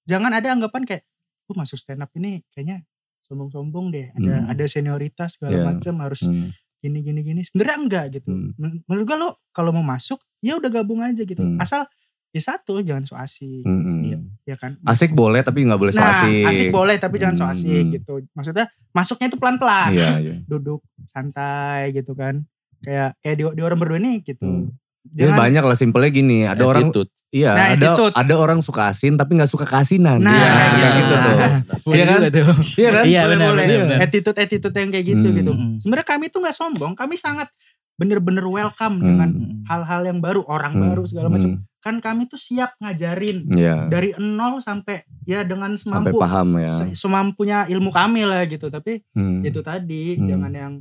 jangan 0.07 0.31
ada 0.35 0.49
anggapan 0.55 0.87
kayak 0.87 1.03
gue 1.47 1.55
masuk 1.55 1.79
stand 1.79 2.03
up 2.03 2.11
ini 2.15 2.43
kayaknya 2.55 2.87
sombong-sombong 3.29 3.87
deh. 3.89 4.09
Ada 4.11 4.33
Hmm. 4.35 4.51
ada 4.51 4.65
senioritas 4.65 5.37
segala 5.37 5.53
Iya. 5.55 5.65
macam 5.67 5.95
harus 6.01 6.21
Hmm. 6.23 6.49
gini 6.79 6.99
gini 7.01 7.21
gini. 7.23 7.41
Sebenarnya 7.43 7.77
enggak 7.79 8.07
gitu. 8.15 8.31
Hmm. 8.31 8.51
Men- 8.57 8.81
Menurut 8.85 9.05
gue 9.05 9.17
lo 9.17 9.29
kalau 9.51 9.71
mau 9.71 9.85
masuk 9.85 10.17
ya 10.41 10.57
udah 10.57 10.71
gabung 10.73 11.01
aja 11.01 11.21
gitu. 11.21 11.39
Hmm. 11.39 11.59
Asal 11.59 11.85
ya 12.29 12.43
satu 12.45 12.81
jangan 12.81 13.03
so 13.03 13.17
asik 13.17 13.65
Hmm, 13.65 13.81
hmm. 13.81 14.01
Iya. 14.03 14.19
ya 14.45 14.57
kan. 14.57 14.77
Asik 14.83 15.13
boleh 15.13 15.41
tapi 15.41 15.65
nggak 15.65 15.77
boleh 15.77 15.93
so 15.93 15.99
Nah, 15.99 16.13
asik. 16.15 16.45
asik 16.45 16.69
boleh 16.71 16.97
tapi 16.97 17.17
jangan 17.17 17.35
so 17.35 17.45
Hmm. 17.45 17.53
asik 17.53 17.85
gitu. 17.95 18.13
Maksudnya 18.33 18.65
masuknya 18.91 19.27
itu 19.27 19.37
pelan-pelan. 19.37 19.91
Iya, 19.93 20.11
iya. 20.19 20.35
Duduk 20.51 20.81
santai 21.05 21.93
gitu 21.93 22.13
kan. 22.13 22.45
Kayak 22.79 23.19
kayak 23.19 23.37
di, 23.37 23.45
di 23.45 23.63
orang 23.63 23.79
berdua 23.79 23.99
nih 23.99 24.17
gitu. 24.23 24.47
Hmm. 24.47 24.71
Ya 25.09 25.33
banyak 25.33 25.61
lah 25.61 25.73
simpelnya 25.73 26.11
gini, 26.11 26.45
ada 26.45 26.63
orang 26.63 26.89
Attitude. 26.89 27.09
iya, 27.31 27.51
Nah, 27.51 27.67
ada 27.71 27.87
attitude. 27.89 28.15
ada 28.15 28.35
orang 28.37 28.61
suka 28.61 28.83
asin 28.87 29.15
tapi 29.15 29.37
nggak 29.37 29.49
suka 29.49 29.65
keasinan. 29.65 30.21
Nah, 30.21 30.31
Iya, 30.31 30.45
nah, 30.45 30.69
kayak 30.71 30.93
gitu 30.93 31.15
tuh. 31.17 31.37
nah. 31.37 31.59
Iya 31.89 32.05
kan? 32.05 32.19
tuh. 32.21 32.47
Iya 32.77 32.89
kan? 32.91 33.05
Iya, 33.05 33.21
benar, 33.27 33.47
boleh. 33.49 33.65
benar, 33.65 33.79
benar. 33.87 33.99
Attitude 34.03 34.39
attitude 34.39 34.75
yang 34.75 34.91
kayak 34.91 35.07
gitu 35.07 35.27
Hmm. 35.27 35.37
gitu. 35.37 35.51
Sebenarnya 35.81 36.07
kami 36.09 36.25
tuh 36.29 36.41
nggak 36.41 36.55
sombong, 36.55 36.93
kami 36.93 37.15
sangat 37.17 37.49
bener-bener 37.95 38.45
welcome 38.45 38.97
Hmm. 38.97 39.07
dengan 39.07 39.29
Mm-mm. 39.33 39.65
hal-hal 39.65 40.03
yang 40.05 40.19
baru, 40.19 40.45
orang 40.45 40.73
Hmm. 40.73 40.83
baru 40.87 41.03
segala 41.03 41.29
macam. 41.29 41.51
Hmm. 41.53 41.63
Kan 41.79 41.99
kami 41.99 42.27
tuh 42.27 42.37
siap 42.37 42.75
ngajarin 42.79 43.49
Iya. 43.49 43.89
dari 43.89 44.13
nol 44.17 44.61
sampai 44.61 44.99
ya 45.25 45.43
dengan 45.43 45.73
Sampai 45.73 46.11
semampu 46.11 46.17
paham 46.17 46.49
ya. 46.59 46.71
se- 46.71 46.95
semampunya 46.97 47.65
ilmu 47.67 47.89
kami 47.89 48.23
lah 48.23 48.45
gitu. 48.45 48.67
Tapi 48.67 49.03
Hmm. 49.11 49.41
itu 49.41 49.59
tadi 49.61 50.15
Hmm. 50.15 50.27
jangan 50.27 50.53
yang 50.53 50.73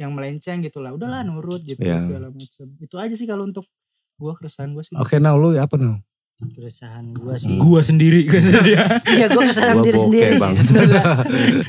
yang 0.00 0.10
melenceng 0.10 0.64
gitu 0.64 0.80
lah. 0.80 0.90
Udahlah 0.90 1.20
nurut 1.20 1.60
gitu 1.60 1.76
Iya. 1.78 2.00
segala 2.00 2.28
macam. 2.28 2.66
Itu 2.74 2.96
aja 2.96 3.12
sih 3.12 3.24
kalau 3.24 3.44
untuk 3.44 3.68
gua 4.16 4.32
keresahan 4.32 4.72
gua 4.72 4.80
sih. 4.80 4.96
Oke, 4.96 5.20
nah 5.20 5.36
lu 5.36 5.52
apa 5.54 5.76
nah? 5.76 6.00
Keresahan 6.40 7.12
gue 7.12 7.36
sih. 7.36 7.60
Gua 7.60 7.84
sendiri 7.84 8.24
kata 8.24 8.64
dia. 8.64 8.80
Iya 9.04 9.28
gue 9.28 9.42
keresahan 9.44 9.76
Gua 9.76 9.84
diri 9.84 9.98
sendiri 10.00 10.34
Bang. 10.40 10.50
sih 10.50 10.64
sebenarnya. 10.64 11.04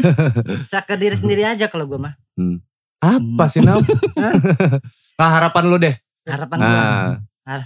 Saka 0.71 0.95
diri 0.95 1.11
sendiri 1.13 1.43
aja 1.43 1.67
kalau 1.67 1.83
gue 1.85 1.99
mah. 1.99 2.15
Apa 2.97 3.51
sih 3.51 3.59
Nau? 3.59 3.83
nah, 5.19 5.27
harapan 5.29 5.63
lu 5.67 5.75
deh. 5.75 5.91
Harapan 6.23 6.57
gue. 6.57 6.71
Nah, 6.71 7.19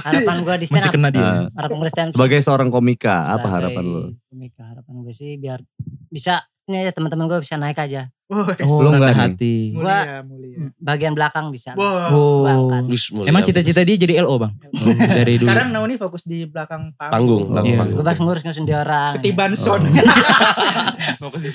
Harapan 0.00 0.36
gue 0.40 0.54
di 0.56 0.66
stand 0.66 0.78
Masih 0.78 0.88
up. 0.88 0.94
kena 0.94 1.08
dia. 1.10 1.20
nah, 1.20 1.34
Harapan 1.52 1.76
gue 1.76 1.84
di 1.84 1.92
stand 1.92 2.08
up. 2.08 2.14
sebagai 2.14 2.38
seorang 2.40 2.68
komika, 2.70 3.14
apa 3.26 3.36
Sebagai 3.40 3.50
harapan 3.52 3.84
lu? 3.84 4.00
komika, 4.24 4.62
harapan 4.66 4.94
gue 5.02 5.12
sih 5.12 5.30
biar 5.36 5.60
bisa 6.08 6.40
ini 6.64 6.80
aja 6.80 6.92
teman-teman 6.92 7.26
gue 7.26 7.38
bisa 7.40 7.56
naik 7.56 7.76
aja. 7.76 8.08
Oh, 8.30 8.46
Lu 8.78 8.94
rendah 8.94 8.94
enggak 8.94 9.10
nih? 9.10 9.18
hati. 9.26 9.54
mulia, 9.74 10.22
mulia. 10.22 10.70
Bagian 10.78 11.18
belakang 11.18 11.50
bisa. 11.50 11.74
Wow. 11.74 12.14
Oh. 12.14 13.26
Emang 13.26 13.42
cita-cita 13.42 13.82
dia 13.82 13.98
jadi 13.98 14.22
LO 14.22 14.38
bang? 14.38 14.54
Dari 15.18 15.34
dulu. 15.34 15.50
Sekarang 15.50 15.74
Nauni 15.74 15.98
fokus 15.98 16.30
di 16.30 16.46
belakang 16.46 16.94
Panggung, 16.94 17.50
belakang 17.50 17.66
Iya. 17.66 17.78
panggung. 17.82 17.96
Gue 17.98 18.62
di 18.62 18.72
orang. 18.72 19.12
Ketiban 19.18 19.52
son. 19.58 19.82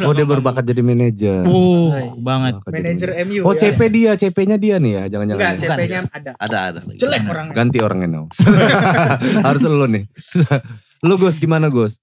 Oh, 0.06 0.14
dia 0.14 0.26
berbakat 0.26 0.62
jadi 0.66 0.82
manajer. 0.82 1.42
Oh, 1.46 1.90
Oi. 1.90 2.22
banget. 2.22 2.60
Manajer 2.66 3.10
MU. 3.26 3.42
Oh, 3.46 3.54
ya. 3.54 3.72
CP 3.72 3.80
dia, 3.90 4.12
CP-nya 4.14 4.58
dia 4.58 4.78
nih 4.78 4.92
ya, 4.94 5.04
jangan-jangan. 5.10 5.42
Enggak, 5.42 5.54
ya? 5.54 5.62
CP-nya 5.64 6.00
ada. 6.10 6.32
Ada, 6.38 6.58
ada. 6.70 6.80
Jelek 6.94 7.24
orangnya. 7.26 7.54
Ganti 7.54 7.78
orangnya 7.82 8.08
Nau. 8.10 8.26
Harus 9.48 9.62
lu 9.66 9.88
nih. 9.88 10.06
lu 11.02 11.14
Gus 11.18 11.38
gimana 11.38 11.70
Gus? 11.70 11.98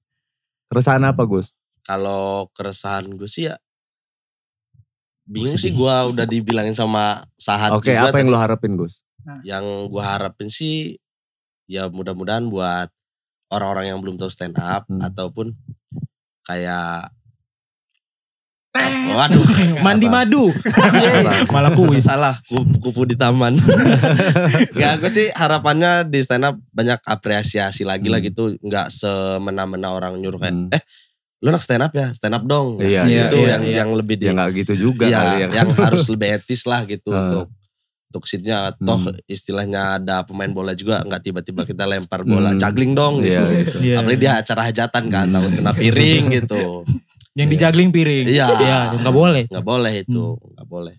Keresahan 0.71 1.03
apa 1.03 1.23
Gus? 1.27 1.55
Kalau 1.83 2.51
keresahan 2.55 3.11
gue 3.11 3.27
sih 3.27 3.51
ya 3.51 3.59
bingung 5.25 5.55
sih 5.55 5.71
gue 5.71 5.95
udah 6.09 6.25
dibilangin 6.25 6.73
sama 6.73 7.23
sahat 7.37 7.71
Oke, 7.71 7.91
juga 7.91 8.09
apa 8.09 8.17
yang 8.17 8.27
tadi. 8.27 8.35
lu 8.35 8.39
harapin 8.39 8.73
Gus? 8.75 9.07
yang 9.43 9.63
gue 9.87 10.03
harapin 10.03 10.49
sih 10.49 10.99
ya 11.65 11.87
mudah-mudahan 11.87 12.43
buat 12.45 12.91
orang-orang 13.49 13.87
yang 13.89 13.99
belum 13.99 14.17
tahu 14.17 14.27
stand 14.27 14.57
up 14.57 14.83
Hmm. 14.85 14.99
ataupun 14.99 15.55
kayak 16.43 17.07
waduh 19.13 19.45
Mandi 19.85 20.07
Apa? 20.07 20.25
madu. 20.25 20.49
Apa? 20.49 21.45
Malah 21.51 21.71
kuis. 21.71 22.03
salah 22.03 22.41
kupu, 22.43 22.81
kupu 22.81 23.03
di 23.05 23.15
taman 23.15 23.53
ya 24.81 24.97
gue 24.97 25.07
sih 25.07 25.29
harapannya 25.31 26.03
di 26.03 26.19
stand 26.19 26.43
up 26.43 26.57
banyak 26.71 26.99
apresiasi 27.05 27.85
lagi 27.85 28.09
lah 28.09 28.19
Hmm. 28.19 28.27
gitu 28.27 28.43
nggak 28.59 28.89
semena-mena 28.89 29.93
orang 29.93 30.17
nyuruh 30.17 30.41
kayak 30.41 30.57
Hmm. 30.57 30.73
eh 30.73 30.83
lu 31.43 31.51
nak 31.51 31.59
stand 31.59 31.83
up 31.83 31.91
ya 31.91 32.15
stand 32.15 32.33
up 32.33 32.45
dong 32.45 32.79
Iya, 32.79 33.03
Nah, 33.03 33.11
iya, 33.11 33.23
itu 33.27 33.37
iya, 33.37 33.49
yang 33.51 33.63
iya. 33.63 33.77
yang 33.83 33.91
lebih 33.93 34.15
di 34.15 34.25
Ya 34.25 34.33
nggak 34.33 34.51
gitu 34.57 34.73
juga 34.81 35.05
Iya, 35.05 35.19
kali 35.19 35.37
ya. 35.37 35.49
yang 35.59 35.69
harus 35.75 36.07
lebih 36.07 36.29
etis 36.33 36.63
lah 36.65 36.87
gitu 36.87 37.11
Ah. 37.13 37.19
untuk 37.27 37.47
untuk 38.13 38.29
seatnya 38.29 38.77
toh 38.77 39.01
Hmm. 39.01 39.17
istilahnya 39.27 39.97
ada 39.97 40.21
pemain 40.23 40.47
bola 40.49 40.73
juga 40.73 41.01
nggak 41.01 41.23
tiba-tiba 41.23 41.65
kita 41.65 41.83
lempar 41.83 42.23
bola 42.23 42.53
Hmm. 42.53 42.61
juggling 42.61 42.93
dong 42.93 43.15
Iya, 43.21 43.41
gitu. 43.41 43.53
gitu. 43.59 43.77
Iya. 43.83 43.97
Apalagi 43.99 44.21
dia 44.21 44.33
acara 44.37 44.61
hajatan 44.63 45.05
kan, 45.09 45.27
Hmm. 45.27 45.35
takut 45.35 45.53
kena 45.57 45.73
piring 45.73 46.25
gitu. 46.31 46.63
Yang 47.33 47.49
dijagling 47.57 47.89
piring. 47.89 48.27
Iya. 48.29 48.47
Iya, 48.53 48.79
nggak 49.01 49.15
boleh. 49.17 49.43
Nggak 49.49 49.65
boleh 49.65 49.93
itu, 50.05 50.25
nggak 50.37 50.69
boleh. 50.69 50.95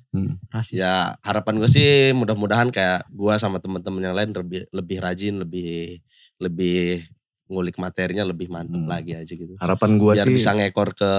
Rasis. 0.49 0.81
Ya 0.81 1.13
harapan 1.21 1.61
gue 1.61 1.69
sih 1.69 1.89
mudah-mudahan 2.11 2.73
kayak 2.73 3.05
gue 3.07 3.33
sama 3.37 3.61
temen-temen 3.61 4.01
yang 4.01 4.17
lain 4.17 4.33
lebih 4.33 4.65
lebih 4.73 4.97
rajin, 4.97 5.37
lebih 5.37 6.01
lebih 6.41 7.05
ngulik 7.53 7.77
materinya 7.77 8.25
lebih 8.25 8.49
mantep 8.49 8.81
Hmm. 8.81 8.89
lagi 8.89 9.13
aja 9.13 9.29
gitu. 9.29 9.53
Harapan 9.61 9.95
gua 9.95 10.17
Biar 10.17 10.25
sih 10.25 10.33
bisa 10.33 10.51
ngekor 10.51 10.97
ke 10.97 11.11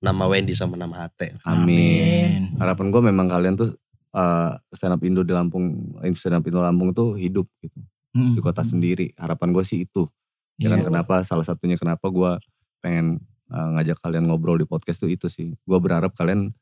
nama 0.00 0.24
Wendy 0.24 0.52
sama 0.52 0.76
nama 0.76 1.04
Ate. 1.04 1.36
amin. 1.44 2.56
Harapan 2.56 2.86
gua 2.88 3.02
memang 3.02 3.28
kalian 3.28 3.54
tuh 3.54 3.76
eh, 4.10 4.50
stand 4.70 4.94
up 4.94 5.02
Indo 5.02 5.20
di 5.20 5.34
Lampung, 5.34 5.64
eh, 5.98 6.14
stand 6.14 6.38
up 6.38 6.46
Indo 6.46 6.62
Lampung 6.62 6.94
tuh 6.94 7.18
hidup 7.18 7.50
gitu 7.58 7.82
Mm-mm. 8.14 8.32
di 8.32 8.40
kota 8.40 8.62
sendiri. 8.62 9.10
Harapan 9.18 9.50
gue 9.50 9.60
sih 9.60 9.82
itu. 9.82 10.06
Ya 10.54 10.70
kan 10.70 10.78
Iya. 10.78 10.86
kenapa 10.86 11.14
salah 11.20 11.42
satunya 11.42 11.74
kenapa 11.74 12.06
gua 12.08 12.38
pengen 12.78 13.18
eh, 13.44 13.68
ngajak 13.74 13.98
kalian 14.00 14.24
ngobrol 14.24 14.54
di 14.54 14.64
podcast 14.64 14.98
tuh 14.98 15.10
itu 15.10 15.26
sih. 15.26 15.58
Gua 15.62 15.76
berharap 15.78 16.14
kalian 16.14 16.54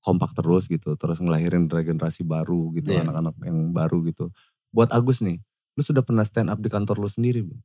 kompak 0.00 0.32
terus 0.32 0.64
gitu, 0.64 0.96
terus 0.96 1.16
ngelahirin 1.16 1.64
regenerasi 1.66 2.24
baru 2.24 2.72
gitu, 2.72 2.90
Iya. 2.90 3.04
anak-anak 3.04 3.34
yang 3.40 3.58
baru 3.70 4.00
gitu. 4.04 4.28
Buat 4.68 4.88
Agus 4.90 5.20
nih, 5.20 5.40
lu 5.72 5.82
sudah 5.82 6.00
pernah 6.00 6.24
stand 6.24 6.48
up 6.48 6.56
di 6.56 6.68
kantor 6.68 6.98
lu 6.98 7.08
sendiri 7.08 7.40
belum? 7.40 7.60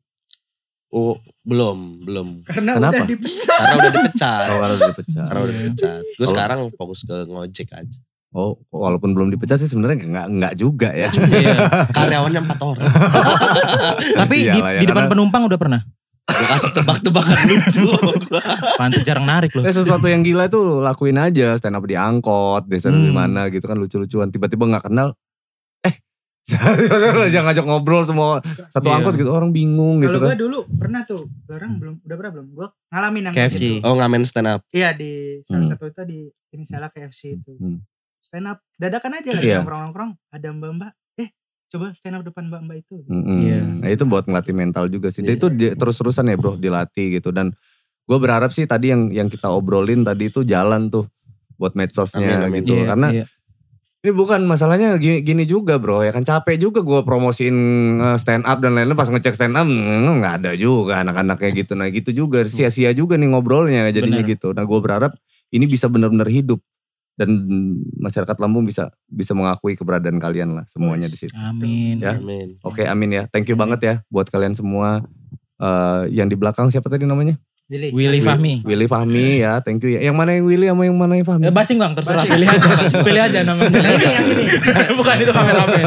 Oh 0.89 1.13
belum 1.43 2.01
belum 2.01 2.27
Karena 2.43 2.71
Kenapa? 2.75 2.93
udah 2.97 3.05
dipecat. 3.07 3.57
karena 3.59 3.75
udah 3.75 3.91
dipecat. 3.93 4.41
Oh, 4.41 4.57
kalau 4.57 4.73
udah 4.73 4.89
dipecat. 4.89 5.23
karena 5.23 5.39
udah 5.39 5.55
dipecat. 5.55 6.01
Gue 6.17 6.27
sekarang 6.27 6.59
fokus 6.73 6.99
ke 7.03 7.15
ngojek 7.23 7.69
aja. 7.71 7.99
Oh, 8.29 8.57
walaupun 8.69 9.13
belum 9.13 9.29
dipecat 9.29 9.57
sih 9.57 9.65
sebenarnya 9.65 10.01
nggak 10.03 10.27
nggak 10.31 10.53
juga 10.55 10.89
ya. 10.91 11.09
Iya. 11.09 11.55
Karyawannya 11.89 12.41
empat 12.43 12.59
orang. 12.59 12.85
Tapi 14.21 14.35
di, 14.39 14.49
ya, 14.49 14.53
di 14.75 14.85
depan 14.85 15.05
karena- 15.05 15.11
penumpang 15.11 15.43
udah 15.45 15.57
pernah. 15.57 15.81
Gue 16.25 16.45
kasih 16.47 16.71
tebak-tebakan 16.71 17.37
lucu. 17.47 17.85
Pantes 18.77 19.01
jarang 19.01 19.25
narik 19.25 19.49
loh. 19.51 19.65
Eh 19.65 19.73
sesuatu 19.73 20.05
yang 20.05 20.21
gila 20.21 20.45
tuh 20.45 20.77
lakuin 20.79 21.17
aja 21.17 21.57
stand 21.57 21.73
up 21.73 21.81
di 21.83 21.93
angkot, 21.93 22.65
di 22.65 22.77
sana 22.77 22.97
di 22.97 23.09
Hmm. 23.09 23.17
mana 23.17 23.41
gitu 23.49 23.65
kan 23.65 23.73
lucu-lucuan. 23.73 24.29
Tiba-tiba 24.29 24.61
nggak 24.67 24.85
kenal, 24.85 25.17
Jangan 27.29 27.45
ngajak 27.45 27.65
ngobrol 27.65 28.01
semua 28.01 28.39
satu 28.67 28.87
Iya. 28.87 28.95
angkot 28.97 29.13
gitu 29.15 29.29
orang 29.29 29.49
bingung 29.49 29.99
gitu 29.99 30.11
Kalau 30.11 30.23
kan. 30.23 30.29
gue 30.31 30.39
dulu 30.39 30.59
pernah 30.71 31.01
tuh, 31.03 31.23
orang 31.47 31.71
belum 31.75 31.95
udah 32.01 32.15
pernah 32.15 32.31
belum? 32.33 32.47
Gue 32.51 32.67
ngalamin 32.89 33.21
yang 33.23 33.33
KFC. 33.33 33.61
gitu. 33.75 33.75
Oh 33.83 33.93
ngamen 33.93 34.21
stand 34.23 34.47
up. 34.47 34.61
Iya 34.69 34.89
di 34.91 35.11
salah 35.41 35.59
Hmm. 35.59 35.69
satu 35.69 35.85
itu 35.85 36.01
di 36.03 36.19
ini 36.49 36.63
salah 36.63 36.89
KFC 36.89 37.21
itu. 37.35 37.51
Hmm. 37.55 37.79
Stand 38.19 38.47
up 38.47 38.59
dadakan 38.75 39.11
aja 39.15 39.29
lagi 39.31 39.45
Iya. 39.45 39.57
nongkrong-nongkrong 39.59 40.11
ada 40.29 40.47
mbak-mbak. 40.49 40.91
Eh 41.15 41.29
coba 41.67 41.91
stand 41.91 42.15
up 42.15 42.23
depan 42.23 42.47
mbak-mbak 42.47 42.77
itu. 42.79 42.95
Mm-mm. 43.03 43.37
Iya. 43.39 43.59
Nah 43.75 43.89
itu 43.89 44.03
buat 44.03 44.23
ngelatih 44.23 44.53
mental 44.53 44.85
juga 44.87 45.07
sih. 45.07 45.21
Iya. 45.21 45.33
Itu 45.33 45.47
di- 45.49 45.71
terus-terusan 45.71 46.25
ya 46.25 46.35
bro 46.35 46.55
dilatih 46.55 47.15
gitu. 47.15 47.29
Dan 47.29 47.53
gue 48.03 48.17
berharap 48.17 48.49
sih 48.49 48.65
tadi 48.65 48.89
yang 48.89 49.07
yang 49.09 49.27
kita 49.27 49.47
obrolin 49.47 50.01
tadi 50.01 50.27
itu 50.27 50.41
jalan 50.41 50.87
tuh 50.87 51.05
buat 51.55 51.73
medsosnya 51.73 52.39
Amin, 52.39 52.47
amin. 52.49 52.57
gitu. 52.61 52.73
Iya, 52.73 52.85
Karena 52.87 53.07
iya. 53.13 53.25
Ini 53.99 54.11
bukan 54.15 54.47
masalahnya 54.47 54.95
gini, 54.95 55.19
gini 55.19 55.43
juga 55.43 55.75
bro 55.75 55.99
ya 56.07 56.15
kan 56.15 56.23
capek 56.23 56.55
juga 56.55 56.79
gue 56.79 57.03
promosiin 57.03 57.57
eh, 57.99 58.17
stand 58.17 58.47
up 58.47 58.63
dan 58.63 58.71
lain-lain 58.71 58.95
pas 58.95 59.11
ngecek 59.11 59.35
stand 59.35 59.59
up 59.59 59.67
mm, 59.67 60.23
nggak 60.23 60.33
ada 60.39 60.51
juga 60.55 61.03
anak-anaknya 61.03 61.49
gitu. 61.51 61.75
Nah 61.75 61.91
gitu 61.91 62.15
juga 62.15 62.47
sia-sia 62.47 62.95
juga 62.95 63.19
nih 63.19 63.27
ngobrolnya 63.35 63.91
jadinya 63.91 64.23
Benar. 64.23 64.31
gitu. 64.31 64.55
Nah 64.55 64.63
gue 64.63 64.79
berharap 64.79 65.11
ini 65.51 65.67
bisa 65.67 65.91
benar-benar 65.91 66.31
hidup 66.31 66.63
dan 67.19 67.27
masyarakat 67.99 68.39
Lampung 68.39 68.63
bisa 68.63 68.87
bisa 69.11 69.35
mengakui 69.35 69.75
keberadaan 69.75 70.23
kalian 70.23 70.55
lah 70.55 70.63
semuanya 70.71 71.11
di 71.11 71.19
situ. 71.19 71.35
Amin. 71.35 71.99
Ya. 71.99 72.15
Amin. 72.15 72.55
Oke, 72.63 72.87
amin 72.87 73.11
ya. 73.11 73.23
Thank 73.27 73.51
you 73.51 73.59
banget 73.59 73.79
ya 73.83 73.95
buat 74.07 74.31
kalian 74.31 74.55
semua. 74.55 75.03
Eh, 75.59 76.03
yang 76.15 76.31
di 76.31 76.39
belakang 76.39 76.71
siapa 76.71 76.87
tadi 76.87 77.03
namanya? 77.03 77.35
Billy. 77.69 77.93
Willy 77.93 78.17
Fahmi. 78.17 78.65
Willy 78.65 78.89
Fahmi 78.89 79.45
ya. 79.45 79.61
Thank 79.61 79.85
you 79.85 79.93
ya. 79.93 80.09
Yang 80.09 80.17
mana 80.17 80.33
yang 80.33 80.49
Willy 80.49 80.65
sama 80.73 80.89
yang 80.89 80.97
mana 80.97 81.13
yang 81.21 81.27
Fahmi? 81.29 81.45
Eh, 81.45 81.53
basing 81.53 81.77
bang, 81.77 81.93
terserah. 81.93 82.25
Basing. 82.25 82.33
Pilih 82.33 82.49
aja. 82.49 82.69
Pilih 83.05 83.21
aja 83.21 83.39
namanya. 83.45 83.77
Ini 83.77 84.09
yang 84.09 84.25
ini. 84.25 84.45
Bukan 84.97 85.15
itu 85.21 85.29
kameramen. 85.29 85.85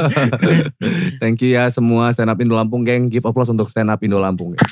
Thank 1.18 1.42
you 1.42 1.58
ya 1.58 1.66
semua 1.74 2.14
stand 2.14 2.30
up 2.30 2.38
Indo 2.38 2.54
Lampung 2.54 2.86
geng. 2.86 3.10
Give 3.10 3.26
applause 3.26 3.50
untuk 3.50 3.66
stand 3.66 3.90
up 3.90 3.98
Indo 3.98 4.22
Lampung. 4.22 4.54
ya. 4.54 4.62